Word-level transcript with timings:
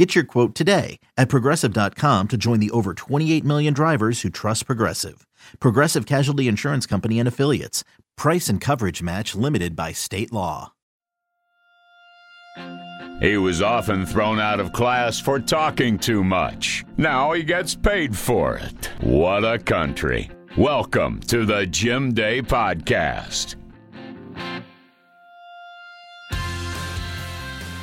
Get 0.00 0.14
your 0.14 0.24
quote 0.24 0.54
today 0.54 0.98
at 1.18 1.28
progressive.com 1.28 2.28
to 2.28 2.38
join 2.38 2.58
the 2.58 2.70
over 2.70 2.94
28 2.94 3.44
million 3.44 3.74
drivers 3.74 4.22
who 4.22 4.30
trust 4.30 4.64
Progressive. 4.64 5.26
Progressive 5.60 6.06
Casualty 6.06 6.48
Insurance 6.48 6.86
Company 6.86 7.18
and 7.18 7.28
Affiliates. 7.28 7.84
Price 8.16 8.48
and 8.48 8.62
coverage 8.62 9.02
match 9.02 9.34
limited 9.34 9.76
by 9.76 9.92
state 9.92 10.32
law. 10.32 10.72
He 13.20 13.36
was 13.36 13.60
often 13.60 14.06
thrown 14.06 14.40
out 14.40 14.58
of 14.58 14.72
class 14.72 15.20
for 15.20 15.38
talking 15.38 15.98
too 15.98 16.24
much. 16.24 16.82
Now 16.96 17.32
he 17.32 17.42
gets 17.42 17.74
paid 17.74 18.16
for 18.16 18.56
it. 18.56 18.86
What 19.02 19.44
a 19.44 19.58
country. 19.58 20.30
Welcome 20.56 21.20
to 21.26 21.44
the 21.44 21.66
Jim 21.66 22.14
Day 22.14 22.40
Podcast. 22.40 23.56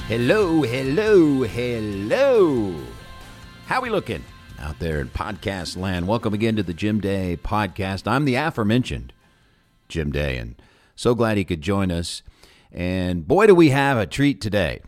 Hello, 0.08 0.62
hello, 0.62 1.44
hello. 1.44 2.74
How 3.66 3.82
we 3.82 3.90
looking 3.90 4.24
out 4.58 4.80
there 4.80 5.02
in 5.02 5.10
podcast 5.10 5.76
land? 5.76 6.08
Welcome 6.08 6.34
again 6.34 6.56
to 6.56 6.64
the 6.64 6.74
Jim 6.74 7.02
Day 7.02 7.38
podcast. 7.44 8.10
I'm 8.10 8.24
the 8.24 8.36
aforementioned 8.36 9.12
Jim 9.90 10.14
Day, 10.14 10.38
and 10.38 10.56
so 10.96 11.14
glad 11.14 11.36
he 11.36 11.44
could 11.44 11.60
join 11.60 11.92
us. 11.92 12.24
And 12.72 13.28
boy, 13.28 13.48
do 13.48 13.56
we 13.56 13.72
have 13.72 13.98
a 13.98 14.08
treat 14.08 14.40
today. 14.40 14.80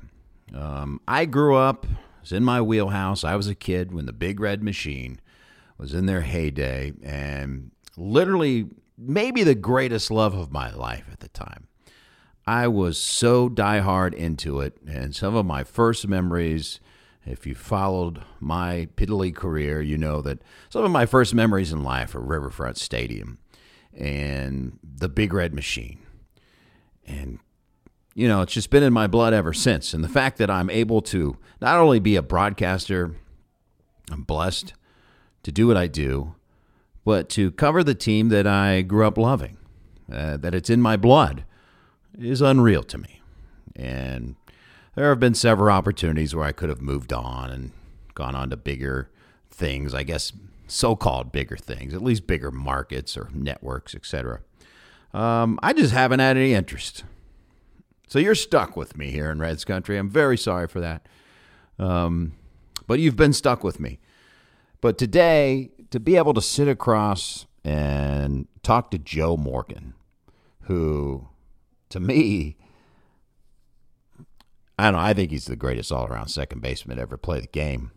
Um, 0.55 1.01
I 1.05 1.25
grew 1.25 1.57
up, 1.57 1.85
was 2.21 2.31
in 2.31 2.45
my 2.45 2.61
wheelhouse. 2.61 3.25
I 3.25 3.35
was 3.35 3.49
a 3.49 3.55
kid 3.55 3.91
when 3.91 4.05
the 4.05 4.13
Big 4.13 4.39
Red 4.39 4.63
Machine 4.63 5.19
was 5.77 5.93
in 5.93 6.05
their 6.05 6.21
heyday, 6.21 6.93
and 7.03 7.71
literally 7.97 8.69
maybe 8.97 9.43
the 9.43 9.53
greatest 9.53 10.11
love 10.11 10.33
of 10.33 10.53
my 10.53 10.73
life 10.73 11.09
at 11.11 11.19
the 11.19 11.27
time. 11.27 11.67
I 12.49 12.67
was 12.67 12.97
so 12.97 13.47
diehard 13.47 14.15
into 14.15 14.59
it, 14.59 14.75
and 14.87 15.15
some 15.15 15.35
of 15.35 15.45
my 15.45 15.63
first 15.63 16.07
memories. 16.07 16.79
If 17.23 17.45
you 17.45 17.53
followed 17.53 18.23
my 18.39 18.87
piddly 18.95 19.35
career, 19.35 19.83
you 19.83 19.99
know 19.99 20.23
that 20.23 20.41
some 20.67 20.83
of 20.83 20.89
my 20.89 21.05
first 21.05 21.35
memories 21.35 21.71
in 21.71 21.83
life 21.83 22.15
are 22.15 22.19
Riverfront 22.19 22.77
Stadium 22.77 23.37
and 23.95 24.79
the 24.83 25.07
Big 25.07 25.31
Red 25.31 25.53
Machine. 25.53 25.99
And, 27.05 27.37
you 28.15 28.27
know, 28.27 28.41
it's 28.41 28.53
just 28.53 28.71
been 28.71 28.81
in 28.81 28.93
my 28.93 29.05
blood 29.05 29.31
ever 29.31 29.53
since. 29.53 29.93
And 29.93 30.03
the 30.03 30.09
fact 30.09 30.39
that 30.39 30.49
I'm 30.49 30.71
able 30.71 31.03
to 31.03 31.37
not 31.61 31.77
only 31.77 31.99
be 31.99 32.15
a 32.15 32.23
broadcaster, 32.23 33.15
I'm 34.09 34.23
blessed 34.23 34.73
to 35.43 35.51
do 35.51 35.67
what 35.67 35.77
I 35.77 35.85
do, 35.85 36.33
but 37.05 37.29
to 37.29 37.51
cover 37.51 37.83
the 37.83 37.93
team 37.93 38.29
that 38.29 38.47
I 38.47 38.81
grew 38.81 39.05
up 39.05 39.19
loving, 39.19 39.57
uh, 40.11 40.37
that 40.37 40.55
it's 40.55 40.71
in 40.71 40.81
my 40.81 40.97
blood 40.97 41.43
is 42.19 42.41
unreal 42.41 42.83
to 42.83 42.97
me. 42.97 43.21
And 43.75 44.35
there 44.95 45.09
have 45.09 45.19
been 45.19 45.33
several 45.33 45.73
opportunities 45.73 46.35
where 46.35 46.45
I 46.45 46.51
could 46.51 46.69
have 46.69 46.81
moved 46.81 47.13
on 47.13 47.49
and 47.49 47.71
gone 48.13 48.35
on 48.35 48.49
to 48.49 48.57
bigger 48.57 49.09
things, 49.49 49.93
I 49.93 50.03
guess 50.03 50.33
so-called 50.67 51.31
bigger 51.31 51.57
things, 51.57 51.93
at 51.93 52.03
least 52.03 52.27
bigger 52.27 52.51
markets 52.51 53.17
or 53.17 53.29
networks, 53.33 53.95
etc. 53.95 54.41
Um, 55.13 55.59
I 55.63 55.73
just 55.73 55.93
haven't 55.93 56.19
had 56.19 56.37
any 56.37 56.53
interest. 56.53 57.03
So 58.07 58.19
you're 58.19 58.35
stuck 58.35 58.75
with 58.75 58.97
me 58.97 59.11
here 59.11 59.31
in 59.31 59.39
Reds 59.39 59.63
country. 59.63 59.97
I'm 59.97 60.09
very 60.09 60.37
sorry 60.37 60.67
for 60.67 60.79
that. 60.79 61.07
Um, 61.77 62.33
but 62.87 62.99
you've 62.99 63.15
been 63.15 63.33
stuck 63.33 63.63
with 63.63 63.79
me. 63.79 63.99
But 64.81 64.97
today, 64.97 65.71
to 65.91 65.99
be 65.99 66.17
able 66.17 66.33
to 66.33 66.41
sit 66.41 66.67
across 66.67 67.45
and 67.63 68.47
talk 68.63 68.91
to 68.91 68.97
Joe 68.97 69.37
Morgan, 69.37 69.93
who 70.61 71.28
to 71.89 71.99
me, 71.99 72.57
I 74.77 74.85
don't 74.85 74.93
know. 74.93 74.99
I 74.99 75.13
think 75.13 75.31
he's 75.31 75.45
the 75.45 75.55
greatest 75.55 75.91
all 75.91 76.05
around 76.05 76.29
second 76.29 76.61
baseman 76.61 76.97
to 76.97 77.01
ever 77.01 77.17
play 77.17 77.41
the 77.41 77.47
game. 77.47 77.91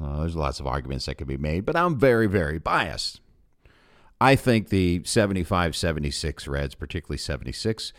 Uh, 0.00 0.20
there's 0.20 0.36
lots 0.36 0.60
of 0.60 0.66
arguments 0.66 1.06
that 1.06 1.16
could 1.16 1.26
be 1.26 1.36
made, 1.36 1.64
but 1.64 1.76
I'm 1.76 1.98
very, 1.98 2.26
very 2.26 2.58
biased. 2.58 3.20
I 4.20 4.36
think 4.36 4.68
the 4.68 5.02
75 5.04 5.74
76 5.74 6.46
Reds, 6.46 6.74
particularly 6.74 7.18
76, 7.18 7.92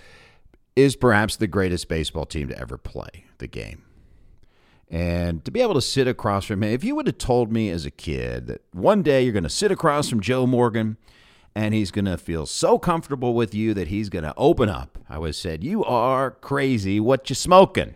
is 0.76 0.96
perhaps 0.96 1.36
the 1.36 1.48
greatest 1.48 1.88
baseball 1.90 2.26
team 2.26 2.50
to 2.50 2.58
ever 2.58 2.78
play 2.78 3.26
the 3.40 3.48
game. 3.48 3.84
And 4.90 5.46
to 5.46 5.52
be 5.52 5.62
able 5.62 5.76
to 5.76 5.82
sit 5.82 6.08
across 6.08 6.46
from 6.46 6.64
him, 6.64 6.72
if 6.72 6.84
you 6.84 6.96
would 6.96 7.08
have 7.08 7.18
told 7.18 7.52
me 7.52 7.70
as 7.70 7.86
a 7.86 7.92
kid 7.92 8.48
that 8.48 8.62
one 8.72 9.04
day 9.04 9.24
you're 9.24 9.34
going 9.34 9.44
to 9.44 9.50
sit 9.50 9.72
across 9.72 10.10
from 10.10 10.20
Joe 10.20 10.48
Morgan 10.48 10.98
and 11.56 11.74
he's 11.74 11.92
going 11.92 12.06
to 12.06 12.18
feel 12.18 12.46
so 12.46 12.78
comfortable 12.80 13.34
with 13.34 13.54
you 13.54 13.74
that 13.74 13.88
he's 13.88 14.10
going 14.10 14.24
to 14.24 14.34
open 14.38 14.70
up. 14.70 14.98
I 15.10 15.18
was 15.18 15.38
said, 15.38 15.64
"You 15.64 15.84
are 15.84 16.32
crazy. 16.32 17.00
What 17.00 17.30
you 17.30 17.36
smoking?" 17.36 17.96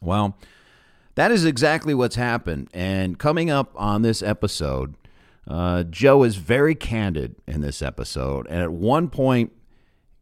Well, 0.00 0.36
that 1.14 1.30
is 1.30 1.44
exactly 1.44 1.94
what's 1.94 2.16
happened. 2.16 2.68
And 2.72 3.18
coming 3.18 3.50
up 3.50 3.72
on 3.74 4.02
this 4.02 4.22
episode, 4.22 4.94
uh, 5.46 5.82
Joe 5.84 6.22
is 6.22 6.36
very 6.36 6.74
candid 6.74 7.36
in 7.46 7.60
this 7.60 7.82
episode, 7.82 8.46
and 8.48 8.62
at 8.62 8.70
one 8.70 9.08
point 9.08 9.52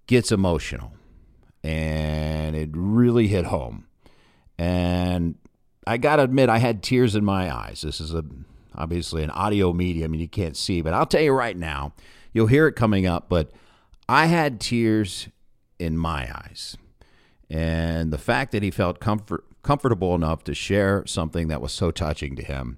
gets 0.06 0.32
emotional, 0.32 0.92
and 1.62 2.56
it 2.56 2.70
really 2.72 3.26
hit 3.28 3.46
home. 3.46 3.86
And 4.58 5.34
I 5.86 5.98
got 5.98 6.16
to 6.16 6.22
admit, 6.22 6.48
I 6.48 6.58
had 6.58 6.82
tears 6.82 7.14
in 7.14 7.24
my 7.24 7.54
eyes. 7.54 7.82
This 7.82 8.00
is 8.00 8.14
a 8.14 8.24
obviously 8.74 9.22
an 9.22 9.30
audio 9.30 9.72
medium, 9.72 10.12
and 10.12 10.20
you 10.20 10.28
can't 10.28 10.56
see, 10.56 10.80
but 10.82 10.94
I'll 10.94 11.06
tell 11.06 11.22
you 11.22 11.32
right 11.32 11.56
now 11.56 11.92
You'll 12.36 12.48
hear 12.48 12.66
it 12.66 12.74
coming 12.74 13.06
up, 13.06 13.30
but 13.30 13.50
I 14.10 14.26
had 14.26 14.60
tears 14.60 15.28
in 15.78 15.96
my 15.96 16.30
eyes. 16.30 16.76
And 17.48 18.12
the 18.12 18.18
fact 18.18 18.52
that 18.52 18.62
he 18.62 18.70
felt 18.70 19.00
comfort, 19.00 19.42
comfortable 19.62 20.14
enough 20.14 20.44
to 20.44 20.54
share 20.54 21.06
something 21.06 21.48
that 21.48 21.62
was 21.62 21.72
so 21.72 21.90
touching 21.90 22.36
to 22.36 22.42
him 22.42 22.76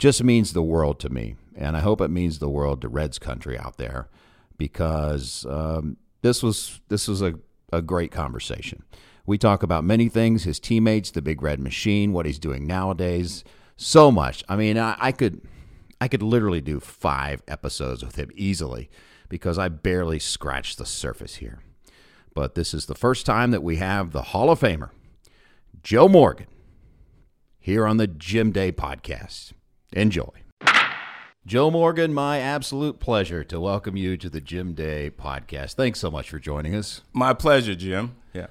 just 0.00 0.24
means 0.24 0.52
the 0.52 0.64
world 0.64 0.98
to 0.98 1.10
me. 1.10 1.36
And 1.54 1.76
I 1.76 1.80
hope 1.80 2.00
it 2.00 2.10
means 2.10 2.40
the 2.40 2.48
world 2.48 2.80
to 2.80 2.88
Reds 2.88 3.20
country 3.20 3.56
out 3.56 3.76
there 3.76 4.08
because 4.56 5.46
um, 5.48 5.96
this 6.22 6.42
was 6.42 6.80
this 6.88 7.06
was 7.06 7.22
a, 7.22 7.34
a 7.72 7.80
great 7.80 8.10
conversation. 8.10 8.82
We 9.26 9.38
talk 9.38 9.62
about 9.62 9.84
many 9.84 10.08
things, 10.08 10.42
his 10.42 10.58
teammates, 10.58 11.12
the 11.12 11.22
big 11.22 11.40
red 11.40 11.60
machine, 11.60 12.12
what 12.12 12.26
he's 12.26 12.40
doing 12.40 12.66
nowadays, 12.66 13.44
so 13.76 14.10
much. 14.10 14.42
I 14.48 14.56
mean, 14.56 14.76
I, 14.76 14.96
I 14.98 15.12
could 15.12 15.40
I 16.00 16.08
could 16.08 16.22
literally 16.22 16.60
do 16.60 16.80
five 16.80 17.42
episodes 17.48 18.04
with 18.04 18.16
him 18.16 18.30
easily 18.34 18.88
because 19.28 19.58
I 19.58 19.68
barely 19.68 20.18
scratched 20.18 20.78
the 20.78 20.86
surface 20.86 21.36
here. 21.36 21.60
But 22.34 22.54
this 22.54 22.72
is 22.72 22.86
the 22.86 22.94
first 22.94 23.26
time 23.26 23.50
that 23.50 23.62
we 23.62 23.76
have 23.76 24.12
the 24.12 24.22
Hall 24.22 24.50
of 24.50 24.60
Famer, 24.60 24.90
Joe 25.82 26.08
Morgan, 26.08 26.46
here 27.58 27.86
on 27.86 27.96
the 27.96 28.06
Jim 28.06 28.52
Day 28.52 28.70
podcast. 28.70 29.52
Enjoy. 29.92 30.30
Joe 31.46 31.70
Morgan, 31.70 32.12
my 32.12 32.38
absolute 32.40 33.00
pleasure 33.00 33.42
to 33.44 33.58
welcome 33.58 33.96
you 33.96 34.16
to 34.18 34.28
the 34.28 34.40
Jim 34.40 34.74
Day 34.74 35.10
podcast. 35.10 35.74
Thanks 35.74 35.98
so 35.98 36.10
much 36.10 36.28
for 36.28 36.38
joining 36.38 36.74
us. 36.74 37.00
My 37.12 37.32
pleasure, 37.32 37.74
Jim. 37.74 38.16
Yeah. 38.34 38.48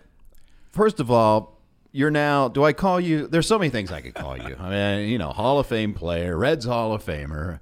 First 0.71 0.99
of 0.99 1.11
all, 1.11 1.56
you're 1.91 2.11
now. 2.11 2.47
Do 2.47 2.63
I 2.63 2.73
call 2.73 2.99
you? 2.99 3.27
There's 3.27 3.47
so 3.47 3.57
many 3.57 3.69
things 3.69 3.91
I 3.91 4.01
could 4.01 4.13
call 4.13 4.37
you. 4.37 4.55
I 4.59 4.69
mean, 4.69 5.09
you 5.09 5.17
know, 5.17 5.29
Hall 5.29 5.59
of 5.59 5.67
Fame 5.67 5.93
player, 5.93 6.37
Reds 6.37 6.65
Hall 6.65 6.93
of 6.93 7.03
Famer, 7.03 7.59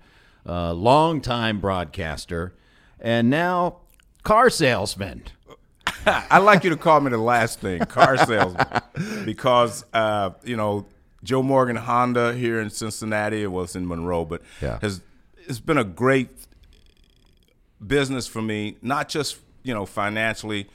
uh, 0.47 0.74
longtime 0.74 1.59
broadcaster, 1.59 2.53
and 3.00 3.30
now 3.30 3.78
car 4.24 4.50
salesman. 4.50 5.24
I'd 6.06 6.39
like 6.39 6.63
you 6.63 6.69
to 6.72 6.77
call 6.77 7.00
me 7.01 7.12
the 7.12 7.18
last 7.18 7.60
thing, 7.60 7.80
car 7.81 8.18
salesman, 8.18 8.66
because 9.25 9.86
uh, 9.94 10.31
you 10.44 10.57
know 10.57 10.86
Joe 11.24 11.42
Morgan 11.42 11.75
Honda 11.75 12.33
here 12.33 12.60
in 12.62 12.69
Cincinnati. 12.69 13.44
It 13.44 13.51
was 13.51 13.75
in 13.75 13.88
Monroe, 13.88 14.25
but 14.25 14.42
yeah. 14.62 14.80
has 14.81 15.01
it's 15.48 15.60
been 15.60 15.77
a 15.77 15.83
great 15.83 16.30
business 17.86 18.27
for 18.27 18.42
me, 18.42 18.77
not 18.81 19.10
just 19.10 19.38
you 19.63 19.74
know 19.74 19.86
financially 19.86 20.68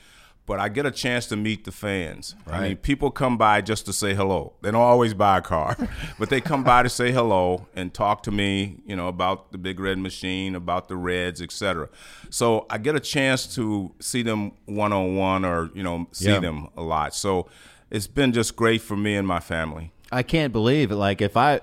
but 0.51 0.59
I 0.59 0.67
get 0.67 0.85
a 0.85 0.91
chance 0.91 1.27
to 1.27 1.37
meet 1.37 1.63
the 1.63 1.71
fans. 1.71 2.35
Right. 2.45 2.55
I 2.55 2.67
mean, 2.67 2.75
people 2.75 3.09
come 3.09 3.37
by 3.37 3.61
just 3.61 3.85
to 3.85 3.93
say 3.93 4.13
hello. 4.13 4.51
They 4.61 4.69
don't 4.69 4.81
always 4.81 5.13
buy 5.13 5.37
a 5.37 5.41
car, 5.41 5.77
but 6.19 6.29
they 6.29 6.41
come 6.41 6.65
by 6.65 6.83
to 6.83 6.89
say 6.89 7.13
hello 7.13 7.67
and 7.73 7.93
talk 7.93 8.21
to 8.23 8.31
me, 8.31 8.81
you 8.85 8.97
know, 8.97 9.07
about 9.07 9.53
the 9.53 9.57
Big 9.57 9.79
Red 9.79 9.97
Machine, 9.97 10.53
about 10.53 10.89
the 10.89 10.97
Reds, 10.97 11.41
etc. 11.41 11.87
So 12.29 12.65
I 12.69 12.79
get 12.79 12.97
a 12.97 12.99
chance 12.99 13.55
to 13.55 13.95
see 14.01 14.23
them 14.23 14.51
one 14.65 14.91
on 14.91 15.15
one, 15.15 15.45
or 15.45 15.69
you 15.73 15.83
know, 15.83 16.07
see 16.11 16.37
them 16.37 16.67
a 16.75 16.81
lot. 16.81 17.15
So 17.15 17.47
it's 17.89 18.07
been 18.07 18.33
just 18.33 18.57
great 18.57 18.81
for 18.81 18.97
me 18.97 19.15
and 19.15 19.25
my 19.25 19.39
family. 19.39 19.93
I 20.11 20.21
can't 20.21 20.51
believe 20.51 20.91
it. 20.91 20.97
Like 20.97 21.21
if 21.21 21.37
I 21.37 21.61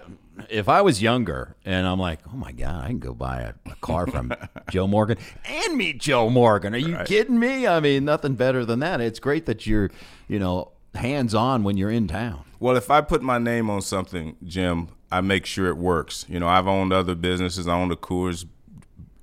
if 0.51 0.69
I 0.69 0.83
was 0.83 1.03
younger 1.03 1.57
and 1.65 1.87
I'm 1.87 1.99
like, 1.99 2.21
oh 2.33 2.37
my 2.37 2.53
god, 2.53 2.85
I 2.85 2.89
can 2.89 2.99
go 2.99 3.15
buy 3.15 3.41
a, 3.41 3.55
a 3.71 3.77
car 3.81 4.07
from 4.07 4.33
Joe 4.71 4.87
Morgan 4.87 5.19
and 5.45 5.77
meet 5.77 5.99
Joe 5.99 6.31
Morgan. 6.31 6.75
Are 6.75 6.79
you 6.79 6.95
right. 6.95 7.07
kidding 7.07 7.39
me? 7.39 7.67
I 7.67 7.81
mean, 7.81 8.05
nothing 8.05 8.35
better 8.35 8.65
than 8.65 8.81
that. 8.81 9.01
It's 9.01 9.21
great 9.21 9.47
that 9.47 9.67
you're, 9.67 9.91
you 10.29 10.39
know, 10.39 10.73
hands 10.95 11.35
on 11.35 11.65
when 11.65 11.77
you're 11.77 11.91
in 11.91 12.09
town. 12.09 12.45
Well, 12.61 12.77
if 12.77 12.91
I 12.91 13.01
put 13.01 13.23
my 13.23 13.39
name 13.39 13.71
on 13.71 13.83
something, 13.83 14.37
Jim, 14.45 14.89
I 15.11 15.21
make 15.21 15.47
sure 15.47 15.69
it 15.69 15.77
works. 15.77 16.27
You 16.29 16.41
know, 16.41 16.49
I've 16.49 16.67
owned 16.67 16.93
other 16.93 17.15
businesses. 17.15 17.69
I 17.69 17.75
owned 17.75 17.93
a 17.93 17.97
Coors 17.97 18.47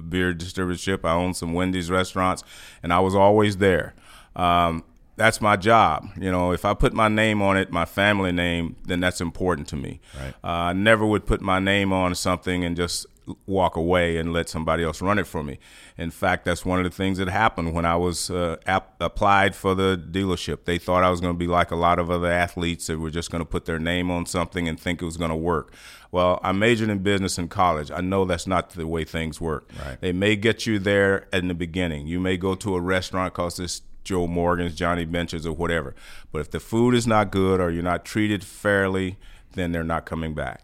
beer 0.10 0.34
distributorship. 0.34 1.04
I 1.04 1.14
owned 1.14 1.36
some 1.36 1.54
Wendy's 1.54 1.92
restaurants, 1.92 2.44
and 2.82 2.94
I 2.94 3.00
was 3.00 3.16
always 3.16 3.58
there. 3.58 3.94
Um, 4.36 4.84
that's 5.16 5.42
my 5.42 5.56
job. 5.56 6.10
You 6.20 6.32
know, 6.32 6.52
if 6.52 6.66
I 6.66 6.74
put 6.74 6.94
my 6.94 7.08
name 7.08 7.42
on 7.42 7.58
it, 7.58 7.72
my 7.72 7.86
family 7.86 8.32
name, 8.32 8.76
then 8.84 9.00
that's 9.00 9.22
important 9.22 9.68
to 9.70 9.76
me. 9.76 10.02
Right. 10.20 10.34
Uh, 10.44 10.48
I 10.48 10.74
never 10.74 11.06
would 11.06 11.26
put 11.26 11.42
my 11.42 11.60
name 11.60 11.94
on 11.94 12.16
something 12.16 12.64
and 12.64 12.76
just 12.76 13.06
walk 13.48 13.76
away 13.76 14.18
and 14.18 14.32
let 14.34 14.50
somebody 14.50 14.84
else 14.84 15.02
run 15.02 15.18
it 15.18 15.26
for 15.26 15.44
me. 15.44 15.58
In 15.98 16.12
fact, 16.12 16.46
that's 16.46 16.64
one 16.66 16.80
of 16.80 16.84
the 16.84 16.96
things 16.96 17.18
that 17.18 17.28
happened 17.28 17.74
when 17.74 17.86
I 17.86 17.96
was 17.96 18.30
uh, 18.30 18.58
ap- 18.68 18.96
applied 19.00 19.56
for 19.56 19.74
the 19.74 19.98
dealership. 19.98 20.66
They 20.66 20.78
thought 20.78 21.04
I 21.04 21.10
was 21.10 21.22
going 21.22 21.34
to 21.34 21.38
be 21.38 21.48
like 21.48 21.72
a 21.72 21.76
lot 21.76 21.98
of 21.98 22.12
other 22.12 22.32
athletes 22.32 22.88
that 22.88 23.00
were 23.00 23.10
just 23.10 23.32
going 23.32 23.42
to 23.42 23.46
put 23.46 23.66
their 23.66 23.80
name 23.80 24.12
on 24.12 24.26
something 24.26 24.68
and 24.68 24.80
think 24.80 25.02
it 25.02 25.06
was 25.06 25.18
going 25.18 25.32
to 25.32 25.36
work. 25.36 25.74
Well, 26.12 26.40
I 26.44 26.52
majored 26.52 26.90
in 26.90 27.00
business 27.00 27.38
in 27.38 27.48
college. 27.48 27.90
I 27.92 28.02
know 28.02 28.26
that's 28.26 28.48
not 28.48 28.70
the 28.72 28.88
way 28.88 29.04
things 29.06 29.42
work. 29.42 29.70
Right. 29.84 30.00
They 30.00 30.12
may 30.12 30.36
get 30.36 30.66
you 30.66 30.80
there 30.80 31.28
in 31.34 31.48
the 31.48 31.54
beginning. 31.54 32.08
You 32.08 32.20
may 32.20 32.38
go 32.38 32.56
to 32.56 32.76
a 32.76 32.80
restaurant 32.80 33.34
because 33.34 33.60
it's 33.60 33.82
Joe 34.06 34.28
Morgan's, 34.28 34.76
Johnny 34.76 35.04
Bench's, 35.04 35.46
or 35.46 35.52
whatever. 35.52 35.94
But 36.32 36.40
if 36.40 36.52
the 36.52 36.62
food 36.62 36.96
is 36.96 37.06
not 37.06 37.32
good 37.32 37.60
or 37.60 37.70
you're 37.70 37.84
not 37.84 38.06
treated 38.06 38.44
fairly, 38.44 39.18
then 39.54 39.74
they're 39.74 39.84
not 39.84 40.06
coming 40.06 40.34
back. 40.34 40.62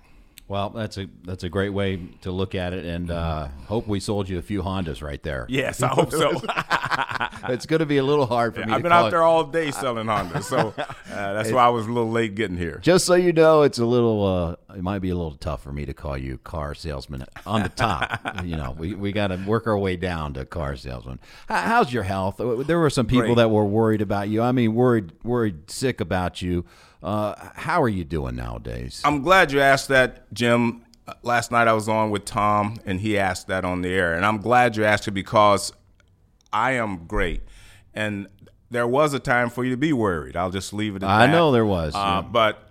Well, 0.51 0.69
that's 0.69 0.97
a 0.97 1.07
that's 1.23 1.45
a 1.45 1.49
great 1.49 1.69
way 1.69 1.97
to 2.23 2.31
look 2.31 2.55
at 2.55 2.73
it, 2.73 2.83
and 2.83 3.09
uh, 3.09 3.47
hope 3.67 3.87
we 3.87 4.01
sold 4.01 4.27
you 4.27 4.37
a 4.37 4.41
few 4.41 4.61
Hondas 4.61 5.01
right 5.01 5.23
there. 5.23 5.45
Yes, 5.47 5.81
I 5.81 5.87
hope 5.87 6.11
so. 6.11 6.41
it's 7.53 7.65
going 7.65 7.79
to 7.79 7.85
be 7.85 7.95
a 7.95 8.03
little 8.03 8.25
hard 8.25 8.55
for 8.55 8.59
yeah, 8.59 8.65
me. 8.65 8.73
I've 8.73 8.83
been 8.83 8.91
out 8.91 9.07
it. 9.07 9.11
there 9.11 9.23
all 9.23 9.45
day 9.45 9.71
selling 9.71 10.07
Hondas, 10.07 10.43
so 10.43 10.73
uh, 10.77 11.33
that's 11.33 11.53
why 11.53 11.63
I 11.63 11.69
was 11.69 11.85
a 11.85 11.89
little 11.89 12.11
late 12.11 12.35
getting 12.35 12.57
here. 12.57 12.79
Just 12.83 13.05
so 13.05 13.13
you 13.13 13.31
know, 13.31 13.61
it's 13.61 13.79
a 13.79 13.85
little. 13.85 14.25
Uh, 14.25 14.55
it 14.75 14.81
might 14.81 14.99
be 14.99 15.09
a 15.09 15.15
little 15.15 15.35
tough 15.35 15.63
for 15.63 15.71
me 15.71 15.85
to 15.85 15.93
call 15.93 16.17
you 16.17 16.37
car 16.39 16.73
salesman 16.73 17.25
on 17.45 17.63
the 17.63 17.69
top. 17.69 18.19
you 18.43 18.55
know, 18.55 18.75
we 18.77 18.93
we 18.93 19.11
got 19.11 19.27
to 19.27 19.37
work 19.37 19.67
our 19.67 19.77
way 19.77 19.95
down 19.95 20.33
to 20.33 20.45
car 20.45 20.75
salesman. 20.75 21.19
How's 21.47 21.91
your 21.91 22.03
health? 22.03 22.37
There 22.37 22.79
were 22.79 22.89
some 22.89 23.05
people 23.05 23.27
Great. 23.27 23.35
that 23.35 23.49
were 23.49 23.65
worried 23.65 24.01
about 24.01 24.29
you. 24.29 24.41
I 24.41 24.51
mean, 24.51 24.73
worried 24.73 25.11
worried 25.23 25.69
sick 25.69 26.01
about 26.01 26.41
you. 26.41 26.65
Uh, 27.03 27.35
how 27.55 27.81
are 27.81 27.89
you 27.89 28.03
doing 28.03 28.35
nowadays? 28.35 29.01
I'm 29.03 29.23
glad 29.23 29.51
you 29.51 29.59
asked 29.59 29.87
that, 29.89 30.31
Jim. 30.33 30.85
Last 31.23 31.51
night 31.51 31.67
I 31.67 31.73
was 31.73 31.89
on 31.89 32.11
with 32.11 32.25
Tom, 32.25 32.77
and 32.85 33.01
he 33.01 33.17
asked 33.17 33.47
that 33.47 33.65
on 33.65 33.81
the 33.81 33.89
air, 33.89 34.13
and 34.13 34.25
I'm 34.25 34.37
glad 34.37 34.77
you 34.77 34.85
asked 34.85 35.07
it 35.07 35.11
because 35.11 35.73
I 36.53 36.73
am 36.73 37.05
great, 37.07 37.41
and 37.93 38.27
there 38.69 38.87
was 38.87 39.13
a 39.13 39.19
time 39.19 39.49
for 39.49 39.65
you 39.65 39.71
to 39.71 39.77
be 39.77 39.91
worried. 39.91 40.37
I'll 40.37 40.51
just 40.51 40.73
leave 40.73 40.95
it 40.95 41.03
at 41.03 41.09
I 41.09 41.25
that. 41.25 41.29
I 41.29 41.31
know 41.31 41.51
there 41.51 41.65
was, 41.65 41.93
uh, 41.95 41.97
yeah. 41.97 42.21
but 42.21 42.70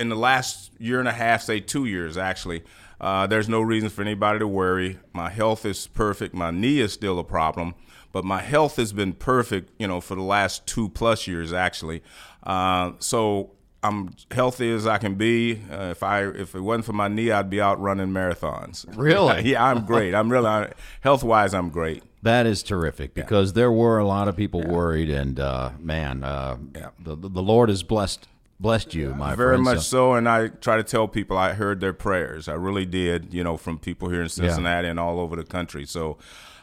in 0.00 0.08
the 0.08 0.16
last 0.16 0.72
year 0.78 0.98
and 0.98 1.08
a 1.08 1.12
half, 1.12 1.42
say 1.42 1.60
two 1.60 1.84
years 1.84 2.16
actually, 2.16 2.64
uh, 3.00 3.26
there's 3.26 3.48
no 3.48 3.60
reason 3.60 3.88
for 3.88 4.02
anybody 4.02 4.38
to 4.38 4.48
worry. 4.48 4.98
My 5.12 5.30
health 5.30 5.64
is 5.64 5.86
perfect. 5.86 6.34
My 6.34 6.50
knee 6.50 6.80
is 6.80 6.92
still 6.92 7.18
a 7.18 7.24
problem, 7.24 7.74
but 8.10 8.24
my 8.24 8.40
health 8.40 8.76
has 8.76 8.92
been 8.92 9.12
perfect, 9.12 9.70
you 9.78 9.86
know, 9.86 10.00
for 10.00 10.14
the 10.14 10.22
last 10.22 10.66
two 10.66 10.88
plus 10.88 11.26
years 11.26 11.52
actually. 11.52 12.02
Uh, 12.42 12.92
so 12.98 13.52
I'm 13.82 14.14
healthy 14.30 14.72
as 14.72 14.86
I 14.86 14.98
can 14.98 15.14
be. 15.14 15.60
Uh, 15.70 15.88
if 15.90 16.02
I 16.02 16.24
if 16.24 16.54
it 16.54 16.60
wasn't 16.60 16.86
for 16.86 16.92
my 16.92 17.08
knee, 17.08 17.30
I'd 17.30 17.50
be 17.50 17.60
out 17.60 17.80
running 17.80 18.08
marathons. 18.08 18.86
Really? 18.96 19.50
yeah, 19.50 19.64
I'm 19.64 19.86
great. 19.86 20.14
I'm 20.14 20.30
really 20.30 20.68
health 21.00 21.22
wise. 21.22 21.54
I'm 21.54 21.70
great. 21.70 22.02
That 22.22 22.44
is 22.44 22.62
terrific 22.62 23.14
because 23.14 23.50
yeah. 23.50 23.54
there 23.54 23.72
were 23.72 23.98
a 23.98 24.06
lot 24.06 24.28
of 24.28 24.36
people 24.36 24.60
yeah. 24.60 24.72
worried, 24.72 25.08
and 25.08 25.40
uh, 25.40 25.70
man, 25.78 26.22
uh, 26.22 26.58
yeah. 26.74 26.90
the 26.98 27.16
the 27.16 27.42
Lord 27.42 27.70
has 27.70 27.82
blessed 27.82 28.28
blessed 28.60 28.94
you, 28.94 29.14
my 29.14 29.34
very 29.34 29.56
friend, 29.56 29.64
much 29.64 29.78
so. 29.78 29.82
so. 29.82 30.14
And 30.14 30.28
I 30.28 30.48
try 30.48 30.76
to 30.76 30.84
tell 30.84 31.08
people 31.08 31.36
I 31.36 31.54
heard 31.54 31.80
their 31.80 31.92
prayers. 31.92 32.46
I 32.46 32.54
really 32.54 32.86
did. 32.86 33.34
You 33.34 33.42
know, 33.42 33.56
from 33.56 33.78
people 33.78 34.10
here 34.10 34.22
in 34.22 34.28
Cincinnati 34.28 34.86
and 34.86 35.00
all 35.00 35.18
over 35.18 35.34
the 35.34 35.44
country. 35.44 35.86
So. 35.86 36.18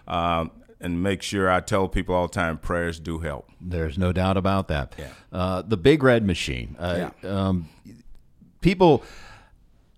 Um, 0.08 0.52
and 0.80 1.02
make 1.02 1.24
sure 1.24 1.50
I 1.50 1.60
tell 1.60 1.88
people 1.88 2.14
all 2.14 2.28
the 2.28 2.34
time 2.34 2.60
prayers 2.60 3.00
do 3.00 3.18
help. 3.18 3.50
There's 3.60 3.98
no 3.98 4.14
doubt 4.14 4.38
about 4.38 4.68
that. 4.68 4.94
Yeah. 4.98 5.10
Uh, 5.32 5.62
the 5.64 5.76
Big 5.76 6.04
Red 6.04 6.24
Machine. 6.24 6.76
Uh, 6.78 7.10
yeah. 7.24 7.30
Um, 7.30 7.68
people 8.62 9.04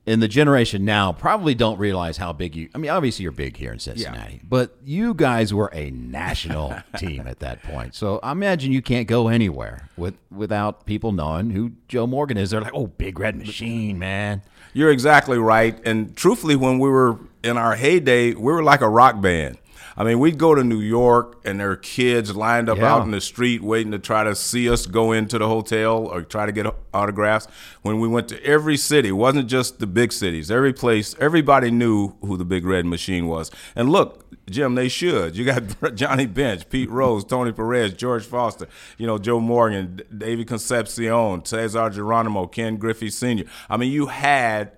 in 0.10 0.20
the 0.20 0.28
generation 0.28 0.86
now 0.86 1.12
probably 1.14 1.54
don't 1.54 1.78
realize 1.78 2.18
how 2.18 2.34
big 2.34 2.56
you. 2.56 2.68
I 2.74 2.80
mean, 2.80 2.90
obviously 2.90 3.22
you're 3.22 3.32
big 3.32 3.56
here 3.56 3.72
in 3.72 3.78
Cincinnati, 3.78 4.34
yeah. 4.34 4.40
but 4.44 4.76
you 4.84 5.14
guys 5.14 5.54
were 5.54 5.70
a 5.72 5.92
national 5.92 6.76
team 6.98 7.28
at 7.28 7.40
that 7.42 7.62
point. 7.62 7.94
So 7.94 8.20
I 8.24 8.32
imagine 8.32 8.72
you 8.72 8.82
can't 8.82 9.08
go 9.08 9.28
anywhere 9.28 9.88
with 9.98 10.16
without 10.32 10.88
people 10.88 11.12
knowing 11.12 11.52
who 11.52 11.74
Joe 11.88 12.08
Morgan 12.08 12.38
is. 12.38 12.50
They're 12.50 12.62
like, 12.62 12.74
"Oh, 12.74 12.88
Big 12.88 13.20
Red 13.20 13.36
Machine, 13.36 14.00
man." 14.00 14.42
You're 14.74 14.92
exactly 14.92 15.38
right. 15.38 15.80
And 15.86 16.16
truthfully, 16.16 16.56
when 16.56 16.80
we 16.80 16.90
were 16.90 17.20
in 17.44 17.58
our 17.58 17.76
heyday, 17.76 18.34
we 18.34 18.52
were 18.52 18.64
like 18.64 18.82
a 18.82 18.90
rock 18.90 19.22
band. 19.22 19.60
I 20.00 20.06
mean, 20.06 20.20
we'd 20.20 20.38
go 20.38 20.56
to 20.56 20.64
New 20.64 20.80
York 20.80 21.42
and 21.44 21.60
there 21.60 21.72
are 21.72 21.76
kids 21.76 22.34
lined 22.34 22.70
up 22.70 22.78
yeah. 22.78 22.94
out 22.94 23.04
in 23.04 23.12
the 23.12 23.20
street 23.20 23.62
waiting 23.62 23.92
to 23.92 24.00
try 24.00 24.24
to 24.24 24.34
see 24.34 24.70
us 24.70 24.86
go 24.86 25.12
into 25.12 25.38
the 25.38 25.46
hotel 25.46 26.06
or 26.08 26.22
try 26.22 26.46
to 26.46 26.54
get 26.54 26.74
autographs. 26.94 27.50
When 27.82 28.00
we 28.00 28.08
went 28.08 28.30
to 28.30 28.42
every 28.46 28.78
city, 28.78 29.10
it 29.10 29.12
wasn't 29.12 29.50
just 29.50 29.80
the 29.80 29.88
big 29.88 30.14
cities, 30.14 30.50
every 30.50 30.72
place, 30.72 31.18
everybody 31.20 31.70
knew 31.70 32.14
who 32.22 32.38
the 32.38 32.46
Big 32.46 32.66
Red 32.66 32.86
Machine 32.86 33.28
was. 33.28 33.52
And 33.76 33.90
look, 33.90 34.26
Jim, 34.50 34.76
they 34.76 34.88
should. 34.88 35.36
You 35.36 35.44
got 35.44 35.96
Johnny 35.96 36.28
Bench, 36.28 36.70
Pete 36.70 36.90
Rose, 36.90 37.26
Tony 37.26 37.52
Perez, 37.52 37.92
George 37.94 38.26
Foster, 38.26 38.68
you 38.98 39.06
know, 39.06 39.18
Joe 39.18 39.42
Morgan, 39.42 40.02
David 40.18 40.48
Concepcion, 40.48 41.44
Cesar 41.44 41.90
Geronimo, 41.90 42.48
Ken 42.48 42.78
Griffey 42.78 43.10
Sr. 43.10 43.44
I 43.70 43.76
mean, 43.76 43.92
you 43.92 44.08
had 44.08 44.72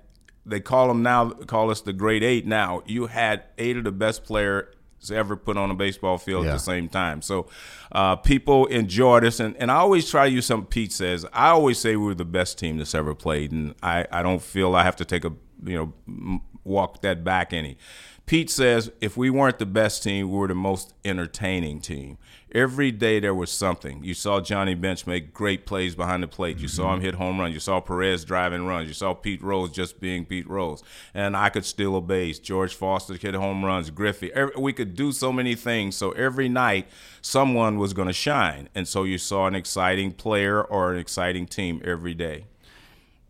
they 0.44 0.60
call 0.60 0.88
them 0.88 1.04
now 1.04 1.30
call 1.30 1.70
us 1.70 1.82
the 1.82 1.94
great 1.94 2.24
eight 2.24 2.48
now 2.48 2.82
you 2.88 3.06
had 3.06 3.44
eight 3.60 3.78
of 3.78 3.84
the 3.84 3.92
best 3.92 4.24
player 4.24 4.74
ever 5.10 5.36
put 5.36 5.58
on 5.58 5.72
a 5.72 5.74
baseball 5.74 6.18
field 6.18 6.44
yeah. 6.44 6.52
at 6.52 6.54
the 6.54 6.60
same 6.60 6.90
time. 6.90 7.22
So 7.22 7.48
uh, 7.92 8.18
people 8.18 8.68
enjoy 8.68 9.22
this, 9.22 9.40
and, 9.40 9.56
and 9.58 9.72
I 9.72 9.76
always 9.76 10.10
try 10.10 10.28
to 10.28 10.32
use 10.32 10.46
something 10.46 10.68
Pete 10.68 10.92
says. 10.92 11.26
I 11.34 11.50
always 11.50 11.80
say 11.80 11.96
we 11.96 12.12
are 12.12 12.16
the 12.16 12.26
best 12.26 12.60
team 12.60 12.78
that's 12.78 12.94
ever 12.94 13.16
played, 13.16 13.52
and 13.52 13.74
I, 13.82 14.06
I 14.12 14.22
don't 14.22 14.42
feel 14.42 14.76
I 14.76 14.84
have 14.84 14.98
to 14.98 15.06
take 15.06 15.26
a 15.26 15.34
you 15.64 15.94
know 16.06 16.42
walk 16.64 17.02
that 17.02 17.24
back 17.24 17.54
any. 17.54 17.78
Pete 18.26 18.50
says 18.50 18.92
if 19.02 19.18
we 19.18 19.30
weren't 19.30 19.60
the 19.60 19.66
best 19.66 20.04
team, 20.04 20.32
we 20.32 20.38
were 20.38 20.48
the 20.48 20.56
most 20.56 20.94
entertaining 21.04 21.82
team. 21.82 22.18
Every 22.54 22.92
day 22.92 23.20
there 23.20 23.36
was 23.36 23.52
something. 23.52 24.04
You 24.04 24.14
saw 24.14 24.40
Johnny 24.40 24.74
Bench 24.74 25.06
make 25.06 25.34
great 25.34 25.66
plays 25.66 25.96
behind 25.96 26.24
the 26.24 26.28
plate. 26.28 26.58
You 26.58 26.68
mm-hmm. 26.68 26.76
saw 26.76 26.94
him 26.94 27.02
hit 27.02 27.16
home 27.16 27.40
runs. 27.40 27.54
You 27.54 27.60
saw 27.60 27.82
Perez 27.82 28.24
driving 28.24 28.66
runs. 28.66 28.88
You 28.88 28.94
saw 28.94 29.14
Pete 29.14 29.42
Rose 29.42 29.72
just 29.72 30.00
being 30.00 30.26
Pete 30.26 30.50
Rose. 30.50 30.84
And 31.14 31.36
I 31.36 31.50
could 31.50 31.66
steal 31.66 31.96
a 31.98 32.02
base. 32.02 32.40
George 32.40 32.74
Foster 32.74 33.16
hit 33.16 33.36
home 33.36 33.66
runs. 33.66 33.90
Griffey. 33.90 34.32
Every, 34.34 34.54
we 34.58 34.74
could 34.74 34.96
do 34.96 35.12
so 35.12 35.34
many 35.34 35.56
things. 35.56 35.96
So 35.96 36.12
every 36.12 36.48
night 36.48 36.88
someone 37.22 37.78
was 37.78 37.94
going 37.94 38.08
to 38.08 38.14
shine. 38.14 38.70
And 38.76 38.88
so 38.88 39.04
you 39.04 39.18
saw 39.18 39.48
an 39.48 39.56
exciting 39.56 40.12
player 40.12 40.62
or 40.62 40.94
an 40.94 41.00
exciting 41.00 41.48
team 41.48 41.82
every 41.84 42.14
day 42.14 42.46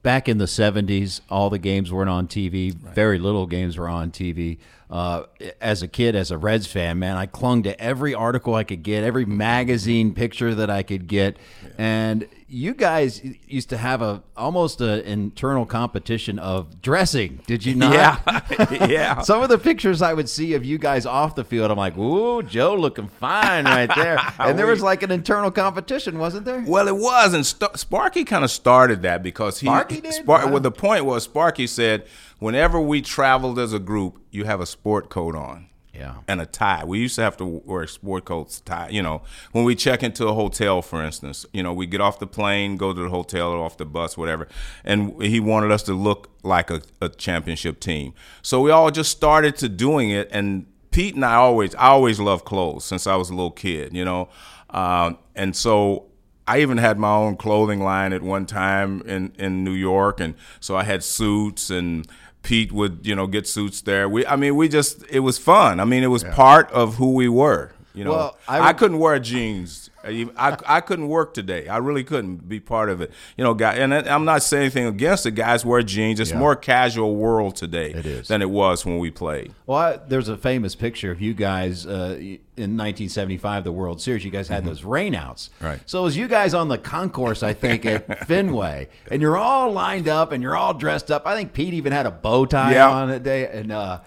back 0.03 0.27
in 0.27 0.37
the 0.37 0.45
70s, 0.45 1.21
all 1.29 1.49
the 1.49 1.59
games 1.59 1.91
weren't 1.91 2.09
on 2.09 2.27
TV. 2.27 2.73
Right. 2.81 2.93
Very 2.93 3.19
little 3.19 3.45
games 3.47 3.77
were 3.77 3.89
on 3.89 4.11
TV. 4.11 4.57
Uh, 4.91 5.23
as 5.61 5.81
a 5.81 5.87
kid, 5.87 6.17
as 6.17 6.31
a 6.31 6.37
Reds 6.37 6.67
fan, 6.67 6.99
man, 6.99 7.15
I 7.15 7.25
clung 7.25 7.63
to 7.63 7.79
every 7.79 8.13
article 8.13 8.55
I 8.55 8.65
could 8.65 8.83
get, 8.83 9.05
every 9.05 9.23
magazine 9.23 10.13
picture 10.13 10.53
that 10.53 10.69
I 10.69 10.83
could 10.83 11.07
get, 11.07 11.37
yeah. 11.63 11.69
and 11.77 12.27
you 12.51 12.73
guys 12.73 13.21
used 13.47 13.69
to 13.69 13.77
have 13.77 14.01
a 14.01 14.21
almost 14.35 14.81
an 14.81 14.99
internal 15.01 15.65
competition 15.65 16.37
of 16.37 16.81
dressing. 16.81 17.39
Did 17.47 17.65
you 17.65 17.75
not? 17.75 17.93
Yeah, 17.93 18.41
yeah. 18.89 19.21
Some 19.21 19.41
of 19.41 19.47
the 19.47 19.57
pictures 19.57 20.01
I 20.01 20.13
would 20.13 20.27
see 20.27 20.53
of 20.55 20.65
you 20.65 20.77
guys 20.77 21.05
off 21.05 21.35
the 21.35 21.45
field, 21.45 21.71
I'm 21.71 21.77
like, 21.77 21.97
"Ooh, 21.97 22.43
Joe, 22.43 22.75
looking 22.75 23.07
fine 23.07 23.65
right 23.65 23.89
there." 23.95 24.19
And 24.41 24.57
there 24.59 24.67
was 24.67 24.81
like 24.81 25.03
an 25.03 25.11
internal 25.11 25.51
competition, 25.51 26.17
wasn't 26.17 26.45
there? 26.45 26.63
Well, 26.67 26.87
it 26.87 26.95
was, 26.95 27.33
and 27.33 27.45
St- 27.45 27.77
Sparky 27.77 28.25
kind 28.25 28.43
of 28.43 28.51
started 28.51 29.03
that 29.03 29.23
because 29.23 29.59
he. 29.59 29.67
Sparky 29.67 30.01
did. 30.01 30.13
Spar- 30.13 30.45
wow. 30.45 30.51
Well, 30.51 30.59
the 30.59 30.71
point 30.71 31.05
was, 31.05 31.23
Sparky 31.23 31.67
said, 31.67 32.05
whenever 32.41 32.81
we 32.81 33.01
traveled 33.01 33.59
as 33.59 33.71
a 33.71 33.79
group, 33.79 34.19
you 34.31 34.43
have 34.45 34.59
a 34.59 34.65
sport 34.65 35.09
coat 35.09 35.35
on. 35.35 35.67
Yeah. 35.93 36.15
And 36.27 36.41
a 36.41 36.45
tie. 36.45 36.83
We 36.83 36.99
used 36.99 37.15
to 37.15 37.21
have 37.21 37.37
to 37.37 37.45
wear 37.45 37.85
sport 37.85 38.25
coats, 38.25 38.61
tie. 38.61 38.89
You 38.89 39.03
know, 39.03 39.21
when 39.51 39.65
we 39.65 39.75
check 39.75 40.01
into 40.01 40.27
a 40.27 40.33
hotel, 40.33 40.81
for 40.81 41.03
instance, 41.03 41.45
you 41.53 41.61
know, 41.61 41.73
we 41.73 41.85
get 41.85 42.01
off 42.01 42.17
the 42.17 42.25
plane, 42.25 42.77
go 42.77 42.93
to 42.93 43.03
the 43.03 43.09
hotel 43.09 43.51
or 43.51 43.63
off 43.63 43.77
the 43.77 43.85
bus, 43.85 44.17
whatever. 44.17 44.47
And 44.83 45.21
he 45.21 45.39
wanted 45.39 45.69
us 45.69 45.83
to 45.83 45.93
look 45.93 46.31
like 46.43 46.71
a, 46.71 46.81
a 47.01 47.09
championship 47.09 47.79
team. 47.79 48.13
So 48.41 48.61
we 48.61 48.71
all 48.71 48.89
just 48.89 49.11
started 49.11 49.57
to 49.57 49.69
doing 49.69 50.09
it. 50.09 50.29
And 50.31 50.65
Pete 50.89 51.13
and 51.13 51.25
I 51.25 51.35
always, 51.35 51.75
I 51.75 51.89
always 51.89 52.19
loved 52.19 52.45
clothes 52.45 52.85
since 52.85 53.05
I 53.05 53.15
was 53.15 53.29
a 53.29 53.33
little 53.33 53.51
kid, 53.51 53.93
you 53.93 54.05
know. 54.05 54.29
Um, 54.71 55.19
and 55.35 55.55
so 55.55 56.07
I 56.47 56.61
even 56.61 56.79
had 56.79 56.97
my 56.97 57.13
own 57.13 57.37
clothing 57.37 57.81
line 57.81 58.13
at 58.13 58.21
one 58.21 58.45
time 58.45 59.01
in, 59.03 59.33
in 59.37 59.63
New 59.63 59.73
York. 59.73 60.19
And 60.19 60.35
so 60.59 60.75
I 60.75 60.83
had 60.83 61.03
suits 61.03 61.69
and 61.69 62.07
Pete 62.43 62.71
would, 62.71 62.99
you 63.03 63.15
know, 63.15 63.27
get 63.27 63.47
suits 63.47 63.81
there. 63.81 64.09
We, 64.09 64.25
I 64.25 64.35
mean, 64.35 64.55
we 64.55 64.67
just, 64.67 65.03
it 65.09 65.19
was 65.19 65.37
fun. 65.37 65.79
I 65.79 65.85
mean, 65.85 66.03
it 66.03 66.07
was 66.07 66.23
part 66.23 66.71
of 66.71 66.95
who 66.95 67.13
we 67.13 67.29
were. 67.29 67.71
You 67.93 68.05
know, 68.05 68.11
Well, 68.11 68.37
I 68.47 68.69
I, 68.69 68.73
couldn't 68.73 68.99
wear 68.99 69.19
jeans. 69.19 69.89
I, 70.03 70.27
I, 70.37 70.57
I 70.77 70.81
couldn't 70.81 71.09
work 71.09 71.33
today. 71.33 71.67
I 71.67 71.77
really 71.77 72.03
couldn't 72.03 72.47
be 72.47 72.59
part 72.59 72.89
of 72.89 73.01
it. 73.01 73.11
You 73.37 73.43
know, 73.43 73.53
guy, 73.53 73.73
and 73.75 73.93
I'm 73.93 74.23
not 74.25 74.43
saying 74.43 74.61
anything 74.63 74.85
against 74.85 75.25
the 75.25 75.31
Guys 75.31 75.65
wear 75.65 75.81
jeans. 75.83 76.19
It's 76.19 76.31
Yeah. 76.31 76.39
more 76.39 76.55
casual 76.55 77.15
world 77.17 77.55
today 77.57 77.91
It 77.91 78.27
than 78.27 78.41
it 78.41 78.49
was 78.49 78.85
when 78.85 78.97
we 78.97 79.11
played. 79.11 79.53
Well, 79.67 79.77
I, 79.77 79.97
there's 80.07 80.29
a 80.29 80.37
famous 80.37 80.73
picture 80.73 81.11
of 81.11 81.19
you 81.21 81.33
guys 81.33 81.85
uh, 81.85 82.15
in 82.19 82.77
1975, 82.77 83.63
the 83.65 83.71
World 83.71 84.01
Series. 84.01 84.23
You 84.23 84.31
guys 84.31 84.47
had 84.47 84.65
those 84.65 84.81
rainouts. 84.81 85.49
Mm-hmm. 85.49 85.65
Right. 85.65 85.79
So 85.85 85.99
it 85.99 86.03
was 86.03 86.17
you 86.17 86.27
guys 86.27 86.53
on 86.53 86.67
the 86.69 86.77
concourse, 86.77 87.43
I 87.43 87.53
think, 87.53 87.85
at 87.85 88.25
Fenway, 88.27 88.87
and 89.11 89.21
you're 89.21 89.37
all 89.37 89.71
lined 89.71 90.07
up 90.07 90.31
and 90.31 90.41
you're 90.41 90.55
all 90.55 90.73
dressed 90.73 91.11
up. 91.11 91.27
I 91.27 91.35
think 91.35 91.53
Pete 91.53 91.73
even 91.73 91.91
had 91.91 92.05
a 92.05 92.11
bow 92.11 92.45
tie 92.45 92.73
Yeah. 92.73 92.89
on 92.89 93.09
that 93.09 93.23
day, 93.23 93.47
and 93.47 93.71
uh, 93.71 93.99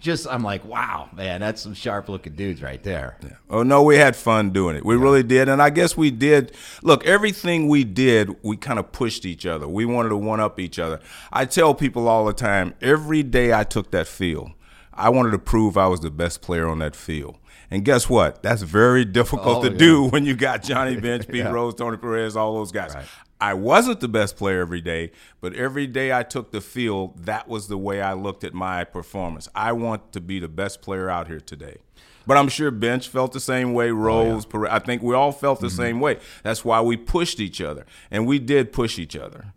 just 0.00 0.26
I'm 0.28 0.42
like, 0.42 0.64
wow, 0.64 1.08
man, 1.14 1.40
that's 1.40 1.62
some 1.62 1.72
sharp 1.74 2.08
looking 2.08 2.34
dudes 2.34 2.60
right 2.62 2.82
there. 2.82 3.16
Oh 3.48 3.62
no, 3.62 3.82
we 3.82 3.96
had 3.96 4.14
fun 4.16 4.50
doing 4.50 4.76
it. 4.76 4.84
We 4.84 4.96
really 4.96 5.22
did, 5.22 5.48
and 5.48 5.62
I 5.62 5.70
guess 5.70 5.96
we 5.96 6.10
did. 6.10 6.52
Look, 6.82 7.06
everything 7.06 7.68
we 7.68 7.84
did, 7.84 8.36
we 8.42 8.56
kind 8.56 8.78
of 8.78 8.92
pushed 8.92 9.24
each 9.24 9.46
other. 9.46 9.66
We 9.66 9.84
wanted 9.86 10.10
to 10.10 10.16
one 10.16 10.40
up 10.40 10.60
each 10.60 10.78
other. 10.78 11.00
I 11.32 11.44
tell 11.46 11.74
people 11.74 12.06
all 12.08 12.24
the 12.26 12.32
time. 12.34 12.74
Every 12.82 13.22
day 13.22 13.52
I 13.54 13.64
took 13.64 13.90
that 13.92 14.06
field, 14.06 14.50
I 14.92 15.08
wanted 15.08 15.30
to 15.30 15.38
prove 15.38 15.76
I 15.78 15.86
was 15.86 16.00
the 16.00 16.10
best 16.10 16.42
player 16.42 16.68
on 16.68 16.80
that 16.80 16.94
field. 16.94 17.38
And 17.70 17.82
guess 17.84 18.08
what? 18.10 18.42
That's 18.42 18.62
very 18.62 19.04
difficult 19.06 19.64
Oh, 19.64 19.68
to 19.68 19.72
yeah. 19.72 19.78
do 19.78 20.04
when 20.10 20.26
you 20.26 20.36
got 20.36 20.62
Johnny 20.62 21.00
Bench, 21.00 21.26
Pete 21.26 21.36
Yeah. 21.36 21.50
Rose, 21.50 21.74
Tony 21.74 21.96
Perez, 21.96 22.36
all 22.36 22.54
those 22.56 22.70
guys. 22.70 22.94
I 23.40 23.52
wasn't 23.54 24.00
the 24.00 24.08
best 24.08 24.36
player 24.36 24.60
every 24.60 24.80
day, 24.80 25.10
but 25.40 25.54
every 25.54 25.86
day 25.86 26.12
I 26.12 26.22
took 26.22 26.50
the 26.52 26.60
field, 26.60 27.24
that 27.26 27.48
was 27.48 27.68
the 27.68 27.76
way 27.76 28.00
I 28.00 28.14
looked 28.14 28.44
at 28.44 28.54
my 28.54 28.84
performance. 28.84 29.48
I 29.54 29.72
want 29.72 30.12
to 30.12 30.20
be 30.20 30.38
the 30.38 30.48
best 30.48 30.80
player 30.80 31.10
out 31.10 31.26
here 31.26 31.40
today. 31.40 31.78
But 32.26 32.38
I'm 32.38 32.48
sure 32.48 32.70
Bench 32.70 33.08
felt 33.08 33.32
the 33.32 33.40
same 33.40 33.74
way. 33.74 33.90
Rose, 33.90 34.46
Perez, 34.46 34.70
I 34.72 34.78
think 34.78 35.02
we 35.02 35.14
all 35.14 35.30
felt 35.32 35.60
the 35.60 35.68
same 35.68 36.00
way. 36.00 36.18
That's 36.42 36.64
why 36.64 36.80
we 36.80 36.96
pushed 36.96 37.38
each 37.38 37.60
other, 37.60 37.84
and 38.10 38.26
we 38.26 38.38
did 38.38 38.72
push 38.72 38.98
each 38.98 39.14
other. 39.14 39.52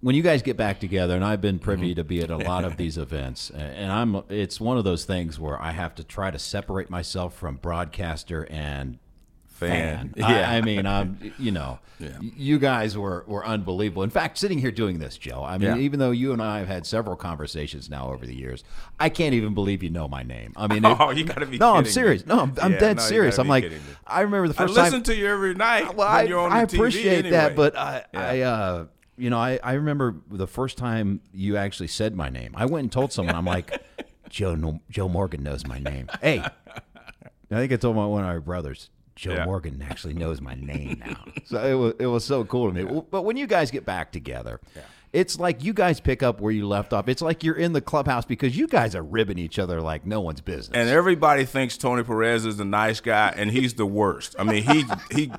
when 0.00 0.14
you 0.16 0.22
guys 0.22 0.40
get 0.40 0.56
back 0.56 0.80
together, 0.80 1.14
and 1.14 1.24
I've 1.24 1.42
been 1.42 1.56
Mm-hmm. 1.56 1.64
privy 1.64 1.94
to 1.94 2.02
be 2.04 2.22
at 2.22 2.30
a 2.30 2.38
lot 2.38 2.64
of 2.64 2.78
these 2.78 2.96
events, 3.06 3.50
and 3.50 3.92
I'm 3.92 4.22
it's 4.30 4.58
one 4.58 4.78
of 4.78 4.84
those 4.84 5.04
things 5.04 5.38
where 5.38 5.60
I 5.60 5.72
have 5.72 5.94
to 5.96 6.04
try 6.04 6.30
to 6.30 6.38
separate 6.38 6.88
myself 6.88 7.34
from 7.36 7.56
broadcaster 7.56 8.46
and 8.50 8.98
fan. 9.68 10.12
Fan. 10.14 10.14
I- 10.24 10.34
Yeah. 10.38 10.50
I, 10.50 10.60
mean, 10.60 10.86
I'm 10.86 11.32
you 11.38 11.50
know, 11.52 11.78
you 12.20 12.58
guys 12.58 12.96
were 12.98 13.24
were 13.26 13.46
unbelievable. 13.46 14.02
In 14.02 14.10
fact, 14.10 14.38
sitting 14.38 14.58
here 14.58 14.70
doing 14.72 14.98
this, 14.98 15.16
Joe, 15.16 15.42
I 15.44 15.58
mean, 15.58 15.68
Yeah. 15.76 15.76
even 15.78 15.98
though 16.00 16.10
you 16.10 16.32
and 16.32 16.42
I 16.42 16.58
have 16.58 16.68
had 16.68 16.84
several 16.86 17.16
conversations 17.16 17.88
now 17.88 18.10
over 18.12 18.26
the 18.26 18.34
years, 18.34 18.64
I 18.98 19.08
can't 19.08 19.34
even 19.34 19.54
believe 19.54 19.82
you 19.82 19.90
know 19.90 20.08
my 20.08 20.22
name. 20.22 20.52
I 20.56 20.66
mean, 20.66 20.84
it- 20.84 20.96
Oh, 21.00 21.10
you 21.10 21.24
gotta 21.24 21.46
be 21.46 21.58
no, 21.58 21.74
I'm 21.74 21.84
serious. 21.84 22.26
me. 22.26 22.34
No, 22.34 22.40
I'm, 22.42 22.54
I'm 22.60 22.72
Yeah, 22.72 22.78
dead 22.78 22.96
no, 22.96 23.02
serious. 23.02 23.38
I'm 23.38 23.48
like. 23.48 23.70
I 24.06 24.20
remember 24.22 24.48
the 24.48 24.54
I 24.54 24.66
first 24.66 24.74
time. 24.74 24.84
listen 24.84 25.02
to 25.04 25.14
you 25.14 25.26
every 25.28 25.54
night 25.54 25.94
Well, 25.96 26.06
I, 26.08 26.22
I 26.24 26.62
appreciate 26.62 27.30
that, 27.30 27.54
but 27.56 27.76
I, 27.76 28.04
I 28.12 28.40
uh, 28.42 28.86
you 29.16 29.30
know, 29.30 29.38
I, 29.38 29.58
I 29.62 29.74
remember 29.74 30.16
the 30.30 30.46
first 30.46 30.76
time 30.78 31.20
you 31.32 31.56
actually 31.56 31.88
said 31.88 32.14
my 32.16 32.28
name. 32.28 32.52
I 32.56 32.66
went 32.66 32.84
and 32.84 32.92
told 32.92 33.12
someone, 33.12 33.34
I'm 33.36 33.44
like, 33.44 33.80
Joe, 34.28 34.54
no, 34.54 34.80
Joe 34.90 35.08
Morgan 35.08 35.42
knows 35.42 35.66
my 35.66 35.78
name. 35.78 36.08
Hey, 36.20 36.40
I 36.40 37.54
think 37.54 37.72
I 37.72 37.76
told 37.76 37.94
my 37.96 38.06
one 38.06 38.24
of 38.24 38.28
my 38.30 38.38
brothers. 38.38 38.88
Joe 39.16 39.34
Yeah. 39.34 39.44
Morgan 39.44 39.84
actually 39.88 40.14
knows 40.14 40.40
my 40.40 40.54
name 40.54 41.02
now. 41.04 41.24
So 41.44 41.62
it 41.62 41.74
was 41.74 41.94
it 41.98 42.06
was 42.06 42.24
so 42.24 42.44
cool 42.44 42.68
to 42.68 42.74
me. 42.74 42.84
Well, 42.84 43.06
But 43.10 43.22
when 43.22 43.36
you 43.36 43.46
guys 43.46 43.70
get 43.70 43.84
back 43.84 44.10
together, 44.12 44.60
it's 45.12 45.38
like 45.38 45.62
you 45.62 45.74
guys 45.74 46.00
pick 46.00 46.22
up 46.22 46.40
where 46.40 46.52
you 46.52 46.66
left 46.66 46.92
off. 46.94 47.08
It's 47.08 47.20
like 47.20 47.44
you're 47.44 47.56
in 47.56 47.72
the 47.74 47.80
clubhouse 47.82 48.24
because 48.24 48.56
you 48.56 48.66
guys 48.66 48.94
are 48.94 49.02
ribbing 49.02 49.38
each 49.38 49.58
other 49.58 49.80
like 49.82 50.06
no 50.06 50.20
one's 50.22 50.40
business. 50.40 50.74
And 50.76 50.88
everybody 50.88 51.44
thinks 51.44 51.76
Tony 51.76 52.02
Perez 52.02 52.46
is 52.46 52.56
the 52.56 52.64
nice 52.64 53.00
guy, 53.00 53.34
and 53.36 53.50
he's 53.50 53.74
the 53.74 53.84
worst. 53.86 54.34
I 54.38 54.44
mean, 54.44 54.62
he 54.62 54.84
he 55.10 55.32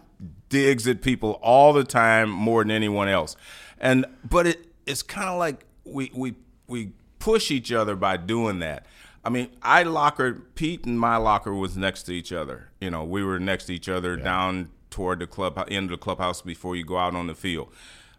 digs 0.49 0.87
at 0.87 1.01
people 1.01 1.39
all 1.41 1.73
the 1.73 1.83
time 1.83 2.29
more 2.29 2.63
than 2.63 2.69
anyone 2.71 3.07
else. 3.09 3.35
And 3.79 4.05
but 4.29 4.45
it 4.45 4.67
it's 4.85 5.01
kind 5.01 5.29
of 5.29 5.39
like 5.39 5.65
we 5.85 6.11
we 6.13 6.35
we 6.67 6.91
push 7.17 7.49
each 7.49 7.71
other 7.71 7.95
by 7.95 8.17
doing 8.17 8.59
that. 8.59 8.85
I 9.25 9.29
mean, 9.29 9.49
I 9.61 9.83
locker 9.83 10.33
Pete 10.55 10.85
and 10.85 10.99
my 10.99 11.15
locker 11.17 11.53
was 11.53 11.77
next 11.77 12.03
to 12.03 12.11
each 12.13 12.33
other. 12.33 12.69
You 12.81 12.91
know, 12.91 13.03
we 13.03 13.23
were 13.23 13.39
next 13.39 13.65
to 13.65 13.73
each 13.73 13.87
other 13.87 14.17
down 14.17 14.69
toward 14.89 15.19
the 15.19 15.27
club 15.27 15.57
end 15.69 15.85
of 15.85 15.91
the 15.91 16.03
clubhouse 16.03 16.41
before 16.41 16.75
you 16.75 16.83
go 16.83 16.97
out 16.97 17.15
on 17.15 17.27
the 17.27 17.35
field. 17.35 17.73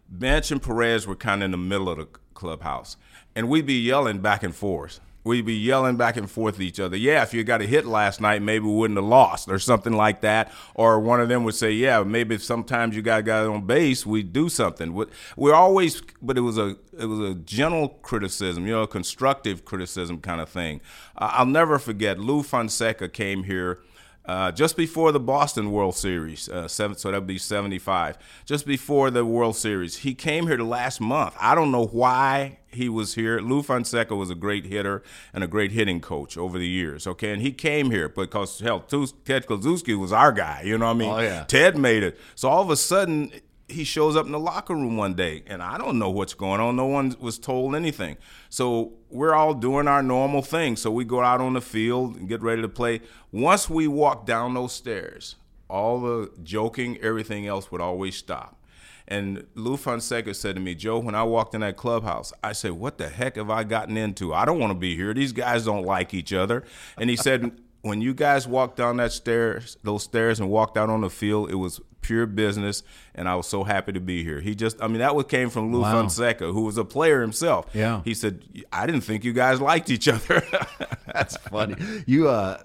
Bench 0.09 0.51
and 0.51 0.61
Perez 0.61 1.05
were 1.07 1.15
kind 1.15 1.41
of 1.41 1.45
in 1.45 1.51
the 1.51 1.57
middle 1.57 1.89
of 1.89 1.97
the 1.97 2.07
clubhouse, 2.33 2.97
and 3.35 3.49
we'd 3.49 3.65
be 3.65 3.79
yelling 3.79 4.19
back 4.19 4.43
and 4.43 4.55
forth. 4.55 4.99
We'd 5.25 5.45
be 5.45 5.55
yelling 5.55 5.97
back 5.97 6.17
and 6.17 6.29
forth 6.29 6.55
at 6.55 6.61
each 6.61 6.79
other. 6.79 6.95
Yeah, 6.95 7.23
if 7.23 7.33
you 7.33 7.43
got 7.43 7.61
a 7.61 7.65
hit 7.65 7.85
last 7.85 8.21
night, 8.21 8.43
maybe 8.43 8.65
we 8.65 8.73
wouldn't 8.75 8.97
have 8.99 9.05
lost, 9.07 9.49
or 9.49 9.57
something 9.57 9.93
like 9.93 10.21
that. 10.21 10.51
Or 10.75 10.99
one 10.99 11.19
of 11.19 11.29
them 11.29 11.43
would 11.45 11.55
say, 11.55 11.71
"Yeah, 11.71 12.03
maybe 12.03 12.37
sometimes 12.37 12.95
you 12.95 13.01
got 13.01 13.21
a 13.21 13.23
guy 13.23 13.43
on 13.43 13.65
base, 13.65 14.05
we 14.05 14.21
do 14.21 14.49
something." 14.49 14.93
We- 14.93 15.07
We're 15.35 15.55
always, 15.55 16.01
but 16.21 16.37
it 16.37 16.41
was 16.41 16.59
a 16.59 16.77
it 16.97 17.07
was 17.07 17.19
a 17.31 17.33
gentle 17.33 17.89
criticism, 18.03 18.65
you 18.67 18.71
know, 18.73 18.85
constructive 18.87 19.65
criticism 19.65 20.19
kind 20.19 20.39
of 20.39 20.47
thing. 20.47 20.79
I'll 21.17 21.45
never 21.47 21.79
forget. 21.79 22.19
Lew 22.19 22.43
Fonseca 22.43 23.09
came 23.09 23.43
here 23.45 23.79
uh, 24.27 24.51
just 24.51 24.75
before 24.75 25.11
the 25.11 25.19
Boston 25.19 25.71
World 25.71 25.95
Series, 25.95 26.49
uh, 26.49 26.67
seven, 26.67 26.97
so 26.97 27.11
that 27.11 27.19
would 27.19 27.27
be 27.27 27.37
75. 27.37 28.17
Just 28.45 28.65
before 28.65 29.11
the 29.11 29.25
World 29.25 29.55
Series. 29.55 29.97
He 29.97 30.13
came 30.15 30.47
here 30.47 30.57
the 30.57 30.63
last 30.63 30.99
month. 30.99 31.35
I 31.39 31.55
don't 31.55 31.71
know 31.71 31.85
why 31.85 32.59
he 32.67 32.89
was 32.89 33.15
here. 33.15 33.39
Lew 33.39 33.61
Fonseca 33.61 34.15
was 34.15 34.29
a 34.29 34.35
great 34.35 34.65
hitter 34.65 35.03
and 35.33 35.43
a 35.43 35.47
great 35.47 35.71
hitting 35.71 36.01
coach 36.01 36.37
over 36.37 36.57
the 36.57 36.67
years, 36.67 37.07
okay? 37.07 37.31
And 37.31 37.41
he 37.41 37.51
came 37.51 37.91
here 37.91 38.09
because, 38.09 38.59
hell, 38.59 38.81
Ted 38.81 39.45
Kluszewski 39.47 39.97
was 39.97 40.11
our 40.11 40.31
guy, 40.31 40.63
you 40.65 40.77
know 40.77 40.85
what 40.85 40.95
I 40.95 40.99
mean? 40.99 41.11
Oh, 41.11 41.19
yeah. 41.19 41.43
Ted 41.43 41.77
made 41.77 42.03
it. 42.03 42.19
So 42.35 42.49
all 42.49 42.61
of 42.61 42.69
a 42.69 42.75
sudden, 42.75 43.31
he 43.67 43.83
shows 43.83 44.15
up 44.15 44.25
in 44.25 44.31
the 44.31 44.39
locker 44.39 44.75
room 44.75 44.95
one 44.95 45.15
day, 45.15 45.43
and 45.47 45.61
I 45.63 45.77
don't 45.77 45.97
know 45.97 46.09
what's 46.09 46.33
going 46.33 46.61
on. 46.61 46.75
No 46.75 46.85
one 46.85 47.15
was 47.19 47.39
told 47.39 47.75
anything. 47.75 48.17
So 48.49 48.93
we're 49.09 49.33
all 49.33 49.53
doing 49.53 49.87
our 49.87 50.03
normal 50.03 50.41
thing. 50.41 50.75
So 50.75 50.91
we 50.91 51.03
go 51.03 51.21
out 51.21 51.41
on 51.41 51.53
the 51.53 51.61
field 51.61 52.15
and 52.15 52.29
get 52.29 52.41
ready 52.41 52.61
to 52.61 52.69
play. 52.69 53.01
Once 53.31 53.69
we 53.69 53.87
walk 53.87 54.25
down 54.25 54.53
those 54.53 54.73
stairs, 54.73 55.35
all 55.67 55.99
the 55.99 56.31
joking, 56.43 56.97
everything 57.01 57.47
else 57.47 57.71
would 57.71 57.81
always 57.81 58.15
stop. 58.15 58.61
And 59.07 59.45
Lew 59.53 59.77
Fonseca 59.77 60.33
said 60.33 60.55
to 60.55 60.61
me, 60.61 60.73
Joe, 60.73 60.99
when 60.99 61.15
I 61.15 61.23
walked 61.23 61.53
in 61.53 61.61
that 61.61 61.77
clubhouse, 61.77 62.33
I 62.43 62.53
said, 62.53 62.71
What 62.71 62.97
the 62.97 63.09
heck 63.09 63.35
have 63.35 63.49
I 63.51 63.63
gotten 63.63 63.97
into? 63.97 64.33
I 64.33 64.45
don't 64.45 64.59
want 64.59 64.71
to 64.71 64.79
be 64.79 64.95
here. 64.95 65.13
These 65.13 65.31
guys 65.31 65.65
don't 65.65 65.85
like 65.85 66.13
each 66.13 66.33
other. 66.33 66.63
And 66.97 67.09
he 67.09 67.15
said, 67.15 67.59
When 67.81 68.01
you 68.01 68.15
guys 68.15 68.47
walked 68.47 68.77
down 68.77 68.97
that 68.97 69.11
stairs, 69.11 69.77
those 69.83 70.01
stairs, 70.01 70.39
and 70.39 70.49
walked 70.49 70.75
out 70.75 70.89
on 70.89 71.01
the 71.01 71.09
field, 71.11 71.51
it 71.51 71.55
was 71.55 71.79
pure 72.05 72.25
business, 72.25 72.83
and 73.15 73.27
I 73.27 73.35
was 73.35 73.47
so 73.47 73.63
happy 73.63 73.91
to 73.93 73.99
be 73.99 74.23
here. 74.23 74.39
He 74.39 74.53
just, 74.55 74.81
I 74.81 74.87
mean, 74.87 74.99
that 74.99 75.15
was 75.15 75.25
came 75.25 75.49
from 75.49 75.73
Lew 75.73 75.81
Wow. 75.81 75.91
Fonseca, 75.93 76.51
who 76.51 76.61
was 76.61 76.77
a 76.77 76.85
player 76.85 77.21
himself. 77.21 77.65
Yeah. 77.73 78.01
He 78.05 78.13
said, 78.13 78.43
I 78.71 78.85
didn't 78.85 79.01
think 79.01 79.23
you 79.23 79.33
guys 79.33 79.59
liked 79.59 79.89
each 79.89 80.07
other. 80.07 80.43
That's 81.13 81.35
funny. 81.37 81.75
You 82.05 82.29
uh, 82.29 82.61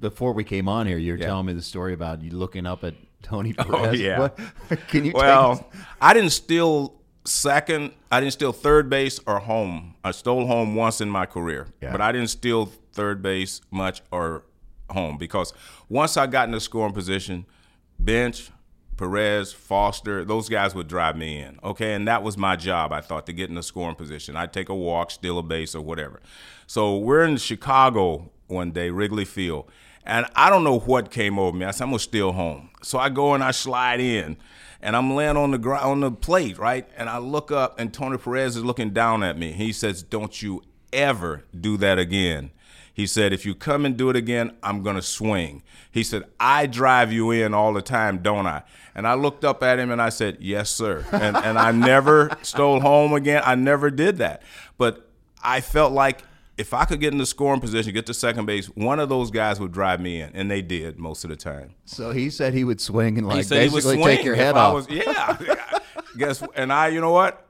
before 0.00 0.32
we 0.32 0.44
came 0.44 0.68
on 0.68 0.86
here, 0.86 0.98
you 0.98 1.12
were 1.12 1.18
Yeah. 1.18 1.26
telling 1.26 1.46
me 1.46 1.52
the 1.54 1.62
story 1.62 1.92
about 1.92 2.22
you 2.22 2.30
looking 2.30 2.66
up 2.66 2.84
at 2.84 2.94
Tony 3.22 3.52
Perez. 3.54 4.00
yeah. 4.00 4.18
What- 4.20 4.38
can 4.88 5.04
you? 5.04 5.12
take 5.12 5.14
Well, 5.20 5.68
I 6.00 6.14
didn't 6.14 6.30
steal 6.30 6.94
second. 7.24 7.92
I 8.12 8.20
didn't 8.20 8.32
steal 8.34 8.52
third 8.52 8.88
base 8.88 9.18
or 9.26 9.40
home. 9.40 9.96
I 10.04 10.12
stole 10.12 10.46
home 10.46 10.74
once 10.76 11.00
in 11.00 11.10
my 11.10 11.26
career, 11.26 11.66
Yeah. 11.82 11.90
but 11.92 12.00
I 12.00 12.12
didn't 12.12 12.28
steal 12.30 12.66
third 12.92 13.22
base 13.22 13.60
much 13.70 14.02
or 14.12 14.44
home 14.90 15.18
because 15.18 15.52
once 15.88 16.16
I 16.16 16.26
got 16.26 16.48
in 16.48 16.52
the 16.52 16.60
scoring 16.60 16.94
position, 16.94 17.44
bench, 17.98 18.50
Perez, 18.98 19.52
Foster, 19.52 20.24
those 20.24 20.48
guys 20.50 20.74
would 20.74 20.88
drive 20.88 21.16
me 21.16 21.38
in. 21.38 21.58
Okay, 21.64 21.94
and 21.94 22.06
that 22.06 22.22
was 22.22 22.36
my 22.36 22.56
job. 22.56 22.92
I 22.92 23.00
thought 23.00 23.24
to 23.26 23.32
get 23.32 23.48
in 23.48 23.54
the 23.54 23.62
scoring 23.62 23.94
position. 23.94 24.36
I'd 24.36 24.52
take 24.52 24.68
a 24.68 24.74
walk, 24.74 25.10
steal 25.10 25.38
a 25.38 25.42
base, 25.42 25.74
or 25.74 25.80
whatever. 25.80 26.20
So 26.66 26.98
we're 26.98 27.24
in 27.24 27.38
Chicago 27.38 28.30
one 28.48 28.72
day, 28.72 28.90
Wrigley 28.90 29.24
Field, 29.24 29.70
and 30.04 30.26
I 30.34 30.50
don't 30.50 30.64
know 30.64 30.80
what 30.80 31.10
came 31.10 31.38
over 31.38 31.56
me. 31.56 31.64
I 31.64 31.70
said 31.70 31.84
I'm 31.84 31.90
gonna 31.90 32.00
steal 32.00 32.32
home. 32.32 32.70
So 32.82 32.98
I 32.98 33.08
go 33.08 33.32
and 33.32 33.42
I 33.42 33.52
slide 33.52 34.00
in, 34.00 34.36
and 34.82 34.96
I'm 34.96 35.14
laying 35.14 35.36
on 35.36 35.52
the 35.52 35.58
ground 35.58 35.84
on 35.84 36.00
the 36.00 36.10
plate, 36.10 36.58
right? 36.58 36.86
And 36.96 37.08
I 37.08 37.18
look 37.18 37.50
up, 37.50 37.78
and 37.78 37.94
Tony 37.94 38.18
Perez 38.18 38.56
is 38.56 38.64
looking 38.64 38.90
down 38.90 39.22
at 39.22 39.38
me. 39.38 39.52
He 39.52 39.72
says, 39.72 40.02
"Don't 40.02 40.42
you 40.42 40.62
ever 40.92 41.44
do 41.58 41.76
that 41.78 41.98
again." 41.98 42.50
He 42.98 43.06
said, 43.06 43.32
if 43.32 43.46
you 43.46 43.54
come 43.54 43.86
and 43.86 43.96
do 43.96 44.10
it 44.10 44.16
again, 44.16 44.56
I'm 44.60 44.82
going 44.82 44.96
to 44.96 45.02
swing. 45.02 45.62
He 45.92 46.02
said, 46.02 46.24
I 46.40 46.66
drive 46.66 47.12
you 47.12 47.30
in 47.30 47.54
all 47.54 47.72
the 47.72 47.80
time, 47.80 48.18
don't 48.18 48.48
I? 48.48 48.62
And 48.92 49.06
I 49.06 49.14
looked 49.14 49.44
up 49.44 49.62
at 49.62 49.78
him 49.78 49.92
and 49.92 50.02
I 50.02 50.08
said, 50.08 50.38
yes, 50.40 50.68
sir. 50.68 51.06
And, 51.12 51.36
and 51.36 51.56
I 51.60 51.70
never 51.70 52.36
stole 52.42 52.80
home 52.80 53.12
again. 53.12 53.44
I 53.46 53.54
never 53.54 53.92
did 53.92 54.16
that. 54.18 54.42
But 54.78 55.08
I 55.44 55.60
felt 55.60 55.92
like 55.92 56.24
if 56.56 56.74
I 56.74 56.86
could 56.86 56.98
get 56.98 57.12
in 57.12 57.18
the 57.18 57.24
scoring 57.26 57.60
position, 57.60 57.94
get 57.94 58.06
to 58.06 58.14
second 58.14 58.46
base, 58.46 58.66
one 58.66 58.98
of 58.98 59.08
those 59.08 59.30
guys 59.30 59.60
would 59.60 59.70
drive 59.70 60.00
me 60.00 60.20
in. 60.20 60.30
And 60.34 60.50
they 60.50 60.60
did 60.60 60.98
most 60.98 61.22
of 61.22 61.30
the 61.30 61.36
time. 61.36 61.76
So 61.84 62.10
he 62.10 62.30
said 62.30 62.52
he 62.52 62.64
would 62.64 62.80
swing 62.80 63.16
and 63.16 63.28
like 63.28 63.46
he 63.48 63.54
he 63.54 63.68
would 63.68 63.74
basically 63.74 63.94
swing 64.02 64.16
take 64.16 64.24
your 64.24 64.34
if 64.34 64.40
head 64.40 64.56
I 64.56 64.64
off. 64.64 64.74
was- 64.74 64.88
yeah. 64.90 65.36
Guess, 66.16 66.42
and 66.56 66.72
I, 66.72 66.88
you 66.88 67.00
know 67.00 67.12
what? 67.12 67.47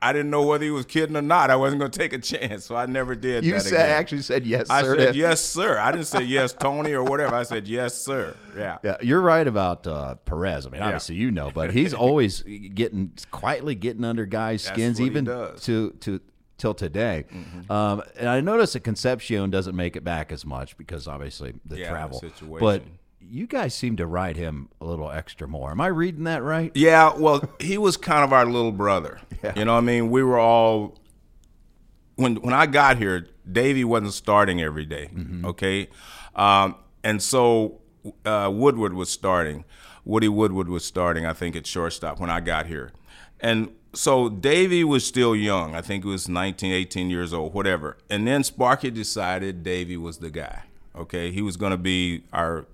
I 0.00 0.12
didn't 0.12 0.30
know 0.30 0.46
whether 0.46 0.64
he 0.64 0.70
was 0.70 0.86
kidding 0.86 1.16
or 1.16 1.22
not. 1.22 1.50
I 1.50 1.56
wasn't 1.56 1.80
going 1.80 1.90
to 1.90 1.98
take 1.98 2.12
a 2.12 2.18
chance, 2.18 2.64
so 2.64 2.76
I 2.76 2.86
never 2.86 3.14
did. 3.14 3.44
You 3.44 3.54
that 3.54 3.62
said 3.62 3.86
again. 3.86 3.90
actually 3.98 4.22
said 4.22 4.46
yes, 4.46 4.70
I 4.70 4.82
sir. 4.82 4.96
said 4.96 5.16
yes, 5.16 5.40
sir. 5.44 5.78
I 5.78 5.90
didn't 5.90 6.06
say 6.06 6.22
yes, 6.22 6.52
Tony, 6.52 6.92
or 6.92 7.02
whatever. 7.02 7.34
I 7.34 7.42
said 7.42 7.66
yes, 7.66 7.94
sir. 7.94 8.36
Yeah. 8.56 8.78
Yeah, 8.84 8.96
you're 9.02 9.20
right 9.20 9.46
about 9.46 9.86
uh, 9.86 10.14
Perez. 10.16 10.66
I 10.66 10.70
mean, 10.70 10.82
obviously 10.82 11.16
you 11.16 11.30
know, 11.30 11.50
but 11.52 11.72
he's 11.72 11.94
always 11.94 12.42
getting 12.42 13.12
quietly 13.30 13.74
getting 13.74 14.04
under 14.04 14.24
guys' 14.26 14.62
skins, 14.62 15.00
even 15.00 15.24
to 15.24 15.94
to 16.00 16.20
till 16.58 16.74
today. 16.74 17.24
Mm-hmm. 17.32 17.70
Um, 17.72 18.02
and 18.16 18.28
I 18.28 18.40
noticed 18.40 18.72
that 18.74 18.80
Concepcion 18.80 19.50
doesn't 19.50 19.76
make 19.76 19.94
it 19.96 20.02
back 20.04 20.32
as 20.32 20.44
much 20.44 20.76
because 20.76 21.06
obviously 21.08 21.54
the 21.64 21.78
Yeah, 21.78 21.84
the 21.84 21.90
travel. 21.90 22.20
situation. 22.20 22.58
But 22.60 22.82
you 23.30 23.46
guys 23.46 23.74
seem 23.74 23.96
to 23.96 24.06
ride 24.06 24.36
him 24.36 24.68
a 24.80 24.84
little 24.84 25.10
extra 25.10 25.46
more. 25.46 25.70
Am 25.70 25.80
I 25.80 25.88
reading 25.88 26.24
that 26.24 26.42
right? 26.42 26.72
Yeah, 26.74 27.14
well, 27.16 27.48
he 27.60 27.78
was 27.78 27.96
kind 27.96 28.24
of 28.24 28.32
our 28.32 28.46
little 28.46 28.72
brother. 28.72 29.20
You 29.54 29.64
know 29.64 29.74
what 29.74 29.78
I 29.78 29.82
mean? 29.82 30.10
We 30.10 30.24
were 30.24 30.38
all 30.38 30.98
when 32.16 32.36
when 32.36 32.52
I 32.52 32.66
got 32.66 32.98
here, 32.98 33.28
Davey 33.50 33.84
wasn't 33.84 34.14
starting 34.14 34.60
every 34.60 34.84
day, 34.84 35.10
Okay, 35.44 35.88
um, 36.34 36.74
and 37.04 37.22
so 37.22 37.80
uh, 38.24 38.50
Woodward 38.52 38.94
was 38.94 39.10
starting. 39.10 39.64
Woody 40.04 40.28
Woodward 40.28 40.68
was 40.68 40.84
starting, 40.84 41.24
I 41.24 41.34
think, 41.34 41.54
at 41.54 41.68
shortstop 41.68 42.18
when 42.18 42.30
I 42.30 42.40
got 42.40 42.66
here, 42.66 42.90
and 43.38 43.70
so 43.94 44.28
Davey 44.28 44.82
was 44.82 45.06
still 45.06 45.36
young. 45.36 45.76
I 45.76 45.80
think 45.82 46.02
he 46.02 46.10
was 46.10 46.28
19, 46.28 46.72
18 46.72 47.10
years 47.10 47.32
old, 47.32 47.54
whatever. 47.54 47.96
And 48.10 48.26
then 48.26 48.42
Sparky 48.42 48.90
decided 48.90 49.62
Davey 49.62 49.96
was 49.96 50.18
the 50.18 50.30
guy. 50.30 50.64
Okay, 50.96 51.30
he 51.30 51.42
was 51.42 51.56
going 51.56 51.70
to 51.70 51.78
be 51.78 52.24
our 52.32 52.66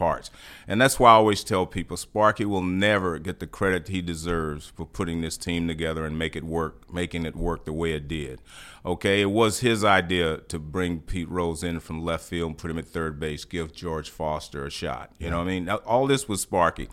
parts. 0.00 0.30
And 0.66 0.80
that's 0.80 0.98
why 0.98 1.10
I 1.10 1.16
always 1.16 1.44
tell 1.44 1.66
people 1.66 1.98
Sparky 1.98 2.46
will 2.46 2.62
never 2.62 3.18
get 3.18 3.38
the 3.38 3.46
credit 3.46 3.88
he 3.88 4.00
deserves 4.00 4.72
for 4.74 4.86
putting 4.86 5.20
this 5.20 5.36
team 5.36 5.68
together 5.68 6.06
and 6.06 6.18
make 6.18 6.34
it 6.34 6.42
work, 6.42 6.90
making 6.90 7.26
it 7.26 7.36
work 7.36 7.66
the 7.66 7.74
way 7.74 7.92
it 7.92 8.08
did. 8.08 8.40
Okay, 8.86 9.20
it 9.20 9.30
was 9.30 9.60
his 9.60 9.84
idea 9.84 10.38
to 10.38 10.58
bring 10.58 11.00
Pete 11.00 11.28
Rose 11.28 11.62
in 11.62 11.80
from 11.80 12.02
left 12.02 12.24
field 12.24 12.52
and 12.52 12.58
put 12.58 12.70
him 12.70 12.78
at 12.78 12.86
third 12.86 13.20
base, 13.20 13.44
give 13.44 13.74
George 13.74 14.08
Foster 14.08 14.64
a 14.64 14.70
shot. 14.70 15.12
You 15.18 15.28
know 15.28 15.36
what 15.36 15.48
I 15.48 15.60
mean? 15.60 15.68
All 15.68 16.06
this 16.06 16.26
was 16.26 16.40
Sparky. 16.40 16.88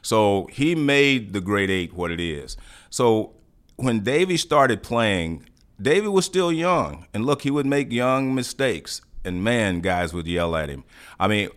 So 0.00 0.48
he 0.52 0.76
made 0.76 1.32
the 1.32 1.40
great 1.40 1.68
eight 1.68 1.94
what 1.94 2.12
it 2.12 2.20
is. 2.20 2.56
So 2.90 3.32
when 3.74 4.04
Davey 4.04 4.36
started 4.36 4.84
playing, 4.84 5.48
Davey 5.80 6.06
was 6.06 6.26
still 6.26 6.52
young. 6.52 7.06
And 7.12 7.26
look, 7.26 7.42
he 7.42 7.50
would 7.50 7.66
make 7.66 7.90
young 7.90 8.36
mistakes. 8.36 9.00
And 9.24 9.42
man, 9.42 9.80
guys 9.80 10.14
would 10.14 10.28
yell 10.28 10.54
at 10.54 10.68
him. 10.68 10.84
I 11.18 11.26
mean, 11.26 11.48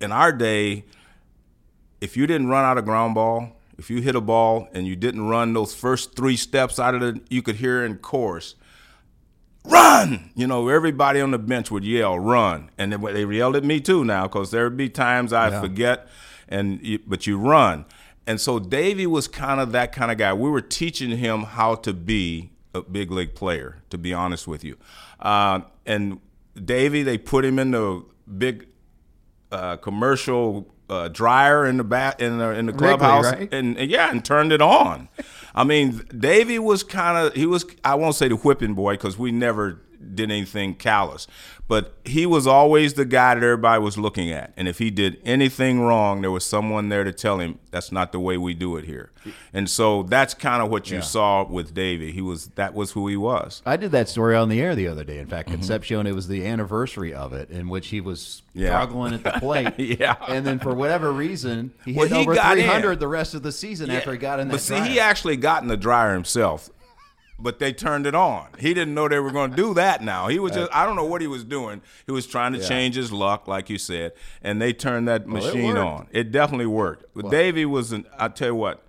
in 0.00 0.12
our 0.12 0.32
day, 0.32 0.84
if 2.00 2.16
you 2.16 2.26
didn't 2.26 2.48
run 2.48 2.64
out 2.64 2.78
of 2.78 2.84
ground 2.84 3.14
ball, 3.14 3.56
if 3.78 3.90
you 3.90 4.00
hit 4.00 4.14
a 4.14 4.20
ball 4.20 4.68
and 4.72 4.86
you 4.86 4.96
didn't 4.96 5.26
run 5.26 5.52
those 5.52 5.74
first 5.74 6.16
three 6.16 6.36
steps 6.36 6.78
out 6.78 6.94
of 6.94 7.00
the, 7.00 7.20
you 7.30 7.42
could 7.42 7.56
hear 7.56 7.84
in 7.84 7.98
chorus, 7.98 8.54
run! 9.64 10.30
You 10.34 10.46
know, 10.46 10.68
everybody 10.68 11.20
on 11.20 11.30
the 11.30 11.38
bench 11.38 11.70
would 11.70 11.84
yell, 11.84 12.18
run. 12.18 12.70
And 12.78 12.92
they, 12.92 13.12
they 13.12 13.24
yelled 13.24 13.56
at 13.56 13.64
me 13.64 13.80
too 13.80 14.04
now 14.04 14.24
because 14.24 14.50
there 14.50 14.64
would 14.64 14.76
be 14.76 14.88
times 14.88 15.32
I 15.32 15.60
forget, 15.60 16.08
and 16.48 16.80
you, 16.82 16.98
but 17.06 17.26
you 17.26 17.38
run. 17.38 17.84
And 18.26 18.40
so 18.40 18.58
Davey 18.58 19.06
was 19.06 19.28
kind 19.28 19.60
of 19.60 19.72
that 19.72 19.92
kind 19.92 20.10
of 20.10 20.18
guy. 20.18 20.32
We 20.32 20.50
were 20.50 20.60
teaching 20.60 21.16
him 21.16 21.42
how 21.42 21.74
to 21.76 21.92
be 21.92 22.50
a 22.74 22.82
big 22.82 23.10
league 23.10 23.34
player, 23.34 23.82
to 23.90 23.98
be 23.98 24.12
honest 24.12 24.46
with 24.46 24.62
you. 24.62 24.76
Uh, 25.18 25.60
and 25.86 26.20
Davey, 26.62 27.02
they 27.02 27.18
put 27.18 27.44
him 27.44 27.58
in 27.58 27.72
the 27.72 28.04
big 28.38 28.66
uh, 29.52 29.76
commercial 29.76 30.66
uh, 30.88 31.08
dryer 31.08 31.66
in 31.66 31.76
the 31.76 31.84
back 31.84 32.20
in 32.20 32.38
the 32.38 32.50
in 32.50 32.66
the 32.66 32.72
Wrigley, 32.72 32.88
clubhouse, 32.96 33.32
right? 33.32 33.52
and, 33.52 33.76
and 33.78 33.90
yeah, 33.90 34.10
and 34.10 34.24
turned 34.24 34.52
it 34.52 34.60
on. 34.60 35.08
I 35.54 35.64
mean, 35.64 36.02
Davey 36.16 36.58
was 36.58 36.82
kind 36.82 37.18
of 37.18 37.34
he 37.34 37.46
was 37.46 37.64
I 37.84 37.94
won't 37.94 38.14
say 38.14 38.28
the 38.28 38.36
whipping 38.36 38.74
boy 38.74 38.94
because 38.94 39.18
we 39.18 39.32
never 39.32 39.80
did 40.14 40.30
anything 40.30 40.74
callous, 40.74 41.26
but 41.68 41.94
he 42.04 42.26
was 42.26 42.46
always 42.46 42.94
the 42.94 43.04
guy 43.04 43.34
that 43.34 43.42
everybody 43.44 43.82
was 43.82 43.98
looking 43.98 44.30
at. 44.32 44.52
And 44.56 44.66
if 44.66 44.78
he 44.78 44.90
did 44.90 45.20
anything 45.24 45.80
wrong, 45.80 46.20
there 46.22 46.30
was 46.30 46.44
someone 46.44 46.88
there 46.88 47.04
to 47.04 47.12
tell 47.12 47.38
him 47.38 47.58
that's 47.70 47.92
not 47.92 48.12
the 48.12 48.18
way 48.20 48.36
we 48.38 48.54
do 48.54 48.76
it 48.76 48.84
here. 48.86 49.10
And 49.52 49.68
so 49.68 50.02
that's 50.02 50.32
kind 50.34 50.62
of 50.62 50.70
what 50.70 50.90
you 50.90 51.02
saw 51.02 51.44
with 51.46 51.74
Davey. 51.74 52.12
He 52.12 52.20
was 52.22 52.46
that 52.56 52.74
was 52.74 52.92
who 52.92 53.06
he 53.08 53.16
was. 53.16 53.62
I 53.66 53.76
did 53.76 53.92
that 53.92 54.08
story 54.08 54.34
on 54.34 54.48
the 54.48 54.60
air 54.60 54.74
the 54.74 54.88
other 54.88 55.04
day. 55.04 55.18
In 55.18 55.26
fact, 55.26 55.48
mm-hmm. 55.48 55.58
Concepcion, 55.58 56.06
it 56.06 56.14
was 56.14 56.26
the 56.28 56.46
anniversary 56.46 57.12
of 57.12 57.32
it, 57.32 57.50
in 57.50 57.68
which 57.68 57.88
he 57.88 58.00
was 58.00 58.42
Yeah. 58.54 58.68
struggling 58.70 59.14
at 59.14 59.22
the 59.22 59.32
plate. 59.32 59.74
Yeah. 60.00 60.16
And 60.28 60.46
then 60.46 60.58
for 60.58 60.74
whatever 60.74 61.12
reason, 61.12 61.72
he 61.84 61.92
Well, 61.92 62.08
hit 62.08 62.16
he 62.16 62.22
over 62.22 62.34
got 62.34 62.56
in. 62.58 62.64
300 62.64 62.98
the 63.00 63.08
rest 63.08 63.34
of 63.34 63.42
the 63.42 63.52
season 63.52 63.90
after 63.90 64.12
he 64.12 64.18
got 64.18 64.40
in 64.40 64.48
that 64.48 64.54
But 64.54 64.60
see, 64.60 64.76
dryer. 64.76 64.88
he 64.90 65.00
actually 65.00 65.36
got 65.36 65.62
in 65.62 65.68
the 65.68 65.76
dryer 65.76 66.14
himself. 66.14 66.70
But 67.42 67.58
they 67.58 67.72
turned 67.72 68.06
it 68.06 68.14
on. 68.14 68.48
He 68.58 68.74
didn't 68.74 68.94
know 68.94 69.08
they 69.08 69.18
were 69.18 69.30
going 69.30 69.50
to 69.50 69.56
do 69.56 69.74
that 69.74 70.02
now. 70.02 70.28
He 70.28 70.38
was 70.38 70.52
just, 70.52 70.70
I 70.74 70.84
don't 70.84 70.96
know 70.96 71.04
what 71.04 71.20
he 71.20 71.26
was 71.26 71.42
doing. 71.42 71.80
He 72.06 72.12
was 72.12 72.26
trying 72.26 72.52
to 72.52 72.66
change 72.66 72.96
his 72.96 73.12
luck, 73.12 73.48
like 73.48 73.70
you 73.70 73.78
said, 73.78 74.12
and 74.42 74.60
they 74.60 74.72
turned 74.72 75.08
that 75.08 75.22
it 75.22 75.28
machine 75.28 75.74
worked. 75.74 75.78
on. 75.78 76.08
It 76.10 76.32
definitely 76.32 76.66
worked. 76.66 77.06
But 77.14 77.30
Davey 77.30 77.64
was, 77.64 77.92
an, 77.92 78.06
I 78.18 78.28
tell 78.28 78.48
you 78.48 78.54
what, 78.54 78.86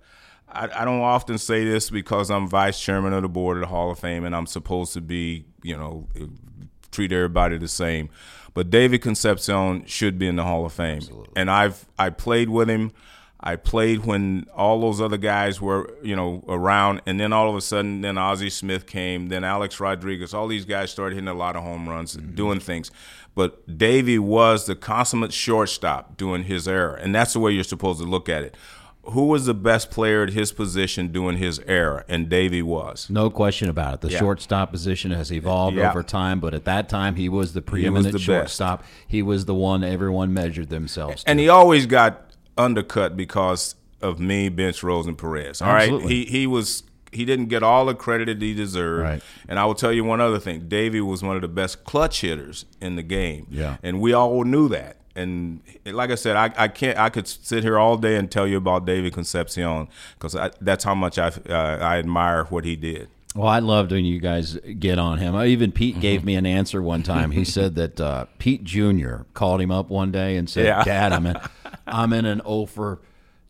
I, 0.48 0.68
I 0.82 0.84
don't 0.84 1.00
often 1.00 1.38
say 1.38 1.64
this 1.64 1.88
because 1.88 2.30
I'm 2.30 2.46
vice 2.46 2.78
chairman 2.78 3.14
of 3.14 3.22
the 3.22 3.28
board 3.28 3.56
of 3.56 3.62
the 3.62 3.68
Hall 3.68 3.90
of 3.90 3.98
Fame 3.98 4.24
and 4.24 4.36
I'm 4.36 4.46
supposed 4.46 4.92
to 4.92 5.00
be, 5.00 5.46
you 5.62 5.76
know, 5.76 6.08
treat 6.90 7.10
everybody 7.10 7.56
the 7.56 7.68
same. 7.68 8.10
But 8.54 8.68
David 8.68 9.00
Concepcion 9.00 9.86
should 9.86 10.18
be 10.18 10.26
in 10.26 10.36
the 10.36 10.44
Hall 10.44 10.66
of 10.66 10.74
Fame. 10.74 11.00
And 11.34 11.50
I've 11.50 11.86
I 11.98 12.10
played 12.10 12.50
with 12.50 12.68
him. 12.68 12.92
I 13.42 13.56
played 13.56 14.04
when 14.04 14.46
all 14.54 14.80
those 14.80 15.00
other 15.00 15.16
guys 15.16 15.60
were, 15.60 15.92
you 16.02 16.14
know, 16.14 16.44
around, 16.48 17.02
and 17.06 17.18
then 17.18 17.32
all 17.32 17.50
of 17.50 17.56
a 17.56 17.60
sudden, 17.60 18.00
then 18.02 18.16
Ozzie 18.16 18.50
Smith 18.50 18.86
came, 18.86 19.28
then 19.28 19.42
Alex 19.42 19.80
Rodriguez. 19.80 20.32
All 20.32 20.46
these 20.46 20.64
guys 20.64 20.90
started 20.90 21.16
hitting 21.16 21.28
a 21.28 21.34
lot 21.34 21.56
of 21.56 21.62
home 21.62 21.88
runs 21.88 22.14
and 22.14 22.26
mm-hmm. 22.26 22.34
doing 22.36 22.60
things. 22.60 22.90
But 23.34 23.78
Davey 23.78 24.18
was 24.18 24.66
the 24.66 24.76
consummate 24.76 25.32
shortstop 25.32 26.16
during 26.16 26.44
his 26.44 26.68
era, 26.68 26.98
and 27.00 27.14
that's 27.14 27.32
the 27.32 27.40
way 27.40 27.52
you're 27.52 27.64
supposed 27.64 28.00
to 28.00 28.06
look 28.06 28.28
at 28.28 28.42
it. 28.42 28.56
Who 29.04 29.26
was 29.26 29.46
the 29.46 29.54
best 29.54 29.90
player 29.90 30.22
at 30.22 30.30
his 30.30 30.52
position 30.52 31.10
during 31.10 31.38
his 31.38 31.58
era? 31.66 32.04
And 32.08 32.28
Davey 32.28 32.62
was. 32.62 33.10
No 33.10 33.30
question 33.30 33.68
about 33.68 33.94
it. 33.94 34.00
The 34.02 34.10
Yeah. 34.10 34.20
shortstop 34.20 34.70
position 34.70 35.10
has 35.10 35.32
evolved 35.32 35.76
Yeah. 35.76 35.90
over 35.90 36.04
time, 36.04 36.38
but 36.38 36.54
at 36.54 36.64
that 36.66 36.88
time, 36.88 37.16
he 37.16 37.28
was 37.28 37.52
the 37.52 37.62
preeminent 37.62 38.12
the 38.12 38.18
best. 38.18 38.24
shortstop. 38.24 38.84
He 39.08 39.20
was 39.20 39.46
the 39.46 39.54
one 39.54 39.82
everyone 39.82 40.32
measured 40.32 40.68
themselves 40.68 41.24
to. 41.24 41.30
and 41.30 41.40
he 41.40 41.48
always 41.48 41.86
got 41.86 42.31
undercut 42.56 43.16
because 43.16 43.74
of 44.00 44.18
me, 44.18 44.48
Bench 44.48 44.82
Rose, 44.82 45.06
and 45.06 45.16
Perez. 45.16 45.62
All 45.62 45.68
right, 45.72 45.82
Absolutely. 45.84 46.08
he 46.08 46.24
he 46.24 46.46
was 46.46 46.82
he 47.12 47.24
didn't 47.24 47.46
get 47.46 47.62
all 47.62 47.86
the 47.86 47.94
credit 47.94 48.26
that 48.26 48.42
he 48.42 48.54
deserved. 48.54 49.02
Right. 49.02 49.22
And 49.48 49.58
I 49.58 49.64
will 49.66 49.74
tell 49.74 49.92
you 49.92 50.04
one 50.04 50.20
other 50.20 50.38
thing: 50.38 50.68
Davey 50.68 51.00
was 51.00 51.22
one 51.22 51.36
of 51.36 51.42
the 51.42 51.48
best 51.48 51.84
clutch 51.84 52.22
hitters 52.22 52.64
in 52.80 52.96
the 52.96 53.02
game. 53.02 53.46
Yeah. 53.50 53.76
and 53.82 54.00
we 54.00 54.12
all 54.12 54.44
knew 54.44 54.68
that. 54.70 54.96
And 55.14 55.60
like 55.84 56.10
I 56.10 56.14
said, 56.14 56.36
I, 56.36 56.50
I 56.56 56.68
can't. 56.68 56.98
I 56.98 57.10
could 57.10 57.28
sit 57.28 57.62
here 57.62 57.78
all 57.78 57.98
day 57.98 58.16
and 58.16 58.30
tell 58.30 58.46
you 58.46 58.56
about 58.56 58.86
David 58.86 59.12
Concepcion 59.12 59.88
because 60.14 60.34
that's 60.60 60.84
how 60.84 60.94
much 60.94 61.18
I 61.18 61.28
uh, 61.50 61.78
I 61.82 61.98
admire 61.98 62.44
what 62.44 62.64
he 62.64 62.76
did. 62.76 63.08
Well, 63.34 63.48
I 63.48 63.60
loved 63.60 63.92
when 63.92 64.04
you 64.04 64.18
guys 64.20 64.58
get 64.78 64.98
on 64.98 65.18
him. 65.18 65.34
Even 65.40 65.72
Pete 65.72 66.00
gave 66.00 66.24
me 66.24 66.34
an 66.34 66.44
answer 66.44 66.82
one 66.82 67.02
time. 67.02 67.30
He 67.30 67.44
said 67.44 67.74
that 67.76 68.00
uh, 68.00 68.26
Pete 68.38 68.64
Jr. 68.64 69.22
called 69.32 69.60
him 69.60 69.70
up 69.70 69.88
one 69.88 70.12
day 70.12 70.36
and 70.36 70.48
said, 70.48 70.66
Yeah. 70.66 70.84
"Dad, 70.84 71.12
I'm 71.12 71.26
in, 71.26 71.36
I'm 71.86 72.12
in 72.12 72.26
an 72.26 72.42
0 72.44 72.66
for 72.66 73.00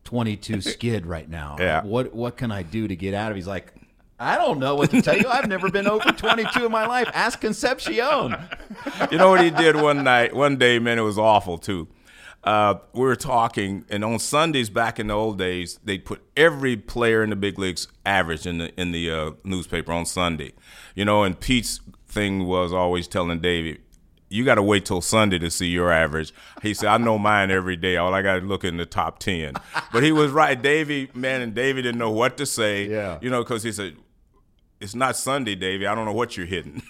22 0.05 0.61
skid 0.61 1.05
right 1.05 1.29
now. 1.29 1.57
Yeah. 1.59 1.83
What 1.83 2.13
what 2.13 2.37
can 2.37 2.51
I 2.51 2.63
do 2.63 2.87
to 2.87 2.95
get 2.95 3.13
out 3.13 3.31
of?" 3.31 3.35
it? 3.35 3.39
He's 3.39 3.47
like, 3.47 3.73
"I 4.19 4.37
don't 4.37 4.59
know 4.59 4.75
what 4.75 4.89
to 4.91 5.01
tell 5.01 5.17
you. 5.17 5.27
I've 5.27 5.49
never 5.49 5.69
been 5.69 5.87
over 5.87 6.11
22 6.11 6.65
in 6.65 6.71
my 6.71 6.85
life. 6.87 7.09
Ask 7.13 7.41
Concepcion." 7.41 8.35
you 9.11 9.17
know 9.17 9.29
what 9.29 9.41
he 9.43 9.49
did 9.49 9.75
one 9.75 10.03
night, 10.03 10.33
one 10.33 10.55
day, 10.57 10.79
man, 10.79 10.97
it 10.97 11.01
was 11.01 11.17
awful 11.17 11.57
too. 11.57 11.87
Uh, 12.43 12.75
we 12.93 13.01
were 13.01 13.15
talking, 13.15 13.85
and 13.89 14.03
on 14.03 14.19
Sundays 14.19 14.69
back 14.69 14.99
in 14.99 15.07
the 15.07 15.13
old 15.13 15.37
days, 15.37 15.79
they'd 15.83 16.03
put 16.03 16.21
every 16.35 16.75
player 16.75 17.23
in 17.23 17.29
the 17.29 17.35
big 17.37 17.57
leagues 17.57 17.87
average 18.05 18.45
in 18.45 18.57
the 18.57 18.79
in 18.79 18.91
the 18.91 19.09
uh, 19.09 19.31
newspaper 19.45 19.93
on 19.93 20.05
Sunday. 20.05 20.51
You 20.93 21.05
know, 21.05 21.23
and 21.23 21.39
Pete's 21.39 21.79
thing 22.07 22.45
was 22.45 22.73
always 22.73 23.07
telling 23.07 23.39
Davey, 23.39 23.79
"You 24.29 24.43
got 24.43 24.55
to 24.55 24.61
wait 24.63 24.83
till 24.85 24.99
Sunday 24.99 25.39
to 25.39 25.49
see 25.49 25.67
your 25.67 25.89
average." 25.89 26.33
He 26.61 26.73
said, 26.73 26.89
"I 26.89 26.97
know 26.97 27.17
mine 27.17 27.49
every 27.49 27.77
day. 27.77 27.95
All 27.95 28.13
I 28.13 28.21
got 28.21 28.39
to 28.39 28.45
look 28.45 28.65
in 28.65 28.75
the 28.75 28.85
top 28.85 29.19
10. 29.19 29.53
But 29.93 30.03
he 30.03 30.11
was 30.11 30.31
right, 30.31 30.61
Davey. 30.61 31.09
Man, 31.13 31.41
and 31.41 31.53
Davey 31.53 31.81
didn't 31.81 31.99
know 31.99 32.11
what 32.11 32.35
to 32.37 32.45
say. 32.45 32.89
Yeah. 32.89 33.19
you 33.21 33.29
know, 33.29 33.41
because 33.43 33.63
he 33.63 33.71
said. 33.71 33.95
It's 34.81 34.95
not 34.95 35.15
Sunday, 35.15 35.55
Davey. 35.55 35.87
I 35.87 35.95
don't 35.95 36.03
know 36.03 36.11
what 36.11 36.35
you're 36.35 36.45
hitting. 36.45 36.81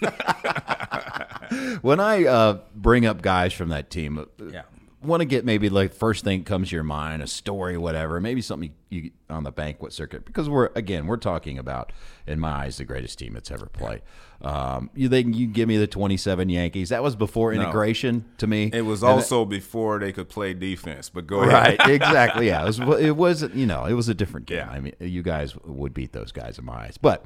when 1.82 2.00
I 2.00 2.24
uh, 2.24 2.58
bring 2.74 3.06
up 3.06 3.22
guys 3.22 3.52
from 3.52 3.68
that 3.68 3.88
team, 3.88 4.18
uh, 4.18 4.24
Yeah. 4.50 4.62
Want 5.04 5.20
to 5.20 5.24
get 5.26 5.44
maybe 5.44 5.68
like 5.68 5.92
first 5.92 6.24
thing 6.24 6.44
comes 6.44 6.68
to 6.70 6.74
your 6.76 6.84
mind, 6.84 7.22
a 7.22 7.26
story, 7.26 7.76
whatever, 7.76 8.20
maybe 8.20 8.40
something 8.40 8.72
you 8.90 9.10
on 9.30 9.42
the 9.44 9.50
banquet 9.50 9.92
circuit 9.92 10.24
because 10.24 10.48
we're 10.48 10.70
again 10.74 11.06
we're 11.06 11.16
talking 11.16 11.58
about 11.58 11.92
in 12.26 12.38
my 12.38 12.50
eyes 12.64 12.76
the 12.76 12.84
greatest 12.84 13.18
team 13.18 13.32
that's 13.34 13.50
ever 13.50 13.66
played. 13.66 14.02
Um, 14.42 14.90
you 14.94 15.08
think 15.08 15.34
you 15.36 15.46
give 15.46 15.68
me 15.68 15.76
the 15.78 15.86
twenty 15.86 16.16
seven 16.16 16.48
Yankees? 16.48 16.90
That 16.90 17.02
was 17.02 17.16
before 17.16 17.52
integration 17.52 18.24
to 18.38 18.46
me. 18.46 18.70
It 18.72 18.82
was 18.82 19.02
And 19.02 19.12
also 19.12 19.44
before 19.44 19.98
they 19.98 20.12
could 20.12 20.28
play 20.28 20.52
defense. 20.54 21.08
But 21.08 21.26
go 21.26 21.40
Right, 21.40 21.78
ahead. 21.80 21.90
exactly. 21.90 22.46
Yeah, 22.48 22.62
it 22.62 22.66
was. 22.66 22.78
It 23.00 23.16
was. 23.16 23.42
You 23.54 23.66
know, 23.66 23.84
it 23.86 23.94
was 23.94 24.08
a 24.08 24.14
different 24.14 24.46
game. 24.46 24.58
Yeah. 24.58 24.70
I 24.70 24.80
mean, 24.80 24.94
you 25.00 25.22
guys 25.22 25.56
would 25.64 25.94
beat 25.94 26.12
those 26.12 26.30
guys 26.32 26.58
in 26.58 26.64
my 26.64 26.74
eyes. 26.84 26.98
But 27.00 27.24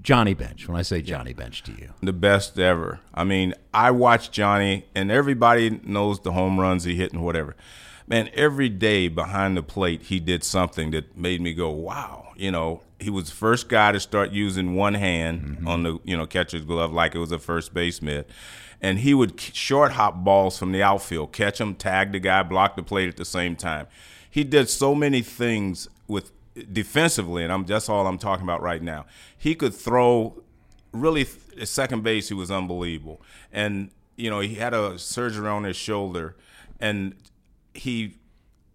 Johnny 0.00 0.34
Bench. 0.34 0.68
When 0.68 0.76
I 0.76 0.82
say 0.82 1.02
Johnny 1.02 1.32
Bench 1.32 1.62
to 1.64 1.72
you, 1.72 1.94
the 2.02 2.12
best 2.12 2.58
ever. 2.58 3.00
I 3.14 3.24
mean, 3.24 3.54
I 3.74 3.90
watch 3.90 4.30
Johnny, 4.30 4.86
and 4.94 5.10
everybody 5.10 5.80
knows 5.82 6.20
the 6.20 6.32
home 6.32 6.60
runs 6.60 6.84
he 6.84 6.94
hit 6.94 7.12
and 7.12 7.24
whatever. 7.24 7.56
Man, 8.06 8.30
every 8.34 8.68
day 8.68 9.08
behind 9.08 9.56
the 9.56 9.64
plate, 9.64 10.02
he 10.02 10.20
did 10.20 10.44
something 10.44 10.92
that 10.92 11.16
made 11.16 11.40
me 11.40 11.54
go, 11.54 11.70
"Wow!" 11.70 12.28
You 12.36 12.52
know, 12.52 12.82
he 13.00 13.10
was 13.10 13.30
the 13.30 13.34
first 13.34 13.68
guy 13.68 13.92
to 13.92 14.00
start 14.00 14.30
using 14.30 14.74
one 14.74 14.94
hand 14.94 15.42
mm-hmm. 15.42 15.68
on 15.68 15.82
the 15.82 15.98
you 16.04 16.16
know 16.16 16.26
catcher's 16.26 16.64
glove 16.64 16.92
like 16.92 17.14
it 17.14 17.18
was 17.18 17.32
a 17.32 17.38
first 17.38 17.74
base 17.74 18.00
mitt, 18.00 18.30
and 18.80 19.00
he 19.00 19.12
would 19.14 19.40
short 19.40 19.92
hop 19.92 20.22
balls 20.22 20.58
from 20.58 20.72
the 20.72 20.82
outfield, 20.82 21.32
catch 21.32 21.58
them, 21.58 21.74
tag 21.74 22.12
the 22.12 22.20
guy, 22.20 22.42
block 22.42 22.76
the 22.76 22.82
plate 22.82 23.08
at 23.08 23.16
the 23.16 23.24
same 23.24 23.56
time. 23.56 23.86
He 24.30 24.44
did 24.44 24.68
so 24.68 24.94
many 24.94 25.22
things 25.22 25.88
with 26.06 26.30
defensively, 26.72 27.44
and 27.44 27.52
I'm 27.52 27.64
that's 27.64 27.88
all 27.88 28.06
I'm 28.06 28.18
talking 28.18 28.44
about 28.44 28.62
right 28.62 28.82
now. 28.82 29.06
He 29.36 29.54
could 29.54 29.74
throw 29.74 30.42
really 30.92 31.26
at 31.60 31.68
second 31.68 32.02
base. 32.02 32.28
He 32.28 32.34
was 32.34 32.50
unbelievable, 32.50 33.20
and 33.52 33.90
you 34.16 34.30
know 34.30 34.40
he 34.40 34.54
had 34.54 34.74
a 34.74 34.98
surgery 34.98 35.48
on 35.48 35.64
his 35.64 35.76
shoulder, 35.76 36.36
and 36.80 37.14
he 37.74 38.16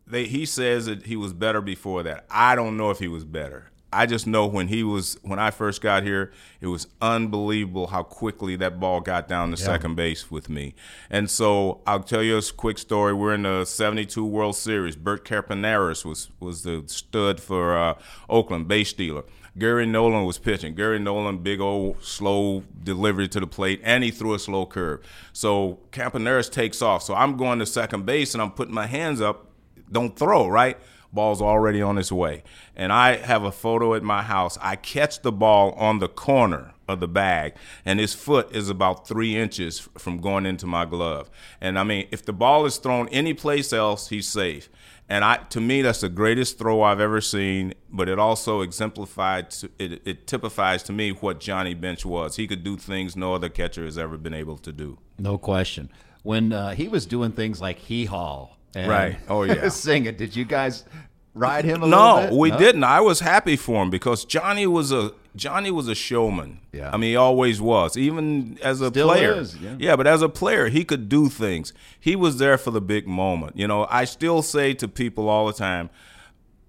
they 0.06 0.26
he 0.26 0.46
says 0.46 0.86
that 0.86 1.06
he 1.06 1.16
was 1.16 1.34
better 1.34 1.62
before 1.62 2.04
that. 2.04 2.26
I 2.30 2.56
don't 2.56 2.78
know 2.78 2.92
if 2.92 3.00
he 3.00 3.08
was 3.08 3.26
better. 3.26 3.71
I 3.94 4.06
just 4.06 4.26
know 4.26 4.46
when 4.46 4.68
he 4.68 4.84
was 4.84 5.18
when 5.22 5.40
I 5.40 5.52
first 5.52 5.82
got 5.82 6.04
here, 6.04 6.32
it 6.62 6.68
was 6.68 6.88
unbelievable 7.02 7.88
how 7.88 8.04
quickly 8.04 8.56
that 8.58 8.80
ball 8.80 9.02
got 9.02 9.28
down 9.28 9.52
to 9.52 9.58
yeah. 9.58 9.66
second 9.66 9.96
base 9.96 10.32
with 10.32 10.50
me. 10.50 10.76
And 11.10 11.30
so 11.30 11.82
I'll 11.86 12.04
tell 12.04 12.24
you 12.24 12.38
a 12.38 12.42
quick 12.42 12.78
story. 12.78 13.14
We're 13.14 13.34
in 13.34 13.44
the 13.44 13.66
'72 13.66 14.26
World 14.26 14.56
Series. 14.56 14.96
Bert 14.96 15.26
Campaneris 15.26 16.06
was 16.06 16.30
was 16.40 16.64
the 16.64 16.84
stud 16.88 17.42
for 17.42 17.78
uh, 17.78 17.96
Oakland, 18.30 18.68
base 18.68 18.90
stealer. 18.90 19.24
Gary 19.58 19.86
Nolan 19.86 20.26
was 20.26 20.38
pitching. 20.38 20.76
Gary 20.76 20.98
Nolan, 20.98 21.40
big 21.40 21.60
old 21.60 22.02
slow 22.04 22.64
delivery 22.84 23.28
to 23.28 23.40
the 23.40 23.48
plate, 23.48 23.82
and 23.84 24.04
he 24.04 24.12
threw 24.12 24.34
a 24.34 24.40
slow 24.40 24.66
curve. 24.66 25.06
So 25.34 25.80
Campaneris 25.92 26.50
takes 26.50 26.82
off. 26.82 27.04
So 27.04 27.14
I'm 27.14 27.36
going 27.36 27.60
to 27.60 27.66
second 27.66 28.06
base 28.06 28.34
and 28.34 28.42
I'm 28.42 28.52
putting 28.52 28.74
my 28.74 28.88
hands 28.88 29.20
up. 29.20 29.48
Don't 29.92 30.16
throw, 30.18 30.48
right? 30.48 30.78
Ball's 31.14 31.42
already 31.42 31.82
on 31.82 31.98
its 31.98 32.12
way. 32.12 32.44
And 32.76 32.92
I 32.92 33.18
have 33.18 33.44
a 33.44 33.52
photo 33.52 33.94
at 33.94 34.04
my 34.04 34.24
house. 34.24 34.58
I 34.62 34.76
catch 34.76 35.22
the 35.22 35.32
ball 35.32 35.72
on 35.74 36.00
the 36.00 36.08
corner 36.08 36.74
of 36.88 37.00
the 37.00 37.08
bag, 37.08 37.54
and 37.86 38.00
his 38.00 38.14
foot 38.14 38.54
is 38.54 38.70
about 38.70 39.08
three 39.08 39.38
inches 39.38 39.88
from 39.98 40.20
going 40.20 40.46
into 40.46 40.68
my 40.68 40.86
glove. 40.86 41.30
And 41.60 41.80
I 41.80 41.84
mean, 41.84 42.08
if 42.12 42.26
the 42.26 42.34
ball 42.34 42.66
is 42.66 42.78
thrown 42.78 43.08
any 43.10 43.34
place 43.34 43.72
else, 43.74 44.10
he's 44.10 44.28
safe. 44.28 44.70
And 45.10 45.26
I, 45.26 45.38
to 45.50 45.60
me, 45.60 45.82
that's 45.82 46.02
the 46.02 46.10
greatest 46.10 46.58
throw 46.58 46.82
I've 46.82 47.02
ever 47.02 47.20
seen. 47.20 47.74
But 47.90 48.08
it 48.08 48.18
also 48.18 48.62
exemplified, 48.62 49.54
it, 49.78 50.02
it 50.06 50.26
typifies 50.26 50.84
to 50.84 50.94
me 50.94 51.12
what 51.12 51.42
Johnny 51.42 51.74
Bench 51.74 52.06
was. 52.06 52.38
He 52.38 52.48
could 52.48 52.64
do 52.64 52.78
things 52.78 53.18
no 53.18 53.36
other 53.36 53.50
catcher 53.50 53.84
has 53.84 53.98
ever 53.98 54.18
been 54.18 54.34
able 54.34 54.58
to 54.60 54.72
do. 54.72 55.00
No 55.20 55.38
question. 55.38 55.90
When 56.24 56.54
uh, 56.54 56.76
he 56.76 56.88
was 56.88 57.06
doing 57.06 57.34
things 57.34 57.60
like 57.60 57.80
hee 57.80 58.06
haw 58.06 58.52
right. 58.76 59.18
Oh 59.30 59.44
yeah. 59.44 59.70
sing 59.70 60.06
it. 60.06 60.18
Did 60.18 60.36
you 60.36 60.46
guys 60.46 60.86
ride 61.34 61.66
him? 61.66 61.90
no, 61.90 62.30
we 62.32 62.52
no? 62.52 62.58
didn't. 62.58 62.84
I 62.84 63.02
was 63.02 63.20
happy 63.20 63.56
for 63.56 63.84
him 63.84 63.90
because 63.90 64.26
Johnny 64.26 64.68
was 64.68 64.92
a 64.92 65.14
Johnny 65.36 65.72
was 65.72 65.88
a 65.88 65.96
showman. 65.96 66.60
Yeah. 66.74 66.90
I 66.92 66.98
mean, 66.98 67.12
he 67.12 67.16
always 67.16 67.62
was. 67.62 67.96
Even 67.96 68.60
as 68.62 68.82
a 68.82 68.90
Still 68.90 69.08
player. 69.08 69.34
Is, 69.34 69.56
yeah. 69.58 69.76
yeah, 69.80 69.96
but 69.96 70.06
as 70.08 70.22
a 70.22 70.30
player, 70.30 70.68
he 70.68 70.84
could 70.84 71.08
do 71.08 71.30
things. 71.30 71.74
He 72.00 72.16
was 72.16 72.38
there 72.38 72.58
for 72.58 72.72
the 72.72 72.82
big 72.82 73.08
moment. 73.08 73.56
You 73.56 73.68
know, 73.68 73.88
I 73.90 74.06
still 74.06 74.42
say 74.42 74.74
to 74.76 74.88
people 74.88 75.30
all 75.30 75.48
the 75.48 75.54
time, 75.54 75.90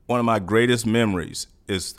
one 0.07 0.21
of 0.21 0.27
my 0.27 0.39
greatest 0.39 0.87
memories 0.87 1.49
is 1.67 1.95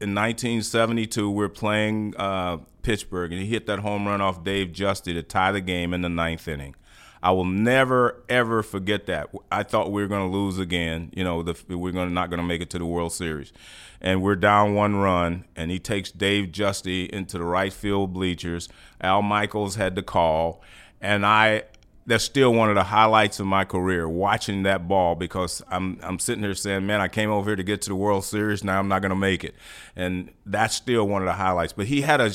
in 0.00 0.14
1972. 0.14 1.30
We're 1.30 1.48
playing 1.48 2.14
uh, 2.16 2.58
Pittsburgh, 2.82 3.32
and 3.32 3.40
he 3.42 3.48
hit 3.48 3.66
that 3.66 3.80
home 3.80 4.06
run 4.06 4.20
off 4.20 4.42
Dave 4.42 4.68
Giusti 4.68 5.12
to 5.12 5.22
tie 5.22 5.52
the 5.52 5.60
game 5.60 5.92
in 5.92 6.00
the 6.00 6.08
ninth 6.08 6.48
inning. 6.48 6.74
I 7.22 7.32
will 7.32 7.44
never 7.44 8.22
ever 8.28 8.62
forget 8.62 9.06
that. 9.06 9.30
I 9.50 9.62
thought 9.62 9.90
we 9.90 10.02
were 10.02 10.08
going 10.08 10.30
to 10.30 10.36
lose 10.36 10.58
again. 10.58 11.10
You 11.14 11.24
know, 11.24 11.42
the, 11.42 11.56
we're 11.76 11.92
going 11.92 12.12
not 12.14 12.30
going 12.30 12.38
to 12.38 12.46
make 12.46 12.60
it 12.60 12.70
to 12.70 12.78
the 12.78 12.86
World 12.86 13.12
Series, 13.12 13.52
and 14.00 14.22
we're 14.22 14.36
down 14.36 14.74
one 14.74 14.96
run. 14.96 15.44
And 15.56 15.70
he 15.70 15.78
takes 15.78 16.10
Dave 16.10 16.48
Giusti 16.48 17.08
into 17.08 17.38
the 17.38 17.44
right 17.44 17.72
field 17.72 18.12
bleachers. 18.12 18.68
Al 19.00 19.22
Michaels 19.22 19.76
had 19.76 19.94
the 19.94 20.02
call, 20.02 20.62
and 21.00 21.26
I. 21.26 21.64
That's 22.06 22.24
still 22.24 22.54
one 22.54 22.70
of 22.70 22.74
the 22.74 22.84
highlights 22.84 23.38
of 23.38 23.44
my 23.44 23.66
career, 23.66 24.08
watching 24.08 24.62
that 24.62 24.88
ball 24.88 25.14
because 25.14 25.60
I'm 25.68 26.00
I'm 26.02 26.18
sitting 26.18 26.42
here 26.42 26.54
saying, 26.54 26.86
man, 26.86 27.02
I 27.02 27.08
came 27.08 27.28
over 27.28 27.50
here 27.50 27.56
to 27.56 27.62
get 27.62 27.82
to 27.82 27.90
the 27.90 27.96
World 27.96 28.24
Series. 28.24 28.64
Now 28.64 28.78
I'm 28.78 28.88
not 28.88 29.02
going 29.02 29.10
to 29.10 29.14
make 29.14 29.44
it, 29.44 29.54
and 29.94 30.30
that's 30.46 30.74
still 30.74 31.06
one 31.06 31.20
of 31.20 31.26
the 31.26 31.34
highlights. 31.34 31.74
But 31.74 31.84
he 31.84 32.00
had 32.00 32.22
a 32.22 32.32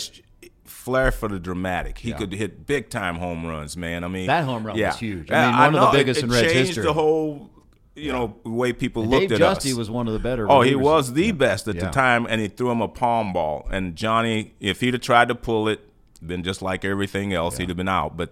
flair 0.73 1.11
for 1.11 1.29
the 1.29 1.39
dramatic. 1.39 1.99
He 1.99 2.09
yeah. 2.09 2.17
could 2.17 2.33
hit 2.33 2.65
big 2.65 2.89
time 2.89 3.15
home 3.15 3.45
runs, 3.45 3.77
man. 3.77 4.03
I 4.03 4.07
mean, 4.07 4.27
that 4.27 4.43
home 4.43 4.65
run 4.65 4.77
yeah. 4.77 4.89
was 4.89 4.99
huge. 4.99 5.31
I 5.31 5.45
mean, 5.45 5.59
one 5.59 5.75
I 5.75 5.85
of 5.85 5.91
the 5.91 5.97
biggest 5.97 6.19
it, 6.19 6.23
it 6.23 6.25
in 6.25 6.31
Reds 6.31 6.51
history. 6.51 6.63
Changed 6.63 6.89
the 6.89 6.93
whole 6.93 7.49
you 7.95 8.11
know 8.11 8.35
way 8.43 8.73
people 8.73 9.03
and 9.03 9.11
looked 9.11 9.29
Dave 9.29 9.41
at 9.41 9.57
Giusti 9.57 9.71
us. 9.71 9.77
was 9.77 9.89
one 9.89 10.07
of 10.07 10.13
the 10.13 10.19
better. 10.19 10.49
Oh, 10.49 10.61
he 10.61 10.75
was 10.75 11.13
the 11.13 11.27
yeah. 11.27 11.31
best 11.31 11.67
at 11.67 11.79
the 11.79 11.89
time, 11.89 12.25
and 12.29 12.41
he 12.41 12.47
threw 12.47 12.71
him 12.71 12.81
a 12.81 12.87
palm 12.87 13.33
ball. 13.33 13.67
And 13.71 13.95
Johnny, 13.95 14.55
if 14.59 14.81
he'd 14.81 14.93
have 14.93 15.01
tried 15.01 15.27
to 15.29 15.35
pull 15.35 15.67
it, 15.67 15.81
been 16.25 16.43
just 16.43 16.61
like 16.61 16.83
everything 16.83 17.33
else, 17.33 17.57
he'd 17.57 17.69
have 17.69 17.77
been 17.77 17.89
out. 17.89 18.17
But 18.17 18.31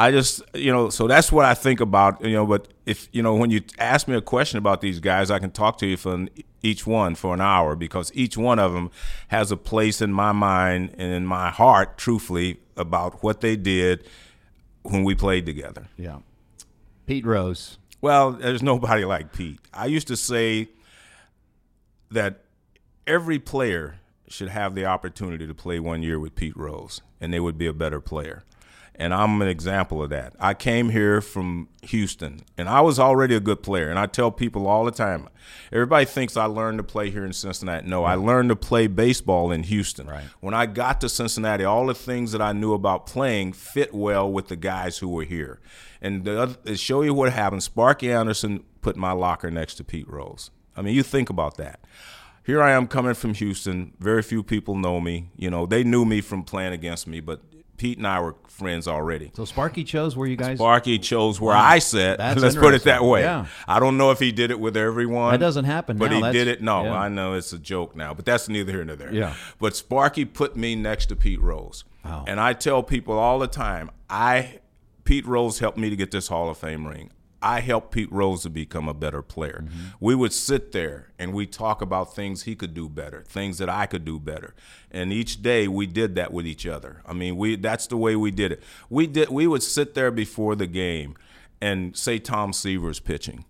I 0.00 0.12
just, 0.12 0.42
you 0.54 0.70
know, 0.70 0.90
so 0.90 1.08
that's 1.08 1.32
what 1.32 1.44
I 1.44 1.54
think 1.54 1.80
about, 1.80 2.24
you 2.24 2.32
know. 2.32 2.46
But 2.46 2.68
if, 2.86 3.08
you 3.10 3.20
know, 3.20 3.34
when 3.34 3.50
you 3.50 3.62
ask 3.80 4.06
me 4.06 4.14
a 4.14 4.20
question 4.20 4.56
about 4.56 4.80
these 4.80 5.00
guys, 5.00 5.28
I 5.28 5.40
can 5.40 5.50
talk 5.50 5.76
to 5.78 5.86
you 5.86 5.96
for 5.96 6.28
each 6.62 6.86
one 6.86 7.16
for 7.16 7.34
an 7.34 7.40
hour 7.40 7.74
because 7.74 8.12
each 8.14 8.36
one 8.36 8.60
of 8.60 8.72
them 8.72 8.92
has 9.26 9.50
a 9.50 9.56
place 9.56 10.00
in 10.00 10.12
my 10.12 10.30
mind 10.30 10.94
and 10.96 11.12
in 11.12 11.26
my 11.26 11.50
heart, 11.50 11.98
truthfully, 11.98 12.60
about 12.76 13.24
what 13.24 13.40
they 13.40 13.56
did 13.56 14.06
when 14.84 15.02
we 15.02 15.16
played 15.16 15.44
together. 15.44 15.88
Yeah. 15.96 16.18
Pete 17.06 17.26
Rose. 17.26 17.78
Well, 18.00 18.30
there's 18.30 18.62
nobody 18.62 19.04
like 19.04 19.32
Pete. 19.32 19.58
I 19.74 19.86
used 19.86 20.06
to 20.06 20.16
say 20.16 20.68
that 22.12 22.44
every 23.04 23.40
player 23.40 23.96
should 24.28 24.50
have 24.50 24.76
the 24.76 24.84
opportunity 24.84 25.44
to 25.48 25.54
play 25.54 25.80
one 25.80 26.04
year 26.04 26.20
with 26.20 26.36
Pete 26.36 26.56
Rose, 26.56 27.00
and 27.20 27.34
they 27.34 27.40
would 27.40 27.58
be 27.58 27.66
a 27.66 27.72
better 27.72 28.00
player 28.00 28.44
and 28.98 29.14
I'm 29.14 29.40
an 29.40 29.46
example 29.46 30.02
of 30.02 30.10
that. 30.10 30.34
I 30.40 30.54
came 30.54 30.90
here 30.90 31.20
from 31.20 31.68
Houston, 31.82 32.40
and 32.58 32.68
I 32.68 32.80
was 32.80 32.98
already 32.98 33.36
a 33.36 33.40
good 33.40 33.62
player. 33.62 33.88
And 33.88 33.98
I 33.98 34.06
tell 34.06 34.32
people 34.32 34.66
all 34.66 34.84
the 34.84 34.90
time, 34.90 35.28
everybody 35.72 36.04
thinks 36.04 36.36
I 36.36 36.46
learned 36.46 36.78
to 36.78 36.84
play 36.84 37.10
here 37.10 37.24
in 37.24 37.32
Cincinnati. 37.32 37.86
No, 37.88 38.02
I 38.04 38.16
learned 38.16 38.48
to 38.48 38.56
play 38.56 38.88
baseball 38.88 39.52
in 39.52 39.62
Houston. 39.62 40.08
Right. 40.08 40.24
When 40.40 40.52
I 40.52 40.66
got 40.66 41.00
to 41.02 41.08
Cincinnati, 41.08 41.62
all 41.64 41.86
the 41.86 41.94
things 41.94 42.32
that 42.32 42.42
I 42.42 42.52
knew 42.52 42.74
about 42.74 43.06
playing 43.06 43.52
fit 43.52 43.94
well 43.94 44.30
with 44.30 44.48
the 44.48 44.56
guys 44.56 44.98
who 44.98 45.08
were 45.08 45.24
here. 45.24 45.60
And 46.02 46.24
the 46.24 46.58
to 46.64 46.76
show 46.76 47.02
you 47.02 47.14
what 47.14 47.32
happened, 47.32 47.62
Sparky 47.62 48.12
Anderson 48.12 48.64
put 48.82 48.96
my 48.96 49.12
locker 49.12 49.50
next 49.50 49.76
to 49.76 49.84
Pete 49.84 50.08
Rose. 50.08 50.50
I 50.76 50.82
mean, 50.82 50.94
you 50.94 51.02
think 51.02 51.30
about 51.30 51.56
that 51.56 51.80
here 52.48 52.62
I 52.62 52.70
am 52.70 52.86
coming 52.86 53.12
from 53.12 53.34
Houston. 53.34 53.92
Very 53.98 54.22
few 54.22 54.42
people 54.42 54.74
know 54.74 55.02
me. 55.02 55.28
You 55.36 55.50
know, 55.50 55.66
they 55.66 55.84
knew 55.84 56.06
me 56.06 56.22
from 56.22 56.44
playing 56.44 56.72
against 56.72 57.06
me, 57.06 57.20
but 57.20 57.42
Pete 57.78 57.96
and 57.96 58.06
I 58.06 58.20
were 58.20 58.34
friends 58.48 58.88
already. 58.88 59.30
So 59.34 59.44
Sparky 59.44 59.84
chose 59.84 60.16
where 60.16 60.28
you 60.28 60.36
guys. 60.36 60.58
Sparky 60.58 60.98
chose 60.98 61.40
where 61.40 61.54
wow. 61.54 61.64
I 61.64 61.78
sat. 61.78 62.18
That's 62.18 62.40
Let's 62.42 62.56
put 62.56 62.74
it 62.74 62.82
that 62.84 63.04
way. 63.04 63.22
Yeah. 63.22 63.46
I 63.66 63.78
don't 63.80 63.96
know 63.96 64.10
if 64.10 64.18
he 64.18 64.32
did 64.32 64.50
it 64.50 64.58
with 64.58 64.76
everyone. 64.76 65.32
That 65.32 65.38
doesn't 65.38 65.64
happen. 65.64 65.96
But 65.96 66.10
now. 66.10 66.16
he 66.16 66.22
that's, 66.22 66.32
did 66.32 66.48
it. 66.48 66.60
No, 66.60 66.82
yeah. 66.84 66.98
I 66.98 67.08
know 67.08 67.34
it's 67.34 67.52
a 67.52 67.58
joke 67.58 67.96
now, 67.96 68.12
but 68.12 68.26
that's 68.26 68.48
neither 68.48 68.72
here 68.72 68.84
nor 68.84 68.96
there. 68.96 69.14
Yeah. 69.14 69.34
But 69.60 69.76
Sparky 69.76 70.24
put 70.24 70.56
me 70.56 70.74
next 70.74 71.06
to 71.06 71.16
Pete 71.16 71.40
Rose, 71.40 71.84
wow. 72.04 72.24
and 72.26 72.40
I 72.40 72.52
tell 72.52 72.82
people 72.82 73.16
all 73.16 73.38
the 73.38 73.46
time, 73.46 73.90
I 74.10 74.58
Pete 75.04 75.24
Rose 75.24 75.60
helped 75.60 75.78
me 75.78 75.88
to 75.88 75.96
get 75.96 76.10
this 76.10 76.28
Hall 76.28 76.50
of 76.50 76.58
Fame 76.58 76.86
ring. 76.86 77.10
I 77.40 77.60
helped 77.60 77.92
Pete 77.92 78.10
Rose 78.10 78.42
to 78.42 78.50
become 78.50 78.88
a 78.88 78.94
better 78.94 79.22
player. 79.22 79.64
Mm-hmm. 79.64 79.84
We 80.00 80.14
would 80.14 80.32
sit 80.32 80.72
there 80.72 81.12
and 81.18 81.32
we 81.32 81.46
talk 81.46 81.80
about 81.80 82.14
things 82.14 82.42
he 82.42 82.56
could 82.56 82.74
do 82.74 82.88
better, 82.88 83.22
things 83.28 83.58
that 83.58 83.68
I 83.68 83.86
could 83.86 84.04
do 84.04 84.18
better. 84.18 84.54
And 84.90 85.12
each 85.12 85.40
day 85.40 85.68
we 85.68 85.86
did 85.86 86.14
that 86.16 86.32
with 86.32 86.46
each 86.46 86.66
other. 86.66 87.02
I 87.06 87.12
mean, 87.12 87.36
we 87.36 87.56
that's 87.56 87.86
the 87.86 87.96
way 87.96 88.16
we 88.16 88.30
did 88.30 88.52
it. 88.52 88.62
We 88.90 89.06
did 89.06 89.28
we 89.28 89.46
would 89.46 89.62
sit 89.62 89.94
there 89.94 90.10
before 90.10 90.56
the 90.56 90.66
game 90.66 91.16
and 91.60 91.96
say 91.96 92.18
Tom 92.18 92.52
Seaver's 92.52 93.00
pitching. 93.00 93.44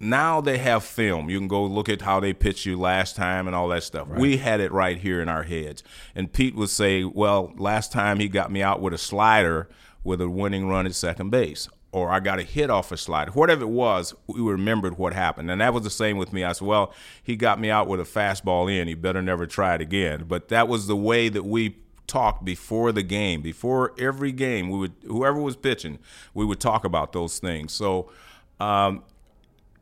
Now 0.00 0.40
they 0.40 0.58
have 0.58 0.82
film. 0.82 1.30
You 1.30 1.38
can 1.38 1.48
go 1.48 1.64
look 1.64 1.88
at 1.88 2.02
how 2.02 2.20
they 2.20 2.32
pitched 2.32 2.66
you 2.66 2.78
last 2.78 3.16
time 3.16 3.46
and 3.46 3.54
all 3.54 3.68
that 3.68 3.84
stuff. 3.84 4.08
Right. 4.08 4.20
We 4.20 4.36
had 4.38 4.60
it 4.60 4.72
right 4.72 4.98
here 4.98 5.20
in 5.20 5.28
our 5.28 5.44
heads. 5.44 5.82
And 6.14 6.32
Pete 6.32 6.54
would 6.54 6.70
say, 6.70 7.04
"Well, 7.04 7.52
last 7.56 7.92
time 7.92 8.18
he 8.18 8.28
got 8.28 8.50
me 8.50 8.62
out 8.62 8.80
with 8.80 8.94
a 8.94 8.98
slider 8.98 9.68
with 10.02 10.20
a 10.20 10.28
winning 10.28 10.68
run 10.68 10.86
at 10.86 10.94
second 10.94 11.30
base 11.30 11.68
or 11.94 12.10
I 12.10 12.18
got 12.18 12.40
a 12.40 12.42
hit 12.42 12.70
off 12.70 12.90
a 12.90 12.96
slider, 12.96 13.30
whatever 13.30 13.62
it 13.62 13.68
was, 13.68 14.14
we 14.26 14.40
remembered 14.40 14.98
what 14.98 15.14
happened. 15.14 15.48
And 15.48 15.60
that 15.60 15.72
was 15.72 15.84
the 15.84 15.90
same 15.90 16.16
with 16.18 16.32
me. 16.32 16.42
I 16.42 16.50
said, 16.50 16.66
well, 16.66 16.92
he 17.22 17.36
got 17.36 17.60
me 17.60 17.70
out 17.70 17.86
with 17.86 18.00
a 18.00 18.02
fastball 18.02 18.68
in. 18.68 18.88
He 18.88 18.94
better 18.94 19.22
never 19.22 19.46
try 19.46 19.76
it 19.76 19.80
again. 19.80 20.24
But 20.26 20.48
that 20.48 20.66
was 20.66 20.88
the 20.88 20.96
way 20.96 21.28
that 21.28 21.44
we 21.44 21.76
talked 22.08 22.44
before 22.44 22.90
the 22.90 23.04
game. 23.04 23.42
Before 23.42 23.94
every 23.96 24.32
game, 24.32 24.70
we 24.70 24.78
would 24.78 24.94
whoever 25.06 25.40
was 25.40 25.54
pitching, 25.54 26.00
we 26.34 26.44
would 26.44 26.58
talk 26.58 26.84
about 26.84 27.12
those 27.12 27.38
things. 27.38 27.72
So 27.72 28.10
um, 28.58 29.04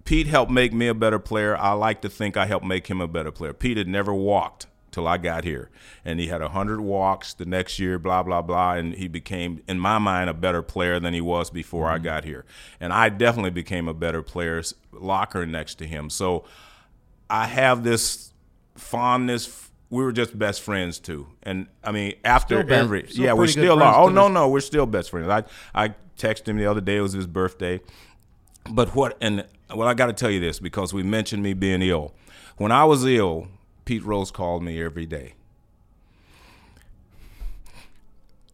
Pete 0.05 0.27
helped 0.27 0.53
make 0.53 0.75
me 0.75 0.88
a 0.88 0.94
better 0.94 1.18
player. 1.18 1.57
I 1.57 1.72
like 1.72 2.03
to 2.03 2.11
think 2.11 2.37
I 2.37 2.44
helped 2.44 2.66
make 2.66 2.88
him 2.88 3.01
a 3.01 3.09
better 3.09 3.33
player. 3.33 3.55
Pete 3.55 3.79
had 3.79 3.88
never 3.88 4.12
walked 4.12 4.66
till 4.92 5.09
I 5.09 5.16
got 5.16 5.42
here. 5.42 5.70
And 6.05 6.20
he 6.20 6.28
had 6.28 6.40
100 6.40 6.81
walks 6.81 7.35
the 7.35 7.44
next 7.44 7.78
year, 7.78 7.98
blah, 7.98 8.22
blah, 8.22 8.42
blah. 8.42 8.74
And 8.74 8.94
he 8.94 9.09
became, 9.09 9.62
in 9.66 9.81
my 9.81 9.98
mind, 9.98 10.31
a 10.31 10.35
better 10.35 10.62
player 10.62 11.00
than 11.00 11.14
he 11.14 11.20
was 11.20 11.50
before 11.50 11.88
I 11.88 11.98
got 11.98 12.24
here. 12.24 12.44
And 12.78 12.92
I 12.92 13.09
definitely 13.09 13.50
became 13.50 13.88
a 13.88 13.94
better 13.94 14.22
player, 14.22 14.62
locker 14.92 15.44
next 15.46 15.76
to 15.76 15.87
him. 15.87 16.11
So 16.11 16.44
I 17.33 17.46
have 17.46 17.83
this 17.83 18.33
fondness. 18.76 19.70
We 19.88 20.02
were 20.02 20.12
just 20.12 20.38
best 20.38 20.62
friends 20.62 20.98
too, 20.98 21.26
and 21.42 21.66
I 21.85 21.92
mean 21.92 22.14
after 22.24 22.62
Still 22.62 22.72
every 22.72 23.07
still 23.09 23.24
yeah, 23.24 23.33
we 23.35 23.46
still 23.46 23.83
are. 23.83 23.94
Oh 23.94 24.09
no, 24.09 24.28
no, 24.28 24.48
we're 24.48 24.61
still 24.61 24.87
best 24.87 25.11
friends. 25.11 25.28
I 25.28 25.44
I 25.74 25.94
texted 26.16 26.48
him 26.48 26.57
the 26.57 26.66
other 26.66 26.81
day. 26.81 26.96
It 26.96 27.00
was 27.02 27.12
his 27.12 27.26
birthday. 27.26 27.81
But 28.70 28.94
what 28.94 29.18
and 29.20 29.44
well, 29.74 29.88
I 29.88 29.94
got 29.94 30.07
to 30.07 30.12
tell 30.12 30.31
you 30.31 30.40
this 30.40 30.61
because 30.61 30.94
we 30.94 31.02
mentioned 31.02 31.42
me 31.42 31.52
being 31.55 31.83
ill. 31.83 32.14
When 32.57 32.72
I 32.72 32.85
was 32.85 33.05
ill, 33.07 33.48
Pete 33.84 34.04
Rose 34.04 34.30
called 34.30 34.62
me 34.62 34.82
every 34.82 35.06
day. 35.06 35.34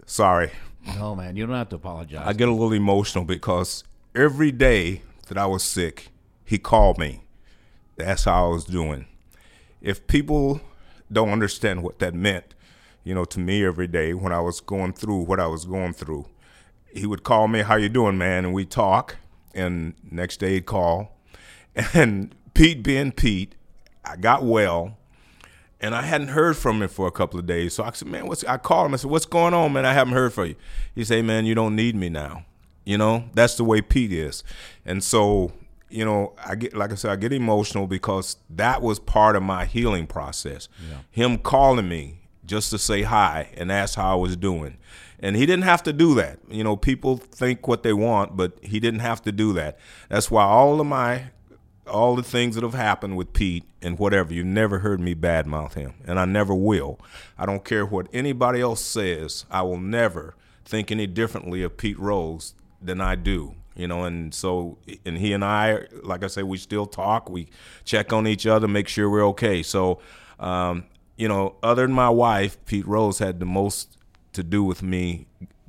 Sorry, 0.06 0.50
No, 0.96 1.14
man, 1.14 1.36
you 1.36 1.46
don't 1.46 1.54
have 1.54 1.68
to 1.70 1.76
apologize. 1.76 2.22
I 2.26 2.32
get 2.32 2.48
a 2.48 2.52
little 2.52 2.72
emotional 2.72 3.24
because 3.24 3.84
every 4.14 4.50
day 4.50 5.02
that 5.28 5.36
I 5.36 5.46
was 5.46 5.62
sick, 5.62 6.08
he 6.44 6.56
called 6.58 6.98
me. 6.98 7.24
That's 7.96 8.24
how 8.24 8.46
I 8.46 8.48
was 8.48 8.64
doing. 8.64 9.06
If 9.82 10.06
people 10.06 10.62
don't 11.12 11.28
understand 11.30 11.82
what 11.82 11.98
that 11.98 12.14
meant, 12.14 12.54
you 13.04 13.14
know, 13.14 13.24
to 13.26 13.38
me 13.40 13.64
every 13.64 13.86
day 13.86 14.14
when 14.14 14.32
I 14.32 14.40
was 14.40 14.60
going 14.60 14.92
through 14.92 15.22
what 15.22 15.40
I 15.40 15.46
was 15.46 15.64
going 15.66 15.92
through, 15.92 16.26
he 16.92 17.06
would 17.06 17.22
call 17.22 17.48
me, 17.48 17.60
"How 17.60 17.76
you 17.76 17.88
doing, 17.88 18.16
man?" 18.16 18.44
and 18.46 18.54
we 18.54 18.64
talk. 18.64 19.16
And 19.54 19.94
next 20.10 20.38
day 20.40 20.54
he'd 20.54 20.66
call, 20.66 21.16
and 21.94 22.34
Pete 22.54 22.82
being 22.82 23.12
Pete, 23.12 23.54
I 24.04 24.16
got 24.16 24.42
well, 24.44 24.97
and 25.80 25.94
I 25.94 26.02
hadn't 26.02 26.28
heard 26.28 26.56
from 26.56 26.82
him 26.82 26.88
for 26.88 27.06
a 27.06 27.12
couple 27.12 27.38
of 27.38 27.46
days. 27.46 27.74
So 27.74 27.84
I 27.84 27.92
said, 27.92 28.08
"Man, 28.08 28.26
what's?" 28.26 28.44
I 28.44 28.56
called 28.56 28.86
him. 28.86 28.94
I 28.94 28.96
said, 28.96 29.10
"What's 29.10 29.26
going 29.26 29.54
on, 29.54 29.72
man? 29.72 29.84
I 29.86 29.92
haven't 29.92 30.14
heard 30.14 30.32
from 30.32 30.46
you." 30.46 30.56
He 30.94 31.04
said, 31.04 31.24
"Man, 31.24 31.46
you 31.46 31.54
don't 31.54 31.76
need 31.76 31.94
me 31.94 32.08
now." 32.08 32.44
You 32.84 32.98
know, 32.98 33.24
that's 33.34 33.56
the 33.56 33.64
way 33.64 33.82
Pete 33.82 34.12
is, 34.12 34.42
and 34.86 35.04
so 35.04 35.52
you 35.90 36.04
know, 36.04 36.34
I 36.44 36.54
get 36.54 36.74
like 36.74 36.92
I 36.92 36.94
said, 36.94 37.10
I 37.10 37.16
get 37.16 37.32
emotional 37.32 37.86
because 37.86 38.36
that 38.50 38.82
was 38.82 38.98
part 38.98 39.36
of 39.36 39.42
my 39.42 39.64
healing 39.64 40.06
process. 40.06 40.68
Him 41.10 41.38
calling 41.38 41.88
me 41.88 42.20
just 42.44 42.70
to 42.70 42.78
say 42.78 43.02
hi 43.02 43.50
and 43.56 43.70
ask 43.70 43.96
how 43.96 44.12
I 44.12 44.14
was 44.16 44.36
doing. 44.36 44.76
And 45.20 45.34
he 45.34 45.46
didn't 45.46 45.64
have 45.64 45.82
to 45.84 45.92
do 45.92 46.14
that. 46.14 46.38
You 46.48 46.62
know, 46.62 46.76
people 46.76 47.16
think 47.16 47.66
what 47.66 47.82
they 47.82 47.92
want, 47.92 48.36
but 48.36 48.52
he 48.62 48.80
didn't 48.80 49.00
have 49.00 49.20
to 49.22 49.32
do 49.32 49.52
that. 49.54 49.78
That's 50.08 50.30
why 50.30 50.44
all 50.44 50.80
of 50.80 50.86
my 50.86 51.30
all 51.88 52.16
the 52.16 52.22
things 52.22 52.54
that 52.54 52.64
have 52.64 52.74
happened 52.74 53.16
with 53.16 53.32
Pete 53.32 53.64
and 53.82 53.98
whatever, 53.98 54.32
you 54.32 54.44
never 54.44 54.80
heard 54.80 55.00
me 55.00 55.14
badmouth 55.14 55.74
him, 55.74 55.94
and 56.06 56.18
I 56.18 56.24
never 56.24 56.54
will. 56.54 56.98
I 57.36 57.46
don't 57.46 57.64
care 57.64 57.84
what 57.84 58.06
anybody 58.12 58.60
else 58.60 58.80
says. 58.80 59.44
I 59.50 59.62
will 59.62 59.78
never 59.78 60.34
think 60.64 60.90
any 60.90 61.06
differently 61.06 61.62
of 61.62 61.76
Pete 61.76 61.98
Rose 61.98 62.54
than 62.80 63.00
I 63.00 63.14
do. 63.14 63.54
You 63.74 63.86
know, 63.86 64.04
and 64.04 64.34
so, 64.34 64.78
and 65.04 65.18
he 65.18 65.32
and 65.32 65.44
I, 65.44 65.86
like 66.02 66.24
I 66.24 66.26
say, 66.26 66.42
we 66.42 66.58
still 66.58 66.84
talk. 66.84 67.30
We 67.30 67.48
check 67.84 68.12
on 68.12 68.26
each 68.26 68.44
other, 68.44 68.66
make 68.66 68.88
sure 68.88 69.08
we're 69.08 69.26
okay. 69.28 69.62
So, 69.62 70.00
um, 70.40 70.84
you 71.16 71.28
know, 71.28 71.54
other 71.62 71.82
than 71.86 71.94
my 71.94 72.10
wife, 72.10 72.58
Pete 72.66 72.86
Rose 72.86 73.20
had 73.20 73.38
the 73.38 73.46
most 73.46 73.96
to 74.32 74.42
do 74.42 74.64
with 74.64 74.82
me 74.82 75.26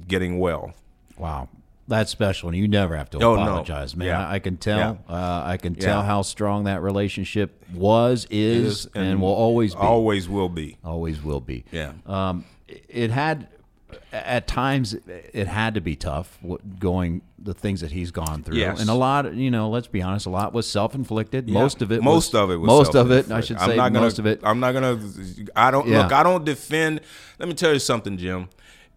getting 0.07 0.39
well. 0.39 0.73
Wow. 1.17 1.49
That's 1.89 2.11
special, 2.11 2.49
and 2.49 2.57
you 2.57 2.67
never 2.67 2.95
have 2.95 3.09
to 3.09 3.17
Oh, 3.17 3.35
no. 3.35 3.41
apologize, 3.41 3.95
man. 3.95 4.07
Yeah. 4.07 4.27
I, 4.27 4.35
I 4.35 4.39
can 4.39 4.57
tell. 4.57 4.77
Yeah. 4.77 5.13
Uh, 5.13 5.43
I 5.45 5.57
can 5.57 5.75
tell 5.75 5.99
Yeah. 5.99 6.05
how 6.05 6.21
strong 6.21 6.63
that 6.65 6.81
relationship 6.81 7.65
was, 7.73 8.25
is, 8.29 8.85
Is, 8.85 8.89
and, 8.95 9.19
will 9.21 9.29
always 9.33 9.73
be. 9.75 9.81
Always 9.81 10.29
will 10.29 10.49
be. 10.49 10.77
Always 10.85 11.21
will 11.23 11.41
be. 11.41 11.65
Yeah. 11.71 11.93
Um, 12.05 12.45
it 12.87 13.09
had, 13.11 13.47
at 14.13 14.47
times, 14.47 14.93
it 15.33 15.47
had 15.47 15.73
to 15.73 15.81
be 15.81 15.95
tough 15.95 16.37
going 16.79 17.21
the 17.41 17.53
things 17.53 17.81
that 17.81 17.91
he's 17.91 18.11
gone 18.11 18.43
through, 18.43 18.57
Yes. 18.57 18.81
and 18.81 18.89
a 18.89 18.93
lot. 18.93 19.33
You 19.33 19.49
know, 19.49 19.69
let's 19.69 19.87
be 19.87 20.01
honest, 20.01 20.25
a 20.25 20.29
lot 20.29 20.53
was 20.53 20.67
self 20.67 20.93
inflicted. 20.93 21.49
Most 21.49 21.81
of 21.81 21.91
it. 21.91 22.03
most 22.03 22.33
was, 22.33 22.43
of 22.43 22.51
it 22.51 22.57
was 22.57 22.67
most 22.67 22.95
of 22.95 23.11
it. 23.11 23.31
I 23.31 23.41
self-inflicted. 23.41 23.47
should 23.47 23.57
I'm 23.57 23.69
say 23.69 23.75
not 23.77 23.93
gonna, 23.93 24.05
most 24.05 24.19
of 24.19 24.25
it. 24.27 24.41
I'm 24.43 24.59
not 24.59 24.73
gonna. 24.73 24.99
I 25.55 25.71
don't 25.71 25.87
Yeah. 25.87 26.03
look. 26.03 26.11
I 26.11 26.21
don't 26.21 26.43
defend. 26.45 27.01
Let 27.39 27.47
me 27.49 27.55
tell 27.55 27.73
you 27.73 27.79
something, 27.79 28.17
Jim. 28.17 28.49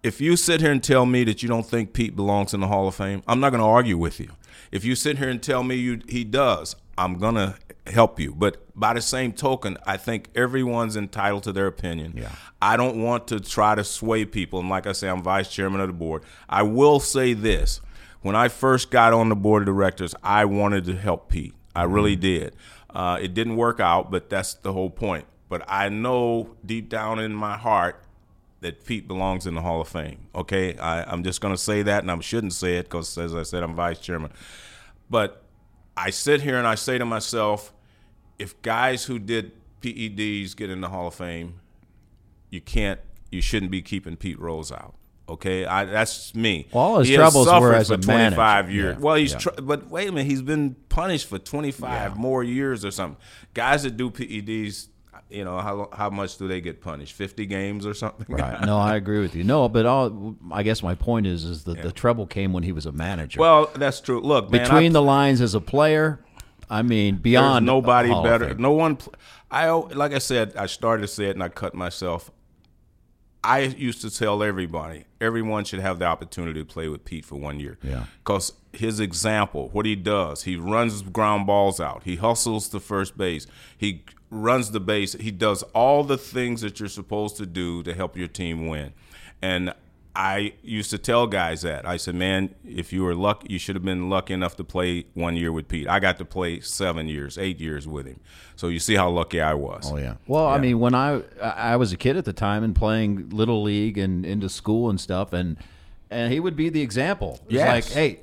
If 0.02 0.20
you 0.20 0.36
sit 0.36 0.60
here 0.60 0.72
and 0.72 0.82
tell 0.82 1.06
me 1.06 1.22
that 1.24 1.44
you 1.44 1.48
don't 1.48 1.64
think 1.64 1.92
Pete 1.92 2.16
belongs 2.16 2.52
in 2.52 2.58
the 2.58 2.66
Hall 2.66 2.88
of 2.88 2.94
Fame, 2.96 3.22
I'm 3.28 3.38
not 3.38 3.50
going 3.50 3.60
to 3.60 3.66
argue 3.66 3.96
with 3.96 4.18
you. 4.18 4.30
If 4.72 4.84
you 4.84 4.96
sit 4.96 5.18
here 5.18 5.28
and 5.28 5.40
tell 5.40 5.62
me 5.62 5.76
you 5.76 6.00
he 6.08 6.24
does, 6.24 6.74
I'm 6.98 7.18
going 7.18 7.36
to 7.36 7.54
help 7.86 8.18
you. 8.18 8.34
But 8.34 8.64
by 8.74 8.94
the 8.94 9.00
same 9.00 9.32
token, 9.32 9.78
I 9.86 9.96
think 9.96 10.30
everyone's 10.34 10.96
entitled 10.96 11.44
to 11.44 11.52
their 11.52 11.68
opinion. 11.68 12.14
Yeah. 12.16 12.32
I 12.60 12.76
don't 12.76 13.00
want 13.00 13.28
to 13.28 13.38
try 13.38 13.76
to 13.76 13.84
sway 13.84 14.24
people. 14.24 14.58
And 14.58 14.68
like 14.68 14.88
I 14.88 14.92
say, 14.92 15.08
I'm 15.08 15.22
vice 15.22 15.48
chairman 15.48 15.80
of 15.80 15.86
the 15.86 15.92
board. 15.92 16.24
I 16.48 16.64
will 16.64 16.98
say 16.98 17.32
this. 17.32 17.80
When 18.22 18.34
I 18.34 18.48
first 18.48 18.90
got 18.90 19.12
on 19.12 19.28
the 19.28 19.36
board 19.36 19.62
of 19.62 19.66
directors, 19.66 20.16
I 20.20 20.46
wanted 20.46 20.84
to 20.86 20.96
help 20.96 21.28
Pete. 21.28 21.54
I 21.76 21.84
really 21.84 22.16
did. 22.16 22.56
Uh, 22.90 23.18
it 23.20 23.34
didn't 23.34 23.56
work 23.56 23.78
out, 23.78 24.10
but 24.10 24.28
that's 24.28 24.54
the 24.54 24.72
whole 24.72 24.90
point. 24.90 25.26
But 25.48 25.64
I 25.68 25.90
know 25.90 26.56
deep 26.66 26.88
down 26.88 27.20
in 27.20 27.32
my 27.34 27.56
heart 27.56 28.01
that 28.62 28.84
Pete 28.86 29.06
belongs 29.06 29.46
in 29.46 29.54
the 29.54 29.60
Hall 29.60 29.80
of 29.80 29.88
Fame. 29.88 30.26
Okay, 30.34 30.76
I, 30.78 31.02
I'm 31.04 31.22
just 31.22 31.40
going 31.40 31.52
to 31.54 31.60
say 31.60 31.82
that, 31.82 32.02
and 32.02 32.10
I 32.10 32.18
shouldn't 32.20 32.54
say 32.54 32.76
it 32.78 32.84
because, 32.84 33.16
as 33.18 33.34
I 33.34 33.42
said, 33.42 33.62
I'm 33.62 33.74
vice 33.74 33.98
chairman. 33.98 34.32
But 35.10 35.42
I 35.96 36.10
sit 36.10 36.40
here 36.40 36.56
and 36.56 36.66
I 36.66 36.74
say 36.76 36.96
to 36.98 37.04
myself, 37.04 37.72
if 38.38 38.60
guys 38.62 39.04
who 39.04 39.18
did 39.18 39.52
PEDs 39.82 40.56
get 40.56 40.70
in 40.70 40.80
the 40.80 40.88
Hall 40.88 41.08
of 41.08 41.14
Fame, 41.14 41.60
you 42.50 42.60
can't, 42.60 43.00
you 43.30 43.42
shouldn't 43.42 43.70
be 43.70 43.82
keeping 43.82 44.16
Pete 44.16 44.38
Rose 44.40 44.72
out. 44.72 44.94
Okay, 45.28 45.64
I, 45.64 45.84
that's 45.84 46.34
me. 46.34 46.66
Well, 46.72 46.84
all 46.84 46.98
his 46.98 47.08
He 47.08 47.14
troubles 47.16 47.46
were 47.46 47.72
as 47.74 47.88
for 47.88 47.94
a 47.94 47.96
25 47.96 48.36
manager. 48.36 48.70
years. 48.72 48.96
Yeah, 48.96 49.02
Well, 49.02 49.14
he's, 49.16 49.32
yeah. 49.32 49.38
tr- 49.38 49.60
but 49.62 49.88
wait 49.88 50.08
a 50.08 50.12
minute, 50.12 50.28
he's 50.30 50.42
been 50.42 50.74
punished 50.88 51.28
for 51.28 51.38
25 51.38 52.16
more 52.16 52.42
years 52.44 52.84
or 52.84 52.90
something. 52.90 53.20
Guys 53.54 53.84
that 53.84 53.96
do 53.96 54.10
PEDs, 54.10 54.88
you 55.32 55.44
know, 55.44 55.58
how 55.58 55.88
how 55.92 56.10
much 56.10 56.36
do 56.38 56.46
they 56.48 56.60
get 56.60 56.80
punished? 56.80 57.14
50 57.14 57.46
games 57.46 57.86
or 57.86 57.94
something? 57.94 58.26
Right. 58.28 58.60
No, 58.72 58.78
I 58.78 58.96
agree 58.96 59.20
with 59.20 59.34
you. 59.34 59.44
No, 59.44 59.68
but 59.68 59.86
all, 59.86 60.36
I 60.50 60.62
guess 60.62 60.82
my 60.82 60.94
point 60.94 61.26
is, 61.26 61.44
is 61.44 61.64
that 61.64 61.82
the 61.82 61.90
trouble 61.90 62.26
came 62.26 62.52
when 62.52 62.62
he 62.62 62.72
was 62.72 62.86
a 62.86 62.92
manager. 62.92 63.40
Well, 63.40 63.70
that's 63.74 64.00
true. 64.00 64.20
Look, 64.20 64.50
man, 64.50 64.62
between 64.62 64.92
I, 64.92 64.94
the 64.94 65.02
lines 65.02 65.40
as 65.40 65.54
a 65.54 65.60
player, 65.60 66.24
I 66.70 66.82
mean, 66.82 67.14
there's 67.14 67.22
beyond 67.22 67.66
nobody 67.66 68.10
better. 68.10 68.54
No 68.54 68.72
one. 68.72 68.98
I 69.50 69.68
like 69.70 70.12
I 70.12 70.18
said, 70.18 70.56
I 70.56 70.66
started 70.66 71.02
to 71.02 71.08
say 71.08 71.26
it 71.26 71.30
and 71.30 71.42
I 71.42 71.48
cut 71.48 71.74
myself. 71.74 72.30
I 73.44 73.60
used 73.60 74.00
to 74.02 74.10
tell 74.10 74.42
everybody, 74.42 75.04
everyone 75.20 75.64
should 75.64 75.80
have 75.80 75.98
the 75.98 76.04
opportunity 76.04 76.60
to 76.60 76.66
play 76.66 76.88
with 76.88 77.04
Pete 77.04 77.24
for 77.24 77.36
one 77.36 77.58
year. 77.58 77.76
Yeah. 77.82 78.04
Because 78.18 78.52
his 78.72 79.00
example, 79.00 79.68
what 79.72 79.84
he 79.84 79.96
does, 79.96 80.44
he 80.44 80.56
runs 80.56 81.02
ground 81.02 81.46
balls 81.46 81.80
out. 81.80 82.04
He 82.04 82.16
hustles 82.16 82.68
to 82.68 82.78
first 82.78 83.18
base. 83.18 83.46
He 83.76 84.04
runs 84.32 84.70
the 84.70 84.80
base. 84.80 85.12
He 85.12 85.30
does 85.30 85.62
all 85.74 86.02
the 86.04 86.16
things 86.16 86.62
that 86.62 86.80
you're 86.80 86.88
supposed 86.88 87.36
to 87.36 87.46
do 87.46 87.82
to 87.82 87.92
help 87.94 88.16
your 88.16 88.28
team 88.28 88.66
win. 88.66 88.94
And 89.42 89.74
I 90.16 90.54
used 90.62 90.90
to 90.90 90.98
tell 90.98 91.26
guys 91.26 91.62
that. 91.62 91.86
I 91.86 91.96
said, 91.98 92.14
man, 92.14 92.54
if 92.66 92.92
you 92.92 93.02
were 93.02 93.14
lucky, 93.14 93.52
you 93.52 93.58
should 93.58 93.76
have 93.76 93.84
been 93.84 94.08
lucky 94.10 94.32
enough 94.34 94.56
to 94.56 94.64
play 94.64 95.04
one 95.14 95.36
year 95.36 95.52
with 95.52 95.68
Pete. 95.68 95.86
I 95.88 96.00
got 96.00 96.16
to 96.18 96.24
play 96.24 96.60
seven 96.60 97.08
years, 97.08 97.36
eight 97.38 97.60
years 97.60 97.86
with 97.86 98.06
him. 98.06 98.20
So 98.56 98.68
you 98.68 98.78
see 98.78 98.94
how 98.94 99.10
lucky 99.10 99.40
I 99.40 99.54
was. 99.54 99.90
Oh 99.90 99.96
yeah. 99.96 100.14
Well, 100.26 100.46
I 100.46 100.58
mean, 100.58 100.80
when 100.80 100.94
I 100.94 101.22
I 101.40 101.76
was 101.76 101.92
a 101.92 101.96
kid 101.96 102.16
at 102.16 102.24
the 102.24 102.32
time 102.32 102.62
and 102.64 102.74
playing 102.74 103.30
little 103.30 103.62
league 103.62 103.96
and 103.98 104.24
into 104.24 104.48
school 104.48 104.88
and 104.90 105.00
stuff, 105.00 105.32
and 105.32 105.56
and 106.10 106.32
he 106.32 106.40
would 106.40 106.56
be 106.56 106.68
the 106.68 106.82
example. 106.82 107.40
It's 107.44 107.54
Yes. 107.54 107.68
like, 107.68 107.94
hey, 107.94 108.20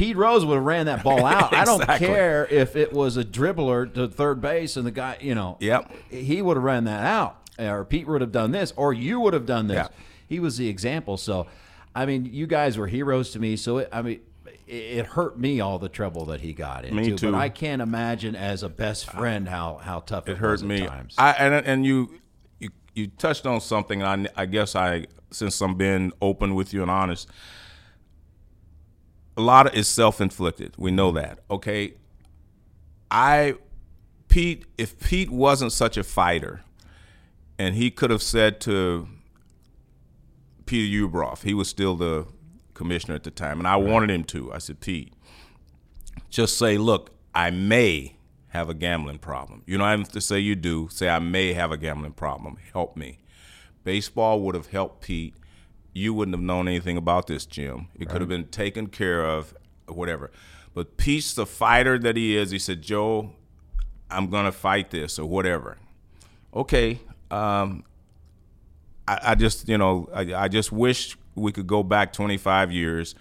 Pete 0.00 0.16
Rose 0.16 0.46
would 0.46 0.54
have 0.54 0.64
ran 0.64 0.86
that 0.86 1.02
ball 1.04 1.24
out. 1.26 1.52
I 1.52 1.64
don't 1.66 1.86
care 1.86 2.46
if 2.50 2.74
it 2.74 2.92
was 2.92 3.16
a 3.18 3.24
dribbler 3.24 3.92
to 3.94 4.08
third 4.08 4.40
base 4.40 4.76
and 4.78 4.86
the 4.86 4.90
guy, 4.90 5.18
you 5.20 5.34
know, 5.34 5.58
Yep. 5.60 5.92
he 6.10 6.40
would 6.40 6.56
have 6.56 6.64
ran 6.64 6.84
that 6.84 7.04
out, 7.04 7.36
or 7.58 7.84
Pete 7.84 8.06
would 8.08 8.22
have 8.22 8.32
done 8.32 8.50
this, 8.50 8.72
or 8.76 8.94
you 8.94 9.20
would 9.20 9.34
have 9.34 9.44
done 9.44 9.66
this. 9.66 9.76
Yeah. 9.76 9.88
He 10.26 10.40
was 10.40 10.56
the 10.56 10.68
example. 10.68 11.18
So, 11.18 11.46
I 11.94 12.06
mean, 12.06 12.24
you 12.24 12.46
guys 12.46 12.78
were 12.78 12.86
heroes 12.86 13.30
to 13.32 13.38
me. 13.38 13.56
So, 13.56 13.78
it, 13.78 13.88
I 13.92 14.02
mean. 14.02 14.20
It 14.72 15.04
hurt 15.04 15.36
me 15.36 15.60
all 15.60 15.80
the 15.80 15.88
trouble 15.88 16.26
that 16.26 16.40
he 16.42 16.52
got 16.52 16.84
into, 16.84 16.94
Me 16.94 17.16
too. 17.16 17.32
but 17.32 17.36
I 17.36 17.48
can't 17.48 17.82
imagine 17.82 18.36
as 18.36 18.62
a 18.62 18.68
best 18.68 19.10
friend 19.10 19.48
how 19.48 19.80
how 19.82 19.98
tough 19.98 20.28
it, 20.28 20.32
it 20.32 20.38
hurt 20.38 20.52
was 20.52 20.62
me. 20.62 20.82
At 20.82 20.88
times. 20.88 21.14
I 21.18 21.32
and 21.32 21.66
and 21.66 21.84
you 21.84 22.20
you 22.60 22.68
you 22.94 23.08
touched 23.08 23.46
on 23.46 23.60
something. 23.60 24.00
And 24.00 24.28
I 24.36 24.42
I 24.42 24.46
guess 24.46 24.76
I 24.76 25.06
since 25.32 25.60
I'm 25.60 25.74
being 25.74 26.12
open 26.22 26.54
with 26.54 26.72
you 26.72 26.82
and 26.82 26.90
honest, 26.90 27.28
a 29.40 29.44
lot 29.44 29.66
of 29.66 29.74
is 29.74 29.88
self 29.88 30.20
inflicted. 30.20 30.74
We 30.76 30.90
know 30.90 31.10
that. 31.12 31.40
Okay, 31.50 31.94
I 33.10 33.56
Pete. 34.28 34.66
If 34.78 34.98
Pete 35.00 35.30
wasn't 35.30 35.72
such 35.72 35.96
a 35.96 36.04
fighter, 36.04 36.62
and 37.58 37.74
he 37.74 37.90
could 37.90 38.10
have 38.10 38.22
said 38.22 38.60
to 38.62 39.08
Peter 40.66 41.08
Ueberroth, 41.08 41.42
he 41.42 41.54
was 41.54 41.68
still 41.68 41.96
the 41.96 42.26
commissioner 42.74 43.14
at 43.14 43.24
the 43.24 43.30
time, 43.30 43.58
and 43.58 43.66
I 43.66 43.76
wanted 43.76 44.10
him 44.10 44.24
to. 44.24 44.52
I 44.52 44.58
said, 44.58 44.80
Pete, 44.80 45.12
just 46.28 46.56
say, 46.56 46.78
look, 46.78 47.10
I 47.34 47.50
may 47.50 48.16
have 48.48 48.68
a 48.68 48.74
gambling 48.74 49.18
problem. 49.18 49.62
You 49.66 49.78
don't 49.78 49.86
have 49.86 50.08
to 50.10 50.20
say 50.20 50.38
you 50.38 50.56
do. 50.56 50.88
Say 50.90 51.08
I 51.08 51.18
may 51.18 51.52
have 51.52 51.72
a 51.72 51.76
gambling 51.76 52.12
problem. 52.12 52.56
Help 52.72 52.96
me. 52.96 53.18
Baseball 53.84 54.40
would 54.42 54.54
have 54.54 54.68
helped 54.68 55.02
Pete. 55.02 55.34
You 55.92 56.14
wouldn't 56.14 56.36
have 56.36 56.42
known 56.42 56.68
anything 56.68 56.96
about 56.96 57.26
this, 57.26 57.46
Jim. 57.46 57.88
It 57.98 58.08
could 58.08 58.20
have 58.20 58.28
been 58.28 58.48
taken 58.48 58.86
care 58.86 59.24
of, 59.24 59.54
or 59.88 59.94
whatever. 59.94 60.30
But 60.72 60.96
Pete's 60.96 61.34
the 61.34 61.46
fighter 61.46 61.98
that 61.98 62.16
he 62.16 62.36
is. 62.36 62.52
He 62.52 62.58
said, 62.58 62.82
Joe, 62.82 63.32
I'm 64.10 64.30
gonna 64.30 64.52
fight 64.52 64.90
this 64.90 65.18
or 65.18 65.26
whatever. 65.26 65.78
Okay. 66.54 67.00
Um, 67.30 67.84
I, 69.06 69.20
I 69.22 69.34
just, 69.34 69.68
you 69.68 69.78
know, 69.78 70.08
I, 70.14 70.34
I 70.34 70.48
just 70.48 70.70
wish 70.70 71.16
we 71.34 71.52
could 71.52 71.66
go 71.66 71.82
back 71.82 72.12
25 72.12 72.70
years 72.70 73.14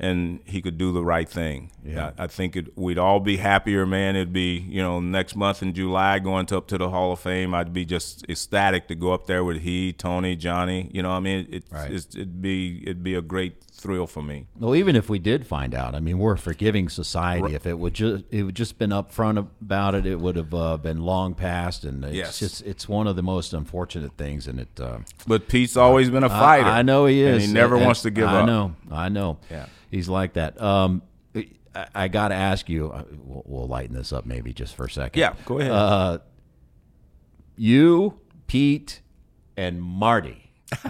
and 0.00 0.40
he 0.44 0.62
could 0.62 0.78
do 0.78 0.92
the 0.92 1.02
right 1.04 1.28
thing. 1.28 1.70
Yeah. 1.84 2.12
I, 2.18 2.24
I 2.24 2.26
think 2.28 2.54
it, 2.56 2.76
we'd 2.78 2.98
all 2.98 3.20
be 3.20 3.36
happier, 3.38 3.84
man. 3.86 4.14
It'd 4.16 4.32
be, 4.32 4.58
you 4.68 4.80
know, 4.82 5.00
next 5.00 5.34
month 5.34 5.62
in 5.62 5.72
July 5.74 6.18
going 6.18 6.46
to, 6.46 6.58
up 6.58 6.66
to 6.68 6.78
the 6.78 6.90
Hall 6.90 7.12
of 7.12 7.20
Fame. 7.20 7.54
I'd 7.54 7.72
be 7.72 7.84
just 7.84 8.24
ecstatic 8.28 8.88
to 8.88 8.94
go 8.94 9.12
up 9.12 9.26
there 9.26 9.42
with 9.44 9.62
he, 9.62 9.92
Tony, 9.92 10.36
Johnny. 10.36 10.90
You 10.92 11.02
know, 11.02 11.10
I 11.10 11.20
mean, 11.20 11.46
it, 11.50 11.64
Right. 11.70 11.90
it's, 11.90 12.14
it'd 12.14 12.40
be 12.42 12.82
it'd 12.84 13.02
be 13.02 13.14
a 13.14 13.22
great 13.22 13.62
thrill 13.62 14.06
for 14.08 14.22
me. 14.22 14.46
Well, 14.58 14.74
even 14.74 14.96
if 14.96 15.08
we 15.08 15.18
did 15.20 15.46
find 15.46 15.72
out, 15.74 15.94
I 15.94 16.00
mean, 16.00 16.18
we're 16.18 16.32
a 16.34 16.38
forgiving 16.38 16.88
society. 16.88 17.54
If 17.54 17.66
it 17.66 17.78
would 17.78 17.94
just 17.94 18.24
it 18.30 18.42
would 18.42 18.54
just 18.56 18.78
been 18.78 18.90
upfront 18.90 19.38
about 19.60 19.94
it, 19.94 20.04
it 20.06 20.18
would 20.20 20.36
have 20.36 20.52
uh, 20.54 20.76
been 20.78 21.00
long 21.02 21.34
past. 21.34 21.84
And 21.84 22.04
it's 22.04 22.14
Yes. 22.14 22.38
just 22.38 22.62
it's 22.66 22.88
one 22.88 23.06
of 23.06 23.16
the 23.16 23.22
most 23.22 23.52
unfortunate 23.54 24.16
things. 24.16 24.46
And 24.48 24.60
it. 24.60 24.80
Uh, 24.80 24.98
But 25.26 25.48
Pete's 25.48 25.76
always 25.76 26.10
been 26.10 26.24
a 26.24 26.28
fighter. 26.28 26.68
I, 26.68 26.82
know 26.82 27.06
he 27.06 27.22
is. 27.22 27.34
and 27.34 27.42
he 27.48 27.52
never 27.52 27.76
And- 27.76 27.84
wants 27.84 28.02
to 28.02 28.10
give 28.10 28.28
I 28.28 28.36
up. 28.38 28.42
I 28.42 28.46
know. 28.46 28.74
I 28.90 29.08
know. 29.08 29.38
Yeah. 29.50 29.66
He's 29.90 30.08
like 30.08 30.34
that. 30.34 30.60
Um, 30.60 31.02
I, 31.74 31.86
I 31.94 32.08
got 32.08 32.28
to 32.28 32.34
ask 32.34 32.68
you. 32.68 32.90
uh, 32.90 33.04
We'll, 33.22 33.42
we'll 33.46 33.68
lighten 33.68 33.94
this 33.94 34.12
up 34.12 34.26
maybe 34.26 34.52
just 34.52 34.74
for 34.74 34.86
a 34.86 34.90
second. 34.90 35.18
Yeah, 35.20 35.34
go 35.44 35.58
ahead. 35.58 35.70
Uh, 35.72 36.18
you, 37.56 38.18
Pete, 38.46 39.00
and 39.56 39.80
Marty. 39.82 40.44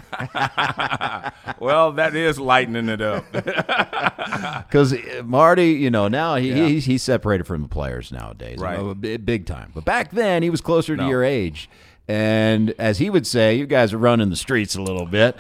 well, 1.59 1.93
that 1.93 2.13
is 2.15 2.39
lightening 2.39 2.89
it 2.89 3.01
up. 3.01 3.25
Because 4.69 4.95
Marty, 5.25 5.71
you 5.73 5.91
know, 5.91 6.09
now 6.09 6.37
he, 6.37 6.51
Yeah. 6.51 6.67
he's, 6.67 6.85
he's 6.85 7.03
separated 7.03 7.45
from 7.47 7.63
the 7.63 7.69
players 7.69 8.13
nowadays, 8.13 8.59
Right. 8.59 8.79
know, 8.79 8.93
big 8.95 9.47
time. 9.47 9.73
But 9.75 9.87
back 9.87 10.11
then, 10.11 10.43
he 10.43 10.51
was 10.51 10.61
closer 10.61 10.95
to 10.97 11.03
No. 11.03 11.09
your 11.09 11.25
age. 11.25 11.71
And 12.07 12.75
as 12.79 12.99
he 12.99 13.09
would 13.09 13.27
say, 13.27 13.55
you 13.57 13.67
guys 13.67 13.95
are 13.95 13.99
running 13.99 14.29
the 14.29 14.37
streets 14.37 14.75
a 14.77 14.83
little 14.83 15.07
bit. 15.07 15.37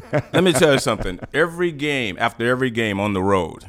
Let 0.32 0.42
me 0.44 0.52
tell 0.52 0.72
you 0.72 0.78
something. 0.78 1.20
Every 1.34 1.72
game, 1.72 2.16
after 2.18 2.46
every 2.48 2.70
game 2.70 2.98
on 3.00 3.12
the 3.12 3.22
road, 3.22 3.64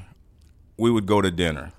we 0.77 0.89
would 0.91 1.05
go 1.05 1.21
to 1.21 1.31
dinner. 1.31 1.71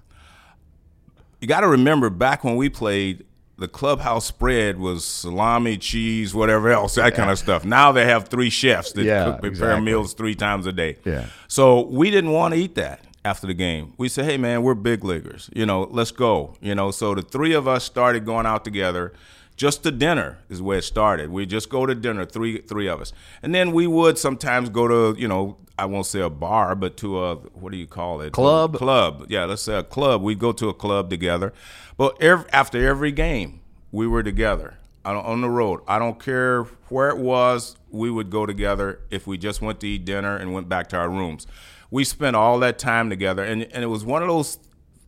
You 1.40 1.48
got 1.48 1.60
to 1.60 1.68
remember 1.68 2.10
back 2.10 2.44
when 2.44 2.56
we 2.56 2.68
played, 2.68 3.24
the 3.56 3.68
clubhouse 3.68 4.24
spread 4.26 4.78
was 4.78 5.04
salami, 5.04 5.76
cheese, 5.76 6.34
whatever 6.34 6.70
else, 6.70 6.96
that 6.96 7.14
kind 7.14 7.30
of 7.30 7.38
stuff. 7.38 7.64
Now 7.64 7.92
they 7.92 8.04
have 8.06 8.28
three 8.28 8.50
chefs 8.50 8.92
that 8.92 9.04
Yeah, 9.04 9.24
cook, 9.24 9.32
prepare 9.40 9.48
exactly. 9.50 9.84
meals 9.84 10.14
three 10.14 10.34
times 10.34 10.66
a 10.66 10.72
day. 10.72 10.96
Yeah. 11.04 11.26
So 11.46 11.82
we 11.86 12.10
didn't 12.10 12.32
want 12.32 12.54
to 12.54 12.60
eat 12.60 12.74
that 12.76 13.04
after 13.24 13.46
the 13.46 13.54
game. 13.54 13.94
We 13.96 14.08
said, 14.08 14.24
hey, 14.24 14.38
man, 14.38 14.62
we're 14.62 14.74
big 14.74 15.04
leaguers. 15.04 15.50
You 15.54 15.66
know, 15.66 15.84
let's 15.90 16.10
go. 16.10 16.54
You 16.60 16.74
know, 16.74 16.90
so 16.90 17.14
the 17.14 17.22
three 17.22 17.52
of 17.54 17.68
us 17.68 17.84
started 17.84 18.24
going 18.24 18.46
out 18.46 18.64
together. 18.64 19.12
Just 19.56 19.84
to 19.84 19.92
dinner 19.92 20.38
is 20.48 20.60
where 20.60 20.78
it 20.78 20.82
started. 20.82 21.30
We 21.30 21.46
just 21.46 21.68
go 21.68 21.86
to 21.86 21.94
dinner, 21.94 22.24
three 22.24 22.58
three 22.58 22.88
of 22.88 23.00
us, 23.00 23.12
and 23.42 23.54
then 23.54 23.72
we 23.72 23.86
would 23.86 24.18
sometimes 24.18 24.68
go 24.68 24.88
to 24.88 25.20
you 25.20 25.28
know 25.28 25.58
I 25.78 25.86
won't 25.86 26.06
say 26.06 26.20
a 26.20 26.30
bar, 26.30 26.74
but 26.74 26.96
to 26.98 27.24
a 27.24 27.36
what 27.36 27.72
do 27.72 27.78
you 27.78 27.86
call 27.86 28.20
it? 28.20 28.32
Club? 28.32 28.76
Club. 28.76 29.26
Yeah, 29.28 29.44
let's 29.44 29.62
say 29.62 29.76
a 29.76 29.82
club. 29.82 30.22
We'd 30.22 30.38
go 30.38 30.52
to 30.52 30.68
a 30.68 30.74
club 30.74 31.10
together, 31.10 31.52
but 31.96 32.20
ev 32.22 32.46
after 32.52 32.86
every 32.86 33.12
game, 33.12 33.60
we 33.92 34.06
were 34.06 34.22
together 34.22 34.78
on, 35.04 35.16
on 35.16 35.40
the 35.40 35.50
road. 35.50 35.80
I 35.86 35.98
don't 35.98 36.22
care 36.22 36.64
where 36.88 37.08
it 37.08 37.18
was. 37.18 37.76
We 37.90 38.10
would 38.10 38.30
go 38.30 38.46
together 38.46 39.00
if 39.10 39.26
we 39.26 39.38
just 39.38 39.62
went 39.62 39.80
to 39.80 39.88
eat 39.88 40.04
dinner 40.04 40.36
and 40.36 40.52
went 40.52 40.68
back 40.68 40.88
to 40.88 40.96
our 40.96 41.08
rooms. 41.08 41.46
We 41.90 42.04
spent 42.04 42.34
all 42.34 42.58
that 42.60 42.78
time 42.78 43.10
together, 43.10 43.44
and 43.44 43.64
and 43.72 43.82
it 43.84 43.88
was 43.88 44.04
one 44.04 44.22
of 44.22 44.28
those 44.28 44.58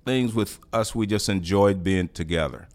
things 0.05 0.35
with 0.35 0.59
us. 0.73 0.95
We 0.95 1.07
just 1.07 1.29
enjoyed 1.29 1.83
being 1.83 2.09
together. 2.09 2.69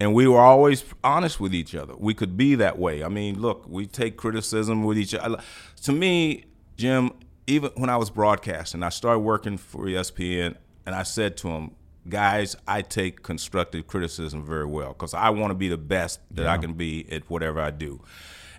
And 0.00 0.12
we 0.12 0.26
were 0.26 0.40
always 0.40 0.84
honest 1.02 1.38
with 1.38 1.54
each 1.54 1.74
other. 1.74 1.94
We 1.96 2.14
could 2.14 2.36
be 2.36 2.56
that 2.56 2.78
way. 2.78 3.04
I 3.04 3.08
mean, 3.08 3.40
look, 3.40 3.64
we 3.68 3.86
take 3.86 4.16
criticism 4.16 4.82
with 4.82 4.98
each 4.98 5.14
other. 5.14 5.38
To 5.82 5.92
me, 5.92 6.44
Jim, 6.76 7.12
even 7.46 7.70
when 7.76 7.90
I 7.90 7.96
was 7.96 8.10
broadcasting, 8.10 8.82
I 8.82 8.88
started 8.88 9.20
working 9.20 9.56
for 9.56 9.84
ESPN, 9.84 10.56
and 10.84 10.94
I 10.94 11.04
said 11.04 11.36
to 11.38 11.48
him, 11.48 11.70
guys, 12.08 12.56
I 12.66 12.82
take 12.82 13.22
constructive 13.22 13.86
criticism 13.86 14.44
very 14.44 14.66
well 14.66 14.88
because 14.88 15.14
I 15.14 15.30
want 15.30 15.50
to 15.50 15.54
be 15.54 15.68
the 15.68 15.78
best 15.78 16.20
that 16.32 16.46
I 16.46 16.58
can 16.58 16.74
be 16.74 17.10
at 17.10 17.30
whatever 17.30 17.60
I 17.60 17.70
do. 17.70 18.02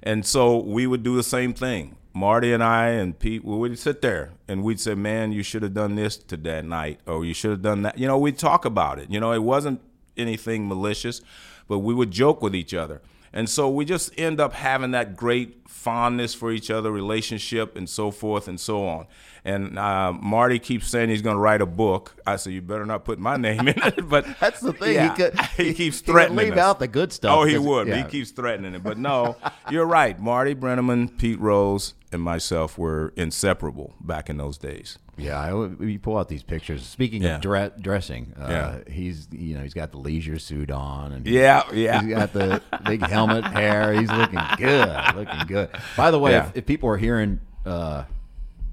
And 0.02 0.26
so 0.26 0.58
we 0.58 0.88
would 0.88 1.04
do 1.04 1.16
the 1.16 1.24
same 1.24 1.54
thing. 1.54 1.96
Marty 2.14 2.54
and 2.54 2.64
I 2.64 2.90
and 2.90 3.18
Pete, 3.18 3.44
we 3.44 3.58
would 3.58 3.78
sit 3.78 4.02
there 4.02 4.32
and 4.48 4.64
we'd 4.64 4.80
say, 4.80 4.96
man, 4.96 5.32
you 5.34 5.44
should 5.44 5.64
have 5.64 5.74
done 5.74 5.96
this 5.96 6.16
to 6.16 6.38
that 6.38 6.64
night, 6.64 7.02
or 7.06 7.26
you 7.26 7.34
should 7.34 7.52
have 7.52 7.62
done 7.62 7.82
that. 7.82 7.98
You 7.98 8.08
know, 8.08 8.18
we'd 8.18 8.38
talk 8.38 8.64
about 8.64 9.00
it. 9.00 9.10
You 9.12 9.20
know, 9.20 9.34
it 9.34 9.44
wasn't 9.44 9.82
anything 10.18 10.68
malicious, 10.68 11.22
but 11.68 11.80
we 11.80 11.94
would 11.94 12.12
joke 12.12 12.42
with 12.42 12.56
each 12.56 12.74
other. 12.74 13.02
And 13.34 13.50
so 13.50 13.70
we 13.70 13.84
just 13.84 14.18
end 14.18 14.40
up 14.40 14.54
having 14.54 14.92
that 14.92 15.18
great 15.18 15.68
fondness 15.68 16.34
for 16.34 16.54
each 16.54 16.72
other, 16.72 16.90
relationship, 16.90 17.76
and 17.76 17.90
so 17.90 18.10
forth 18.10 18.48
and 18.48 18.58
so 18.58 18.88
on. 18.88 19.08
And 19.44 19.78
uh, 19.78 20.14
Marty 20.14 20.58
keeps 20.58 20.88
saying 20.88 21.10
he's 21.10 21.22
going 21.22 21.36
to 21.36 21.40
write 21.42 21.62
a 21.62 21.66
book. 21.66 22.16
I 22.26 22.38
said, 22.38 22.54
"You 22.54 22.62
better 22.62 22.86
not 22.86 23.04
put 23.04 23.20
my 23.20 23.36
name 23.36 23.68
in 23.68 23.78
it." 23.84 24.08
But 24.10 24.26
That's 24.40 24.62
the 24.62 24.72
thing. 24.72 24.94
Yeah, 24.96 25.10
He, 25.16 25.16
could, 25.24 25.40
he 25.58 25.74
keeps 25.74 26.00
he 26.00 26.06
threatening 26.12 26.46
leave 26.46 26.54
us. 26.54 26.60
out 26.60 26.80
the 26.80 26.88
good 26.88 27.12
stuff. 27.12 27.38
Oh, 27.38 27.44
he 27.44 27.58
would. 27.58 27.88
yeah. 27.90 27.98
He 27.98 28.04
keeps 28.10 28.32
threatening 28.32 28.74
it. 28.74 28.84
But 28.84 28.98
no, 28.98 29.36
you're 29.70 29.86
right. 29.86 30.18
Marty 30.18 30.56
Brennaman, 30.56 31.18
Pete 31.18 31.40
Rose, 31.40 31.94
and 32.14 32.22
myself 32.22 32.78
were 32.78 33.12
inseparable 33.18 33.94
back 34.00 34.30
in 34.30 34.38
those 34.38 34.58
days. 34.58 34.98
Yeah, 35.18 35.40
I, 35.40 35.84
you 35.84 35.98
pull 36.00 36.18
out 36.18 36.28
these 36.28 36.44
pictures. 36.44 36.86
Speaking 36.86 37.24
Yeah. 37.24 37.36
of 37.36 37.42
dre- 37.42 37.72
dressing, 37.80 38.34
uh, 38.40 38.48
Yeah. 38.50 38.94
he's 38.94 39.28
you 39.32 39.56
know 39.56 39.62
he's 39.64 39.74
got 39.74 39.92
the 39.92 39.98
leisure 39.98 40.38
suit 40.40 40.70
on, 40.72 41.12
and 41.14 41.26
Yeah, 41.26 41.64
yeah. 41.74 42.02
he's 42.02 42.14
got 42.14 42.34
the 42.34 42.62
big 42.86 43.02
helmet, 43.02 43.46
hair. 43.46 43.94
He's 43.94 44.12
looking 44.12 44.40
good, 44.58 45.16
looking 45.16 45.48
good. 45.48 45.70
By 45.96 46.12
the 46.12 46.20
way, 46.20 46.32
Yeah. 46.32 46.48
if, 46.50 46.58
if 46.58 46.66
people 46.66 46.90
are 46.90 46.98
hearing 46.98 47.40
uh, 47.66 48.04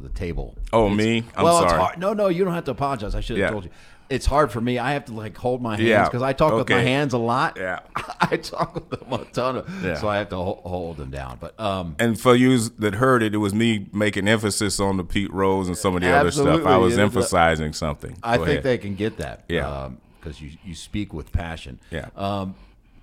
the 0.01 0.09
table, 0.09 0.57
Oh, 0.73 0.89
me? 0.89 1.23
I'm 1.37 1.45
well, 1.45 1.69
sorry. 1.69 1.97
No, 1.97 2.13
no, 2.13 2.27
you 2.29 2.45
don't 2.45 2.55
have 2.55 2.65
to 2.65 2.73
apologize. 2.73 3.15
I 3.15 3.21
should 3.21 3.39
have 3.39 3.51
told 3.53 3.65
you. 3.65 3.71
It's 4.13 4.27
hard 4.27 4.53
for 4.53 4.61
me. 4.61 4.79
I 4.79 4.93
have 4.93 5.07
to 5.07 5.13
like 5.13 5.37
hold 5.37 5.63
my 5.63 5.77
hands 5.77 5.89
Yeah. 5.89 6.05
because 6.05 6.23
I 6.23 6.33
talk 6.33 6.53
with 6.55 6.69
my 6.69 6.81
hands 6.83 7.13
a 7.15 7.19
lot. 7.19 7.57
Yeah. 7.57 7.81
I 8.21 8.37
talk 8.37 8.75
with 8.75 8.91
them 8.91 9.13
a 9.13 9.25
ton 9.27 9.57
of, 9.57 9.83
Yeah. 9.85 9.95
so 9.95 10.09
I 10.09 10.19
have 10.19 10.29
to 10.31 10.37
hold 10.37 10.99
them 10.99 11.11
down. 11.11 11.39
But 11.41 11.59
um, 11.59 11.97
And 11.99 12.21
for 12.21 12.35
you 12.37 12.59
that 12.79 12.95
heard 12.97 13.23
it, 13.23 13.35
it 13.35 13.39
was 13.39 13.55
me 13.55 13.89
making 13.93 14.29
emphasis 14.29 14.79
on 14.81 14.97
the 14.99 15.05
Pete 15.05 15.33
Rose 15.33 15.67
and 15.69 15.77
some 15.77 15.97
of 15.97 16.03
the 16.03 16.11
other 16.11 16.31
stuff. 16.31 16.67
I 16.67 16.77
was 16.77 16.93
It 16.93 16.97
was 16.97 16.99
a- 16.99 17.03
emphasizing 17.03 17.73
something. 17.73 18.17
I 18.23 18.37
think 18.37 18.49
ahead. 18.49 18.63
they 18.65 18.79
can 18.79 18.95
get 18.95 19.17
that. 19.19 19.45
Yeah. 19.49 19.91
Because 20.21 20.41
you, 20.41 20.51
you 20.65 20.75
speak 20.75 21.13
with 21.13 21.33
passion. 21.33 21.81
Yeah. 21.91 22.09
Um, 22.17 22.55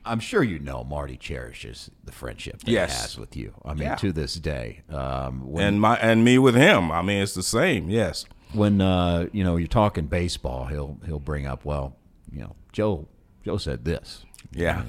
I'm 0.06 0.20
sure 0.22 0.42
you 0.42 0.60
know 0.60 0.84
Marty 0.84 1.18
cherishes 1.18 1.92
the 2.04 2.12
friendship 2.12 2.60
that 2.62 2.72
Yes. 2.72 2.96
he 2.96 3.02
has 3.02 3.18
with 3.20 3.36
you. 3.36 3.54
I 3.66 3.74
mean, 3.74 3.84
Yeah. 3.84 3.96
to 3.96 4.12
this 4.14 4.36
day. 4.36 4.82
Um, 4.90 5.54
and 5.58 5.82
my 5.82 5.98
and 5.98 6.24
me 6.24 6.38
with 6.40 6.56
him. 6.56 6.92
I 6.92 7.02
mean, 7.02 7.22
it's 7.22 7.34
the 7.34 7.44
same. 7.44 7.90
Yes. 7.90 8.26
When 8.54 8.82
uh, 8.82 9.28
you 9.32 9.44
know 9.44 9.56
you're 9.58 9.68
talking 9.68 10.08
baseball, 10.08 10.66
he'll 10.66 10.98
he'll 11.06 11.20
bring 11.20 11.46
up, 11.46 11.66
well, 11.66 11.96
you 12.32 12.42
know, 12.42 12.56
Joe 12.72 13.08
Joe 13.46 13.58
said 13.58 13.86
this. 13.86 14.26
Yeah. 14.52 14.84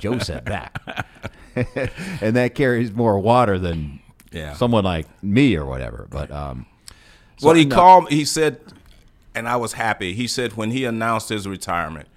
Joe 0.00 0.18
said 0.18 0.44
that. 0.46 1.06
and 2.20 2.36
that 2.36 2.54
carries 2.54 2.92
more 2.92 3.18
water 3.18 3.58
than 3.58 4.00
Yeah. 4.30 4.52
someone 4.52 4.84
like 4.84 5.06
me 5.22 5.56
or 5.56 5.64
whatever. 5.64 6.06
But 6.10 6.30
um, 6.30 6.66
so- 7.38 7.46
well, 7.46 7.56
he 7.56 7.64
called. 7.66 8.10
He 8.10 8.24
said, 8.26 8.60
and 9.34 9.48
I 9.48 9.56
was 9.56 9.72
happy. 9.74 10.12
He 10.12 10.26
said 10.26 10.52
when 10.54 10.70
he 10.70 10.84
announced 10.84 11.30
his 11.30 11.48
retirement, 11.48 12.08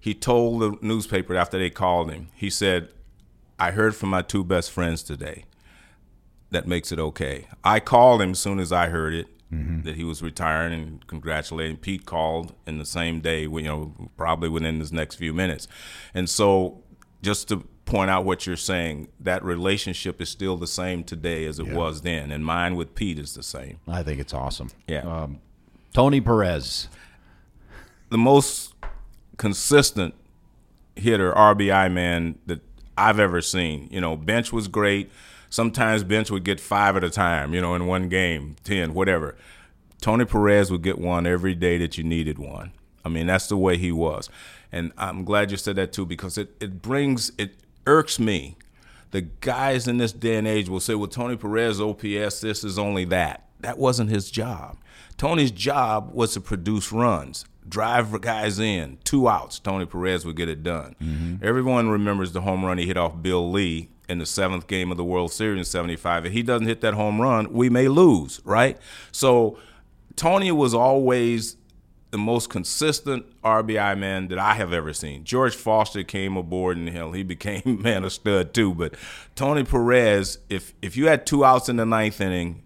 he 0.00 0.14
told 0.14 0.62
the 0.62 0.78
newspaper 0.80 1.36
after 1.36 1.58
they 1.58 1.70
called 1.70 2.10
him. 2.10 2.28
He 2.34 2.48
said, 2.48 2.88
"I 3.58 3.72
heard 3.72 3.94
from 3.94 4.08
my 4.08 4.22
two 4.22 4.42
best 4.44 4.70
friends 4.70 5.02
today. 5.02 5.44
That 6.50 6.66
makes 6.66 6.90
it 6.92 6.98
okay." 6.98 7.46
I 7.62 7.80
called 7.80 8.22
him 8.22 8.30
as 8.30 8.38
soon 8.38 8.58
as 8.58 8.72
I 8.72 8.88
heard 8.88 9.12
it 9.12 9.26
that 9.50 9.96
he 9.96 10.04
was 10.04 10.22
retiring 10.22 10.72
and 10.72 11.06
congratulating. 11.06 11.78
Pete 11.78 12.04
called 12.04 12.54
in 12.66 12.78
the 12.78 12.84
same 12.84 13.20
day. 13.20 13.42
You 13.42 13.62
know, 13.62 14.10
probably 14.16 14.48
within 14.48 14.78
his 14.78 14.92
next 14.92 15.16
few 15.16 15.32
minutes, 15.32 15.68
and 16.12 16.28
so 16.28 16.82
just 17.22 17.48
to 17.48 17.58
point 17.84 18.10
out 18.10 18.24
what 18.26 18.46
you're 18.46 18.56
saying, 18.56 19.08
that 19.18 19.42
relationship 19.42 20.20
is 20.20 20.28
still 20.28 20.58
the 20.58 20.66
same 20.66 21.02
today 21.02 21.46
as 21.46 21.58
it 21.58 21.66
was 21.68 22.02
then, 22.02 22.30
and 22.30 22.44
mine 22.44 22.76
with 22.76 22.94
Pete 22.94 23.18
is 23.18 23.34
the 23.34 23.42
same. 23.42 23.78
I 23.88 24.02
think 24.02 24.20
it's 24.20 24.34
awesome. 24.34 24.68
Yeah. 24.86 25.00
Um, 25.00 25.40
Tony 25.94 26.20
Perez. 26.20 26.88
the 28.10 28.18
most 28.18 28.74
consistent 29.38 30.14
hitter, 30.96 31.32
RBI 31.32 31.90
man 31.90 32.38
that 32.46 32.60
I've 32.96 33.18
ever 33.18 33.40
seen. 33.40 33.88
You 33.90 34.00
know, 34.00 34.16
bench 34.16 34.52
was 34.52 34.68
great. 34.68 35.10
Sometimes 35.50 36.04
bench 36.04 36.30
would 36.30 36.44
get 36.44 36.60
five 36.60 36.96
at 36.96 37.04
a 37.04 37.10
time, 37.10 37.54
you 37.54 37.60
know, 37.60 37.74
in 37.74 37.86
one 37.86 38.08
game, 38.08 38.56
10, 38.64 38.94
whatever. 38.94 39.36
Tony 40.00 40.24
Perez 40.24 40.70
would 40.70 40.82
get 40.82 40.98
one 40.98 41.26
every 41.26 41.54
day 41.54 41.78
that 41.78 41.98
you 41.98 42.04
needed 42.04 42.38
one. 42.38 42.72
I 43.04 43.08
mean, 43.08 43.26
that's 43.26 43.46
the 43.46 43.56
way 43.56 43.76
he 43.76 43.90
was. 43.90 44.28
And 44.70 44.92
I'm 44.98 45.24
glad 45.24 45.50
you 45.50 45.56
said 45.56 45.76
that 45.76 45.92
too 45.92 46.04
because 46.04 46.36
it, 46.36 46.54
it 46.60 46.82
brings, 46.82 47.32
it 47.38 47.56
irks 47.86 48.18
me. 48.18 48.56
The 49.10 49.22
guys 49.22 49.88
in 49.88 49.96
this 49.96 50.12
day 50.12 50.36
and 50.36 50.46
age 50.46 50.68
will 50.68 50.80
say, 50.80 50.94
well, 50.94 51.08
Tony 51.08 51.36
Perez, 51.36 51.80
OPS, 51.80 52.42
this 52.42 52.62
is 52.62 52.78
only 52.78 53.06
that. 53.06 53.48
That 53.60 53.78
wasn't 53.78 54.10
his 54.10 54.30
job. 54.30 54.76
Tony's 55.16 55.50
job 55.50 56.12
was 56.12 56.34
to 56.34 56.40
produce 56.40 56.92
runs, 56.92 57.46
drive 57.66 58.20
guys 58.20 58.58
in, 58.58 58.98
two 59.04 59.28
outs. 59.28 59.58
Tony 59.58 59.86
Perez 59.86 60.26
would 60.26 60.36
get 60.36 60.48
it 60.48 60.62
done. 60.62 60.94
Mm-hmm. 61.02 61.44
Everyone 61.44 61.88
remembers 61.88 62.32
the 62.32 62.42
home 62.42 62.64
run 62.64 62.78
he 62.78 62.86
hit 62.86 62.98
off 62.98 63.20
Bill 63.22 63.50
Lee 63.50 63.88
in 64.08 64.18
the 64.18 64.26
seventh 64.26 64.66
game 64.66 64.90
of 64.90 64.96
the 64.96 65.04
World 65.04 65.32
Series 65.32 65.58
in 65.58 65.64
75. 65.64 66.26
If 66.26 66.32
he 66.32 66.42
doesn't 66.42 66.66
hit 66.66 66.80
that 66.80 66.94
home 66.94 67.20
run, 67.20 67.52
we 67.52 67.68
may 67.68 67.88
lose, 67.88 68.40
right? 68.44 68.78
So 69.12 69.58
Tony 70.16 70.50
was 70.50 70.74
always 70.74 71.56
the 72.10 72.18
most 72.18 72.48
consistent 72.48 73.26
RBI 73.42 73.98
man 73.98 74.28
that 74.28 74.38
I 74.38 74.54
have 74.54 74.72
ever 74.72 74.92
seen. 74.94 75.24
George 75.24 75.54
Foster 75.54 76.02
came 76.02 76.36
aboard 76.36 76.76
and 76.76 76.88
hell, 76.88 77.12
he 77.12 77.22
became 77.34 77.82
man 77.82 78.04
of 78.04 78.12
stud 78.12 78.54
too. 78.54 78.74
But 78.74 78.94
Tony 79.34 79.64
Perez, 79.64 80.38
if 80.48 80.74
if 80.80 80.96
you 80.96 81.08
had 81.08 81.26
two 81.26 81.44
outs 81.44 81.68
in 81.68 81.76
the 81.76 81.86
ninth 81.86 82.20
inning, 82.20 82.62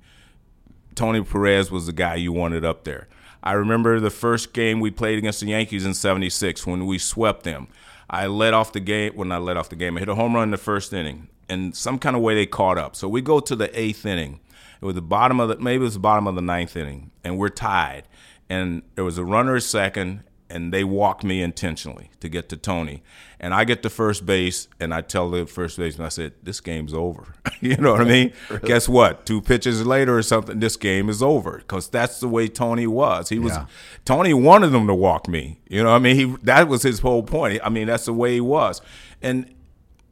Tony 0.94 1.22
Perez 1.22 1.70
was 1.70 1.86
the 1.86 1.92
guy 1.92 2.14
you 2.14 2.32
wanted 2.32 2.64
up 2.64 2.84
there. 2.84 3.08
I 3.42 3.52
remember 3.54 3.98
the 3.98 4.10
first 4.10 4.52
game 4.52 4.78
we 4.78 4.92
played 4.92 5.18
against 5.18 5.40
the 5.40 5.46
Yankees 5.46 5.84
in 5.84 5.94
'76 5.94 6.66
when 6.66 6.86
we 6.86 6.98
swept 6.98 7.42
them. 7.42 7.66
I 8.08 8.26
led 8.26 8.54
off 8.54 8.72
the 8.72 8.80
game. 8.80 9.14
Well, 9.16 9.26
not 9.26 9.42
led 9.42 9.56
off 9.56 9.70
the 9.70 9.76
game. 9.76 9.96
I 9.96 10.00
hit 10.00 10.08
a 10.08 10.14
home 10.14 10.34
run 10.34 10.44
in 10.44 10.50
the 10.50 10.58
first 10.58 10.92
inning, 10.92 11.28
and 11.48 11.76
some 11.76 11.98
kind 11.98 12.16
of 12.16 12.22
way 12.22 12.34
they 12.34 12.46
caught 12.46 12.78
up. 12.78 12.96
So 12.96 13.08
we 13.08 13.20
go 13.20 13.40
to 13.40 13.56
the 13.56 13.78
eighth 13.78 14.06
inning. 14.06 14.40
It 14.80 14.84
was 14.84 14.94
the 14.94 15.02
bottom 15.02 15.38
of 15.40 15.48
the 15.48 15.56
maybe 15.58 15.82
it 15.82 15.84
was 15.84 15.94
the 15.94 16.00
bottom 16.00 16.26
of 16.26 16.34
the 16.34 16.42
ninth 16.42 16.76
inning, 16.76 17.10
and 17.22 17.38
we're 17.38 17.50
tied. 17.50 18.08
And 18.48 18.82
there 18.96 19.04
was 19.04 19.16
a 19.16 19.24
runner 19.24 19.56
at 19.56 19.62
second, 19.62 20.24
and 20.50 20.72
they 20.72 20.84
walked 20.84 21.24
me 21.24 21.40
intentionally 21.40 22.10
to 22.20 22.28
get 22.28 22.48
to 22.50 22.56
Tony. 22.56 23.02
And 23.40 23.54
I 23.54 23.64
get 23.64 23.82
to 23.84 23.90
first 23.90 24.26
base, 24.26 24.68
and 24.78 24.92
I 24.92 25.00
tell 25.00 25.30
the 25.30 25.46
first 25.46 25.78
baseman, 25.78 26.06
I 26.06 26.10
said, 26.10 26.34
"This 26.42 26.60
game's 26.60 26.92
over." 26.92 27.34
you 27.60 27.76
know 27.76 27.92
what 27.92 28.02
I 28.02 28.04
mean? 28.04 28.32
really? 28.50 28.68
Guess 28.68 28.88
what? 28.88 29.24
Two 29.24 29.40
pitches 29.40 29.84
later 29.86 30.16
or 30.16 30.22
something, 30.22 30.60
this 30.60 30.76
game 30.76 31.08
is 31.08 31.22
over 31.22 31.58
because 31.58 31.88
that's 31.88 32.20
the 32.20 32.28
way 32.28 32.48
Tony 32.48 32.86
was. 32.86 33.30
He 33.30 33.38
was 33.38 33.54
yeah. 33.54 33.66
Tony 34.04 34.34
wanted 34.34 34.68
them 34.68 34.86
to 34.86 34.94
walk 34.94 35.26
me. 35.26 35.60
You 35.68 35.82
know, 35.82 35.90
what 35.90 35.96
I 35.96 36.00
mean, 36.00 36.16
he 36.16 36.24
that 36.42 36.68
was 36.68 36.82
his 36.82 37.00
whole 37.00 37.22
point. 37.22 37.60
I 37.64 37.68
mean, 37.68 37.86
that's 37.86 38.04
the 38.04 38.12
way 38.12 38.34
he 38.34 38.40
was, 38.40 38.80
and 39.22 39.52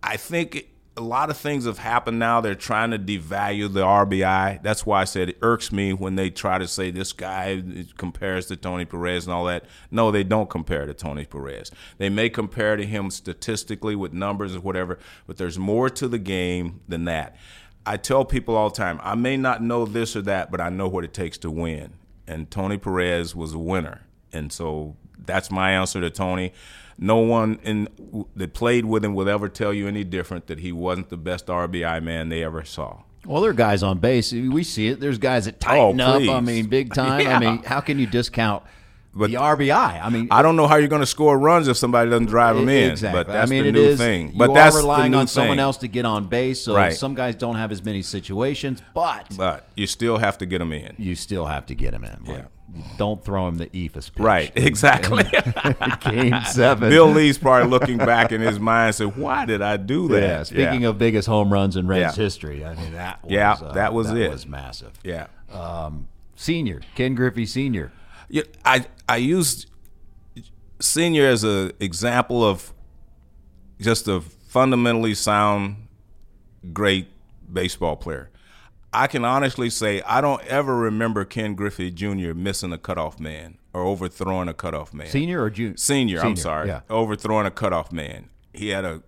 I 0.02 0.16
think 0.16 0.68
a 0.96 1.00
lot 1.00 1.30
of 1.30 1.36
things 1.36 1.66
have 1.66 1.78
happened 1.78 2.18
now. 2.18 2.40
They're 2.40 2.54
trying 2.54 2.90
to 2.90 2.98
devalue 2.98 3.72
the 3.72 3.82
RBI. 3.82 4.62
That's 4.62 4.84
why 4.84 5.00
I 5.00 5.04
said 5.04 5.28
it 5.28 5.38
irks 5.40 5.70
me 5.70 5.92
when 5.92 6.16
they 6.16 6.30
try 6.30 6.58
to 6.58 6.66
say 6.66 6.90
this 6.90 7.12
guy 7.12 7.62
compares 7.96 8.46
to 8.46 8.56
Tony 8.56 8.84
Perez 8.84 9.24
and 9.24 9.32
all 9.32 9.44
that. 9.46 9.64
No, 9.90 10.10
they 10.10 10.24
don't 10.24 10.50
compare 10.50 10.86
to 10.86 10.94
Tony 10.94 11.24
Perez. 11.24 11.70
They 11.98 12.08
may 12.08 12.28
compare 12.28 12.76
to 12.76 12.84
him 12.84 13.10
statistically 13.10 13.94
with 13.94 14.12
numbers 14.12 14.56
or 14.56 14.60
whatever, 14.60 14.98
but 15.26 15.36
there's 15.36 15.58
more 15.58 15.88
to 15.90 16.08
the 16.08 16.18
game 16.18 16.80
than 16.88 17.04
that. 17.04 17.36
I 17.86 17.96
tell 17.96 18.24
people 18.24 18.56
all 18.56 18.68
the 18.68 18.76
time, 18.76 19.00
I 19.02 19.14
may 19.14 19.36
not 19.36 19.62
know 19.62 19.86
this 19.86 20.16
or 20.16 20.22
that, 20.22 20.50
but 20.50 20.60
I 20.60 20.68
know 20.68 20.88
what 20.88 21.04
it 21.04 21.14
takes 21.14 21.38
to 21.38 21.50
win. 21.50 21.94
And 22.26 22.50
Tony 22.50 22.78
Perez 22.78 23.34
was 23.34 23.54
a 23.54 23.58
winner. 23.58 24.02
And 24.32 24.52
so 24.52 24.96
that's 25.18 25.50
my 25.50 25.72
answer 25.72 26.00
to 26.00 26.10
Tony 26.10 26.52
no 27.00 27.16
one 27.16 27.58
in 27.62 27.88
that 28.36 28.52
played 28.52 28.84
with 28.84 29.04
him 29.04 29.14
will 29.14 29.28
ever 29.28 29.48
tell 29.48 29.72
you 29.72 29.88
any 29.88 30.04
different 30.04 30.46
that 30.48 30.60
he 30.60 30.70
wasn't 30.70 31.08
the 31.08 31.16
best 31.16 31.46
RBI 31.46 32.02
man 32.02 32.28
they 32.28 32.44
ever 32.44 32.62
saw. 32.62 33.02
Well, 33.24 33.40
there 33.40 33.50
are 33.50 33.54
guys 33.54 33.82
on 33.82 33.98
base. 33.98 34.32
We 34.32 34.62
see 34.62 34.88
it. 34.88 35.00
There's 35.00 35.18
guys 35.18 35.46
that 35.46 35.60
tighten 35.60 36.00
oh, 36.00 36.16
up. 36.16 36.28
I 36.28 36.40
mean, 36.40 36.66
big 36.66 36.94
time. 36.94 37.22
Yeah. 37.22 37.36
I 37.36 37.40
mean, 37.40 37.62
how 37.62 37.80
can 37.80 37.98
you 37.98 38.06
discount 38.06 38.64
but 39.14 39.30
the 39.30 39.36
RBI? 39.36 40.02
I 40.02 40.08
mean, 40.10 40.28
I 40.30 40.42
don't 40.42 40.56
know 40.56 40.66
how 40.66 40.76
you're 40.76 40.88
going 40.88 41.00
to 41.00 41.06
score 41.06 41.38
runs 41.38 41.68
if 41.68 41.76
somebody 41.78 42.10
doesn't 42.10 42.26
drive 42.26 42.56
them 42.56 42.68
in. 42.68 42.90
Exactly. 42.90 43.18
But 43.18 43.32
that's 43.32 43.50
I 43.50 43.54
mean, 43.54 43.64
the 43.64 43.72
new 43.72 43.80
is, 43.80 43.98
thing. 43.98 44.34
But 44.36 44.52
that's 44.52 44.76
relying 44.76 45.14
on 45.14 45.22
thing. 45.22 45.28
someone 45.28 45.58
else 45.58 45.78
to 45.78 45.88
get 45.88 46.04
on 46.04 46.28
base. 46.28 46.62
So 46.62 46.74
right. 46.74 46.92
some 46.92 47.14
guys 47.14 47.34
don't 47.34 47.56
have 47.56 47.72
as 47.72 47.82
many 47.82 48.02
situations, 48.02 48.82
but 48.94 49.26
but 49.36 49.68
you 49.74 49.86
still 49.86 50.18
have 50.18 50.36
to 50.38 50.46
get 50.46 50.58
them 50.58 50.72
in. 50.72 50.94
You 50.98 51.14
still 51.14 51.46
have 51.46 51.66
to 51.66 51.74
get 51.74 51.92
them 51.92 52.04
in. 52.04 52.24
Yeah 52.26 52.44
don't 52.96 53.24
throw 53.24 53.48
him 53.48 53.56
the 53.56 53.66
Eephus 53.66 54.12
pitch. 54.12 54.24
Right, 54.24 54.52
exactly. 54.56 55.24
game 56.00 56.34
seven. 56.50 56.90
Bill 56.90 57.08
Lee's 57.08 57.38
probably 57.38 57.68
looking 57.68 57.98
back 57.98 58.32
in 58.32 58.40
his 58.40 58.58
mind 58.58 58.86
and 58.86 58.94
said, 58.94 59.16
"Why 59.16 59.44
did 59.44 59.62
I 59.62 59.76
do 59.76 60.08
that?" 60.08 60.20
Yeah. 60.20 60.42
Speaking 60.42 60.82
yeah. 60.82 60.88
of 60.88 60.98
biggest 60.98 61.28
home 61.28 61.52
runs 61.52 61.76
in 61.76 61.86
Reds 61.86 62.16
yeah. 62.16 62.22
history, 62.22 62.64
I 62.64 62.74
mean 62.74 62.92
that. 62.92 63.22
Was, 63.22 63.32
yeah, 63.32 63.52
uh, 63.52 63.72
that 63.72 63.92
was 63.92 64.08
that 64.08 64.16
it. 64.16 64.30
Was 64.30 64.46
massive. 64.46 64.92
Yeah. 65.02 65.26
Um, 65.50 66.08
senior 66.36 66.80
Ken 66.94 67.14
Griffey 67.14 67.46
Senior. 67.46 67.92
Yeah, 68.28 68.42
I 68.64 68.86
I 69.08 69.16
used 69.16 69.70
senior 70.80 71.26
as 71.26 71.44
an 71.44 71.72
example 71.80 72.44
of 72.44 72.72
just 73.80 74.08
a 74.08 74.20
fundamentally 74.20 75.14
sound, 75.14 75.88
great 76.72 77.08
baseball 77.52 77.96
player. 77.96 78.29
I 78.92 79.06
can 79.06 79.24
honestly 79.24 79.70
say 79.70 80.02
I 80.02 80.20
don't 80.20 80.44
ever 80.46 80.76
remember 80.76 81.24
Ken 81.24 81.54
Griffey 81.54 81.90
Jr. 81.90 82.34
missing 82.34 82.72
a 82.72 82.78
cutoff 82.78 83.20
man 83.20 83.58
or 83.72 83.82
overthrowing 83.82 84.48
a 84.48 84.54
cutoff 84.54 84.92
man. 84.92 85.06
Senior 85.06 85.42
or 85.42 85.50
junior? 85.50 85.76
Senior, 85.76 86.18
Senior 86.18 86.28
I'm 86.28 86.36
sorry. 86.36 86.68
Yeah. 86.68 86.80
Overthrowing 86.90 87.46
a 87.46 87.50
cutoff 87.50 87.92
man. 87.92 88.28
He 88.52 88.68
had 88.68 88.84
a 88.84 89.02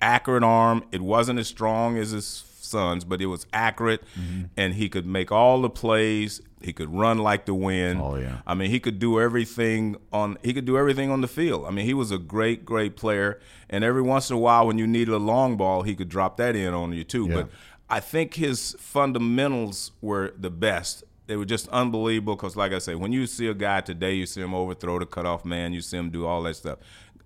accurate 0.00 0.42
arm. 0.42 0.84
It 0.92 1.02
wasn't 1.02 1.38
as 1.38 1.48
strong 1.48 1.98
as 1.98 2.12
his 2.12 2.44
son's, 2.68 3.04
but 3.04 3.20
it 3.20 3.26
was 3.26 3.46
accurate, 3.52 4.02
mm-hmm. 4.18 4.44
and 4.56 4.74
he 4.74 4.88
could 4.88 5.06
make 5.06 5.32
all 5.32 5.60
the 5.60 5.70
plays. 5.70 6.40
He 6.60 6.72
could 6.72 6.92
run 6.92 7.18
like 7.18 7.46
the 7.46 7.54
wind. 7.54 8.00
Oh 8.00 8.16
yeah. 8.16 8.38
I 8.46 8.54
mean, 8.54 8.70
he 8.70 8.80
could 8.80 8.98
do 8.98 9.20
everything 9.20 9.96
on. 10.12 10.38
He 10.42 10.52
could 10.52 10.64
do 10.64 10.76
everything 10.76 11.10
on 11.10 11.20
the 11.20 11.28
field. 11.28 11.66
I 11.66 11.70
mean, 11.70 11.84
he 11.84 11.94
was 11.94 12.10
a 12.10 12.18
great, 12.18 12.64
great 12.64 12.96
player. 12.96 13.40
And 13.70 13.84
every 13.84 14.02
once 14.02 14.30
in 14.30 14.36
a 14.36 14.38
while, 14.38 14.66
when 14.66 14.78
you 14.78 14.86
needed 14.86 15.12
a 15.12 15.18
long 15.18 15.56
ball, 15.56 15.82
he 15.82 15.94
could 15.94 16.08
drop 16.08 16.36
that 16.38 16.56
in 16.56 16.74
on 16.74 16.92
you 16.92 17.04
too. 17.04 17.26
Yeah. 17.28 17.34
But 17.34 17.48
I 17.90 18.00
think 18.00 18.34
his 18.34 18.76
fundamentals 18.78 19.92
were 20.00 20.34
the 20.38 20.50
best. 20.50 21.04
They 21.26 21.36
were 21.36 21.44
just 21.44 21.68
unbelievable 21.68 22.36
because, 22.36 22.56
like 22.56 22.72
I 22.72 22.78
say, 22.78 22.94
when 22.94 23.12
you 23.12 23.26
see 23.26 23.48
a 23.48 23.54
guy 23.54 23.80
today, 23.82 24.14
you 24.14 24.26
see 24.26 24.40
him 24.40 24.54
overthrow 24.54 24.98
the 24.98 25.06
cutoff 25.06 25.44
man, 25.44 25.72
you 25.72 25.80
see 25.80 25.96
him 25.98 26.10
do 26.10 26.26
all 26.26 26.42
that 26.42 26.56
stuff. 26.56 26.78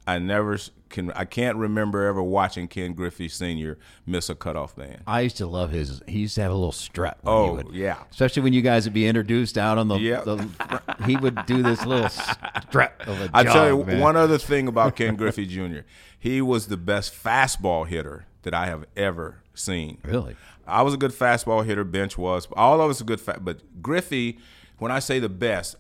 I 0.06 0.18
never 0.18 0.58
can. 0.88 1.12
I 1.12 1.24
can't 1.24 1.56
remember 1.56 2.04
ever 2.06 2.22
watching 2.22 2.66
Ken 2.66 2.92
Griffey 2.92 3.28
Senior 3.28 3.78
miss 4.04 4.28
a 4.28 4.34
cutoff 4.34 4.76
man. 4.76 5.02
I 5.06 5.20
used 5.20 5.36
to 5.36 5.46
love 5.46 5.70
his. 5.70 6.02
He 6.08 6.20
used 6.20 6.34
to 6.34 6.42
have 6.42 6.50
a 6.50 6.54
little 6.54 6.72
strut. 6.72 7.18
Oh 7.24 7.54
would, 7.54 7.72
yeah, 7.72 7.98
especially 8.10 8.42
when 8.42 8.52
you 8.52 8.62
guys 8.62 8.84
would 8.84 8.94
be 8.94 9.06
introduced 9.06 9.56
out 9.56 9.78
on 9.78 9.86
the. 9.86 9.96
Yep. 9.96 10.24
the 10.24 10.82
he 11.06 11.16
would 11.16 11.46
do 11.46 11.62
this 11.62 11.86
little 11.86 12.08
strut 12.08 13.00
of 13.06 13.20
a. 13.20 13.30
I 13.32 13.44
tell 13.44 13.68
you 13.68 13.84
man. 13.84 14.00
one 14.00 14.16
other 14.16 14.38
thing 14.38 14.66
about 14.66 14.96
Ken 14.96 15.14
Griffey 15.14 15.46
Jr. 15.46 15.80
He 16.18 16.42
was 16.42 16.66
the 16.66 16.76
best 16.76 17.14
fastball 17.14 17.86
hitter 17.86 18.26
that 18.42 18.54
I 18.54 18.66
have 18.66 18.84
ever 18.96 19.41
seen. 19.55 19.98
Really. 20.05 20.36
I 20.66 20.82
was 20.82 20.94
a 20.94 20.96
good 20.96 21.12
fastball 21.12 21.64
hitter. 21.64 21.84
Bench 21.84 22.16
was. 22.16 22.46
All 22.53 22.80
of 22.80 22.90
us 22.90 23.00
a 23.00 23.05
good. 23.05 23.20
Fa- 23.20 23.40
but 23.40 23.82
Griffey, 23.82 24.38
when 24.78 24.90
I 24.92 24.98
say 24.98 25.18
the 25.18 25.28
best, 25.28 25.76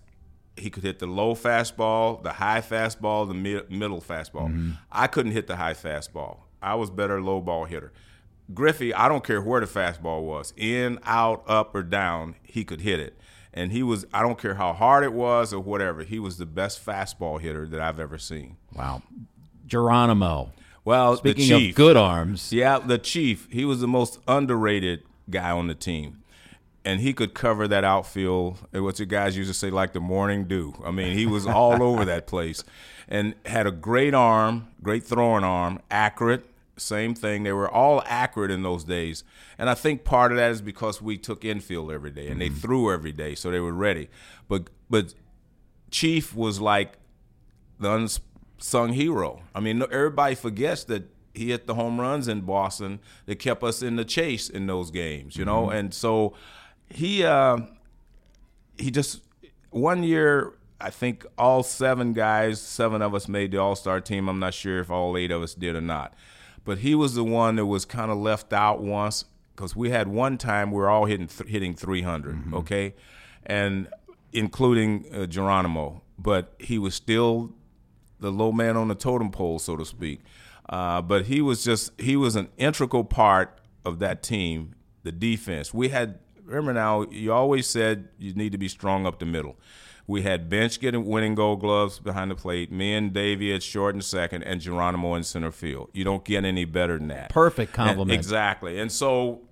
he 0.56 0.70
could 0.70 0.82
hit 0.82 0.98
the 0.98 1.06
low 1.06 1.34
fastball, 1.34 2.22
the 2.22 2.32
high 2.32 2.60
fastball, 2.60 3.26
the 3.26 3.34
mid- 3.34 3.70
middle 3.70 4.00
fastball. 4.00 4.48
Mm-hmm. 4.48 4.70
I 4.90 5.06
couldn't 5.06 5.32
hit 5.32 5.46
the 5.46 5.56
high 5.56 5.74
fastball. 5.74 6.38
I 6.60 6.74
was 6.74 6.90
better 6.90 7.20
low 7.20 7.40
ball 7.40 7.64
hitter. 7.64 7.92
Griffey, 8.52 8.92
I 8.92 9.08
don't 9.08 9.24
care 9.24 9.40
where 9.40 9.60
the 9.60 9.66
fastball 9.66 10.22
was, 10.22 10.52
in, 10.56 10.98
out, 11.04 11.42
up, 11.46 11.74
or 11.74 11.82
down, 11.82 12.34
he 12.42 12.64
could 12.64 12.80
hit 12.82 13.00
it. 13.00 13.16
And 13.54 13.72
he 13.72 13.82
was, 13.82 14.04
I 14.12 14.22
don't 14.22 14.38
care 14.38 14.54
how 14.54 14.72
hard 14.72 15.04
it 15.04 15.12
was 15.12 15.52
or 15.52 15.60
whatever, 15.60 16.02
he 16.02 16.18
was 16.18 16.38
the 16.38 16.46
best 16.46 16.84
fastball 16.84 17.40
hitter 17.40 17.66
that 17.68 17.80
I've 17.80 18.00
ever 18.00 18.18
seen. 18.18 18.56
Wow. 18.74 19.02
Geronimo. 19.66 20.50
Well, 20.84 21.16
speaking 21.16 21.52
of 21.52 21.74
good 21.74 21.96
arms, 21.96 22.52
yeah, 22.52 22.78
the 22.78 22.98
chief. 22.98 23.46
He 23.50 23.64
was 23.64 23.80
the 23.80 23.88
most 23.88 24.18
underrated 24.26 25.04
guy 25.30 25.50
on 25.50 25.68
the 25.68 25.74
team, 25.74 26.22
and 26.84 27.00
he 27.00 27.12
could 27.12 27.34
cover 27.34 27.68
that 27.68 27.84
outfield. 27.84 28.58
What 28.72 28.98
you 28.98 29.06
guys 29.06 29.36
used 29.36 29.50
to 29.50 29.54
say, 29.54 29.70
like 29.70 29.92
the 29.92 30.00
morning 30.00 30.44
dew. 30.46 30.74
I 30.84 30.90
mean, 30.90 31.16
he 31.16 31.26
was 31.26 31.46
all 31.46 31.82
over 31.88 32.04
that 32.04 32.26
place, 32.26 32.64
and 33.08 33.34
had 33.46 33.66
a 33.66 33.70
great 33.70 34.12
arm, 34.12 34.68
great 34.82 35.04
throwing 35.04 35.44
arm, 35.44 35.80
accurate. 35.90 36.46
Same 36.78 37.14
thing. 37.14 37.44
They 37.44 37.52
were 37.52 37.70
all 37.70 38.02
accurate 38.06 38.50
in 38.50 38.64
those 38.64 38.82
days, 38.82 39.22
and 39.58 39.70
I 39.70 39.74
think 39.74 40.02
part 40.02 40.32
of 40.32 40.38
that 40.38 40.50
is 40.50 40.62
because 40.62 41.00
we 41.00 41.16
took 41.16 41.44
infield 41.44 41.92
every 41.92 42.10
day 42.10 42.26
and 42.26 42.40
mm-hmm. 42.40 42.54
they 42.54 42.60
threw 42.60 42.92
every 42.92 43.12
day, 43.12 43.36
so 43.36 43.52
they 43.52 43.60
were 43.60 43.72
ready. 43.72 44.08
But 44.48 44.68
but 44.90 45.14
Chief 45.92 46.34
was 46.34 46.60
like 46.60 46.94
the 47.78 47.92
unspoken 47.92 48.31
sung 48.62 48.92
hero. 48.92 49.42
I 49.54 49.60
mean, 49.60 49.82
everybody 49.82 50.34
forgets 50.34 50.84
that 50.84 51.04
he 51.34 51.48
hit 51.48 51.66
the 51.66 51.74
home 51.74 52.00
runs 52.00 52.28
in 52.28 52.42
Boston 52.42 53.00
that 53.26 53.36
kept 53.36 53.62
us 53.62 53.82
in 53.82 53.96
the 53.96 54.04
chase 54.04 54.48
in 54.48 54.66
those 54.66 54.90
games, 54.90 55.36
you 55.36 55.44
know. 55.44 55.66
Mm-hmm. 55.66 55.76
And 55.76 55.94
so 55.94 56.34
he 56.88 57.24
uh, 57.24 57.58
he 58.78 58.90
just 58.90 59.22
one 59.70 60.02
year 60.02 60.54
I 60.80 60.90
think 60.90 61.24
all 61.38 61.62
seven 61.62 62.12
guys, 62.12 62.60
seven 62.60 63.02
of 63.02 63.14
us 63.14 63.28
made 63.28 63.52
the 63.52 63.58
All 63.58 63.76
Star 63.76 64.00
team. 64.00 64.28
I'm 64.28 64.40
not 64.40 64.52
sure 64.52 64.80
if 64.80 64.90
all 64.90 65.16
eight 65.16 65.30
of 65.30 65.42
us 65.42 65.54
did 65.54 65.76
or 65.76 65.80
not, 65.80 66.12
but 66.64 66.78
he 66.78 66.94
was 66.94 67.14
the 67.14 67.24
one 67.24 67.56
that 67.56 67.66
was 67.66 67.84
kind 67.84 68.10
of 68.10 68.18
left 68.18 68.52
out 68.52 68.82
once 68.82 69.24
because 69.54 69.76
we 69.76 69.90
had 69.90 70.08
one 70.08 70.38
time 70.38 70.70
we 70.70 70.78
were 70.78 70.90
all 70.90 71.04
hitting 71.04 71.28
th- 71.28 71.48
hitting 71.48 71.74
300, 71.74 72.34
mm-hmm. 72.34 72.54
okay, 72.54 72.94
and 73.46 73.88
including 74.32 75.06
uh, 75.14 75.26
Geronimo, 75.26 76.02
but 76.18 76.54
he 76.58 76.78
was 76.78 76.94
still 76.94 77.52
the 78.22 78.32
low 78.32 78.52
man 78.52 78.76
on 78.76 78.88
the 78.88 78.94
totem 78.94 79.30
pole, 79.30 79.58
so 79.58 79.76
to 79.76 79.84
speak. 79.84 80.20
Uh, 80.68 81.02
but 81.02 81.26
he 81.26 81.42
was 81.42 81.62
just 81.62 81.92
he 82.00 82.16
was 82.16 82.36
an 82.36 82.48
integral 82.56 83.04
part 83.04 83.60
of 83.84 83.98
that 83.98 84.22
team, 84.22 84.74
the 85.02 85.12
defense. 85.12 85.74
We 85.74 85.90
had 85.90 86.18
remember 86.44 86.72
now 86.72 87.02
you 87.10 87.32
always 87.32 87.66
said 87.66 88.08
you 88.18 88.32
need 88.32 88.52
to 88.52 88.58
be 88.58 88.68
strong 88.68 89.04
up 89.06 89.18
the 89.18 89.26
middle. 89.26 89.56
We 90.06 90.22
had 90.22 90.48
Bench 90.48 90.80
getting 90.80 91.04
winning 91.04 91.34
gold 91.34 91.60
gloves 91.60 91.98
behind 91.98 92.30
the 92.30 92.34
plate, 92.34 92.72
me 92.72 92.94
and 92.94 93.12
Davey 93.12 93.54
at 93.54 93.62
short 93.62 93.94
and 93.94 94.04
second, 94.04 94.42
and 94.42 94.60
Geronimo 94.60 95.14
in 95.14 95.22
center 95.22 95.52
field. 95.52 95.90
You 95.92 96.04
don't 96.04 96.24
get 96.24 96.44
any 96.44 96.64
better 96.64 96.98
than 96.98 97.08
that. 97.08 97.30
Perfect 97.30 97.72
compliment. 97.72 98.10
And, 98.10 98.18
exactly. 98.18 98.80
And 98.80 98.90
so 98.90 99.42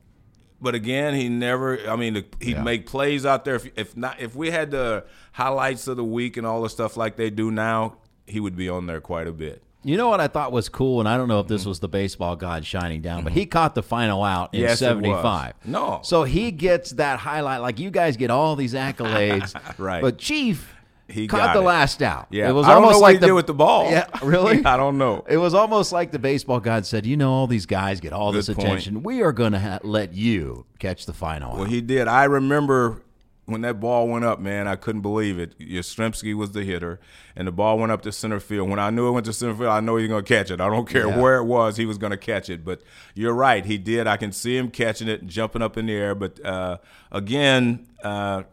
but 0.60 0.74
again, 0.74 1.14
he 1.14 1.28
never. 1.28 1.78
I 1.88 1.96
mean, 1.96 2.24
he'd 2.40 2.56
yeah. 2.56 2.62
make 2.62 2.86
plays 2.86 3.24
out 3.24 3.44
there. 3.44 3.54
If, 3.54 3.78
if, 3.78 3.96
not, 3.96 4.20
if 4.20 4.36
we 4.36 4.50
had 4.50 4.70
the 4.70 5.04
highlights 5.32 5.88
of 5.88 5.96
the 5.96 6.04
week 6.04 6.36
and 6.36 6.46
all 6.46 6.62
the 6.62 6.68
stuff 6.68 6.96
like 6.96 7.16
they 7.16 7.30
do 7.30 7.50
now, 7.50 7.96
he 8.26 8.40
would 8.40 8.56
be 8.56 8.68
on 8.68 8.86
there 8.86 9.00
quite 9.00 9.26
a 9.26 9.32
bit. 9.32 9.62
You 9.82 9.96
know 9.96 10.08
what 10.08 10.20
I 10.20 10.28
thought 10.28 10.52
was 10.52 10.68
cool, 10.68 11.00
and 11.00 11.08
I 11.08 11.16
don't 11.16 11.28
know 11.28 11.40
if 11.40 11.48
this 11.48 11.62
mm-hmm. 11.62 11.70
was 11.70 11.80
the 11.80 11.88
baseball 11.88 12.36
god 12.36 12.66
shining 12.66 13.00
down, 13.00 13.24
but 13.24 13.30
mm-hmm. 13.30 13.40
he 13.40 13.46
caught 13.46 13.74
the 13.74 13.82
final 13.82 14.22
out 14.22 14.52
in 14.54 14.60
yes, 14.60 14.78
'75. 14.78 15.54
No, 15.64 16.00
so 16.02 16.24
he 16.24 16.50
gets 16.50 16.90
that 16.92 17.18
highlight. 17.18 17.62
Like 17.62 17.78
you 17.78 17.90
guys 17.90 18.18
get 18.18 18.30
all 18.30 18.56
these 18.56 18.74
accolades, 18.74 19.54
right? 19.78 20.02
But 20.02 20.18
Chief 20.18 20.74
he 21.10 21.26
caught 21.26 21.54
the 21.54 21.60
it. 21.60 21.64
last 21.64 22.02
out. 22.02 22.28
Yeah, 22.30 22.48
it 22.48 22.52
was 22.52 22.66
I 22.66 22.74
almost 22.74 23.00
like 23.00 23.20
the, 23.20 23.26
did 23.26 23.32
with 23.32 23.46
the 23.46 23.54
ball. 23.54 23.90
Yeah, 23.90 24.06
really. 24.22 24.64
I 24.64 24.76
don't 24.76 24.98
know. 24.98 25.24
It 25.28 25.36
was 25.36 25.54
almost 25.54 25.92
like 25.92 26.12
the 26.12 26.18
baseball 26.18 26.60
god 26.60 26.86
said, 26.86 27.06
"You 27.06 27.16
know, 27.16 27.32
all 27.32 27.46
these 27.46 27.66
guys 27.66 28.00
get 28.00 28.12
all 28.12 28.32
Good 28.32 28.38
this 28.38 28.46
point. 28.48 28.60
attention. 28.60 29.02
We 29.02 29.22
are 29.22 29.32
going 29.32 29.52
to 29.52 29.60
ha- 29.60 29.80
let 29.82 30.14
you 30.14 30.66
catch 30.78 31.06
the 31.06 31.12
final." 31.12 31.54
Well, 31.54 31.62
out. 31.62 31.68
he 31.68 31.80
did. 31.80 32.08
I 32.08 32.24
remember 32.24 33.02
when 33.50 33.60
that 33.62 33.80
ball 33.80 34.08
went 34.08 34.24
up, 34.24 34.40
man, 34.40 34.66
I 34.68 34.76
couldn't 34.76 35.00
believe 35.02 35.38
it. 35.38 35.58
Yastrzemski 35.58 36.34
was 36.34 36.52
the 36.52 36.62
hitter, 36.64 37.00
and 37.36 37.46
the 37.48 37.52
ball 37.52 37.78
went 37.78 37.92
up 37.92 38.02
to 38.02 38.12
center 38.12 38.40
field. 38.40 38.68
When 38.70 38.78
I 38.78 38.90
knew 38.90 39.08
it 39.08 39.12
went 39.12 39.26
to 39.26 39.32
center 39.32 39.54
field, 39.54 39.68
I 39.68 39.80
know 39.80 39.96
he 39.96 40.04
was 40.04 40.10
going 40.10 40.24
to 40.24 40.28
catch 40.34 40.50
it. 40.50 40.60
I 40.60 40.68
don't 40.68 40.88
care 40.88 41.08
Yeah. 41.08 41.20
where 41.20 41.36
it 41.36 41.44
was, 41.44 41.76
he 41.76 41.86
was 41.86 41.98
going 41.98 42.12
to 42.12 42.16
catch 42.16 42.48
it. 42.48 42.64
But 42.64 42.82
you're 43.14 43.34
right, 43.34 43.64
he 43.64 43.78
did. 43.78 44.06
I 44.06 44.16
can 44.16 44.32
see 44.32 44.56
him 44.56 44.70
catching 44.70 45.08
it 45.08 45.20
and 45.22 45.30
jumping 45.30 45.62
up 45.62 45.76
in 45.76 45.86
the 45.86 45.92
air. 45.94 46.14
But 46.14 46.44
uh, 46.44 46.78
again, 47.12 47.86
uh, 48.02 48.44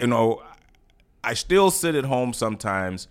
you 0.00 0.06
know, 0.06 0.42
I 1.22 1.34
still 1.34 1.70
sit 1.70 1.94
at 1.94 2.04
home 2.04 2.32
sometimes 2.32 3.08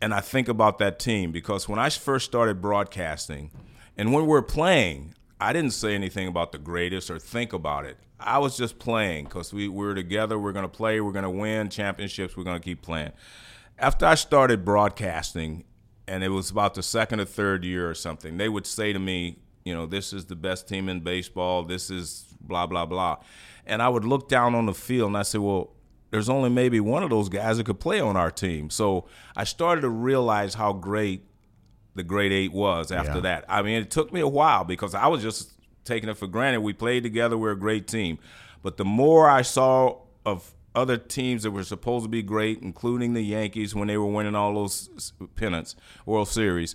and 0.00 0.14
I 0.14 0.20
think 0.20 0.48
about 0.48 0.78
that 0.78 0.98
team 1.00 1.32
because 1.32 1.68
when 1.68 1.78
I 1.78 1.90
first 1.90 2.24
started 2.26 2.62
broadcasting 2.62 3.50
and 3.96 4.12
when 4.12 4.26
we're 4.26 4.42
playing, 4.42 5.14
I 5.40 5.52
didn't 5.52 5.72
say 5.72 5.94
anything 5.94 6.26
about 6.26 6.52
the 6.52 6.58
greatest 6.58 7.10
or 7.10 7.18
think 7.18 7.52
about 7.52 7.84
it. 7.84 7.96
I 8.18 8.38
was 8.38 8.56
just 8.56 8.78
playing 8.78 9.26
because 9.26 9.52
we, 9.52 9.68
we 9.68 9.86
were 9.86 9.94
together. 9.94 10.38
We're 10.38 10.52
going 10.52 10.64
to 10.64 10.68
play. 10.68 11.00
We're 11.00 11.12
going 11.12 11.22
to 11.22 11.30
win 11.30 11.68
championships. 11.68 12.36
We're 12.36 12.44
going 12.44 12.60
to 12.60 12.64
keep 12.64 12.82
playing. 12.82 13.12
After 13.78 14.06
I 14.06 14.16
started 14.16 14.64
broadcasting, 14.64 15.64
and 16.08 16.24
it 16.24 16.30
was 16.30 16.50
about 16.50 16.74
the 16.74 16.82
second 16.82 17.20
or 17.20 17.24
third 17.24 17.64
year 17.64 17.88
or 17.88 17.94
something, 17.94 18.38
they 18.38 18.48
would 18.48 18.66
say 18.66 18.92
to 18.92 18.98
me, 18.98 19.38
you 19.64 19.74
know, 19.74 19.86
this 19.86 20.12
is 20.12 20.24
the 20.24 20.34
best 20.34 20.66
team 20.66 20.88
in 20.88 21.00
baseball. 21.00 21.62
This 21.62 21.90
is 21.90 22.26
blah, 22.40 22.66
blah, 22.66 22.86
blah. 22.86 23.18
And 23.66 23.82
I 23.82 23.88
would 23.88 24.04
look 24.04 24.28
down 24.28 24.54
on 24.54 24.66
the 24.66 24.74
field 24.74 25.08
and 25.08 25.16
I 25.16 25.22
said, 25.22 25.42
well, 25.42 25.74
there's 26.10 26.30
only 26.30 26.48
maybe 26.48 26.80
one 26.80 27.02
of 27.02 27.10
those 27.10 27.28
guys 27.28 27.58
that 27.58 27.66
could 27.66 27.80
play 27.80 28.00
on 28.00 28.16
our 28.16 28.30
team. 28.30 28.70
So 28.70 29.06
I 29.36 29.44
started 29.44 29.82
to 29.82 29.90
realize 29.90 30.54
how 30.54 30.72
great 30.72 31.27
the 31.98 32.02
great 32.02 32.32
eight 32.32 32.52
was 32.52 32.90
after 32.90 33.16
Yeah. 33.16 33.20
that. 33.20 33.44
I 33.48 33.60
mean, 33.62 33.82
it 33.82 33.90
took 33.90 34.12
me 34.12 34.20
a 34.20 34.28
while 34.28 34.64
because 34.64 34.94
I 34.94 35.06
was 35.08 35.20
just 35.22 35.52
taking 35.84 36.08
it 36.08 36.16
for 36.16 36.26
granted. 36.26 36.60
We 36.60 36.72
played 36.72 37.02
together, 37.02 37.36
we're 37.36 37.52
a 37.52 37.58
great 37.58 37.86
team. 37.86 38.18
But 38.62 38.76
the 38.78 38.84
more 38.86 39.28
I 39.28 39.42
saw 39.42 39.98
of 40.24 40.54
other 40.74 40.96
teams 40.96 41.42
that 41.42 41.50
were 41.50 41.64
supposed 41.64 42.04
to 42.04 42.08
be 42.08 42.22
great, 42.22 42.60
including 42.62 43.14
the 43.14 43.22
Yankees 43.22 43.74
when 43.74 43.88
they 43.88 43.96
were 43.96 44.06
winning 44.06 44.34
all 44.34 44.54
those 44.54 45.12
pennants, 45.36 45.76
World 46.06 46.28
Series, 46.28 46.74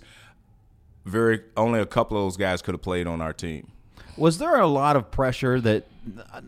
very 1.04 1.42
only 1.56 1.80
a 1.80 1.86
couple 1.86 2.16
of 2.16 2.24
those 2.24 2.36
guys 2.36 2.62
could 2.62 2.74
have 2.74 2.82
played 2.82 3.06
on 3.06 3.20
our 3.20 3.32
team. 3.32 3.70
Was 4.16 4.38
there 4.38 4.56
a 4.60 4.66
lot 4.66 4.96
of 4.96 5.10
pressure 5.10 5.60
that 5.60 5.86
uh, 6.32 6.40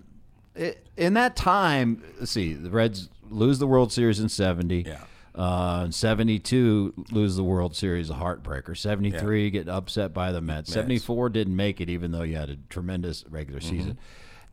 in 0.96 1.14
that 1.14 1.36
time? 1.36 2.02
Let's 2.18 2.30
see, 2.32 2.54
the 2.54 2.70
Reds 2.70 3.08
lose 3.28 3.58
the 3.58 3.66
World 3.66 3.92
Series 3.92 4.20
in 4.20 4.28
'70. 4.28 4.84
Yeah. 4.86 5.00
Uh, 5.36 5.90
72, 5.90 6.94
lose 7.10 7.36
the 7.36 7.44
World 7.44 7.76
Series, 7.76 8.08
a 8.08 8.14
heartbreaker. 8.14 8.76
73, 8.76 9.50
get 9.50 9.68
upset 9.68 10.14
by 10.14 10.32
the 10.32 10.40
Mets. 10.40 10.72
74 10.72 11.28
didn't 11.28 11.54
make 11.54 11.80
it, 11.80 11.90
even 11.90 12.10
though 12.10 12.22
you 12.22 12.36
had 12.36 12.48
a 12.50 12.56
tremendous 12.70 13.24
regular 13.28 13.60
Mm-hmm. 13.60 13.76
season. 13.76 13.98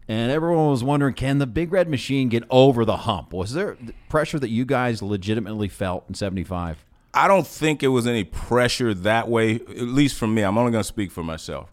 And 0.10 0.30
everyone 0.30 0.70
was 0.70 0.84
wondering, 0.84 1.14
can 1.14 1.38
the 1.38 1.48
Big 1.48 1.72
Red 1.72 1.88
Machine 1.88 2.28
get 2.28 2.44
over 2.50 2.84
the 2.84 2.98
hump? 2.98 3.32
Was 3.32 3.54
there 3.54 3.78
pressure 4.10 4.38
that 4.40 4.50
you 4.50 4.66
guys 4.66 5.02
legitimately 5.02 5.70
felt 5.70 6.04
in 6.10 6.16
75? 6.16 6.84
I 7.14 7.30
don't 7.30 7.48
think 7.48 7.82
it 7.84 7.88
was 7.88 8.06
any 8.06 8.26
pressure 8.26 8.94
that 8.94 9.30
way, 9.30 9.56
at 9.56 9.68
least 9.80 10.18
from 10.18 10.34
me. 10.36 10.42
I'm 10.42 10.58
only 10.58 10.74
going 10.74 10.82
to 10.84 10.88
speak 10.88 11.10
for 11.12 11.24
myself. 11.24 11.72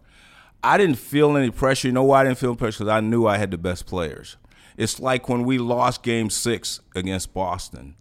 I 0.63 0.77
didn't 0.77 0.95
feel 0.95 1.35
any 1.35 1.49
pressure. 1.49 1.89
You 1.89 1.93
know 1.93 2.03
why 2.03 2.21
I 2.21 2.23
didn't 2.23 2.37
feel 2.37 2.55
pressure? 2.55 2.85
Because 2.85 2.91
I 2.93 3.01
knew 3.01 3.25
I 3.25 3.37
had 3.37 3.51
the 3.51 3.57
best 3.57 3.85
players. 3.87 4.37
It's 4.77 4.99
like 5.01 5.27
when 5.27 5.43
we 5.43 5.57
lost 5.57 6.01
game 6.03 6.29
six 6.29 6.79
against 6.95 7.33
Boston. 7.33 7.95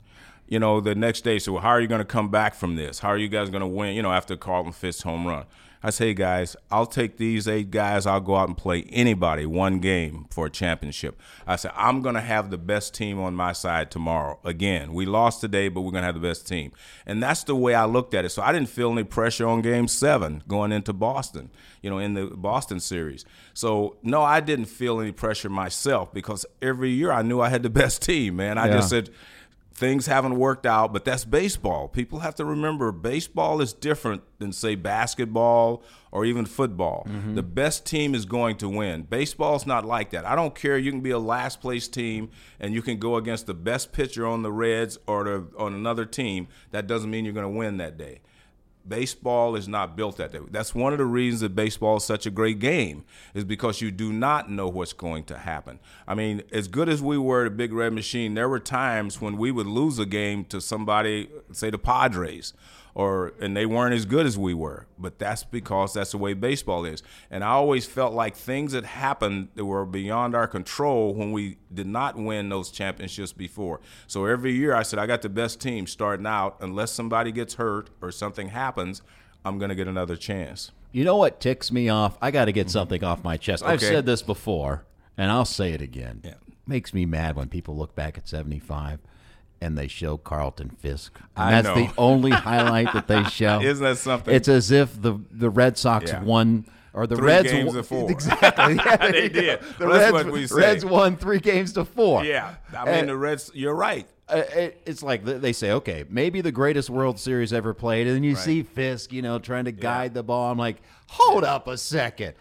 You 0.50 0.58
know, 0.58 0.80
the 0.80 0.94
next 0.96 1.22
day, 1.22 1.38
so 1.38 1.56
how 1.58 1.68
are 1.68 1.80
you 1.80 1.86
going 1.86 2.00
to 2.00 2.04
come 2.04 2.28
back 2.28 2.54
from 2.56 2.74
this? 2.74 2.98
How 2.98 3.08
are 3.08 3.16
you 3.16 3.28
guys 3.28 3.50
going 3.50 3.60
to 3.60 3.68
win, 3.68 3.94
you 3.94 4.02
know, 4.02 4.10
after 4.12 4.36
Carlton 4.36 4.72
Fisk's 4.72 5.02
home 5.04 5.24
run? 5.26 5.44
I 5.82 5.88
say, 5.90 6.08
hey 6.08 6.14
guys, 6.14 6.56
I'll 6.70 6.84
take 6.84 7.16
these 7.16 7.48
eight 7.48 7.70
guys. 7.70 8.04
I'll 8.04 8.20
go 8.20 8.34
out 8.36 8.48
and 8.48 8.56
play 8.58 8.82
anybody 8.90 9.46
one 9.46 9.78
game 9.78 10.26
for 10.30 10.46
a 10.46 10.50
championship. 10.50 11.18
I 11.46 11.56
said, 11.56 11.70
I'm 11.74 12.02
going 12.02 12.16
to 12.16 12.20
have 12.20 12.50
the 12.50 12.58
best 12.58 12.92
team 12.94 13.18
on 13.18 13.34
my 13.34 13.52
side 13.52 13.90
tomorrow. 13.90 14.40
Again, 14.44 14.92
we 14.92 15.06
lost 15.06 15.40
today, 15.40 15.68
but 15.68 15.80
we're 15.80 15.92
going 15.92 16.02
to 16.02 16.06
have 16.06 16.20
the 16.20 16.28
best 16.28 16.46
team. 16.46 16.72
And 17.06 17.22
that's 17.22 17.44
the 17.44 17.54
way 17.54 17.72
I 17.74 17.86
looked 17.86 18.12
at 18.12 18.26
it. 18.26 18.30
So 18.30 18.42
I 18.42 18.52
didn't 18.52 18.68
feel 18.68 18.90
any 18.92 19.04
pressure 19.04 19.46
on 19.46 19.62
game 19.62 19.88
seven 19.88 20.42
going 20.46 20.70
into 20.72 20.92
Boston, 20.92 21.48
you 21.80 21.88
know, 21.88 21.98
in 21.98 22.12
the 22.12 22.26
Boston 22.26 22.78
series. 22.80 23.24
So, 23.54 23.96
no, 24.02 24.20
I 24.20 24.40
didn't 24.40 24.66
feel 24.66 25.00
any 25.00 25.12
pressure 25.12 25.48
myself 25.48 26.12
because 26.12 26.44
every 26.60 26.90
year 26.90 27.10
I 27.12 27.22
knew 27.22 27.40
I 27.40 27.48
had 27.48 27.62
the 27.62 27.70
best 27.70 28.02
team, 28.02 28.36
man. 28.36 28.58
I 28.58 28.66
Yeah. 28.66 28.72
just 28.72 28.90
said, 28.90 29.08
things 29.80 30.04
haven't 30.04 30.36
worked 30.36 30.66
out, 30.66 30.92
but 30.92 31.06
that's 31.06 31.24
baseball. 31.24 31.88
People 31.88 32.18
have 32.18 32.34
to 32.34 32.44
remember 32.44 32.92
baseball 32.92 33.62
is 33.62 33.72
different 33.72 34.22
than, 34.38 34.52
say, 34.52 34.74
basketball 34.74 35.82
or 36.12 36.26
even 36.26 36.44
football. 36.44 37.06
Mm-hmm. 37.08 37.34
The 37.34 37.42
best 37.42 37.86
team 37.86 38.14
is 38.14 38.26
going 38.26 38.58
to 38.58 38.68
win. 38.68 39.02
Baseball's 39.04 39.66
not 39.66 39.86
like 39.86 40.10
that. 40.10 40.26
I 40.26 40.36
don't 40.36 40.54
care. 40.54 40.76
You 40.76 40.90
can 40.90 41.00
be 41.00 41.10
a 41.10 41.18
last 41.18 41.62
place 41.62 41.88
team 41.88 42.30
and 42.60 42.74
you 42.74 42.82
can 42.82 42.98
go 42.98 43.16
against 43.16 43.46
the 43.46 43.54
best 43.54 43.90
pitcher 43.90 44.26
on 44.26 44.42
the 44.42 44.52
Reds 44.52 44.98
or 45.06 45.24
the, 45.24 45.46
on 45.56 45.72
another 45.72 46.04
team. 46.04 46.48
That 46.72 46.86
doesn't 46.86 47.10
mean 47.10 47.24
you're 47.24 47.32
going 47.32 47.50
to 47.50 47.58
win 47.58 47.78
that 47.78 47.96
day. 47.96 48.20
Baseball 48.90 49.54
is 49.54 49.68
not 49.68 49.96
built 49.96 50.16
that 50.16 50.32
way. 50.32 50.40
That's 50.50 50.74
one 50.74 50.92
of 50.92 50.98
the 50.98 51.06
reasons 51.06 51.40
that 51.42 51.54
baseball 51.54 51.96
is 51.98 52.04
such 52.04 52.26
a 52.26 52.30
great 52.30 52.58
game, 52.58 53.04
is 53.32 53.44
because 53.44 53.80
you 53.80 53.92
do 53.92 54.12
not 54.12 54.50
know 54.50 54.68
what's 54.68 54.92
going 54.92 55.24
to 55.24 55.38
happen. 55.38 55.78
I 56.08 56.16
mean, 56.16 56.42
as 56.52 56.66
good 56.66 56.88
as 56.88 57.00
we 57.00 57.16
were 57.16 57.46
at 57.46 57.56
Big 57.56 57.72
Red 57.72 57.92
Machine, 57.92 58.34
there 58.34 58.48
were 58.48 58.58
times 58.58 59.20
when 59.20 59.38
we 59.38 59.52
would 59.52 59.68
lose 59.68 60.00
a 60.00 60.06
game 60.06 60.44
to 60.46 60.60
somebody, 60.60 61.28
say 61.52 61.70
the 61.70 61.78
Padres, 61.78 62.52
or 62.94 63.32
and 63.40 63.56
they 63.56 63.66
weren't 63.66 63.94
as 63.94 64.04
good 64.04 64.26
as 64.26 64.38
we 64.38 64.54
were. 64.54 64.86
But 64.98 65.18
that's 65.18 65.44
because 65.44 65.94
that's 65.94 66.12
the 66.12 66.18
way 66.18 66.34
baseball 66.34 66.84
is. 66.84 67.02
And 67.30 67.44
I 67.44 67.48
always 67.48 67.86
felt 67.86 68.14
like 68.14 68.36
things 68.36 68.72
that 68.72 68.84
happened 68.84 69.48
that 69.54 69.64
were 69.64 69.86
beyond 69.86 70.34
our 70.34 70.46
control 70.46 71.14
when 71.14 71.32
we 71.32 71.58
did 71.72 71.86
not 71.86 72.16
win 72.16 72.48
those 72.48 72.70
championships 72.70 73.32
before. 73.32 73.80
So 74.06 74.26
every 74.26 74.52
year 74.52 74.74
I 74.74 74.82
said 74.82 74.98
I 74.98 75.06
got 75.06 75.22
the 75.22 75.28
best 75.28 75.60
team 75.60 75.86
starting 75.86 76.26
out. 76.26 76.56
Unless 76.60 76.92
somebody 76.92 77.32
gets 77.32 77.54
hurt 77.54 77.90
or 78.00 78.10
something 78.12 78.48
happens, 78.48 79.02
I'm 79.44 79.58
going 79.58 79.70
to 79.70 79.74
get 79.74 79.88
another 79.88 80.16
chance. 80.16 80.72
You 80.92 81.04
know 81.04 81.16
what 81.16 81.40
ticks 81.40 81.70
me 81.70 81.88
off? 81.88 82.18
I 82.20 82.30
got 82.30 82.46
to 82.46 82.52
get 82.52 82.68
something 82.68 83.04
off 83.04 83.22
my 83.22 83.36
chest. 83.36 83.64
I've 83.64 83.80
said 83.80 84.06
this 84.06 84.22
before, 84.22 84.84
and 85.16 85.30
I'll 85.30 85.44
say 85.44 85.72
it 85.72 85.80
again. 85.80 86.20
Yeah. 86.24 86.34
Makes 86.66 86.92
me 86.92 87.06
mad 87.06 87.36
when 87.36 87.48
people 87.48 87.76
look 87.76 87.94
back 87.94 88.18
at 88.18 88.28
75 88.28 88.98
and 89.60 89.76
they 89.76 89.88
show 89.88 90.16
Carlton 90.16 90.70
Fisk. 90.70 91.18
And 91.36 91.44
I 91.56 91.62
that's 91.62 91.66
know. 91.76 91.86
the 91.86 91.92
only 91.98 92.30
highlight 92.48 92.92
that 92.92 93.06
they 93.08 93.24
show. 93.24 93.60
Isn't 93.60 93.84
that 93.84 93.98
something? 93.98 94.34
It's 94.34 94.48
as 94.48 94.70
if 94.70 95.00
the 95.00 95.18
the 95.30 95.50
Red 95.50 95.76
Sox 95.78 96.10
Yeah. 96.10 96.22
won 96.22 96.64
or 96.92 97.06
the 97.06 97.14
Three 97.16 97.26
Reds 97.28 97.50
games 97.52 97.66
won, 97.68 97.76
to 97.76 97.82
four. 97.82 98.10
Exactly. 98.10 98.74
Yeah, 98.84 98.96
They 99.10 99.28
did. 99.28 99.60
The 99.78 99.86
Well, 99.86 100.12
Reds, 100.24 100.52
we. 100.52 100.60
Reds 100.60 100.84
won 100.84 101.16
3 101.16 101.38
games 101.38 101.72
to 101.74 101.84
4. 101.84 102.24
yeah, 102.24 102.54
I 102.76 102.84
mean 102.84 102.94
And- 102.94 103.08
the 103.08 103.16
Reds. 103.16 103.50
You're 103.54 103.74
right. 103.76 104.08
uh, 104.28 104.42
it, 104.54 104.82
it's 104.86 105.02
like 105.02 105.24
they 105.24 105.52
say, 105.52 105.70
okay, 105.72 106.04
maybe 106.08 106.40
the 106.40 106.50
greatest 106.52 106.88
World 106.90 107.18
Series 107.20 107.52
ever 107.52 107.74
played, 107.74 108.06
and 108.06 108.16
then 108.16 108.24
you 108.24 108.34
see 108.36 108.62
Fisk, 108.64 109.12
you 109.12 109.22
know, 109.22 109.38
trying 109.38 109.64
to 109.66 109.72
guide 109.72 110.14
the 110.14 110.22
ball. 110.22 110.50
I'm 110.50 110.58
like, 110.58 110.78
hold 111.08 111.42
up 111.44 111.66
a 111.68 111.76
second, 111.76 112.34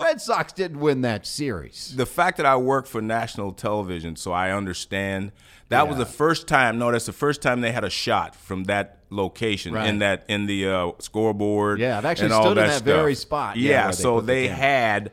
Red 0.00 0.20
Sox 0.20 0.52
didn't 0.52 0.80
win 0.80 1.02
that 1.02 1.26
series. 1.26 1.94
the 1.96 2.06
fact 2.06 2.36
that 2.38 2.46
I 2.46 2.56
work 2.56 2.86
for 2.86 3.00
national 3.02 3.52
television, 3.52 4.16
so 4.16 4.32
I 4.32 4.50
understand. 4.52 5.32
That 5.68 5.88
was 5.88 5.98
the 5.98 6.06
first 6.06 6.48
time. 6.48 6.78
No, 6.78 6.90
that's 6.90 7.06
the 7.06 7.12
first 7.12 7.42
time 7.42 7.60
they 7.60 7.70
had 7.70 7.84
a 7.84 7.90
shot 7.90 8.34
from 8.34 8.64
that 8.64 8.98
location 9.10 9.72
Right. 9.72 9.86
in 9.88 10.00
that 10.00 10.24
in 10.28 10.46
the 10.46 10.66
uh, 10.68 10.90
scoreboard. 10.98 11.78
Yeah, 11.78 11.98
I've 11.98 12.04
actually 12.04 12.30
stood 12.30 12.58
in 12.58 12.66
that 12.66 12.82
very 12.82 13.14
spot, 13.14 13.56
yeah, 13.56 13.70
Yeah, 13.70 13.82
where 13.84 13.92
they 13.92 13.96
so 14.02 14.20
they 14.20 14.48
had. 14.48 15.12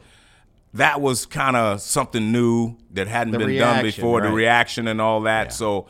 That 0.73 0.99
was 1.01 1.25
kind 1.25 1.55
of 1.55 1.81
something 1.81 2.31
new 2.31 2.75
that 2.91 3.07
hadn't 3.07 3.31
The 3.33 3.39
been 3.39 3.47
reaction, 3.47 3.75
done 3.75 3.83
before. 3.83 4.19
right. 4.21 4.29
The 4.29 4.35
reaction 4.35 4.87
and 4.87 4.99
all 5.01 5.21
that. 5.21 5.53
So 5.53 5.87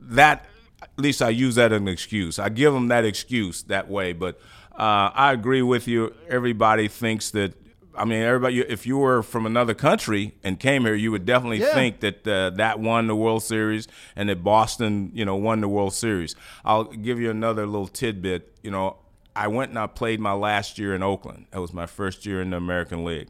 that 0.00 0.44
at 0.82 0.90
least 0.98 1.22
I 1.22 1.28
use 1.30 1.54
that 1.54 1.72
as 1.72 1.80
an 1.80 1.88
excuse. 1.88 2.38
I 2.38 2.48
give 2.48 2.72
them 2.74 2.88
that 2.88 3.04
excuse 3.04 3.62
that 3.64 3.88
way. 3.88 4.12
But 4.12 4.38
uh, 4.72 5.10
I 5.14 5.32
agree 5.32 5.62
with 5.62 5.86
you. 5.88 6.14
Everybody 6.28 6.88
thinks 6.88 7.30
that. 7.32 7.52
I 7.96 8.04
mean, 8.04 8.22
everybody. 8.22 8.60
If 8.60 8.86
you 8.86 8.98
were 8.98 9.22
from 9.22 9.46
another 9.46 9.74
country 9.74 10.34
and 10.44 10.58
came 10.60 10.84
here, 10.84 10.94
you 10.94 11.10
would 11.10 11.24
definitely 11.26 11.60
Yeah. 11.60 11.74
think 11.74 12.00
that 12.00 12.26
uh, 12.26 12.50
that 12.50 12.78
won 12.80 13.06
the 13.06 13.16
World 13.16 13.42
Series 13.42 13.88
and 14.14 14.28
that 14.28 14.44
Boston, 14.44 15.10
you 15.14 15.24
know, 15.24 15.36
won 15.36 15.60
the 15.60 15.68
World 15.68 15.94
Series. 15.94 16.34
I'll 16.64 16.84
give 16.84 17.18
you 17.20 17.30
another 17.30 17.66
little 17.66 17.88
tidbit. 17.88 18.54
You 18.62 18.70
know, 18.70 18.96
I 19.34 19.48
went 19.48 19.70
and 19.70 19.78
I 19.78 19.86
played 19.86 20.20
my 20.20 20.32
last 20.32 20.78
year 20.78 20.94
in 20.94 21.02
Oakland. 21.02 21.46
That 21.50 21.60
was 21.60 21.72
my 21.72 21.86
first 21.86 22.26
year 22.26 22.40
in 22.42 22.50
the 22.50 22.56
American 22.56 23.04
League, 23.04 23.28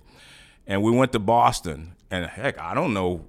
and 0.67 0.83
we 0.83 0.91
went 0.91 1.13
to 1.13 1.19
Boston. 1.19 1.93
And 2.11 2.27
heck, 2.27 2.59
I 2.61 2.73
don't 2.75 2.95
know 2.95 3.27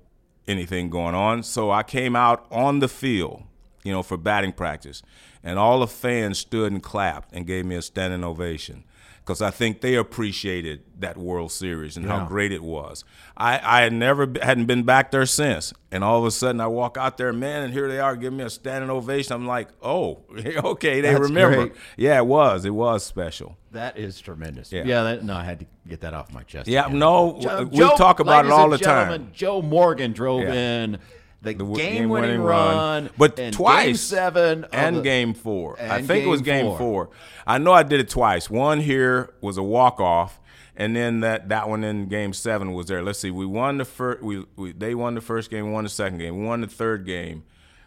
anything 0.47 0.89
going 0.89 1.15
on, 1.15 1.43
so 1.43 1.71
I 1.71 1.83
came 1.83 2.15
out 2.15 2.45
on 2.51 2.79
the 2.79 2.87
field, 2.87 3.43
you 3.83 3.91
know, 3.91 4.03
for 4.03 4.17
batting 4.17 4.53
practice, 4.53 5.01
and 5.43 5.57
all 5.59 5.79
the 5.79 5.87
fans 5.87 6.37
stood 6.39 6.71
and 6.71 6.81
clapped 6.81 7.33
and 7.33 7.45
gave 7.47 7.65
me 7.65 7.75
a 7.75 7.81
standing 7.81 8.23
ovation 8.23 8.83
because 9.27 9.41
I 9.41 9.51
think 9.51 9.81
they 9.81 9.95
appreciated 9.95 10.83
that 10.99 11.17
World 11.17 11.51
Series 11.51 11.97
and 11.97 12.05
how 12.05 12.23
great 12.25 12.53
it 12.53 12.63
was. 12.63 13.03
I, 13.35 13.59
I 13.61 13.81
had 13.81 13.91
never 13.91 14.25
hadn't 14.41 14.67
been 14.67 14.83
back 14.83 15.11
there 15.11 15.25
since, 15.25 15.73
and 15.91 16.01
all 16.01 16.17
of 16.17 16.23
a 16.25 16.31
sudden 16.31 16.61
I 16.61 16.67
walk 16.67 16.95
out 16.97 17.17
there, 17.17 17.33
man, 17.33 17.63
and 17.63 17.73
here 17.73 17.89
they 17.89 17.99
are 17.99 18.15
giving 18.15 18.37
me 18.37 18.45
a 18.45 18.49
standing 18.49 18.89
ovation. 18.89 19.33
I'm 19.33 19.45
like, 19.45 19.67
oh, 19.83 20.21
okay, 20.63 21.01
they 21.01 21.09
That's 21.11 21.19
remember. 21.19 21.67
great. 21.67 21.73
Yeah, 21.97 22.17
it 22.19 22.25
was, 22.25 22.63
it 22.63 22.69
was 22.73 23.03
special. 23.03 23.57
That 23.71 23.97
is 23.97 24.21
tremendous. 24.21 24.71
Yeah. 24.71 24.83
Yeah, 24.85 25.03
that, 25.03 25.23
no, 25.25 25.33
I 25.35 25.43
had 25.43 25.59
to 25.59 25.65
get 25.85 25.99
that 26.01 26.13
off 26.13 26.31
my 26.33 26.43
chest. 26.43 26.69
Yeah, 26.69 26.85
again. 26.85 26.97
no, 26.99 27.37
Joe- 27.41 27.63
we 27.69 27.77
Joe- 27.79 27.97
talk 27.97 28.21
about 28.21 28.45
it 28.45 28.51
all 28.51 28.69
the 28.69 28.77
time. 28.77 29.31
Joe 29.33 29.61
Morgan 29.61 30.13
drove 30.13 30.43
Yeah. 30.43 30.53
in 30.53 30.99
the, 31.41 31.53
The 31.53 31.59
w- 31.59 31.75
game-winning 31.77 32.29
game-winning 32.29 32.41
run, 32.41 32.75
run, 33.05 33.09
but 33.17 33.51
twice. 33.53 33.85
game 33.85 33.95
seven 33.95 34.65
and 34.71 34.97
the- 34.97 35.01
game 35.01 35.33
four. 35.33 35.79
I 35.79 36.01
think 36.01 36.25
it 36.25 36.27
was 36.27 36.41
game 36.41 36.65
game 36.65 36.77
four. 36.77 36.77
four. 36.77 37.09
I 37.45 37.57
know 37.59 37.73
I 37.73 37.83
did 37.83 37.99
it 37.99 38.09
twice. 38.09 38.49
One 38.49 38.79
here 38.79 39.33
was 39.41 39.57
a 39.57 39.63
walk 39.63 39.99
off, 39.99 40.39
and 40.75 40.95
then 40.95 41.19
that 41.21 41.49
that 41.49 41.69
one 41.69 41.83
in 41.83 42.07
game 42.07 42.33
seven 42.33 42.73
was 42.73 42.87
there. 42.87 43.03
Let's 43.03 43.19
see, 43.19 43.31
we 43.31 43.45
won 43.45 43.77
the 43.77 43.85
first. 43.85 44.21
We, 44.23 44.45
we 44.55 44.71
they 44.73 44.95
won 44.95 45.15
the 45.15 45.21
first 45.21 45.49
game, 45.51 45.71
won 45.71 45.83
the 45.83 45.89
second 45.89 46.17
game, 46.17 46.43
won 46.45 46.61
the 46.61 46.67
third 46.67 47.05
game. 47.05 47.43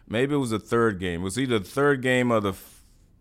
Maybe 0.07 0.33
it 0.33 0.37
was 0.39 0.49
the 0.49 0.59
third 0.59 0.99
game. 0.99 1.21
It 1.21 1.23
was 1.23 1.37
either 1.39 1.59
the 1.59 1.65
third 1.65 2.01
game 2.01 2.31
or 2.31 2.39
the 2.41 2.53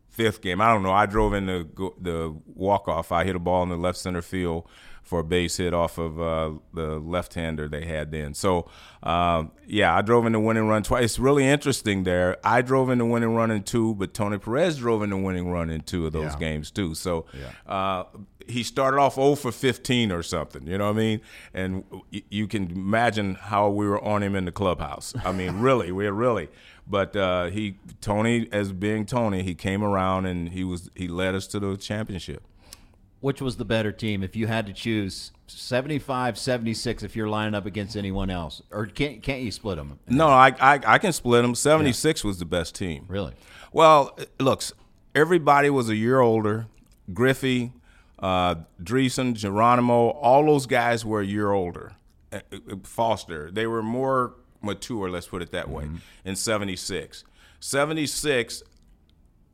fifth 0.08 0.40
game. 0.42 0.60
I 0.60 0.72
don't 0.72 0.82
know. 0.82 0.92
I 0.92 1.06
drove 1.06 1.34
in 1.34 1.46
the 1.46 1.66
the 2.00 2.36
walk 2.54 2.88
off. 2.88 3.12
I 3.12 3.24
hit 3.24 3.36
a 3.36 3.38
ball 3.40 3.62
in 3.62 3.68
the 3.68 3.76
left 3.76 3.98
center 3.98 4.22
field 4.22 4.66
for 5.10 5.18
a 5.18 5.24
base 5.24 5.56
hit 5.56 5.74
off 5.74 5.98
of 5.98 6.20
uh, 6.20 6.52
the 6.72 6.98
left 7.00 7.34
hander 7.34 7.68
they 7.68 7.84
had 7.84 8.12
then. 8.12 8.32
So 8.32 8.70
um, 9.02 9.50
yeah, 9.66 9.94
I 9.96 10.02
drove 10.02 10.24
in 10.24 10.32
the 10.32 10.38
winning 10.40 10.68
run 10.68 10.84
twice. 10.84 11.04
It's 11.04 11.18
really 11.18 11.44
interesting 11.46 12.04
there. 12.04 12.36
I 12.44 12.62
drove 12.62 12.90
in 12.90 12.98
the 12.98 13.04
winning 13.04 13.34
run 13.34 13.50
in 13.50 13.64
two, 13.64 13.96
but 13.96 14.14
Tony 14.14 14.38
Perez 14.38 14.78
drove 14.78 15.02
in 15.02 15.10
the 15.10 15.16
winning 15.16 15.50
run 15.50 15.68
in 15.68 15.80
two 15.80 16.06
of 16.06 16.12
those 16.12 16.32
Yeah. 16.34 16.38
games 16.38 16.70
too. 16.70 16.94
So 16.94 17.26
uh, 17.66 18.04
he 18.46 18.62
started 18.62 18.98
off 18.98 19.16
0 19.16 19.34
for 19.34 19.50
15 19.50 20.12
or 20.12 20.22
something. 20.22 20.66
You 20.66 20.78
know 20.78 20.84
what 20.86 20.94
I 20.96 20.98
mean? 20.98 21.20
And 21.54 21.84
y- 22.12 22.22
you 22.30 22.46
can 22.46 22.70
imagine 22.70 23.34
how 23.34 23.68
we 23.68 23.86
were 23.88 24.02
on 24.04 24.22
him 24.22 24.36
in 24.36 24.44
the 24.44 24.52
clubhouse. 24.52 25.12
I 25.24 25.32
mean, 25.32 25.58
really, 25.68 25.90
we're 25.90 26.12
really. 26.12 26.48
But 26.86 27.14
uh, 27.16 27.46
he, 27.46 27.78
Tony, 28.00 28.48
as 28.52 28.72
being 28.72 29.06
Tony, 29.06 29.42
he 29.42 29.54
came 29.54 29.82
around 29.84 30.26
and 30.26 30.48
he 30.50 30.62
was 30.64 30.88
he 30.94 31.06
led 31.08 31.34
us 31.34 31.46
to 31.48 31.58
the 31.60 31.76
championship. 31.76 32.42
Which 33.20 33.42
was 33.42 33.56
the 33.56 33.66
better 33.66 33.92
team 33.92 34.22
if 34.22 34.34
you 34.34 34.46
had 34.46 34.66
to 34.66 34.72
choose 34.72 35.32
75, 35.46 36.38
76 36.38 37.02
if 37.02 37.14
you're 37.14 37.28
lining 37.28 37.54
up 37.54 37.66
against 37.66 37.96
anyone 37.96 38.30
else? 38.30 38.62
Or 38.70 38.86
can't, 38.86 39.22
can't 39.22 39.42
you 39.42 39.50
split 39.50 39.76
them? 39.76 39.98
No, 40.08 40.28
I 40.28 40.54
I, 40.60 40.80
I 40.86 40.98
can 40.98 41.12
split 41.12 41.42
them. 41.42 41.54
76 41.54 42.24
was 42.24 42.38
the 42.38 42.46
best 42.46 42.74
team. 42.74 43.04
Really? 43.08 43.34
Well, 43.72 44.18
looks, 44.38 44.72
everybody 45.14 45.68
was 45.70 45.88
a 45.88 45.96
year 45.96 46.20
older. 46.20 46.66
Griffey, 47.12 47.72
uh, 48.20 48.56
Driessen, 48.82 49.34
Geronimo, 49.34 50.10
all 50.10 50.46
those 50.46 50.66
guys 50.66 51.04
were 51.04 51.20
a 51.20 51.26
year 51.26 51.52
older. 51.52 51.92
Uh, 52.32 52.40
uh, 52.52 52.76
Foster, 52.84 53.50
they 53.50 53.66
were 53.66 53.82
more 53.82 54.34
mature, 54.62 55.10
let's 55.10 55.26
put 55.26 55.42
it 55.42 55.50
that 55.50 55.68
way, 55.68 55.88
in 56.24 56.36
76. 56.36 57.24
76, 57.58 58.62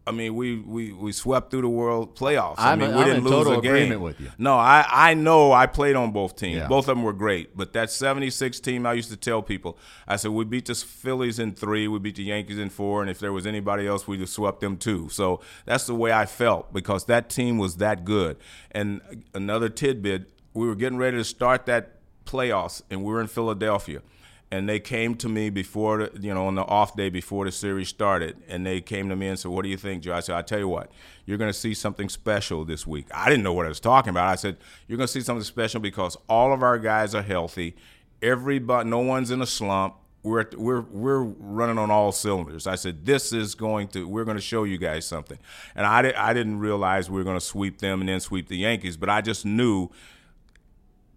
I 0.08 0.12
mean, 0.12 0.36
we, 0.36 0.56
we, 0.60 0.92
we 0.92 1.10
swept 1.10 1.50
through 1.50 1.62
the 1.62 1.68
world 1.68 2.14
playoffs. 2.14 2.54
I 2.58 2.70
I'm- 2.70 2.78
mean, 2.78 2.90
we 2.94 3.00
I'm 3.02 3.06
didn't 3.08 3.24
lose 3.24 3.32
total 3.32 3.58
a 3.58 3.60
game. 3.60 3.72
agreement 3.74 4.00
with 4.02 4.20
you. 4.20 4.30
No, 4.38 4.54
I, 4.54 4.86
I 4.88 5.14
know 5.14 5.52
I 5.52 5.66
played 5.66 5.96
on 5.96 6.12
both 6.12 6.36
teams. 6.36 6.58
Yeah. 6.58 6.68
Both 6.68 6.84
of 6.88 6.94
them 6.96 7.02
were 7.02 7.12
great. 7.12 7.56
But 7.56 7.72
that 7.72 7.90
76 7.90 8.60
team, 8.60 8.86
I 8.86 8.92
used 8.92 9.10
to 9.10 9.16
tell 9.16 9.42
people, 9.42 9.76
I 10.06 10.14
said, 10.14 10.30
we 10.30 10.44
beat 10.44 10.66
the 10.66 10.76
Phillies 10.76 11.40
in 11.40 11.54
three, 11.54 11.88
we 11.88 11.98
beat 11.98 12.14
the 12.16 12.22
Yankees 12.22 12.58
in 12.58 12.70
four, 12.70 13.00
and 13.00 13.10
if 13.10 13.18
there 13.18 13.32
was 13.32 13.46
anybody 13.46 13.86
else, 13.86 14.06
we'd 14.06 14.20
have 14.20 14.28
swept 14.28 14.60
them 14.60 14.76
too. 14.76 15.08
So 15.08 15.40
that's 15.64 15.86
the 15.86 15.94
way 15.94 16.12
I 16.12 16.24
felt 16.26 16.72
because 16.72 17.06
that 17.06 17.28
team 17.28 17.58
was 17.58 17.78
that 17.78 18.04
good. 18.04 18.36
And 18.70 19.00
another 19.34 19.68
tidbit, 19.68 20.30
we 20.54 20.68
were 20.68 20.76
getting 20.76 20.98
ready 20.98 21.16
to 21.16 21.24
start 21.24 21.66
that 21.66 21.94
playoffs, 22.26 22.80
and 22.90 23.02
we 23.02 23.12
were 23.12 23.20
in 23.20 23.26
Philadelphia 23.26 24.02
and 24.50 24.68
they 24.68 24.78
came 24.78 25.14
to 25.16 25.28
me 25.28 25.50
before 25.50 26.06
the, 26.06 26.20
you 26.20 26.32
know 26.32 26.46
on 26.46 26.54
the 26.54 26.62
off 26.62 26.96
day 26.96 27.10
before 27.10 27.44
the 27.44 27.52
series 27.52 27.88
started 27.88 28.36
and 28.48 28.64
they 28.64 28.80
came 28.80 29.08
to 29.08 29.16
me 29.16 29.28
and 29.28 29.38
said 29.38 29.50
what 29.50 29.62
do 29.62 29.68
you 29.68 29.76
think 29.76 30.02
joe? 30.02 30.14
I 30.14 30.20
said 30.20 30.36
i 30.36 30.42
tell 30.42 30.58
you 30.58 30.68
what 30.68 30.90
you're 31.24 31.38
going 31.38 31.52
to 31.52 31.58
see 31.58 31.74
something 31.74 32.08
special 32.08 32.64
this 32.64 32.86
week. 32.86 33.06
I 33.12 33.28
didn't 33.28 33.42
know 33.42 33.52
what 33.52 33.66
i 33.66 33.68
was 33.68 33.80
talking 33.80 34.10
about. 34.10 34.28
I 34.28 34.36
said 34.36 34.56
you're 34.86 34.96
going 34.96 35.06
to 35.06 35.12
see 35.12 35.20
something 35.20 35.44
special 35.44 35.80
because 35.80 36.16
all 36.28 36.52
of 36.52 36.62
our 36.62 36.78
guys 36.78 37.14
are 37.14 37.22
healthy. 37.22 37.76
Everybody 38.22 38.88
no 38.88 39.00
one's 39.00 39.30
in 39.30 39.42
a 39.42 39.46
slump. 39.46 39.96
We're, 40.22 40.46
we're, 40.56 40.80
we're 40.80 41.22
running 41.22 41.78
on 41.78 41.88
all 41.92 42.10
cylinders. 42.10 42.66
I 42.66 42.74
said, 42.74 43.06
this 43.06 43.32
is 43.32 43.54
going 43.54 43.86
to, 43.88 44.08
we're 44.08 44.24
going 44.24 44.36
to 44.36 44.42
show 44.42 44.64
you 44.64 44.76
guys 44.76 45.06
something. 45.06 45.38
And 45.76 45.86
I, 45.86 46.02
di- 46.02 46.14
I 46.14 46.34
didn't 46.34 46.58
realize 46.58 47.08
we 47.08 47.18
were 47.18 47.22
going 47.22 47.38
to 47.38 47.44
sweep 47.44 47.78
them 47.78 48.00
and 48.00 48.08
then 48.08 48.18
sweep 48.18 48.48
the 48.48 48.56
Yankees, 48.56 48.96
but 48.96 49.08
I 49.08 49.20
just 49.20 49.46
knew 49.46 49.88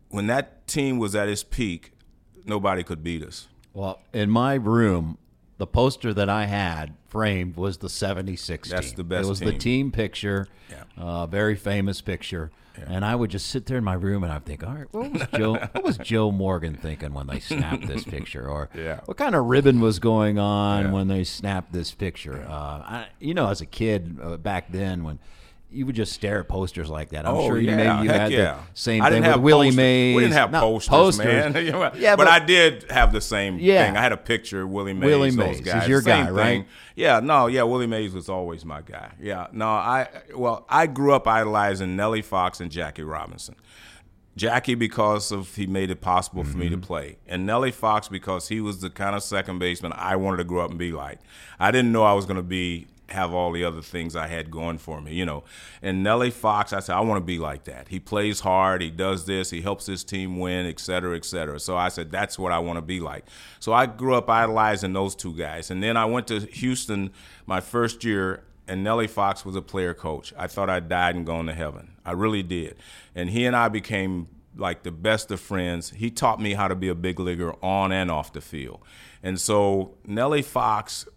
when 0.10 0.28
that 0.28 0.68
team 0.68 1.00
was 1.00 1.16
at 1.16 1.28
its 1.28 1.44
peak, 1.44 1.92
nobody 2.46 2.84
could 2.84 3.04
beat 3.04 3.24
us. 3.24 3.48
Well, 3.74 4.00
in 4.14 4.30
my 4.30 4.56
room, 4.56 5.18
the 5.58 5.68
poster 5.68 6.14
that 6.14 6.30
I 6.30 6.46
had 6.46 6.94
framed 7.08 7.56
was 7.56 7.78
the 7.80 7.90
76 7.90 8.70
That's 8.70 8.88
team. 8.90 8.96
the 8.98 9.04
best 9.04 9.26
It 9.26 9.30
was 9.30 9.40
the 9.40 9.52
team. 9.52 9.60
team 9.60 9.92
picture, 9.92 10.48
Yeah. 10.70 10.84
uh, 10.98 11.26
very 11.28 11.56
famous 11.56 12.02
picture. 12.02 12.52
And 12.88 13.04
I 13.04 13.14
would 13.14 13.30
just 13.30 13.48
sit 13.48 13.66
there 13.66 13.78
in 13.78 13.84
my 13.84 13.94
room 13.96 14.24
and 14.24 14.32
I'd 14.32 14.46
think, 14.46 14.64
all 14.64 14.74
right, 14.74 14.88
what 14.92 15.12
was 15.12 15.22
Joe, 15.36 15.54
what 15.74 15.84
was 15.84 15.98
Joe 15.98 16.32
Morgan 16.32 16.76
thinking 16.76 17.12
when 17.14 17.28
they 17.28 17.42
snapped 17.42 17.86
this 17.88 18.06
picture? 18.06 18.48
Or 18.48 18.70
Yeah. 18.74 19.02
what 19.04 19.18
kind 19.18 19.36
of 19.36 19.46
ribbon 19.48 19.82
was 19.82 20.00
going 20.00 20.40
on 20.40 20.86
Yeah. 20.86 20.92
when 20.92 21.10
they 21.10 21.26
snapped 21.26 21.74
this 21.74 21.92
picture? 21.94 22.46
Uh, 22.48 22.54
I, 22.54 23.08
you 23.20 23.34
know, 23.34 23.50
as 23.50 23.60
a 23.60 23.66
kid 23.66 24.18
uh, 24.24 24.38
back 24.38 24.72
then, 24.72 25.04
when 25.04 25.20
you 25.72 25.86
would 25.86 25.96
just 25.96 26.14
stare 26.14 26.40
at 26.40 26.48
posters 26.48 26.90
like 26.90 27.10
that. 27.10 27.28
I'm 27.28 27.36
oh, 27.36 27.46
sure 27.48 27.60
you 27.60 27.70
yeah. 27.70 27.76
maybe 27.76 28.04
you 28.04 28.10
Heck 28.10 28.22
had 28.22 28.32
yeah. 28.32 28.40
the 28.40 28.60
same 28.74 29.02
I 29.04 29.06
thing 29.06 29.14
didn't 29.16 29.26
with 29.26 29.32
have 29.34 29.42
Willie 29.42 29.68
posters. 29.68 29.78
Mays. 29.78 30.16
We 30.16 30.22
didn't 30.24 30.34
have 30.34 30.52
No, 30.52 30.60
posters, 30.80 31.18
man. 31.20 31.54
yeah, 31.66 32.16
but, 32.16 32.18
but, 32.18 32.28
I 32.28 32.40
did 32.40 32.90
have 32.90 33.12
the 33.12 33.22
same 33.22 33.60
Yeah. 33.60 33.86
thing. 33.86 33.96
I 33.98 34.02
had 34.02 34.12
a 34.12 34.18
picture 34.18 34.62
of 34.64 34.70
Willie 34.70 34.94
Mays. 34.94 35.06
Willie 35.06 35.30
those 35.30 35.62
Mays 35.62 35.76
is 35.84 35.88
your 35.88 36.02
Same 36.02 36.26
guy, 36.26 36.32
right? 36.32 36.66
Yeah, 36.96 37.20
no, 37.20 37.46
yeah, 37.48 37.64
Willie 37.64 37.86
Mays 37.88 38.14
was 38.14 38.30
always 38.30 38.66
my 38.66 38.82
guy. 38.82 39.12
Yeah, 39.22 39.48
no, 39.52 39.68
I 39.68 40.08
well, 40.36 40.66
I 40.68 40.88
grew 40.88 41.14
up 41.14 41.28
idolizing 41.28 41.96
Nellie 41.96 42.24
Fox 42.24 42.60
and 42.60 42.72
Jackie 42.72 43.04
Robinson. 43.04 43.56
Jackie 44.36 44.76
because 44.76 45.32
of 45.32 45.54
he 45.56 45.68
made 45.68 45.90
it 45.92 46.02
possible 46.02 46.44
for 46.44 46.52
Mm-hmm. 46.52 46.60
me 46.60 46.70
to 46.70 46.78
play, 46.78 47.18
and 47.28 47.46
Nellie 47.46 47.72
Fox 47.72 48.08
because 48.08 48.48
he 48.48 48.62
was 48.62 48.80
the 48.80 48.90
kind 48.90 49.16
of 49.16 49.22
second 49.22 49.60
baseman 49.60 49.92
I 49.96 50.16
wanted 50.16 50.38
to 50.38 50.44
grow 50.46 50.64
up 50.64 50.70
and 50.70 50.80
be 50.80 50.92
like. 50.94 51.20
I 51.60 51.72
didn't 51.72 51.92
know 51.92 52.04
I 52.04 52.14
was 52.14 52.26
going 52.26 52.38
to 52.38 52.44
be 52.44 52.88
have 53.12 53.34
all 53.34 53.52
the 53.52 53.64
other 53.64 53.82
things 53.82 54.16
I 54.16 54.28
had 54.28 54.52
going 54.52 54.78
for 54.78 55.02
me, 55.02 55.14
you 55.14 55.26
know. 55.26 55.44
And 55.82 56.04
Nellie 56.04 56.32
Fox, 56.32 56.74
I 56.74 56.80
said 56.80 56.96
I 56.96 57.02
want 57.02 57.22
to 57.22 57.26
be 57.26 57.40
like 57.40 57.66
that. 57.66 57.88
He 57.90 58.00
plays 58.00 58.42
hard, 58.42 58.82
he 58.82 58.90
does 58.90 59.26
this, 59.26 59.50
he 59.50 59.62
helps 59.62 59.86
his 59.86 60.04
team 60.04 60.40
win, 60.40 60.66
et 60.66 60.80
cetera, 60.80 61.16
et 61.16 61.26
cetera. 61.26 61.60
So 61.60 61.78
I 61.78 61.90
said 61.90 62.12
that's 62.12 62.38
what 62.40 62.52
I 62.52 62.60
want 62.60 62.78
to 62.78 62.82
be 62.82 63.00
like. 63.00 63.26
So 63.60 63.74
I 63.74 63.86
grew 63.86 64.16
up 64.16 64.30
idolizing 64.30 64.94
those 64.94 65.16
two 65.16 65.34
guys, 65.34 65.72
and 65.72 65.82
then 65.82 65.98
I 65.98 66.06
went 66.06 66.28
to 66.28 66.40
Houston 66.40 67.12
my 67.46 67.62
first 67.62 68.04
year 68.04 68.44
and 68.70 68.84
Nellie 68.84 69.08
Fox 69.08 69.44
was 69.44 69.56
a 69.56 69.64
player 69.64 69.96
coach. 69.96 70.32
I 70.38 70.46
thought 70.46 70.70
I 70.70 70.80
died 70.80 71.16
and 71.16 71.26
gone 71.26 71.48
to 71.48 71.54
heaven. 71.54 71.96
I 72.06 72.12
really 72.12 72.44
did. 72.44 72.76
And 73.16 73.32
he 73.32 73.46
and 73.46 73.56
I 73.56 73.68
became 73.68 74.28
like 74.56 74.84
the 74.84 74.92
best 74.92 75.32
of 75.32 75.40
friends. 75.40 75.90
He 75.90 76.12
taught 76.12 76.40
me 76.40 76.54
how 76.54 76.68
to 76.68 76.76
be 76.76 76.88
a 76.88 76.96
big 76.96 77.20
leaguer 77.20 77.54
on 77.64 77.92
and 77.92 78.12
off 78.12 78.32
the 78.32 78.42
field. 78.42 78.82
And 79.24 79.40
so 79.42 79.96
Nellie 80.06 80.44
Fox, 80.44 81.08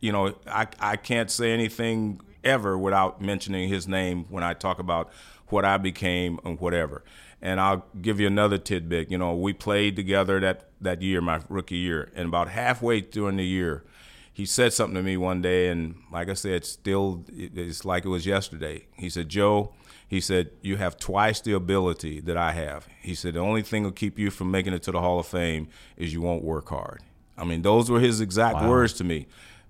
you 0.00 0.12
know, 0.12 0.34
I, 0.46 0.68
I 0.80 0.96
can't 0.96 1.30
say 1.30 1.52
anything 1.52 2.20
ever 2.44 2.78
without 2.78 3.20
mentioning 3.20 3.68
his 3.68 3.88
name 3.88 4.26
when 4.28 4.44
I 4.44 4.54
talk 4.54 4.78
about 4.78 5.10
what 5.48 5.64
I 5.64 5.76
became 5.78 6.38
and 6.44 6.60
whatever. 6.60 7.02
And 7.40 7.60
I'll 7.60 7.84
give 8.00 8.20
you 8.20 8.26
another 8.26 8.58
tidbit. 8.58 9.10
You 9.10 9.18
know, 9.18 9.34
we 9.34 9.52
played 9.52 9.96
together 9.96 10.40
that, 10.40 10.68
that 10.80 11.02
year, 11.02 11.20
my 11.20 11.40
rookie 11.48 11.76
year, 11.76 12.10
and 12.14 12.28
about 12.28 12.48
halfway 12.48 13.00
during 13.00 13.36
the 13.36 13.46
year, 13.46 13.84
he 14.32 14.46
said 14.46 14.72
something 14.72 14.94
to 14.94 15.02
me 15.02 15.16
one 15.16 15.42
day, 15.42 15.68
and 15.68 15.96
like 16.12 16.28
I 16.28 16.34
said, 16.34 16.64
still 16.64 17.24
it's 17.32 17.84
like 17.84 18.04
it 18.04 18.08
was 18.08 18.24
yesterday. 18.24 18.86
He 18.96 19.10
said, 19.10 19.28
"Joe," 19.28 19.72
he 20.06 20.20
said, 20.20 20.50
"you 20.62 20.76
have 20.76 20.96
twice 20.96 21.40
the 21.40 21.54
ability 21.54 22.20
that 22.20 22.36
I 22.36 22.52
have." 22.52 22.86
He 23.02 23.16
said, 23.16 23.34
"The 23.34 23.40
only 23.40 23.62
thing 23.62 23.82
will 23.82 23.90
keep 23.90 24.16
you 24.16 24.30
from 24.30 24.52
making 24.52 24.74
it 24.74 24.84
to 24.84 24.92
the 24.92 25.00
Hall 25.00 25.18
of 25.18 25.26
Fame 25.26 25.66
is 25.96 26.12
you 26.12 26.20
won't 26.20 26.44
work 26.44 26.68
hard." 26.68 27.02
I 27.36 27.44
mean, 27.44 27.62
those 27.62 27.90
were 27.90 27.98
his 27.98 28.20
exact 28.20 28.62
words 28.64 28.92
to 28.94 29.04
me. 29.04 29.26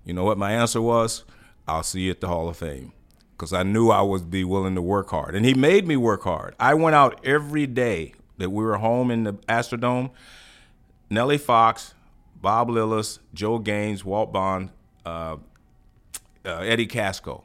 You 0.09 0.15
know 0.15 0.25
what 0.25 0.39
my 0.39 0.53
answer 0.53 0.81
was? 0.81 1.25
I'll 1.69 1.83
see 1.83 2.01
you 2.01 2.11
at 2.13 2.23
the 2.23 2.29
Hall 2.29 2.49
of 2.49 2.57
Fame. 2.57 2.93
Because 3.37 3.53
I 3.53 3.63
knew 3.63 3.91
I 3.91 4.01
would 4.01 4.31
be 4.31 4.43
willing 4.43 4.75
to 4.75 4.81
work 4.81 5.11
hard. 5.11 5.35
And 5.35 5.45
he 5.45 5.53
made 5.53 5.87
me 5.87 5.99
work 5.99 6.23
hard. 6.23 6.57
I 6.59 6.73
went 6.73 6.97
out 6.97 7.21
every 7.25 7.67
day 7.67 8.15
that 8.39 8.49
we 8.49 8.65
were 8.65 8.79
home 8.79 9.11
in 9.11 9.25
the 9.25 9.35
Astrodome. 9.35 10.11
Nellie 11.11 11.37
Fox, 11.37 11.93
Bob 12.41 12.69
Lillis, 12.71 13.19
Joe 13.35 13.59
Gaines, 13.59 14.03
Walt 14.03 14.33
Bond, 14.33 14.71
uh, 15.05 15.37
uh, 16.45 16.59
Eddie 16.61 16.87
Kasko. 16.87 17.43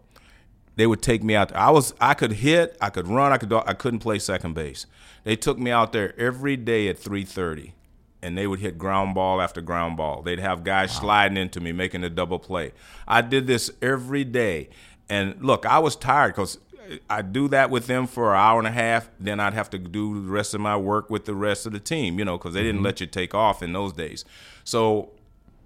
They 0.77 0.87
would 0.87 1.01
take 1.01 1.21
me 1.21 1.35
out. 1.35 1.49
There. 1.49 1.57
I 1.57 1.69
was 1.69 1.93
I 1.99 2.13
could 2.13 2.31
hit, 2.31 2.77
I 2.81 2.89
could 2.89 3.07
run, 3.07 3.33
I 3.33 3.37
could 3.37 3.51
I 3.53 3.73
couldn't 3.73 3.99
play 3.99 4.19
second 4.19 4.55
base. 4.55 4.85
They 5.23 5.35
took 5.35 5.59
me 5.59 5.69
out 5.69 5.91
there 5.91 6.19
every 6.19 6.55
day 6.55 6.87
at 6.87 6.97
3:30 6.97 7.73
and 8.23 8.37
they 8.37 8.47
would 8.47 8.59
hit 8.59 8.77
ground 8.77 9.13
ball 9.13 9.41
after 9.41 9.61
ground 9.61 9.97
ball. 9.97 10.21
They'd 10.21 10.39
have 10.39 10.63
guys 10.63 10.93
wow. 10.95 11.01
sliding 11.01 11.37
into 11.37 11.59
me, 11.59 11.71
making 11.71 12.03
a 12.03 12.09
double 12.09 12.39
play. 12.39 12.71
I 13.07 13.21
did 13.21 13.45
this 13.45 13.69
every 13.81 14.23
day. 14.23 14.69
And 15.09 15.43
look, 15.43 15.65
I 15.65 15.79
was 15.79 15.95
tired 15.95 16.29
because 16.29 16.57
I'd 17.09 17.33
do 17.33 17.47
that 17.49 17.69
with 17.69 17.87
them 17.87 18.07
for 18.07 18.33
an 18.33 18.39
hour 18.39 18.59
and 18.59 18.67
a 18.67 18.71
half. 18.71 19.09
Then 19.19 19.39
I'd 19.39 19.53
have 19.53 19.69
to 19.71 19.77
do 19.77 20.23
the 20.23 20.31
rest 20.31 20.53
of 20.53 20.61
my 20.61 20.77
work 20.77 21.09
with 21.09 21.25
the 21.25 21.35
rest 21.35 21.65
of 21.65 21.73
the 21.73 21.79
team, 21.79 22.17
you 22.17 22.25
know, 22.25 22.37
because 22.37 22.53
they 22.53 22.61
didn't 22.61 22.77
mm-hmm. 22.77 22.85
let 22.85 23.01
you 23.01 23.07
take 23.07 23.35
off 23.35 23.61
in 23.61 23.73
those 23.73 23.93
days. 23.93 24.23
So 24.63 25.11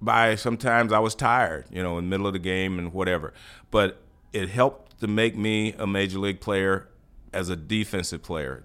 by 0.01 0.35
sometimes 0.35 0.91
I 0.91 0.99
was 0.99 1.15
tired, 1.15 1.65
you 1.71 1.81
know, 1.81 1.97
in 1.97 2.05
the 2.05 2.09
middle 2.09 2.27
of 2.27 2.33
the 2.33 2.39
game 2.39 2.79
and 2.79 2.91
whatever. 2.93 3.33
But 3.71 4.01
it 4.33 4.49
helped 4.49 4.99
to 4.99 5.07
make 5.07 5.35
me 5.35 5.73
a 5.73 5.87
major 5.87 6.19
league 6.19 6.41
player 6.41 6.87
as 7.31 7.49
a 7.49 7.55
defensive 7.55 8.23
player. 8.23 8.63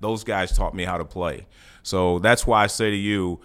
Those 0.00 0.24
guys 0.24 0.56
taught 0.56 0.74
me 0.74 0.84
how 0.84 0.98
to 0.98 1.04
play. 1.04 1.46
So 1.82 2.18
that's 2.18 2.46
why 2.46 2.64
I 2.64 2.66
say 2.66 2.90
to 2.90 2.96
you, 2.96 3.40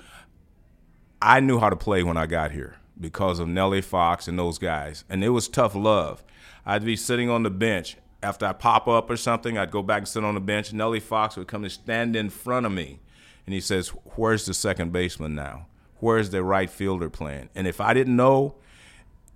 I 1.21 1.39
knew 1.39 1.59
how 1.59 1.69
to 1.69 1.75
play 1.75 2.03
when 2.03 2.17
I 2.17 2.25
got 2.25 2.51
here 2.51 2.77
because 2.99 3.39
of 3.39 3.47
Nellie 3.47 3.81
Fox 3.81 4.27
and 4.27 4.37
those 4.39 4.57
guys. 4.57 5.03
And 5.09 5.23
it 5.23 5.29
was 5.29 5.47
tough 5.47 5.75
love. 5.75 6.23
I'd 6.65 6.85
be 6.85 6.95
sitting 6.95 7.29
on 7.29 7.43
the 7.43 7.49
bench. 7.49 7.97
After 8.23 8.45
I 8.45 8.53
pop 8.53 8.87
up 8.87 9.09
or 9.09 9.17
something, 9.17 9.57
I'd 9.57 9.71
go 9.71 9.83
back 9.83 9.99
and 9.99 10.07
sit 10.07 10.23
on 10.23 10.33
the 10.33 10.39
bench. 10.39 10.73
Nellie 10.73 10.99
Fox 10.99 11.37
would 11.37 11.47
come 11.47 11.63
and 11.63 11.71
stand 11.71 12.15
in 12.15 12.29
front 12.29 12.65
of 12.65 12.71
me. 12.71 12.99
And 13.45 13.53
he 13.53 13.61
says, 13.61 13.89
Where's 14.15 14.45
the 14.45 14.53
second 14.53 14.91
baseman 14.91 15.35
now? 15.35 15.67
Where's 15.99 16.31
the 16.31 16.43
right 16.43 16.69
fielder 16.69 17.09
playing? 17.09 17.49
And 17.53 17.67
if 17.67 17.79
I 17.79 17.93
didn't 17.93 18.15
know, 18.15 18.55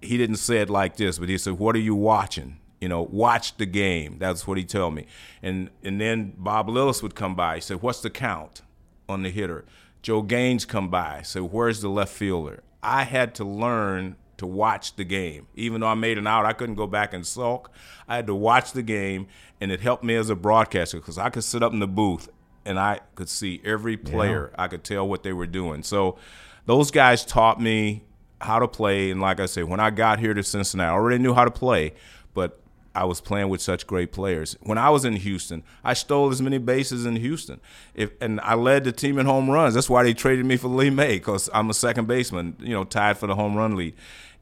he 0.02 0.18
didn't 0.18 0.38
say 0.38 0.58
it 0.58 0.70
like 0.70 0.96
this, 0.96 1.20
but 1.20 1.30
he 1.30 1.38
said, 1.38 1.60
What 1.60 1.76
are 1.76 1.80
you 1.80 1.96
watching? 1.96 2.60
You 2.80 2.88
know, 2.88 3.02
watch 3.02 3.58
the 3.58 3.66
game. 3.66 4.18
That's 4.20 4.48
what 4.48 4.58
he 4.58 4.64
told 4.64 4.96
me. 4.96 5.06
And 5.44 5.70
and 5.84 6.00
then 6.00 6.34
Bob 6.38 6.68
Lillis 6.68 7.04
would 7.04 7.16
come 7.16 7.36
by. 7.36 7.56
He 7.56 7.62
said, 7.62 7.82
What's 7.82 8.02
the 8.02 8.10
count? 8.10 8.62
on 9.10 9.24
the 9.24 9.30
hitter. 9.30 9.66
Joe 10.02 10.22
Gaines 10.22 10.64
come 10.64 10.90
by, 10.90 11.24
say, 11.24 11.42
where's 11.42 11.82
the 11.82 11.90
left 11.90 12.14
fielder? 12.14 12.64
I 12.82 13.04
had 13.04 13.36
to 13.36 13.44
learn 13.44 14.16
to 14.38 14.46
watch 14.48 14.96
the 14.96 15.04
game. 15.04 15.48
Even 15.56 15.82
though 15.82 15.88
I 15.88 15.96
made 15.96 16.18
an 16.18 16.28
out, 16.28 16.46
I 16.46 16.54
couldn't 16.54 16.76
go 16.76 16.88
back 16.88 17.14
and 17.14 17.28
sulk. 17.28 17.72
I 18.08 18.16
had 18.16 18.28
to 18.28 18.36
watch 18.36 18.72
the 18.72 18.84
game, 18.84 19.28
and 19.60 19.72
it 19.72 19.82
helped 19.82 20.04
me 20.04 20.16
as 20.16 20.30
a 20.30 20.36
broadcaster 20.36 20.98
because 20.98 21.18
I 21.18 21.30
could 21.30 21.44
sit 21.44 21.62
up 21.62 21.74
in 21.74 21.80
the 21.80 21.88
booth 21.88 22.30
and 22.64 22.80
I 22.80 23.02
could 23.16 23.28
see 23.28 23.62
every 23.66 23.98
player. 23.98 24.52
Yeah. 24.54 24.64
I 24.64 24.68
could 24.70 24.86
tell 24.86 25.08
what 25.08 25.24
they 25.24 25.34
were 25.34 25.48
doing. 25.48 25.84
So 25.84 26.18
those 26.66 26.92
guys 26.92 27.26
taught 27.26 27.60
me 27.60 28.04
how 28.40 28.60
to 28.60 28.68
play. 28.68 29.12
And 29.12 29.20
like 29.20 29.42
I 29.42 29.48
said, 29.48 29.66
when 29.66 29.82
I 29.82 29.90
got 29.90 30.20
here 30.20 30.34
to 30.34 30.44
Cincinnati, 30.44 30.90
I 30.90 30.94
already 30.94 31.22
knew 31.22 31.34
how 31.34 31.44
to 31.44 31.52
play, 31.52 31.94
but 32.34 32.62
I 33.00 33.06
was 33.06 33.22
playing 33.22 33.48
with 33.48 33.62
such 33.62 33.88
great 33.88 34.12
players. 34.12 34.58
When 34.60 34.78
I 34.78 34.90
was 34.90 35.06
in 35.06 35.16
Houston, 35.16 35.64
I 35.86 35.94
stole 35.94 36.30
as 36.32 36.42
many 36.42 36.58
bases 36.58 37.06
in 37.06 37.16
Houston, 37.16 37.62
if, 37.96 38.12
and 38.20 38.42
I 38.42 38.56
led 38.56 38.84
the 38.84 38.92
team 38.92 39.18
in 39.18 39.26
home 39.26 39.50
runs. 39.50 39.74
That's 39.74 39.90
why 39.90 40.04
they 40.04 40.14
traded 40.14 40.46
me 40.46 40.58
for 40.58 40.68
Lee 40.68 40.90
May 40.90 41.14
because 41.14 41.50
I'm 41.54 41.70
a 41.70 41.74
second 41.74 42.10
baseman, 42.10 42.58
you 42.60 42.74
know, 42.74 42.84
tied 42.84 43.18
for 43.18 43.26
the 43.26 43.36
home 43.36 43.56
run 43.56 43.78
lead. 43.78 43.96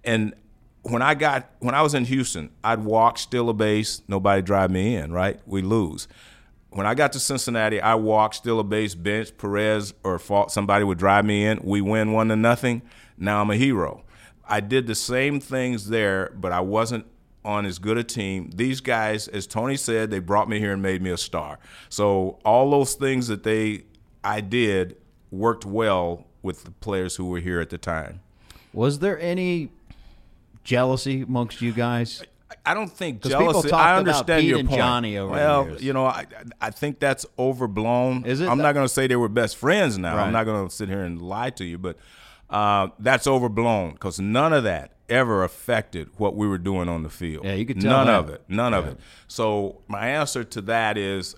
And 0.04 0.34
when 0.82 1.04
I 1.04 1.14
got 1.14 1.52
when 1.60 1.76
I 1.76 1.84
was 1.84 1.94
in 1.94 2.06
Houston, 2.06 2.50
I'd 2.64 2.84
walk, 2.84 3.20
steal 3.20 3.48
a 3.50 3.54
base, 3.54 4.02
nobody 4.08 4.42
drive 4.42 4.72
me 4.72 4.96
in, 4.96 5.12
right? 5.12 5.40
We 5.46 5.62
lose. 5.62 6.08
When 6.72 6.88
I 6.88 6.96
got 6.96 7.12
to 7.14 7.20
Cincinnati, 7.20 7.80
I 7.80 7.94
walk, 7.94 8.34
steal 8.34 8.60
a 8.60 8.64
base, 8.64 8.96
bench 8.96 9.38
Perez 9.38 9.94
or 10.04 10.20
somebody 10.50 10.84
would 10.84 10.98
drive 10.98 11.26
me 11.26 11.46
in. 11.46 11.60
We 11.62 11.82
win 11.82 12.12
one 12.12 12.30
to 12.30 12.36
nothing. 12.36 12.82
Now 13.20 13.40
I'm 13.40 13.52
a 13.52 13.56
hero. 13.56 14.04
I 14.50 14.62
did 14.62 14.88
the 14.88 14.96
same 14.96 15.40
things 15.40 15.90
there, 15.90 16.32
but 16.36 16.52
I 16.52 16.62
wasn't 16.62 17.06
on 17.48 17.66
as 17.66 17.80
good 17.80 17.98
a 17.98 18.04
team. 18.04 18.52
These 18.54 18.82
guys, 18.82 19.28
as 19.30 19.48
Tony 19.48 19.78
said, 19.78 20.12
they 20.12 20.20
brought 20.20 20.50
me 20.50 20.60
here 20.60 20.74
and 20.74 20.82
made 20.82 21.02
me 21.02 21.10
a 21.10 21.18
star. 21.18 21.58
So 21.90 22.40
all 22.44 22.70
those 22.70 22.94
things 22.94 23.28
that 23.30 23.44
they 23.44 23.84
I 24.24 24.42
did 24.42 24.98
worked 25.32 25.66
well 25.66 26.28
with 26.42 26.66
the 26.66 26.72
players 26.72 27.16
who 27.16 27.26
were 27.26 27.40
here 27.40 27.62
at 27.62 27.70
the 27.70 27.78
time. 27.78 28.20
Was 28.74 29.00
there 29.00 29.20
any 29.20 29.70
jealousy 30.64 31.22
amongst 31.22 31.62
you 31.62 31.72
guys? 31.72 32.22
I 32.66 32.74
don't 32.74 32.92
think 32.92 33.24
jealousy. 33.24 33.72
I 33.72 33.98
understand 33.98 34.46
your 34.46 34.60
point. 34.60 34.72
Johnny 34.72 35.18
over 35.18 35.32
well, 35.32 35.82
you 35.82 35.94
know, 35.94 36.06
I 36.06 36.26
I 36.60 36.70
think 36.70 37.00
that's 37.00 37.26
overblown. 37.40 38.26
Is 38.26 38.42
it? 38.42 38.50
I'm 38.50 38.58
not 38.58 38.74
going 38.74 38.86
to 38.86 38.94
say 38.94 39.08
they 39.08 39.16
were 39.16 39.30
best 39.30 39.56
friends 39.56 39.98
now. 39.98 40.18
Right. 40.18 40.26
I'm 40.26 40.34
not 40.34 40.44
going 40.44 40.68
to 40.68 40.74
sit 40.74 40.90
here 40.90 41.04
and 41.04 41.22
lie 41.22 41.50
to 41.52 41.64
you, 41.64 41.78
but 41.78 41.98
uh, 42.50 42.90
that's 43.00 43.26
overblown 43.26 43.92
because 43.92 44.20
none 44.20 44.52
of 44.52 44.66
that 44.66 44.97
ever 45.10 45.44
affected 45.44 46.10
what 46.18 46.36
we 46.36 46.48
were 46.48 46.58
doing 46.58 46.90
on 46.90 47.04
the 47.04 47.10
field. 47.10 47.46
Yeah, 47.46 47.54
you 47.54 47.66
could 47.66 47.82
tell 47.82 47.92
none 47.92 48.08
that. 48.08 48.20
of 48.20 48.30
it. 48.30 48.44
None 48.48 48.74
yeah. 48.74 48.80
of 48.80 48.88
it. 48.88 49.00
So 49.28 49.82
my 49.88 50.08
answer 50.08 50.44
to 50.44 50.62
that 50.62 50.98
is 50.98 51.36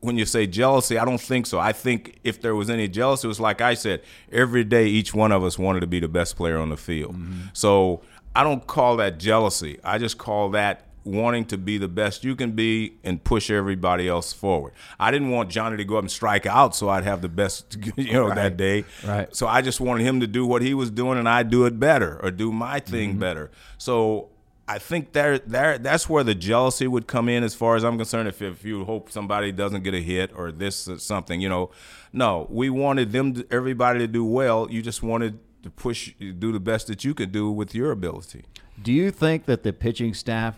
when 0.00 0.18
you 0.18 0.24
say 0.24 0.46
jealousy, 0.46 0.98
I 0.98 1.04
don't 1.04 1.20
think 1.20 1.46
so. 1.46 1.58
I 1.58 1.72
think 1.72 2.18
if 2.22 2.40
there 2.40 2.54
was 2.54 2.70
any 2.70 2.88
jealousy, 2.88 3.26
it 3.26 3.28
was 3.28 3.40
like 3.40 3.60
I 3.60 3.74
said, 3.74 4.02
every 4.30 4.64
day 4.64 4.86
each 4.86 5.14
one 5.14 5.32
of 5.32 5.42
us 5.42 5.58
wanted 5.58 5.80
to 5.80 5.86
be 5.86 6.00
the 6.00 6.08
best 6.08 6.36
player 6.36 6.58
on 6.58 6.68
the 6.68 6.76
field. 6.76 7.14
Mm-hmm. 7.14 7.48
So 7.52 8.02
I 8.34 8.44
don't 8.44 8.66
call 8.66 8.96
that 8.98 9.18
jealousy. 9.18 9.78
I 9.82 9.98
just 9.98 10.18
call 10.18 10.50
that 10.50 10.85
wanting 11.06 11.44
to 11.46 11.56
be 11.56 11.78
the 11.78 11.88
best 11.88 12.24
you 12.24 12.34
can 12.34 12.52
be 12.52 12.96
and 13.04 13.22
push 13.22 13.50
everybody 13.50 14.08
else 14.08 14.32
forward. 14.32 14.72
I 14.98 15.10
didn't 15.10 15.30
want 15.30 15.50
Johnny 15.50 15.76
to 15.76 15.84
go 15.84 15.96
up 15.96 16.02
and 16.02 16.10
strike 16.10 16.46
out 16.46 16.74
so 16.74 16.88
I'd 16.88 17.04
have 17.04 17.22
the 17.22 17.28
best, 17.28 17.76
you 17.96 18.12
know, 18.12 18.26
right. 18.26 18.34
that 18.34 18.56
day. 18.56 18.84
Right. 19.06 19.34
So 19.34 19.46
I 19.46 19.62
just 19.62 19.80
wanted 19.80 20.04
him 20.04 20.20
to 20.20 20.26
do 20.26 20.44
what 20.44 20.62
he 20.62 20.74
was 20.74 20.90
doing 20.90 21.18
and 21.18 21.28
I 21.28 21.44
do 21.44 21.64
it 21.64 21.78
better 21.78 22.20
or 22.22 22.30
do 22.30 22.52
my 22.52 22.80
thing 22.80 23.10
mm-hmm. 23.10 23.20
better. 23.20 23.50
So 23.78 24.30
I 24.68 24.78
think 24.78 25.12
there, 25.12 25.38
there, 25.38 25.78
that's 25.78 26.08
where 26.08 26.24
the 26.24 26.34
jealousy 26.34 26.88
would 26.88 27.06
come 27.06 27.28
in, 27.28 27.44
as 27.44 27.54
far 27.54 27.76
as 27.76 27.84
I'm 27.84 27.96
concerned. 27.96 28.28
If, 28.28 28.42
if 28.42 28.64
you 28.64 28.84
hope 28.84 29.12
somebody 29.12 29.52
doesn't 29.52 29.84
get 29.84 29.94
a 29.94 30.00
hit 30.00 30.32
or 30.34 30.50
this 30.50 30.88
or 30.88 30.98
something, 30.98 31.40
you 31.40 31.48
know, 31.48 31.70
no, 32.12 32.48
we 32.50 32.68
wanted 32.68 33.12
them, 33.12 33.34
to, 33.34 33.46
everybody 33.50 34.00
to 34.00 34.08
do 34.08 34.24
well. 34.24 34.66
You 34.68 34.82
just 34.82 35.04
wanted 35.04 35.38
to 35.62 35.70
push, 35.70 36.14
do 36.18 36.50
the 36.50 36.58
best 36.58 36.88
that 36.88 37.04
you 37.04 37.14
could 37.14 37.30
do 37.30 37.50
with 37.50 37.76
your 37.76 37.92
ability. 37.92 38.44
Do 38.82 38.92
you 38.92 39.12
think 39.12 39.46
that 39.46 39.62
the 39.62 39.72
pitching 39.72 40.14
staff 40.14 40.56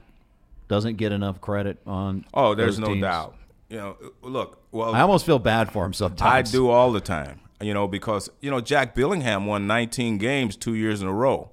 doesn't 0.68 0.96
get 0.96 1.12
enough 1.12 1.40
credit 1.40 1.78
on. 1.86 2.24
Oh, 2.32 2.54
there's 2.54 2.78
no 2.78 2.88
teams. 2.88 3.02
doubt. 3.02 3.36
You 3.68 3.78
know, 3.78 3.96
look. 4.22 4.62
Well, 4.70 4.94
I 4.94 5.00
almost 5.00 5.26
feel 5.26 5.38
bad 5.38 5.72
for 5.72 5.84
him 5.84 5.92
sometimes. 5.92 6.48
I 6.48 6.52
do 6.52 6.68
all 6.68 6.92
the 6.92 7.00
time. 7.00 7.40
You 7.60 7.74
know, 7.74 7.88
because 7.88 8.30
you 8.40 8.50
know 8.50 8.60
Jack 8.60 8.94
Billingham 8.94 9.46
won 9.46 9.66
19 9.66 10.18
games 10.18 10.54
two 10.54 10.74
years 10.74 11.02
in 11.02 11.08
a 11.08 11.12
row. 11.12 11.50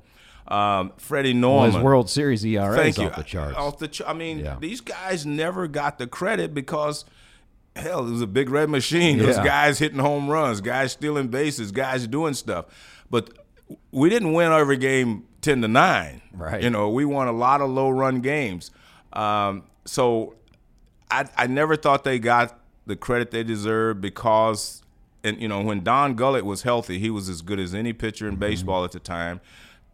Um, 0.47 0.93
Freddie 0.97 1.33
Norman, 1.33 1.71
well, 1.71 1.77
his 1.79 1.83
World 1.83 2.09
Series 2.09 2.45
ERA 2.45 2.75
Thank 2.75 2.99
is 2.99 2.99
off 2.99 3.15
the 3.15 3.23
charts. 3.23 3.57
Off 3.57 3.79
the, 3.79 3.87
ch- 3.87 4.03
I 4.05 4.13
mean, 4.13 4.39
yeah. 4.39 4.57
these 4.59 4.79
guys 4.79 5.25
never 5.25 5.67
got 5.67 5.97
the 5.97 6.05
credit 6.05 6.53
because 6.53 7.03
hell, 7.75 8.07
it 8.07 8.11
was 8.11 8.21
a 8.21 8.27
big 8.27 8.51
red 8.51 8.69
machine. 8.69 9.17
Those 9.17 9.37
yeah. 9.37 9.43
guys 9.43 9.79
hitting 9.79 9.97
home 9.97 10.29
runs, 10.29 10.61
guys 10.61 10.91
stealing 10.91 11.29
bases, 11.29 11.71
guys 11.71 12.05
doing 12.05 12.35
stuff. 12.35 12.65
But 13.09 13.31
we 13.91 14.09
didn't 14.09 14.33
win 14.33 14.51
every 14.51 14.77
game 14.77 15.25
ten 15.41 15.61
to 15.61 15.67
nine. 15.67 16.21
Right. 16.33 16.61
You 16.61 16.69
know, 16.69 16.89
we 16.89 17.05
won 17.05 17.27
a 17.27 17.31
lot 17.31 17.61
of 17.61 17.69
low 17.69 17.89
run 17.89 18.21
games. 18.21 18.71
Um, 19.15 19.63
so 19.85 20.35
I, 21.09 21.27
I 21.37 21.47
never 21.47 21.75
thought 21.75 22.03
they 22.03 22.19
got 22.19 22.59
the 22.85 22.95
credit 22.95 23.31
they 23.31 23.43
deserved 23.43 24.01
because, 24.01 24.83
and 25.23 25.41
you 25.41 25.47
know, 25.47 25.61
when 25.61 25.83
Don 25.83 26.15
Gullett 26.15 26.43
was 26.43 26.63
healthy, 26.63 26.99
he 26.99 27.09
was 27.09 27.29
as 27.29 27.41
good 27.41 27.59
as 27.59 27.73
any 27.73 27.93
pitcher 27.93 28.27
in 28.27 28.33
mm-hmm. 28.33 28.41
baseball 28.41 28.83
at 28.83 28.91
the 28.91 28.99
time 28.99 29.41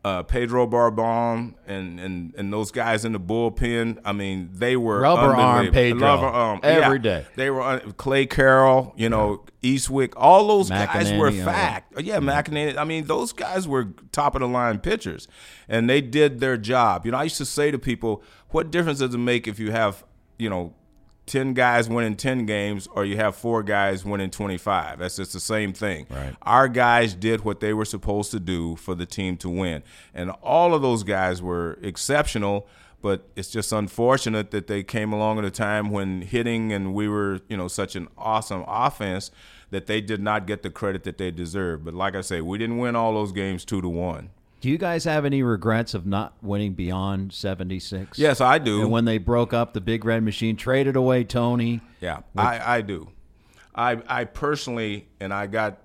uh, 0.03 0.23
Pedro 0.23 0.65
Borbon 0.65 1.53
and, 1.67 1.99
and 1.99 2.33
and 2.35 2.51
those 2.51 2.71
guys 2.71 3.05
in 3.05 3.11
the 3.11 3.19
bullpen. 3.19 3.99
I 4.03 4.13
mean, 4.13 4.49
they 4.51 4.75
were 4.75 4.99
rubber 5.01 5.35
arm 5.35 5.71
Pedro 5.71 5.99
rubber 5.99 6.25
arm 6.25 6.59
every 6.63 6.97
yeah, 6.97 7.01
day. 7.01 7.25
They 7.35 7.49
were 7.51 7.79
Clay 7.97 8.25
Carroll, 8.25 8.93
you 8.97 9.09
know, 9.09 9.43
yeah. 9.61 9.75
Eastwick. 9.75 10.13
All 10.17 10.47
those 10.47 10.71
McEnaney, 10.71 10.93
guys 10.93 11.13
were 11.13 11.31
fact. 11.31 11.93
Yeah, 11.97 12.15
yeah, 12.15 12.19
McEnaney. 12.19 12.77
I 12.77 12.83
mean, 12.83 13.05
those 13.05 13.31
guys 13.31 13.67
were 13.67 13.89
top 14.11 14.33
of 14.33 14.41
the 14.41 14.47
line 14.47 14.79
pitchers, 14.79 15.27
and 15.69 15.87
they 15.87 16.01
did 16.01 16.39
their 16.39 16.57
job. 16.57 17.05
You 17.05 17.11
know, 17.11 17.19
I 17.19 17.23
used 17.23 17.37
to 17.37 17.45
say 17.45 17.69
to 17.69 17.77
people, 17.77 18.23
"What 18.51 18.71
difference 18.71 18.99
does 18.99 19.13
it 19.13 19.17
make 19.17 19.47
if 19.47 19.59
you 19.59 19.71
have 19.71 20.03
you 20.37 20.49
know 20.49 20.73
10 21.27 21.53
guys 21.53 21.87
winning 21.87 22.15
10 22.15 22.45
games 22.45 22.87
or 22.91 23.05
you 23.05 23.15
have 23.15 23.35
four 23.35 23.63
guys 23.63 24.03
winning 24.03 24.29
25. 24.29 24.99
That's 24.99 25.15
just 25.15 25.33
the 25.33 25.39
same 25.39 25.71
thing. 25.71 26.07
Right. 26.09 26.35
Our 26.41 26.67
guys 26.67 27.13
did 27.13 27.45
what 27.45 27.59
they 27.59 27.73
were 27.73 27.85
supposed 27.85 28.31
to 28.31 28.39
do 28.39 28.75
for 28.75 28.95
the 28.95 29.05
team 29.05 29.37
to 29.37 29.49
win. 29.49 29.83
And 30.13 30.31
all 30.41 30.73
of 30.73 30.81
those 30.81 31.03
guys 31.03 31.41
were 31.41 31.77
exceptional, 31.81 32.67
but 33.01 33.29
it's 33.35 33.49
just 33.49 33.71
unfortunate 33.71 34.51
that 34.51 34.67
they 34.67 34.83
came 34.83 35.13
along 35.13 35.39
at 35.39 35.45
a 35.45 35.51
time 35.51 35.89
when 35.89 36.21
hitting 36.21 36.73
and 36.73 36.93
we 36.93 37.07
were, 37.07 37.39
you 37.47 37.55
know, 37.55 37.67
such 37.67 37.95
an 37.95 38.07
awesome 38.17 38.65
offense 38.67 39.31
that 39.69 39.85
they 39.85 40.01
did 40.01 40.21
not 40.21 40.45
get 40.45 40.63
the 40.63 40.69
credit 40.69 41.03
that 41.03 41.17
they 41.17 41.31
deserved. 41.31 41.85
But 41.85 41.93
like 41.93 42.15
I 42.15 42.21
say, 42.21 42.41
we 42.41 42.57
didn't 42.57 42.79
win 42.79 42.95
all 42.95 43.13
those 43.13 43.31
games 43.31 43.63
2 43.63 43.81
to 43.81 43.87
1. 43.87 44.29
Do 44.61 44.69
you 44.69 44.77
guys 44.77 45.03
have 45.05 45.25
any 45.25 45.41
regrets 45.41 45.95
of 45.95 46.05
not 46.05 46.35
winning 46.43 46.73
beyond 46.73 47.33
76? 47.33 48.19
Yes, 48.19 48.39
I 48.39 48.59
do. 48.59 48.81
And 48.81 48.91
when 48.91 49.05
they 49.05 49.17
broke 49.17 49.53
up 49.53 49.73
the 49.73 49.81
Big 49.81 50.05
Red 50.05 50.23
Machine, 50.23 50.55
traded 50.55 50.95
away 50.95 51.23
Tony. 51.23 51.81
Yeah, 51.99 52.19
I, 52.37 52.77
I 52.77 52.81
do. 52.81 53.09
I 53.73 54.01
I 54.07 54.25
personally, 54.25 55.07
and 55.19 55.33
I 55.33 55.47
got, 55.47 55.79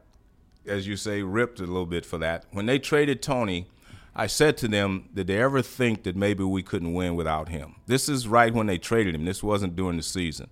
as 0.66 0.86
you 0.86 0.96
say, 0.96 1.22
ripped 1.22 1.58
a 1.58 1.62
little 1.62 1.86
bit 1.86 2.04
for 2.04 2.18
that. 2.18 2.44
When 2.50 2.66
they 2.66 2.78
traded 2.78 3.22
Tony, 3.22 3.66
I 4.14 4.26
said 4.26 4.58
to 4.58 4.68
them, 4.68 5.08
did 5.14 5.26
they 5.26 5.40
ever 5.40 5.62
think 5.62 6.02
that 6.02 6.14
maybe 6.14 6.44
we 6.44 6.62
couldn't 6.62 6.92
win 6.92 7.16
without 7.16 7.48
him? 7.48 7.76
This 7.86 8.10
is 8.10 8.28
right 8.28 8.52
when 8.52 8.66
they 8.66 8.78
traded 8.78 9.14
him. 9.14 9.24
This 9.24 9.42
wasn't 9.42 9.74
during 9.74 9.96
the 9.96 10.02
season. 10.02 10.48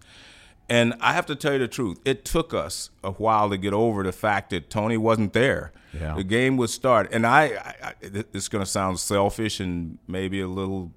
And 0.68 0.94
I 1.00 1.12
have 1.12 1.26
to 1.26 1.36
tell 1.36 1.52
you 1.52 1.58
the 1.58 1.68
truth, 1.68 2.00
it 2.04 2.24
took 2.24 2.54
us 2.54 2.90
a 3.02 3.12
while 3.12 3.50
to 3.50 3.58
get 3.58 3.74
over 3.74 4.02
the 4.02 4.12
fact 4.12 4.50
that 4.50 4.70
Tony 4.70 4.96
wasn't 4.96 5.34
there. 5.34 5.72
Yeah. 5.92 6.14
The 6.14 6.24
game 6.24 6.56
would 6.56 6.70
start, 6.70 7.12
and 7.12 7.26
I, 7.26 7.42
I, 7.42 7.74
I 7.82 7.94
it's 8.02 8.48
going 8.48 8.64
to 8.64 8.70
sound 8.70 8.98
selfish 8.98 9.60
and 9.60 9.98
maybe 10.08 10.40
a 10.40 10.48
little 10.48 10.92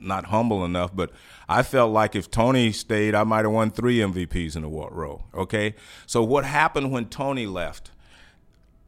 not 0.00 0.26
humble 0.26 0.64
enough, 0.64 0.94
but 0.94 1.10
I 1.48 1.62
felt 1.62 1.92
like 1.92 2.16
if 2.16 2.30
Tony 2.30 2.72
stayed, 2.72 3.14
I 3.14 3.24
might 3.24 3.44
have 3.44 3.52
won 3.52 3.70
three 3.70 3.98
MVPs 3.98 4.56
in 4.56 4.64
a 4.64 4.68
row. 4.68 5.24
Okay, 5.34 5.74
so 6.06 6.22
what 6.22 6.44
happened 6.44 6.92
when 6.92 7.06
Tony 7.06 7.46
left? 7.46 7.90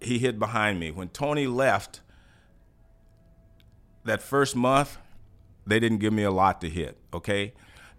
He 0.01 0.19
hid 0.19 0.39
behind 0.39 0.81
me. 0.81 0.91
When 0.91 1.09
Tony 1.09 1.47
left, 1.47 2.01
that 4.05 4.23
first 4.23 4.55
month, 4.55 4.99
they 5.67 5.81
didn't 5.81 5.99
give 5.99 6.13
me 6.13 6.23
a 6.23 6.31
lot 6.31 6.61
to 6.61 6.69
hit. 6.69 6.99
Okay, 7.13 7.55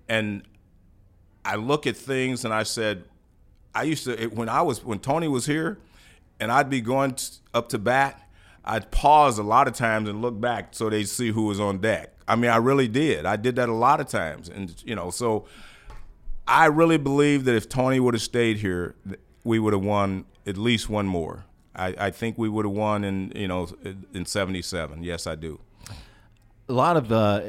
and 0.08 0.44
I 1.46 1.56
look 1.56 1.86
at 1.88 1.96
things 1.96 2.44
and 2.44 2.54
I 2.54 2.64
said, 2.64 3.06
I 3.74 3.84
used 3.84 4.06
to 4.06 4.28
when 4.28 4.50
I 4.50 4.62
was 4.62 4.84
when 4.84 5.00
Tony 5.00 5.28
was 5.28 5.46
here, 5.46 5.78
and 6.40 6.52
I'd 6.52 6.70
be 6.70 6.82
going 6.82 7.16
up 7.54 7.70
to 7.70 7.78
bat. 7.78 8.22
I'd 8.64 8.90
pause 8.90 9.38
a 9.38 9.44
lot 9.44 9.68
of 9.68 9.76
times 9.76 10.10
and 10.10 10.24
look 10.24 10.42
back 10.42 10.70
so 10.72 10.90
they'd 10.90 11.08
see 11.08 11.30
who 11.30 11.44
was 11.44 11.60
on 11.60 11.78
deck. 11.78 12.14
I 12.28 12.36
mean, 12.36 12.50
I 12.50 12.58
really 12.58 12.88
did. 12.88 13.28
I 13.28 13.36
did 13.36 13.58
that 13.58 13.70
a 13.70 13.74
lot 13.74 14.00
of 14.02 14.08
times, 14.08 14.50
and 14.50 14.74
you 14.84 14.96
know, 14.96 15.12
so 15.12 15.46
I 16.48 16.66
really 16.66 16.98
believe 16.98 17.46
that 17.46 17.56
if 17.56 17.70
Tony 17.70 18.00
would 18.00 18.16
have 18.16 18.24
stayed 18.24 18.58
here, 18.58 18.96
we 19.44 19.60
would 19.60 19.74
have 19.74 19.84
won 19.84 20.26
at 20.48 20.58
least 20.58 20.90
one 20.90 21.06
more. 21.06 21.46
I, 21.76 21.94
I 21.98 22.12
think 22.12 22.38
we 22.38 22.50
would 22.50 22.66
have 22.66 22.74
won 22.74 23.04
in 23.04 23.32
you 23.36 23.48
know 23.48 23.68
in 24.14 24.26
'77. 24.26 25.04
Yes, 25.04 25.28
I 25.28 25.36
do. 25.36 25.60
A 26.68 26.74
lot 26.74 26.98
of 26.98 27.12
uh, 27.12 27.42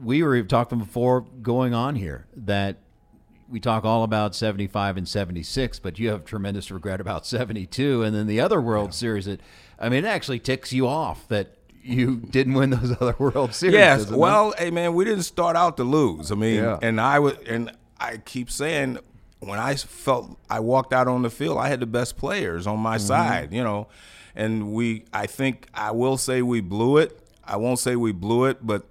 we 0.00 0.22
were 0.22 0.42
talking 0.42 0.78
before 0.78 1.22
going 1.42 1.74
on 1.74 1.96
here 1.96 2.26
that 2.36 2.76
we 3.52 3.60
talk 3.60 3.84
all 3.84 4.02
about 4.02 4.34
75 4.34 4.96
and 4.96 5.06
76, 5.06 5.78
but 5.78 5.98
you 5.98 6.08
have 6.08 6.24
tremendous 6.24 6.70
regret 6.70 7.02
about 7.02 7.26
72. 7.26 8.02
And 8.02 8.16
then 8.16 8.26
the 8.26 8.40
other 8.40 8.62
World 8.62 8.88
yeah. 8.88 8.92
Series 8.92 9.26
that, 9.26 9.40
I 9.78 9.90
mean, 9.90 10.06
it 10.06 10.08
actually 10.08 10.38
ticks 10.38 10.72
you 10.72 10.88
off 10.88 11.28
that 11.28 11.58
you 11.82 12.16
didn't 12.30 12.54
win 12.54 12.70
those 12.70 12.96
other 12.98 13.14
World 13.18 13.54
Series. 13.54 13.74
Yes. 13.74 14.10
Well, 14.10 14.52
it? 14.52 14.58
hey, 14.58 14.70
man, 14.70 14.94
we 14.94 15.04
didn't 15.04 15.24
start 15.24 15.54
out 15.54 15.76
to 15.76 15.84
lose. 15.84 16.32
I 16.32 16.34
mean, 16.34 16.56
yeah. 16.64 16.78
and 16.80 16.98
I 16.98 17.18
was, 17.18 17.34
and 17.46 17.70
I 18.00 18.16
keep 18.16 18.50
saying, 18.50 18.98
when 19.40 19.58
I 19.58 19.74
felt 19.74 20.38
I 20.48 20.60
walked 20.60 20.94
out 20.94 21.06
on 21.06 21.20
the 21.20 21.30
field, 21.30 21.58
I 21.58 21.68
had 21.68 21.80
the 21.80 21.86
best 21.86 22.16
players 22.16 22.66
on 22.66 22.80
my 22.80 22.96
mm-hmm. 22.96 23.06
side, 23.06 23.52
you 23.52 23.62
know, 23.62 23.86
and 24.34 24.72
we, 24.72 25.04
I 25.12 25.26
think 25.26 25.68
I 25.74 25.90
will 25.90 26.16
say 26.16 26.40
we 26.40 26.62
blew 26.62 26.96
it. 26.96 27.18
I 27.44 27.56
won't 27.56 27.80
say 27.80 27.96
we 27.96 28.12
blew 28.12 28.46
it, 28.46 28.66
but 28.66 28.86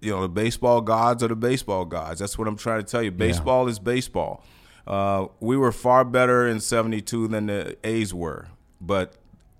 you 0.00 0.12
know, 0.12 0.22
the 0.22 0.28
baseball 0.28 0.80
gods 0.80 1.22
are 1.22 1.28
the 1.28 1.36
baseball 1.36 1.84
gods. 1.84 2.20
That's 2.20 2.38
what 2.38 2.48
I'm 2.48 2.56
trying 2.56 2.82
to 2.82 2.90
tell 2.90 3.02
you. 3.02 3.10
Baseball 3.10 3.64
yeah. 3.64 3.70
is 3.70 3.78
baseball. 3.78 4.44
Uh, 4.86 5.26
we 5.40 5.56
were 5.56 5.72
far 5.72 6.04
better 6.04 6.48
in 6.48 6.60
72 6.60 7.28
than 7.28 7.46
the 7.46 7.76
A's 7.84 8.14
were. 8.14 8.48
But 8.80 9.14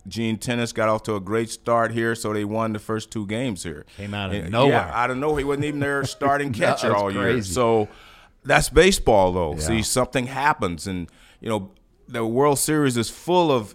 Gene 0.06 0.38
Tenace 0.38 0.72
got 0.72 0.88
off 0.88 1.02
to 1.04 1.16
a 1.16 1.20
great 1.20 1.50
start 1.50 1.92
here, 1.92 2.14
so 2.14 2.32
they 2.32 2.44
won 2.44 2.72
the 2.72 2.78
first 2.78 3.10
two 3.10 3.26
games 3.26 3.62
here. 3.62 3.84
Came 3.96 4.14
out 4.14 4.30
of 4.30 4.36
and, 4.36 4.50
nowhere. 4.50 4.72
Yeah, 4.72 4.90
out 4.94 5.10
of 5.10 5.18
nowhere. 5.18 5.38
He 5.38 5.44
wasn't 5.44 5.66
even 5.66 5.80
their 5.80 6.04
starting 6.04 6.52
catcher 6.54 6.94
all 6.94 7.10
crazy. 7.10 7.20
year. 7.20 7.42
So 7.42 7.88
that's 8.44 8.70
baseball, 8.70 9.32
though. 9.32 9.54
Yeah. 9.54 9.60
See, 9.60 9.82
something 9.82 10.26
happens. 10.26 10.86
And, 10.86 11.10
you 11.40 11.48
know, 11.48 11.72
the 12.06 12.24
World 12.24 12.58
Series 12.58 12.96
is 12.96 13.10
full 13.10 13.52
of 13.52 13.74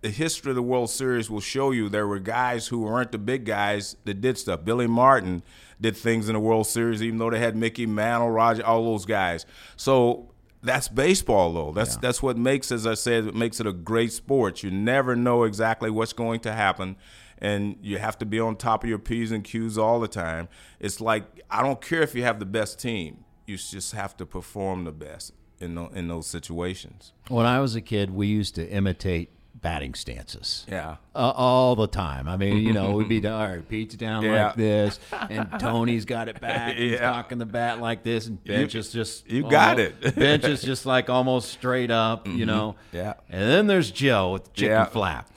the 0.00 0.10
history 0.10 0.50
of 0.50 0.56
the 0.56 0.62
World 0.62 0.90
Series 0.90 1.30
will 1.30 1.40
show 1.40 1.70
you 1.70 1.88
there 1.88 2.06
were 2.06 2.18
guys 2.18 2.68
who 2.68 2.80
weren't 2.80 3.12
the 3.12 3.18
big 3.18 3.44
guys 3.44 3.96
that 4.04 4.20
did 4.20 4.38
stuff. 4.38 4.64
Billy 4.64 4.86
Martin– 4.86 5.42
did 5.80 5.96
things 5.96 6.28
in 6.28 6.34
the 6.34 6.40
World 6.40 6.66
Series, 6.66 7.02
even 7.02 7.18
though 7.18 7.30
they 7.30 7.38
had 7.38 7.56
Mickey 7.56 7.86
Mantle, 7.86 8.30
Roger, 8.30 8.64
all 8.64 8.84
those 8.84 9.06
guys. 9.06 9.46
So 9.76 10.30
that's 10.62 10.88
baseball, 10.88 11.52
though. 11.52 11.72
That's 11.72 11.94
yeah. 11.94 12.00
that's 12.02 12.22
what 12.22 12.36
makes, 12.36 12.70
as 12.70 12.86
I 12.86 12.94
said, 12.94 13.26
it 13.26 13.34
makes 13.34 13.60
it 13.60 13.66
a 13.66 13.72
great 13.72 14.12
sport. 14.12 14.62
You 14.62 14.70
never 14.70 15.16
know 15.16 15.44
exactly 15.44 15.90
what's 15.90 16.12
going 16.12 16.40
to 16.40 16.52
happen, 16.52 16.96
and 17.38 17.76
you 17.80 17.98
have 17.98 18.18
to 18.18 18.26
be 18.26 18.38
on 18.38 18.56
top 18.56 18.84
of 18.84 18.90
your 18.90 18.98
p's 18.98 19.32
and 19.32 19.42
q's 19.42 19.78
all 19.78 20.00
the 20.00 20.08
time. 20.08 20.48
It's 20.78 21.00
like 21.00 21.24
I 21.50 21.62
don't 21.62 21.80
care 21.80 22.02
if 22.02 22.14
you 22.14 22.22
have 22.24 22.38
the 22.38 22.46
best 22.46 22.78
team; 22.78 23.24
you 23.46 23.56
just 23.56 23.92
have 23.92 24.16
to 24.18 24.26
perform 24.26 24.84
the 24.84 24.92
best 24.92 25.32
in 25.60 25.74
the, 25.74 25.86
in 25.88 26.08
those 26.08 26.26
situations. 26.26 27.12
When 27.28 27.46
I 27.46 27.60
was 27.60 27.74
a 27.74 27.80
kid, 27.80 28.10
we 28.10 28.26
used 28.26 28.54
to 28.56 28.68
imitate 28.68 29.30
batting 29.60 29.94
stances. 29.94 30.66
Yeah. 30.68 30.96
Uh, 31.14 31.32
all 31.34 31.76
the 31.76 31.86
time. 31.86 32.28
I 32.28 32.36
mean, 32.36 32.58
you 32.58 32.72
know, 32.72 32.92
we'd 32.92 33.08
be 33.08 33.26
all 33.26 33.46
right, 33.46 33.68
Pete's 33.68 33.94
down 33.94 34.22
yeah. 34.22 34.46
like 34.46 34.56
this, 34.56 34.98
and 35.12 35.48
Tony's 35.58 36.04
got 36.04 36.28
it 36.28 36.40
back, 36.40 36.76
yeah. 36.76 36.82
he's 36.82 36.98
cocking 36.98 37.38
the 37.38 37.46
bat 37.46 37.80
like 37.80 38.02
this, 38.02 38.26
and 38.26 38.42
Bench 38.42 38.74
you, 38.74 38.80
is 38.80 38.90
just 38.90 39.28
you 39.30 39.44
almost, 39.44 39.50
got 39.50 39.80
it. 39.80 40.14
Bench 40.16 40.44
is 40.44 40.62
just 40.62 40.86
like 40.86 41.10
almost 41.10 41.50
straight 41.50 41.90
up, 41.90 42.26
you 42.26 42.32
mm-hmm. 42.32 42.46
know. 42.46 42.76
Yeah. 42.92 43.14
And 43.28 43.42
then 43.42 43.66
there's 43.66 43.90
Joe 43.90 44.32
with 44.32 44.44
the 44.44 44.50
chicken 44.52 44.72
yeah. 44.72 44.84
flap. 44.86 45.30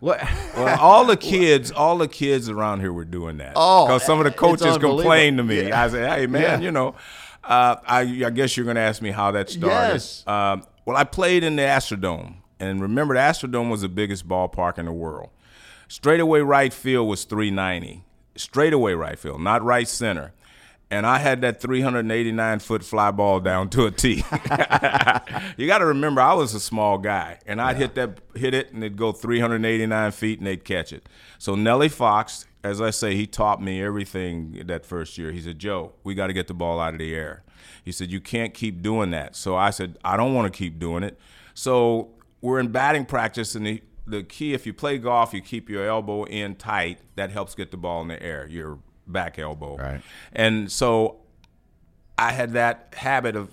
What? 0.00 0.22
well, 0.56 0.80
all 0.80 1.04
the 1.04 1.18
kids, 1.18 1.70
all 1.70 1.98
the 1.98 2.08
kids 2.08 2.48
around 2.48 2.80
here 2.80 2.92
were 2.92 3.04
doing 3.04 3.36
that. 3.38 3.52
Oh, 3.56 3.86
because 3.86 4.04
some 4.04 4.18
of 4.18 4.24
the 4.24 4.30
coaches 4.30 4.78
complained 4.78 5.36
to 5.36 5.44
me. 5.44 5.70
I 5.70 5.88
said, 5.88 6.18
"Hey, 6.18 6.26
man, 6.26 6.62
you 6.62 6.70
know, 6.70 6.94
uh, 7.44 7.76
I, 7.86 8.00
I, 8.00 8.30
guess 8.30 8.56
you're 8.56 8.64
going 8.64 8.76
to 8.76 8.82
ask 8.82 9.02
me 9.02 9.10
how 9.10 9.32
that 9.32 9.50
started." 9.50 9.94
Yes. 9.94 10.26
Um, 10.26 10.64
well, 10.86 10.96
I 10.96 11.04
played 11.04 11.44
in 11.44 11.56
the 11.56 11.62
Astrodome 11.62 12.36
and 12.62 12.80
remember, 12.80 13.14
the 13.14 13.20
Astrodome 13.20 13.70
was 13.70 13.80
the 13.80 13.88
biggest 13.88 14.28
ballpark 14.28 14.78
in 14.78 14.86
the 14.86 14.92
world. 14.92 15.30
Straightaway 15.88 16.40
right 16.40 16.72
field 16.72 17.08
was 17.08 17.24
390. 17.24 18.04
Straightaway 18.36 18.92
right 18.92 19.18
field, 19.18 19.40
not 19.40 19.64
right 19.64 19.88
center. 19.88 20.32
And 20.88 21.04
I 21.04 21.18
had 21.18 21.40
that 21.40 21.60
389 21.60 22.60
foot 22.60 22.84
fly 22.84 23.10
ball 23.10 23.40
down 23.40 23.68
to 23.70 23.86
a 23.86 23.90
tee. 23.90 24.24
you 25.56 25.66
got 25.66 25.78
to 25.78 25.86
remember, 25.86 26.20
I 26.20 26.34
was 26.34 26.54
a 26.54 26.60
small 26.60 26.98
guy, 26.98 27.40
and 27.46 27.60
I'd 27.60 27.72
yeah. 27.72 27.78
hit 27.78 27.94
that, 27.96 28.18
hit 28.36 28.54
it, 28.54 28.72
and 28.72 28.84
it'd 28.84 28.96
go 28.96 29.10
389 29.10 30.12
feet, 30.12 30.38
and 30.38 30.46
they'd 30.46 30.64
catch 30.64 30.92
it. 30.92 31.08
So 31.38 31.56
Nellie 31.56 31.88
Fox, 31.88 32.46
as 32.62 32.80
I 32.80 32.90
say, 32.90 33.16
he 33.16 33.26
taught 33.26 33.60
me 33.60 33.82
everything 33.82 34.62
that 34.66 34.86
first 34.86 35.18
year. 35.18 35.32
He 35.32 35.40
said, 35.40 35.58
"Joe, 35.58 35.94
we 36.04 36.14
got 36.14 36.28
to 36.28 36.32
get 36.32 36.46
the 36.46 36.54
ball 36.54 36.78
out 36.78 36.92
of 36.92 37.00
the 37.00 37.12
air." 37.12 37.42
He 37.82 37.90
said, 37.90 38.12
"You 38.12 38.20
can't 38.20 38.54
keep 38.54 38.82
doing 38.82 39.10
that." 39.10 39.34
So 39.34 39.56
I 39.56 39.70
said, 39.70 39.98
"I 40.04 40.16
don't 40.16 40.32
want 40.32 40.52
to 40.52 40.56
keep 40.56 40.78
doing 40.78 41.02
it." 41.02 41.18
So 41.54 42.10
we're 42.42 42.60
in 42.60 42.68
batting 42.68 43.06
practice, 43.06 43.54
and 43.54 43.66
the, 43.66 43.82
the 44.06 44.22
key, 44.22 44.52
if 44.52 44.66
you 44.66 44.74
play 44.74 44.98
golf, 44.98 45.32
you 45.32 45.40
keep 45.40 45.70
your 45.70 45.86
elbow 45.86 46.24
in 46.24 46.56
tight. 46.56 46.98
That 47.14 47.30
helps 47.30 47.54
get 47.54 47.70
the 47.70 47.78
ball 47.78 48.02
in 48.02 48.08
the 48.08 48.22
air, 48.22 48.46
your 48.46 48.80
back 49.06 49.38
elbow. 49.38 49.76
Right. 49.76 50.02
And 50.32 50.70
so 50.70 51.20
I 52.18 52.32
had 52.32 52.52
that 52.52 52.94
habit 52.98 53.36
of 53.36 53.50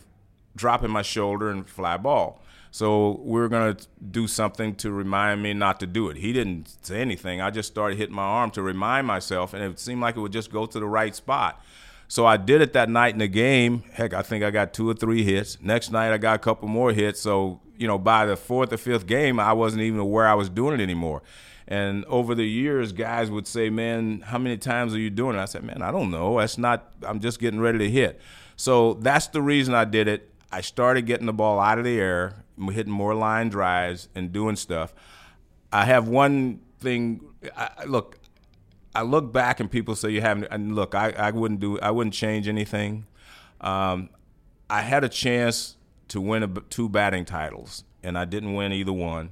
dropping 0.55 0.91
my 0.91 1.03
shoulder 1.03 1.49
and 1.49 1.69
fly 1.69 1.95
ball. 1.95 2.41
So 2.71 3.21
we 3.23 3.39
are 3.41 3.47
going 3.47 3.75
to 3.75 3.87
do 4.11 4.27
something 4.27 4.75
to 4.75 4.91
remind 4.91 5.41
me 5.41 5.53
not 5.53 5.79
to 5.79 5.87
do 5.87 6.09
it. 6.09 6.17
He 6.17 6.33
didn't 6.33 6.85
say 6.85 7.01
anything. 7.01 7.41
I 7.41 7.49
just 7.49 7.69
started 7.69 7.97
hitting 7.97 8.15
my 8.15 8.23
arm 8.23 8.51
to 8.51 8.61
remind 8.61 9.07
myself, 9.07 9.53
and 9.53 9.63
it 9.63 9.79
seemed 9.79 10.01
like 10.01 10.17
it 10.17 10.19
would 10.19 10.33
just 10.33 10.51
go 10.51 10.65
to 10.65 10.79
the 10.79 10.85
right 10.85 11.15
spot. 11.15 11.63
So 12.07 12.25
I 12.25 12.37
did 12.37 12.61
it 12.61 12.73
that 12.73 12.89
night 12.89 13.13
in 13.13 13.19
the 13.19 13.27
game. 13.27 13.83
Heck, 13.93 14.13
I 14.13 14.23
think 14.23 14.43
I 14.43 14.51
got 14.51 14.73
two 14.73 14.89
or 14.89 14.93
three 14.93 15.23
hits. 15.23 15.59
Next 15.61 15.91
night 15.91 16.11
I 16.11 16.17
got 16.17 16.35
a 16.35 16.39
couple 16.39 16.67
more 16.67 16.91
hits. 16.91 17.19
So 17.19 17.59
you 17.79 17.87
know, 17.87 17.97
by 17.97 18.25
the 18.25 18.35
fourth 18.35 18.73
or 18.73 18.77
fifth 18.77 19.07
game, 19.07 19.39
I 19.39 19.53
wasn't 19.53 19.83
even 19.83 19.99
aware 19.99 20.27
I 20.27 20.33
was 20.35 20.49
doing 20.49 20.79
it 20.79 20.83
anymore. 20.83 21.23
And 21.65 22.03
over 22.05 22.35
the 22.35 22.43
years, 22.43 22.91
guys 22.91 23.31
would 23.31 23.47
say, 23.47 23.69
"Man, 23.69 24.19
how 24.19 24.37
many 24.37 24.57
times 24.57 24.93
are 24.93 24.99
you 24.99 25.09
doing 25.09 25.37
it?" 25.37 25.39
I 25.39 25.45
said, 25.45 25.63
"Man, 25.63 25.81
I 25.81 25.89
don't 25.91 26.11
know. 26.11 26.39
That's 26.39 26.57
not. 26.57 26.91
I'm 27.03 27.21
just 27.21 27.39
getting 27.39 27.61
ready 27.61 27.77
to 27.79 27.89
hit." 27.89 28.19
So 28.57 28.95
that's 28.95 29.27
the 29.27 29.41
reason 29.41 29.73
I 29.73 29.85
did 29.85 30.09
it. 30.09 30.29
I 30.51 30.59
started 30.59 31.05
getting 31.05 31.25
the 31.25 31.33
ball 31.33 31.59
out 31.59 31.77
of 31.77 31.85
the 31.85 31.97
air, 31.97 32.43
hitting 32.71 32.91
more 32.91 33.15
line 33.15 33.47
drives, 33.47 34.09
and 34.13 34.33
doing 34.33 34.57
stuff. 34.57 34.93
I 35.71 35.85
have 35.85 36.09
one 36.09 36.59
thing. 36.79 37.21
I, 37.55 37.85
look, 37.85 38.19
I 38.93 39.03
look 39.03 39.31
back 39.31 39.61
and 39.61 39.71
people 39.71 39.95
say 39.95 40.09
you 40.09 40.21
haven't. 40.21 40.47
And 40.51 40.75
look, 40.75 40.95
I, 40.95 41.11
I 41.11 41.31
wouldn't 41.31 41.61
do. 41.61 41.79
I 41.79 41.91
wouldn't 41.91 42.13
change 42.13 42.49
anything. 42.49 43.05
Um, 43.61 44.09
I 44.69 44.81
had 44.81 45.05
a 45.05 45.09
chance 45.09 45.77
to 46.09 46.21
win 46.21 46.43
a, 46.43 46.47
two 46.47 46.89
batting 46.89 47.25
titles, 47.25 47.83
and 48.03 48.17
I 48.17 48.25
didn't 48.25 48.53
win 48.53 48.71
either 48.73 48.93
one. 48.93 49.31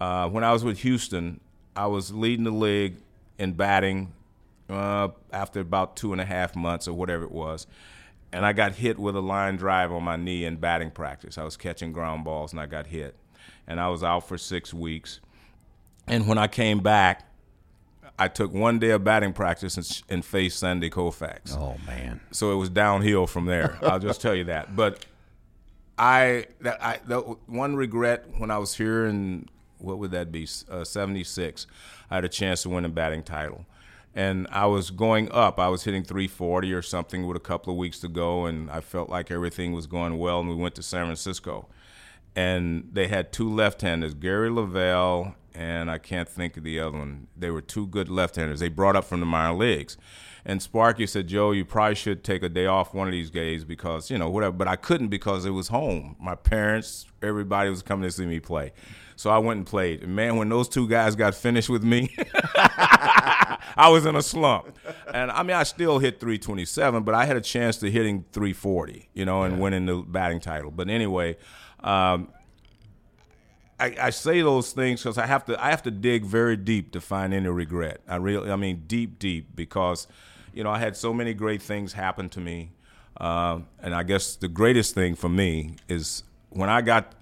Uh, 0.00 0.28
when 0.28 0.44
I 0.44 0.52
was 0.52 0.64
with 0.64 0.80
Houston, 0.80 1.40
I 1.74 1.86
was 1.86 2.12
leading 2.12 2.44
the 2.44 2.50
league 2.50 2.96
in 3.38 3.52
batting 3.52 4.12
uh, 4.68 5.08
after 5.32 5.60
about 5.60 5.96
two 5.96 6.12
and 6.12 6.20
a 6.20 6.24
half 6.24 6.54
months 6.54 6.86
or 6.86 6.94
whatever 6.94 7.24
it 7.24 7.32
was. 7.32 7.66
And 8.32 8.44
I 8.44 8.52
got 8.52 8.72
hit 8.72 8.98
with 8.98 9.14
a 9.14 9.20
line 9.20 9.56
drive 9.56 9.92
on 9.92 10.02
my 10.02 10.16
knee 10.16 10.44
in 10.44 10.56
batting 10.56 10.90
practice. 10.90 11.38
I 11.38 11.44
was 11.44 11.56
catching 11.56 11.92
ground 11.92 12.24
balls 12.24 12.52
and 12.52 12.60
I 12.60 12.66
got 12.66 12.88
hit. 12.88 13.14
And 13.66 13.80
I 13.80 13.88
was 13.88 14.02
out 14.02 14.28
for 14.28 14.36
six 14.36 14.74
weeks. 14.74 15.20
And 16.08 16.26
when 16.26 16.36
I 16.36 16.48
came 16.48 16.80
back, 16.80 17.28
I 18.18 18.28
took 18.28 18.52
one 18.52 18.78
day 18.78 18.90
of 18.90 19.04
batting 19.04 19.32
practice 19.32 19.76
and, 19.76 20.02
and 20.08 20.24
faced 20.24 20.58
Sandy 20.58 20.90
Koufax. 20.90 21.56
Oh 21.56 21.76
man! 21.86 22.20
So 22.30 22.52
it 22.52 22.56
was 22.56 22.68
downhill 22.68 23.26
from 23.26 23.46
there. 23.46 23.78
I'll 23.82 23.98
just 23.98 24.20
tell 24.20 24.34
you 24.34 24.44
that. 24.44 24.76
But 24.76 25.04
I 25.98 26.46
that 26.60 26.82
I 26.82 26.98
that 27.06 27.20
one 27.46 27.76
regret 27.76 28.24
when 28.38 28.50
I 28.50 28.58
was 28.58 28.74
here 28.74 29.06
in 29.06 29.48
what 29.78 29.98
would 29.98 30.10
that 30.12 30.32
be? 30.32 30.48
Uh, 30.70 30.84
76 30.84 31.66
I 32.10 32.16
had 32.16 32.24
a 32.24 32.28
chance 32.28 32.62
to 32.62 32.70
win 32.70 32.84
a 32.84 32.88
batting 32.88 33.22
title. 33.22 33.66
And 34.16 34.46
I 34.50 34.66
was 34.66 34.90
going 34.90 35.30
up. 35.32 35.58
I 35.58 35.68
was 35.68 35.82
hitting 35.82 36.04
340 36.04 36.72
or 36.72 36.82
something 36.82 37.26
with 37.26 37.36
a 37.36 37.40
couple 37.40 37.72
of 37.72 37.78
weeks 37.78 37.98
to 38.00 38.08
go 38.08 38.46
and 38.46 38.70
I 38.70 38.80
felt 38.80 39.10
like 39.10 39.30
everything 39.30 39.72
was 39.72 39.86
going 39.86 40.18
well 40.18 40.40
and 40.40 40.48
we 40.48 40.54
went 40.54 40.76
to 40.76 40.82
San 40.82 41.06
Francisco. 41.06 41.66
And 42.36 42.90
they 42.92 43.08
had 43.08 43.32
two 43.32 43.52
left-handers 43.52 44.14
Gary 44.14 44.50
Lavelle 44.50 45.34
and 45.52 45.90
I 45.90 45.98
can't 45.98 46.28
think 46.28 46.56
of 46.56 46.64
the 46.64 46.80
other 46.80 46.98
one. 46.98 47.26
They 47.36 47.50
were 47.50 47.60
two 47.60 47.86
good 47.86 48.08
left-handers. 48.08 48.60
They 48.60 48.68
brought 48.68 48.96
up 48.96 49.04
from 49.04 49.20
the 49.20 49.26
minor 49.26 49.56
leagues 49.56 49.96
and 50.46 50.60
Sparky 50.60 51.06
said, 51.06 51.26
Joe, 51.26 51.52
you 51.52 51.64
probably 51.64 51.94
should 51.94 52.22
take 52.22 52.42
a 52.42 52.48
day 52.48 52.66
off 52.66 52.92
one 52.92 53.08
of 53.08 53.12
these 53.12 53.30
days 53.30 53.64
because, 53.64 54.10
you 54.10 54.18
know, 54.18 54.28
whatever. 54.28 54.52
But 54.52 54.68
I 54.68 54.76
couldn't 54.76 55.08
because 55.08 55.46
it 55.46 55.50
was 55.50 55.68
home. 55.68 56.16
My 56.20 56.34
parents, 56.34 57.06
everybody 57.22 57.70
was 57.70 57.82
coming 57.82 58.06
to 58.08 58.10
see 58.10 58.26
me 58.26 58.40
play. 58.40 58.72
So 59.16 59.30
I 59.30 59.38
went 59.38 59.58
and 59.58 59.66
played. 59.66 60.02
And 60.02 60.14
man, 60.14 60.36
when 60.36 60.50
those 60.50 60.68
two 60.68 60.86
guys 60.86 61.16
got 61.16 61.34
finished 61.34 61.70
with 61.70 61.82
me, 61.82 62.14
I 63.76 63.88
was 63.90 64.04
in 64.04 64.16
a 64.16 64.22
slump. 64.22 64.76
And 65.12 65.30
I 65.30 65.42
mean, 65.42 65.56
I 65.56 65.62
still 65.62 65.98
hit 65.98 66.20
327, 66.20 67.04
but 67.04 67.14
I 67.14 67.24
had 67.24 67.36
a 67.36 67.40
chance 67.40 67.78
to 67.78 67.90
hitting 67.90 68.26
340, 68.32 69.08
you 69.14 69.24
know, 69.24 69.44
and 69.44 69.56
yeah. 69.56 69.62
winning 69.62 69.86
the 69.86 69.96
batting 69.96 70.40
title. 70.40 70.70
But 70.70 70.90
anyway, 70.90 71.36
um, 71.80 72.28
I, 73.80 73.96
I, 74.00 74.10
say 74.10 74.40
those 74.40 74.72
things 74.72 75.02
because 75.02 75.18
I 75.18 75.26
have 75.26 75.44
to 75.46 75.62
I 75.62 75.70
have 75.70 75.82
to 75.82 75.90
dig 75.90 76.24
very 76.24 76.56
deep 76.56 76.92
to 76.92 77.00
find 77.00 77.34
any 77.34 77.48
regret. 77.48 78.00
I 78.08 78.16
really 78.16 78.50
I 78.50 78.56
mean 78.56 78.84
deep 78.86 79.18
deep 79.18 79.54
because 79.54 80.06
you 80.54 80.62
know, 80.64 80.70
I 80.70 80.78
had 80.78 80.96
so 80.96 81.12
many 81.12 81.34
great 81.34 81.60
things 81.60 81.92
happen 81.92 82.28
to 82.30 82.40
me. 82.40 82.70
Uh, 83.16 83.60
and 83.80 83.94
I 83.94 84.02
guess 84.02 84.36
the 84.36 84.48
greatest 84.48 84.94
thing 84.94 85.14
for 85.14 85.28
me 85.28 85.76
is 85.88 86.22
when 86.50 86.70
I 86.70 86.80
got 86.80 87.14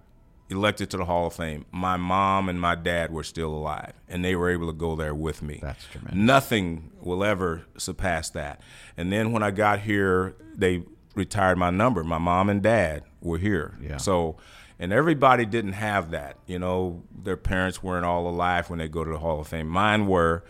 elected 0.51 0.91
to 0.91 0.99
the 0.99 1.05
Hall 1.05 1.27
of 1.27 1.35
Fame, 1.35 1.65
my 1.73 1.97
mom 1.97 2.49
and 2.49 2.61
my 2.61 2.75
dad 2.75 3.11
were 3.11 3.23
still 3.25 3.53
alive, 3.53 3.93
and 4.09 4.25
they 4.25 4.37
were 4.37 4.51
able 4.51 4.67
to 4.67 4.73
go 4.73 4.95
there 4.95 5.15
with 5.15 5.43
me. 5.43 5.59
That's 5.63 5.85
tremendous. 5.87 6.19
Nothing 6.19 6.91
will 7.01 7.25
ever 7.25 7.63
surpass 7.79 8.31
that. 8.31 8.61
And 8.97 9.11
then 9.11 9.33
when 9.33 9.43
I 9.43 9.51
got 9.51 9.81
here, 9.81 10.35
they 10.55 10.85
retired 11.15 11.59
my 11.59 11.71
number. 11.71 12.05
My 12.05 12.19
mom 12.19 12.49
and 12.49 12.63
dad 12.63 13.05
were 13.21 13.39
here. 13.39 13.79
Yeah. 13.81 13.97
So, 13.97 14.37
and 14.79 14.93
everybody 14.93 15.47
didn't 15.47 15.73
have 15.73 16.11
that. 16.11 16.37
You 16.47 16.59
know, 16.59 17.03
their 17.15 17.37
parents 17.37 17.83
weren't 17.83 18.05
all 18.05 18.29
alive 18.29 18.69
when 18.71 18.79
they 18.79 18.89
go 18.89 19.05
to 19.05 19.11
the 19.11 19.19
Hall 19.19 19.41
of 19.41 19.49
Fame. 19.49 19.69
Mine 19.69 20.07
were, 20.07 20.45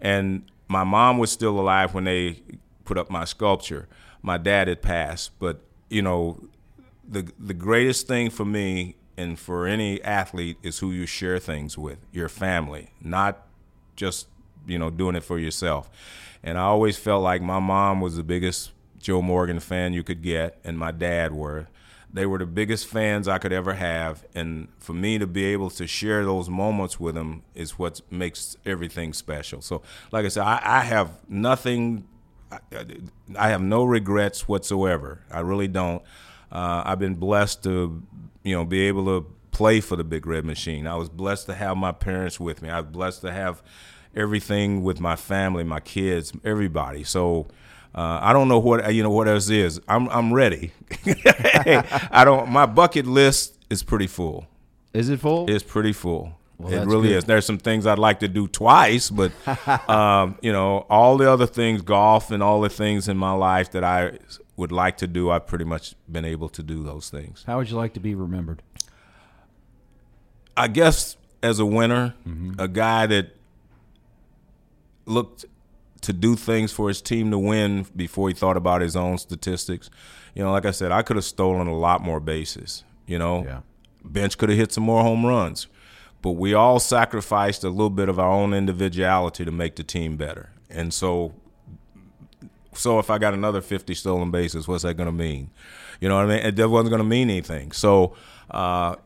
and 0.00 0.44
my 0.68 0.84
mom 0.84 1.18
was 1.18 1.32
still 1.32 1.58
alive 1.58 1.94
when 1.94 2.04
they 2.04 2.42
put 2.84 2.98
up 2.98 3.10
my 3.10 3.24
sculpture. 3.24 3.88
My 4.22 4.38
dad 4.38 4.68
had 4.68 4.82
passed, 4.82 5.38
but 5.38 5.60
you 5.88 6.02
know, 6.02 6.48
the 7.08 7.30
the 7.38 7.54
greatest 7.54 8.06
thing 8.06 8.30
for 8.30 8.44
me 8.44 8.96
and 9.16 9.38
for 9.38 9.66
any 9.66 10.02
athlete 10.02 10.58
is 10.62 10.78
who 10.78 10.92
you 10.92 11.06
share 11.06 11.38
things 11.38 11.76
with, 11.76 11.98
your 12.12 12.28
family, 12.28 12.90
not 13.00 13.46
just 13.96 14.28
you 14.66 14.78
know 14.78 14.90
doing 14.90 15.16
it 15.16 15.24
for 15.24 15.38
yourself. 15.38 15.90
And 16.42 16.58
I 16.58 16.62
always 16.62 16.96
felt 16.96 17.22
like 17.22 17.42
my 17.42 17.58
mom 17.58 18.00
was 18.00 18.16
the 18.16 18.22
biggest 18.22 18.70
Joe 18.98 19.22
Morgan 19.22 19.60
fan 19.60 19.92
you 19.92 20.02
could 20.02 20.22
get, 20.22 20.58
and 20.64 20.78
my 20.78 20.92
dad 20.92 21.32
were. 21.32 21.68
They 22.12 22.24
were 22.24 22.38
the 22.38 22.46
biggest 22.46 22.86
fans 22.86 23.28
I 23.28 23.38
could 23.38 23.52
ever 23.52 23.74
have, 23.74 24.24
and 24.34 24.68
for 24.78 24.94
me 24.94 25.18
to 25.18 25.26
be 25.26 25.44
able 25.46 25.68
to 25.70 25.86
share 25.86 26.24
those 26.24 26.48
moments 26.48 26.98
with 26.98 27.14
them 27.14 27.42
is 27.54 27.78
what 27.78 28.00
makes 28.10 28.56
everything 28.64 29.12
special. 29.12 29.60
So, 29.60 29.82
like 30.10 30.24
I 30.24 30.28
said, 30.28 30.44
I, 30.44 30.60
I 30.62 30.80
have 30.80 31.10
nothing. 31.28 32.08
I, 32.50 32.60
I, 33.38 33.50
have 33.50 33.60
no 33.60 33.84
regrets 33.84 34.48
whatsoever. 34.48 35.20
I 35.30 35.40
really 35.40 35.68
don't. 35.68 36.02
Uh, 36.50 36.82
I've 36.86 36.98
been 36.98 37.14
blessed 37.14 37.62
to, 37.64 38.02
you 38.42 38.54
know, 38.54 38.64
be 38.64 38.80
able 38.88 39.04
to 39.04 39.26
play 39.50 39.80
for 39.80 39.96
the 39.96 40.04
Big 40.04 40.26
Red 40.26 40.46
Machine. 40.46 40.86
I 40.86 40.94
was 40.94 41.10
blessed 41.10 41.44
to 41.46 41.54
have 41.54 41.76
my 41.76 41.92
parents 41.92 42.40
with 42.40 42.62
me. 42.62 42.70
I 42.70 42.80
was 42.80 42.90
blessed 42.90 43.20
to 43.20 43.32
have 43.32 43.62
everything 44.16 44.82
with 44.82 44.98
my 44.98 45.14
family, 45.14 45.62
my 45.62 45.80
kids, 45.80 46.32
everybody. 46.42 47.04
So 47.04 47.48
uh, 47.94 48.20
I 48.22 48.32
don't 48.32 48.48
know 48.48 48.58
what 48.58 48.92
you 48.94 49.02
know 49.02 49.10
what 49.10 49.28
else 49.28 49.48
is. 49.50 49.80
I'm 49.88 50.08
I'm 50.08 50.32
ready. 50.32 50.72
I 51.06 52.22
don't. 52.24 52.50
My 52.50 52.66
bucket 52.66 53.06
list 53.06 53.58
is 53.70 53.82
pretty 53.82 54.06
full. 54.06 54.46
Is 54.92 55.08
it 55.08 55.20
full? 55.20 55.50
It's 55.50 55.64
pretty 55.64 55.92
full. 55.92 56.38
Well, 56.58 56.72
it 56.72 56.86
really 56.86 57.08
good. 57.08 57.18
is. 57.18 57.24
There's 57.24 57.46
some 57.46 57.58
things 57.58 57.86
I'd 57.86 57.98
like 57.98 58.20
to 58.20 58.28
do 58.28 58.48
twice, 58.48 59.10
but 59.10 59.32
um, 59.88 60.38
you 60.42 60.52
know, 60.52 60.86
all 60.90 61.16
the 61.16 61.30
other 61.30 61.46
things, 61.46 61.82
golf 61.82 62.30
and 62.30 62.42
all 62.42 62.60
the 62.60 62.68
things 62.68 63.08
in 63.08 63.16
my 63.16 63.32
life 63.32 63.70
that 63.72 63.84
I 63.84 64.18
would 64.56 64.72
like 64.72 64.96
to 64.98 65.06
do, 65.06 65.30
I've 65.30 65.46
pretty 65.46 65.64
much 65.64 65.94
been 66.10 66.24
able 66.24 66.48
to 66.50 66.62
do 66.62 66.82
those 66.82 67.10
things. 67.10 67.44
How 67.46 67.58
would 67.58 67.70
you 67.70 67.76
like 67.76 67.94
to 67.94 68.00
be 68.00 68.14
remembered? 68.14 68.62
I 70.56 70.66
guess 70.66 71.16
as 71.42 71.60
a 71.60 71.66
winner, 71.66 72.14
mm-hmm. 72.26 72.58
a 72.58 72.66
guy 72.66 73.06
that 73.06 73.36
looked 75.06 75.44
to 76.08 76.14
do 76.14 76.36
things 76.36 76.72
for 76.72 76.88
his 76.88 77.02
team 77.02 77.30
to 77.30 77.38
win 77.38 77.84
before 77.94 78.28
he 78.28 78.34
thought 78.34 78.56
about 78.56 78.80
his 78.80 78.96
own 78.96 79.18
statistics. 79.18 79.90
You 80.34 80.42
know, 80.42 80.50
like 80.50 80.64
I 80.64 80.70
said, 80.70 80.90
I 80.90 81.02
could 81.02 81.16
have 81.16 81.24
stolen 81.26 81.66
a 81.66 81.76
lot 81.76 82.00
more 82.00 82.18
bases. 82.18 82.82
You 83.06 83.18
know, 83.18 83.44
yeah. 83.44 83.60
Bench 84.02 84.38
could 84.38 84.48
have 84.48 84.56
hit 84.56 84.72
some 84.72 84.84
more 84.84 85.02
home 85.02 85.26
runs, 85.26 85.66
but 86.22 86.30
we 86.30 86.54
all 86.54 86.80
sacrificed 86.80 87.62
a 87.62 87.68
little 87.68 87.90
bit 87.90 88.08
of 88.08 88.18
our 88.18 88.30
own 88.30 88.54
individuality 88.54 89.44
to 89.44 89.50
make 89.50 89.76
the 89.76 89.82
team 89.84 90.16
better. 90.16 90.48
And 90.70 90.94
so, 90.94 91.34
so 92.72 92.98
if 92.98 93.10
I 93.10 93.18
got 93.18 93.34
another 93.34 93.60
50 93.60 93.92
stolen 93.92 94.30
bases, 94.30 94.66
what's 94.66 94.84
that 94.84 94.94
going 94.94 95.08
to 95.08 95.12
mean? 95.12 95.50
You 96.00 96.08
know 96.08 96.16
what 96.16 96.30
I 96.30 96.42
mean? 96.42 96.58
It 96.58 96.70
wasn't 96.70 96.88
going 96.88 97.02
to 97.02 97.08
mean 97.08 97.28
anything. 97.28 97.72
So. 97.72 98.16
Uh, 98.50 98.96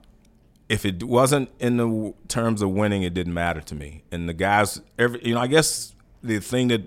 if 0.69 0.87
it 0.87 1.03
wasn't 1.03 1.51
in 1.59 1.77
the 1.77 2.15
terms 2.29 2.63
of 2.63 2.71
winning, 2.71 3.03
it 3.03 3.13
didn't 3.13 3.35
matter 3.35 3.61
to 3.61 3.75
me. 3.75 4.05
And 4.11 4.27
the 4.27 4.33
guys, 4.33 4.81
every 4.99 5.21
you 5.23 5.35
know, 5.35 5.41
I 5.41 5.47
guess 5.47 5.92
the 6.23 6.39
thing 6.41 6.69
that 6.69 6.83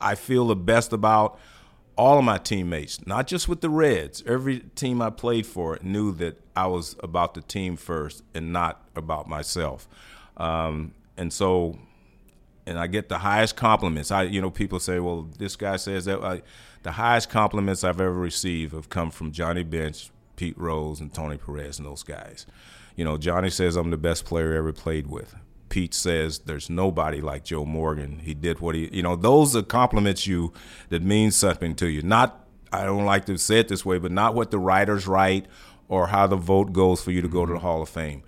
I 0.00 0.14
feel 0.14 0.46
the 0.46 0.56
best 0.56 0.92
about 0.92 1.38
all 1.96 2.18
of 2.18 2.24
my 2.24 2.38
teammates, 2.38 3.06
not 3.06 3.26
just 3.26 3.48
with 3.48 3.60
the 3.60 3.68
Reds. 3.68 4.22
Every 4.26 4.60
team 4.60 5.02
I 5.02 5.10
played 5.10 5.46
for 5.46 5.78
knew 5.82 6.12
that 6.12 6.40
I 6.56 6.66
was 6.66 6.96
about 7.02 7.34
the 7.34 7.42
team 7.42 7.76
first 7.76 8.22
and 8.34 8.52
not 8.52 8.82
about 8.96 9.28
myself. 9.28 9.86
Um, 10.36 10.94
and 11.18 11.32
so, 11.32 11.78
and 12.66 12.78
I 12.78 12.86
get 12.86 13.10
the 13.10 13.18
highest 13.18 13.56
compliments. 13.56 14.10
I, 14.10 14.22
you 14.22 14.40
know, 14.40 14.50
people 14.50 14.80
say, 14.80 14.98
"Well, 14.98 15.28
this 15.38 15.56
guy 15.56 15.76
says 15.76 16.06
that." 16.06 16.22
I, 16.22 16.42
the 16.82 16.92
highest 16.92 17.28
compliments 17.28 17.84
I've 17.84 18.00
ever 18.00 18.12
received 18.12 18.72
have 18.72 18.88
come 18.88 19.10
from 19.10 19.32
Johnny 19.32 19.62
Bench, 19.62 20.10
Pete 20.36 20.56
Rose, 20.56 21.00
and 21.00 21.12
Tony 21.12 21.36
Perez, 21.36 21.78
and 21.78 21.86
those 21.86 22.02
guys. 22.02 22.46
You 22.96 23.04
know, 23.04 23.18
Johnny 23.18 23.50
says 23.50 23.76
I'm 23.76 23.90
the 23.90 23.98
best 23.98 24.24
player 24.24 24.54
ever 24.54 24.72
played 24.72 25.06
with. 25.06 25.34
Pete 25.70 25.94
says 25.94 26.40
there's 26.40 26.68
nobody 26.68 27.22
like 27.22 27.44
Joe 27.44 27.64
Morgan. 27.64 28.18
He 28.18 28.34
did 28.34 28.60
what 28.60 28.74
he, 28.74 28.94
you 28.94 29.02
know, 29.02 29.16
those 29.16 29.56
are 29.56 29.62
compliments 29.62 30.26
you 30.26 30.52
that 30.90 31.02
means 31.02 31.34
something 31.36 31.74
to 31.76 31.88
you. 31.88 32.02
Not, 32.02 32.44
I 32.72 32.84
don't 32.84 33.06
like 33.06 33.24
to 33.26 33.38
say 33.38 33.60
it 33.60 33.68
this 33.68 33.84
way, 33.84 33.98
but 33.98 34.12
not 34.12 34.34
what 34.34 34.50
the 34.50 34.58
writers 34.58 35.06
write 35.06 35.46
or 35.88 36.08
how 36.08 36.26
the 36.26 36.36
vote 36.36 36.72
goes 36.72 37.02
for 37.02 37.12
you 37.12 37.22
to 37.22 37.28
go 37.28 37.46
to 37.46 37.52
the 37.54 37.60
Hall 37.60 37.80
of 37.80 37.88
Fame. 37.88 38.22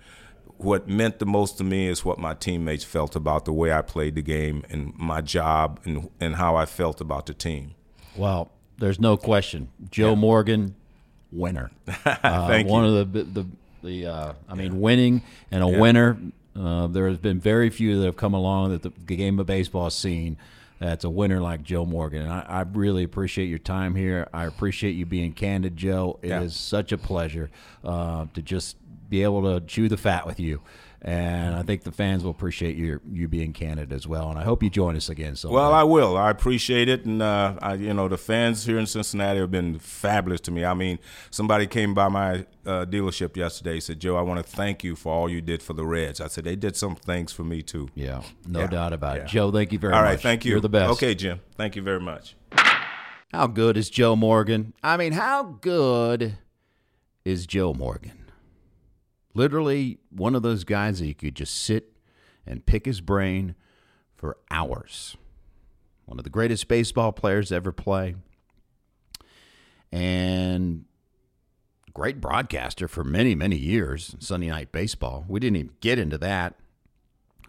What 0.57 0.87
meant 0.87 1.19
the 1.19 1.25
most 1.25 1.57
to 1.57 1.63
me 1.63 1.87
is 1.87 2.05
what 2.05 2.17
my 2.17 2.33
teammates 2.33 2.83
felt 2.83 3.15
about 3.15 3.45
the 3.45 3.53
way 3.53 3.71
I 3.71 3.81
played 3.81 4.15
the 4.15 4.21
game 4.21 4.63
and 4.69 4.93
my 4.95 5.21
job 5.21 5.79
and, 5.83 6.09
and 6.19 6.35
how 6.35 6.55
I 6.55 6.65
felt 6.65 7.01
about 7.01 7.25
the 7.25 7.33
team. 7.33 7.75
Well, 8.15 8.51
there's 8.79 8.99
no 8.99 9.17
question. 9.17 9.69
Joe 9.91 10.09
yeah. 10.09 10.15
Morgan, 10.15 10.75
winner. 11.31 11.71
Uh, 12.05 12.47
Thank 12.47 12.69
one 12.69 12.85
you. 12.85 12.97
of 12.97 13.13
the 13.13 13.23
the 13.23 13.47
the 13.83 14.05
uh, 14.05 14.33
I 14.47 14.55
mean, 14.55 14.79
winning 14.79 15.23
and 15.51 15.63
a 15.63 15.67
yeah. 15.67 15.79
winner 15.79 16.17
uh, 16.55 16.87
there 16.87 17.07
has 17.07 17.17
been 17.17 17.39
very 17.39 17.69
few 17.69 17.99
that 17.99 18.05
have 18.05 18.17
come 18.17 18.33
along 18.33 18.71
that 18.71 18.83
the, 18.83 18.89
game 18.89 19.39
of 19.39 19.45
baseball 19.45 19.85
has 19.85 19.95
seen 19.95 20.37
that's 20.79 21.03
a 21.03 21.09
winner 21.09 21.39
like 21.39 21.63
Joe 21.63 21.85
Morgan. 21.85 22.23
And 22.23 22.31
I, 22.31 22.45
I, 22.47 22.61
really 22.61 23.03
appreciate 23.03 23.45
your 23.45 23.59
time 23.59 23.95
here. 23.95 24.27
I 24.33 24.45
appreciate 24.45 24.91
you 24.91 25.05
being 25.05 25.31
candid, 25.31 25.77
Joe. 25.77 26.19
It 26.21 26.29
yeah. 26.29 26.41
is 26.41 26.55
such 26.55 26.91
a 26.91 26.97
pleasure 26.97 27.49
uh, 27.83 28.25
to 28.33 28.41
just 28.41 28.75
be 29.09 29.23
able 29.23 29.43
to 29.43 29.65
chew 29.65 29.87
the 29.87 29.97
fat 29.97 30.27
with 30.27 30.39
you 30.39 30.61
and 31.03 31.53
I 31.53 31.63
think 31.63 31.83
the 31.83 31.91
fans 31.91 32.23
will 32.23 32.31
appreciate 32.31 32.77
you 32.77 33.01
you 33.11 33.27
being 33.27 33.51
candid 33.51 33.91
as 33.91 34.07
well. 34.07 34.29
And 34.29 34.39
I 34.39 34.43
hope 34.43 34.63
you 34.63 34.69
join 34.69 34.95
us 34.95 35.09
again. 35.09 35.35
So 35.35 35.49
well, 35.49 35.73
I 35.73 35.83
will. 35.83 36.15
I 36.15 36.29
appreciate 36.29 36.87
it, 36.87 37.03
and 37.03 37.21
uh, 37.21 37.55
I, 37.61 37.73
you 37.73 37.93
know 37.93 38.07
the 38.07 38.17
fans 38.17 38.65
here 38.65 38.79
in 38.79 38.85
Cincinnati 38.85 39.39
have 39.39 39.51
been 39.51 39.79
fabulous 39.79 40.39
to 40.41 40.51
me. 40.51 40.63
I 40.63 40.73
mean, 40.73 40.99
somebody 41.29 41.67
came 41.67 41.93
by 41.93 42.07
my 42.07 42.45
uh, 42.65 42.85
dealership 42.85 43.35
yesterday 43.35 43.81
said, 43.81 43.99
"Joe, 43.99 44.15
I 44.15 44.21
want 44.21 44.45
to 44.45 44.49
thank 44.49 44.83
you 44.83 44.95
for 44.95 45.13
all 45.13 45.29
you 45.29 45.41
did 45.41 45.61
for 45.61 45.73
the 45.73 45.85
Reds." 45.85 46.21
I 46.21 46.27
said 46.27 46.45
they 46.45 46.55
did 46.55 46.77
some 46.77 46.95
things 46.95 47.33
for 47.33 47.43
me 47.43 47.61
too. 47.61 47.89
Yeah, 47.95 48.23
no 48.47 48.61
yeah. 48.61 48.67
doubt 48.67 48.93
about 48.93 49.17
yeah. 49.17 49.23
it. 49.23 49.27
Joe, 49.27 49.51
thank 49.51 49.73
you 49.73 49.79
very 49.79 49.93
all 49.93 49.99
much. 49.99 50.07
All 50.07 50.13
right, 50.13 50.21
thank 50.21 50.45
you. 50.45 50.51
You're 50.51 50.61
the 50.61 50.69
best. 50.69 50.91
Okay, 50.93 51.15
Jim. 51.15 51.41
Thank 51.57 51.75
you 51.75 51.81
very 51.81 51.99
much. 51.99 52.37
How 53.33 53.47
good 53.47 53.75
is 53.75 53.89
Joe 53.89 54.15
Morgan? 54.15 54.73
I 54.81 54.95
mean, 54.95 55.13
how 55.13 55.43
good 55.43 56.37
is 57.25 57.45
Joe 57.45 57.73
Morgan? 57.73 58.22
Literally 59.33 59.99
one 60.09 60.35
of 60.35 60.43
those 60.43 60.63
guys 60.63 60.99
that 60.99 61.07
you 61.07 61.15
could 61.15 61.35
just 61.35 61.55
sit 61.55 61.93
and 62.45 62.65
pick 62.65 62.85
his 62.85 63.01
brain 63.01 63.55
for 64.15 64.37
hours. 64.51 65.17
One 66.05 66.19
of 66.19 66.23
the 66.23 66.29
greatest 66.29 66.67
baseball 66.67 67.11
players 67.11 67.51
ever 67.51 67.71
play. 67.71 68.15
And 69.91 70.85
great 71.93 72.19
broadcaster 72.19 72.87
for 72.87 73.03
many, 73.03 73.35
many 73.35 73.55
years, 73.55 74.15
Sunday 74.19 74.47
Night 74.47 74.71
Baseball. 74.71 75.25
We 75.27 75.39
didn't 75.39 75.57
even 75.57 75.71
get 75.79 75.99
into 75.99 76.17
that. 76.19 76.55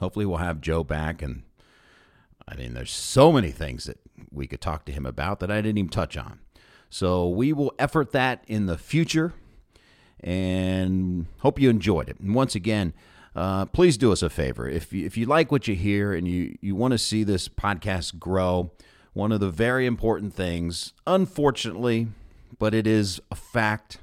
Hopefully, 0.00 0.26
we'll 0.26 0.38
have 0.38 0.60
Joe 0.60 0.84
back. 0.84 1.22
And 1.22 1.42
I 2.46 2.54
mean, 2.56 2.74
there's 2.74 2.92
so 2.92 3.32
many 3.32 3.50
things 3.50 3.84
that 3.84 3.98
we 4.30 4.46
could 4.46 4.60
talk 4.60 4.84
to 4.86 4.92
him 4.92 5.06
about 5.06 5.40
that 5.40 5.50
I 5.50 5.56
didn't 5.56 5.78
even 5.78 5.88
touch 5.88 6.16
on. 6.16 6.40
So 6.90 7.28
we 7.28 7.52
will 7.52 7.72
effort 7.78 8.12
that 8.12 8.44
in 8.46 8.66
the 8.66 8.78
future 8.78 9.32
and 10.24 11.26
hope 11.40 11.60
you 11.60 11.68
enjoyed 11.70 12.08
it. 12.08 12.18
And 12.18 12.34
once 12.34 12.54
again, 12.54 12.94
uh, 13.36 13.66
please 13.66 13.96
do 13.98 14.10
us 14.10 14.22
a 14.22 14.30
favor. 14.30 14.68
If 14.68 14.92
you, 14.92 15.04
if 15.04 15.16
you 15.16 15.26
like 15.26 15.52
what 15.52 15.68
you 15.68 15.74
hear 15.74 16.14
and 16.14 16.26
you, 16.26 16.56
you 16.60 16.74
want 16.74 16.92
to 16.92 16.98
see 16.98 17.24
this 17.24 17.48
podcast 17.48 18.18
grow, 18.18 18.72
one 19.12 19.32
of 19.32 19.40
the 19.40 19.50
very 19.50 19.86
important 19.86 20.34
things, 20.34 20.94
unfortunately, 21.06 22.08
but 22.58 22.74
it 22.74 22.86
is 22.86 23.20
a 23.30 23.34
fact, 23.34 23.98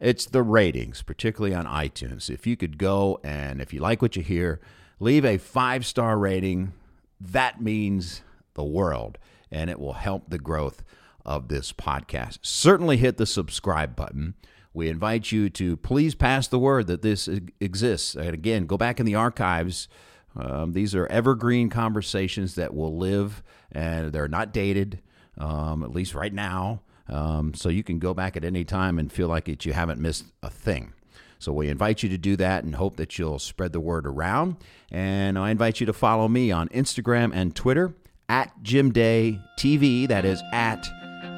it's 0.00 0.26
the 0.26 0.42
ratings, 0.42 1.02
particularly 1.02 1.54
on 1.54 1.66
iTunes. 1.66 2.28
If 2.28 2.46
you 2.46 2.56
could 2.56 2.76
go 2.76 3.20
and 3.22 3.60
if 3.60 3.72
you 3.72 3.80
like 3.80 4.02
what 4.02 4.16
you 4.16 4.22
hear, 4.22 4.60
leave 4.98 5.24
a 5.24 5.38
five 5.38 5.86
star 5.86 6.18
rating. 6.18 6.72
That 7.20 7.62
means 7.62 8.22
the 8.54 8.64
world, 8.64 9.18
and 9.50 9.70
it 9.70 9.78
will 9.78 9.94
help 9.94 10.30
the 10.30 10.38
growth 10.38 10.82
of 11.24 11.48
this 11.48 11.72
podcast. 11.72 12.40
Certainly 12.42 12.96
hit 12.98 13.18
the 13.18 13.26
subscribe 13.26 13.94
button. 13.94 14.34
We 14.74 14.88
invite 14.88 15.30
you 15.30 15.48
to 15.50 15.76
please 15.76 16.16
pass 16.16 16.48
the 16.48 16.58
word 16.58 16.88
that 16.88 17.00
this 17.00 17.28
exists. 17.60 18.16
And 18.16 18.34
again, 18.34 18.66
go 18.66 18.76
back 18.76 18.98
in 18.98 19.06
the 19.06 19.14
archives. 19.14 19.88
Um, 20.36 20.72
these 20.72 20.94
are 20.96 21.06
evergreen 21.06 21.70
conversations 21.70 22.56
that 22.56 22.74
will 22.74 22.98
live, 22.98 23.42
and 23.70 24.12
they're 24.12 24.28
not 24.28 24.52
dated, 24.52 25.00
um, 25.38 25.84
at 25.84 25.92
least 25.92 26.12
right 26.12 26.32
now. 26.32 26.82
Um, 27.08 27.54
so 27.54 27.68
you 27.68 27.84
can 27.84 28.00
go 28.00 28.14
back 28.14 28.36
at 28.36 28.44
any 28.44 28.64
time 28.64 28.98
and 28.98 29.12
feel 29.12 29.28
like 29.28 29.48
it, 29.48 29.64
you 29.64 29.72
haven't 29.72 30.00
missed 30.00 30.24
a 30.42 30.50
thing. 30.50 30.92
So 31.38 31.52
we 31.52 31.68
invite 31.68 32.02
you 32.02 32.08
to 32.08 32.18
do 32.18 32.36
that 32.36 32.64
and 32.64 32.74
hope 32.74 32.96
that 32.96 33.18
you'll 33.18 33.38
spread 33.38 33.72
the 33.72 33.80
word 33.80 34.06
around. 34.06 34.56
And 34.90 35.38
I 35.38 35.50
invite 35.50 35.78
you 35.78 35.86
to 35.86 35.92
follow 35.92 36.26
me 36.26 36.50
on 36.50 36.68
Instagram 36.70 37.32
and 37.34 37.54
Twitter 37.54 37.94
at 38.28 38.50
Jim 38.62 38.90
Day 38.90 39.38
TV. 39.58 40.08
That 40.08 40.24
is 40.24 40.42
at 40.52 40.84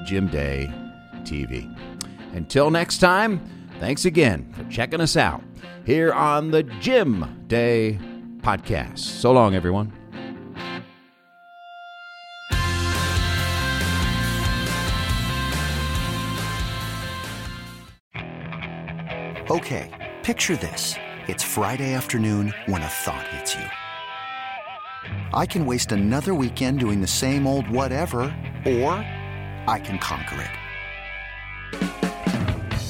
Jim 0.07 0.29
Day 0.29 0.73
TV. 1.23 1.96
Until 2.37 2.71
next 2.71 2.99
time, 2.99 3.41
thanks 3.81 4.05
again 4.05 4.53
for 4.53 4.63
checking 4.65 5.01
us 5.01 5.17
out 5.17 5.43
here 5.87 6.13
on 6.13 6.51
the 6.51 6.65
Jim 6.65 7.45
Day 7.49 7.99
Podcast. 8.43 8.99
So 8.99 9.33
long, 9.33 9.55
everyone. 9.55 9.91
Okay, 19.51 20.13
picture 20.23 20.57
this. 20.57 20.95
It's 21.29 21.43
Friday 21.43 21.95
afternoon 21.95 22.53
when 22.67 22.83
a 22.83 22.87
thought 22.87 23.27
hits 23.29 23.55
you. 23.55 23.65
I 25.33 25.47
can 25.47 25.65
waste 25.65 25.91
another 25.91 26.35
weekend 26.35 26.81
doing 26.81 27.01
the 27.01 27.07
same 27.07 27.47
old 27.47 27.71
whatever, 27.71 28.19
or 28.67 28.93
I 29.67 29.81
can 29.83 29.99
conquer 29.99 30.43
it. 30.43 30.66